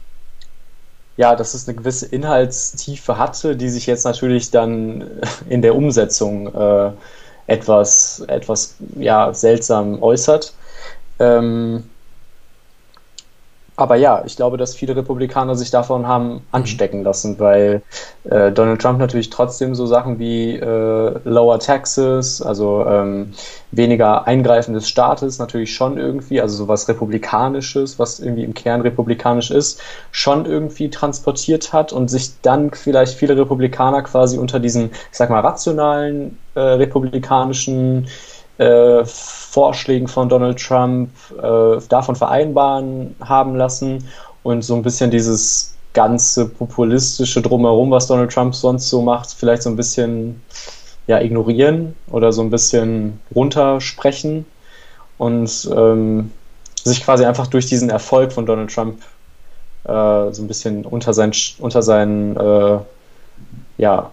ja, 1.17 1.35
dass 1.35 1.55
es 1.55 1.67
eine 1.67 1.75
gewisse 1.75 2.05
Inhaltstiefe 2.05 3.17
hatte, 3.17 3.55
die 3.55 3.69
sich 3.69 3.87
jetzt 3.87 4.05
natürlich 4.05 4.51
dann 4.51 5.19
in 5.49 5.61
der 5.61 5.75
Umsetzung 5.75 6.53
äh, 6.55 6.91
etwas, 7.47 8.23
etwas 8.27 8.75
ja, 8.95 9.33
seltsam 9.33 10.01
äußert. 10.01 10.53
Ähm, 11.19 11.89
aber 13.79 13.95
ja, 13.95 14.23
ich 14.25 14.35
glaube, 14.35 14.57
dass 14.57 14.75
viele 14.75 14.95
Republikaner 14.95 15.55
sich 15.55 15.69
davon 15.69 16.07
haben 16.07 16.41
anstecken 16.51 17.03
lassen, 17.03 17.39
weil 17.39 17.83
äh, 18.23 18.51
Donald 18.51 18.81
Trump 18.81 18.97
natürlich 18.97 19.29
trotzdem 19.29 19.75
so 19.75 19.85
Sachen 19.85 20.17
wie 20.17 20.55
äh, 20.55 21.19
Lower 21.23 21.59
Taxes, 21.59 22.41
also 22.41 22.83
ähm, 22.87 23.33
weniger 23.69 24.25
Eingreifen 24.25 24.73
des 24.73 24.89
Staates 24.89 25.37
natürlich 25.37 25.75
schon 25.75 25.99
irgendwie, 25.99 26.41
also 26.41 26.57
sowas 26.57 26.89
Republikanisches, 26.89 27.99
was 27.99 28.19
irgendwie 28.19 28.45
im 28.45 28.55
Kern 28.55 28.81
republikanisch 28.81 29.51
ist, 29.51 29.79
schon 30.09 30.47
irgendwie 30.47 30.89
transportiert 30.89 31.71
hat 31.71 31.93
und 31.93 32.09
sich 32.09 32.41
dann 32.41 32.71
vielleicht 32.71 33.13
viele 33.13 33.37
Republikaner 33.37 34.01
quasi 34.01 34.39
unter 34.39 34.59
diesen, 34.59 34.89
ich 34.89 35.17
sag 35.17 35.29
mal, 35.29 35.41
rationalen 35.41 36.39
äh, 36.55 36.61
republikanischen 36.61 38.07
äh, 38.57 39.05
Vorschlägen 39.05 40.07
von 40.07 40.29
Donald 40.29 40.59
Trump 40.59 41.09
äh, 41.41 41.79
davon 41.89 42.15
vereinbaren 42.15 43.15
haben 43.21 43.55
lassen 43.55 44.07
und 44.43 44.63
so 44.63 44.75
ein 44.75 44.81
bisschen 44.81 45.11
dieses 45.11 45.75
ganze 45.93 46.47
populistische 46.47 47.41
Drumherum, 47.41 47.91
was 47.91 48.07
Donald 48.07 48.31
Trump 48.31 48.53
sonst 48.53 48.89
so 48.89 49.01
macht, 49.01 49.31
vielleicht 49.31 49.63
so 49.63 49.69
ein 49.69 49.75
bisschen 49.75 50.41
ja, 51.07 51.19
ignorieren 51.21 51.95
oder 52.11 52.31
so 52.31 52.41
ein 52.41 52.49
bisschen 52.49 53.19
runtersprechen 53.33 54.45
und 55.17 55.69
ähm, 55.75 56.31
sich 56.83 57.03
quasi 57.03 57.25
einfach 57.25 57.47
durch 57.47 57.65
diesen 57.65 57.89
Erfolg 57.89 58.31
von 58.31 58.45
Donald 58.45 58.71
Trump 58.73 59.01
äh, 59.85 60.31
so 60.31 60.43
ein 60.43 60.47
bisschen 60.47 60.85
unter, 60.85 61.13
sein, 61.13 61.31
unter 61.59 61.81
seinen 61.81 62.35
äh, 62.37 62.79
ja, 63.77 64.11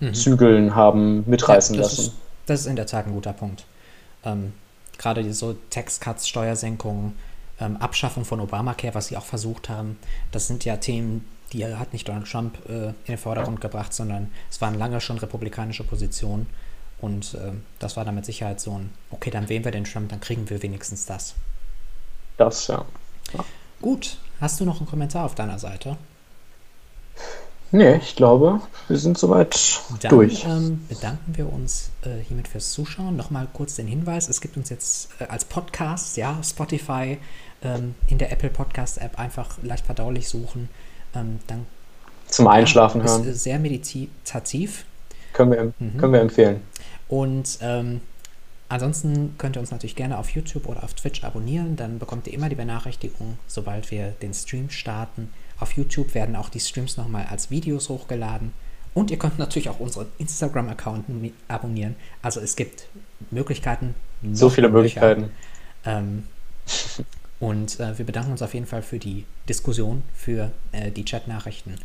mhm. 0.00 0.14
Zügeln 0.14 0.74
haben 0.74 1.24
mitreißen 1.26 1.74
ja, 1.76 1.82
lassen. 1.82 2.00
Ist, 2.00 2.12
das 2.46 2.60
ist 2.60 2.66
in 2.66 2.76
der 2.76 2.86
Tat 2.86 3.06
ein 3.06 3.12
guter 3.12 3.32
Punkt. 3.32 3.66
Ähm, 4.24 4.52
Gerade 4.98 5.34
so 5.34 5.56
Tax-Cuts, 5.70 6.26
Steuersenkungen, 6.26 7.16
ähm, 7.60 7.76
Abschaffung 7.76 8.24
von 8.24 8.40
Obamacare, 8.40 8.94
was 8.94 9.08
sie 9.08 9.16
auch 9.16 9.24
versucht 9.24 9.68
haben, 9.68 9.98
das 10.30 10.46
sind 10.46 10.64
ja 10.64 10.76
Themen, 10.78 11.26
die 11.52 11.64
hat 11.66 11.92
nicht 11.92 12.08
Donald 12.08 12.30
Trump 12.30 12.58
äh, 12.68 12.88
in 12.88 12.94
den 13.06 13.18
Vordergrund 13.18 13.60
gebracht, 13.60 13.92
sondern 13.92 14.32
es 14.50 14.60
waren 14.60 14.74
lange 14.74 15.00
schon 15.00 15.18
republikanische 15.18 15.84
Positionen. 15.84 16.46
Und 16.98 17.34
äh, 17.34 17.52
das 17.78 17.96
war 17.96 18.04
dann 18.04 18.14
mit 18.14 18.24
Sicherheit 18.24 18.60
so 18.60 18.78
ein, 18.78 18.90
okay, 19.10 19.30
dann 19.30 19.48
wählen 19.48 19.64
wir 19.64 19.72
den 19.72 19.84
Trump, 19.84 20.08
dann 20.08 20.20
kriegen 20.20 20.48
wir 20.48 20.62
wenigstens 20.62 21.04
das. 21.04 21.34
Das, 22.38 22.66
ja. 22.68 22.84
ja. 23.34 23.44
Gut, 23.82 24.18
hast 24.40 24.60
du 24.60 24.64
noch 24.64 24.78
einen 24.78 24.88
Kommentar 24.88 25.24
auf 25.24 25.34
deiner 25.34 25.58
Seite? 25.58 25.98
Nee, 27.72 27.96
ich 27.96 28.14
glaube, 28.14 28.60
wir 28.88 28.96
sind 28.96 29.18
soweit 29.18 29.80
Dann, 30.00 30.10
durch. 30.10 30.44
Ähm, 30.44 30.84
bedanken 30.88 31.36
wir 31.36 31.52
uns 31.52 31.90
äh, 32.02 32.22
hiermit 32.22 32.48
fürs 32.48 32.70
Zuschauen. 32.70 33.16
Nochmal 33.16 33.48
kurz 33.52 33.74
den 33.74 33.88
Hinweis: 33.88 34.28
Es 34.28 34.40
gibt 34.40 34.56
uns 34.56 34.70
jetzt 34.70 35.08
äh, 35.18 35.24
als 35.24 35.44
Podcast, 35.44 36.16
ja, 36.16 36.38
Spotify, 36.44 37.18
ähm, 37.62 37.94
in 38.08 38.18
der 38.18 38.32
Apple 38.32 38.50
Podcast 38.50 38.98
App 38.98 39.18
einfach 39.18 39.58
leicht 39.62 39.84
verdaulich 39.84 40.28
suchen. 40.28 40.68
Ähm, 41.14 41.40
dann 41.48 41.66
Zum 42.28 42.46
Einschlafen 42.46 43.00
ja, 43.00 43.08
hören. 43.08 43.26
Ist 43.26 43.42
sehr 43.42 43.58
meditativ. 43.58 44.84
Können 45.32 45.50
wir, 45.50 45.72
mhm. 45.78 45.98
können 45.98 46.12
wir 46.12 46.20
empfehlen. 46.20 46.60
Und 47.08 47.58
ähm, 47.60 48.00
ansonsten 48.68 49.34
könnt 49.38 49.56
ihr 49.56 49.60
uns 49.60 49.70
natürlich 49.70 49.96
gerne 49.96 50.18
auf 50.18 50.30
YouTube 50.30 50.66
oder 50.66 50.84
auf 50.84 50.94
Twitch 50.94 51.24
abonnieren. 51.24 51.76
Dann 51.76 51.98
bekommt 51.98 52.26
ihr 52.26 52.32
immer 52.32 52.48
die 52.48 52.54
Benachrichtigung, 52.54 53.38
sobald 53.46 53.90
wir 53.90 54.12
den 54.22 54.32
Stream 54.32 54.70
starten. 54.70 55.32
Auf 55.58 55.72
YouTube 55.72 56.14
werden 56.14 56.36
auch 56.36 56.48
die 56.48 56.60
Streams 56.60 56.96
nochmal 56.96 57.26
als 57.30 57.50
Videos 57.50 57.88
hochgeladen. 57.88 58.52
Und 58.94 59.10
ihr 59.10 59.18
könnt 59.18 59.38
natürlich 59.38 59.68
auch 59.68 59.80
unseren 59.80 60.06
Instagram-Account 60.18 61.04
abonnieren. 61.48 61.96
Also 62.22 62.40
es 62.40 62.56
gibt 62.56 62.88
Möglichkeiten. 63.30 63.94
So 64.32 64.48
viele 64.48 64.68
Möglichkeiten. 64.68 65.30
Ähm, 65.84 66.24
und 67.40 67.78
äh, 67.78 67.98
wir 67.98 68.06
bedanken 68.06 68.32
uns 68.32 68.42
auf 68.42 68.54
jeden 68.54 68.66
Fall 68.66 68.82
für 68.82 68.98
die 68.98 69.24
Diskussion, 69.48 70.02
für 70.14 70.50
äh, 70.72 70.90
die 70.90 71.04
Chat-Nachrichten 71.04 71.76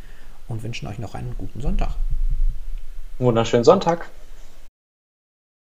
und 0.48 0.62
wünschen 0.62 0.86
euch 0.88 0.98
noch 0.98 1.14
einen 1.14 1.34
guten 1.36 1.60
Sonntag. 1.60 1.96
Wunderschönen 3.18 3.64
Sonntag. 3.64 4.08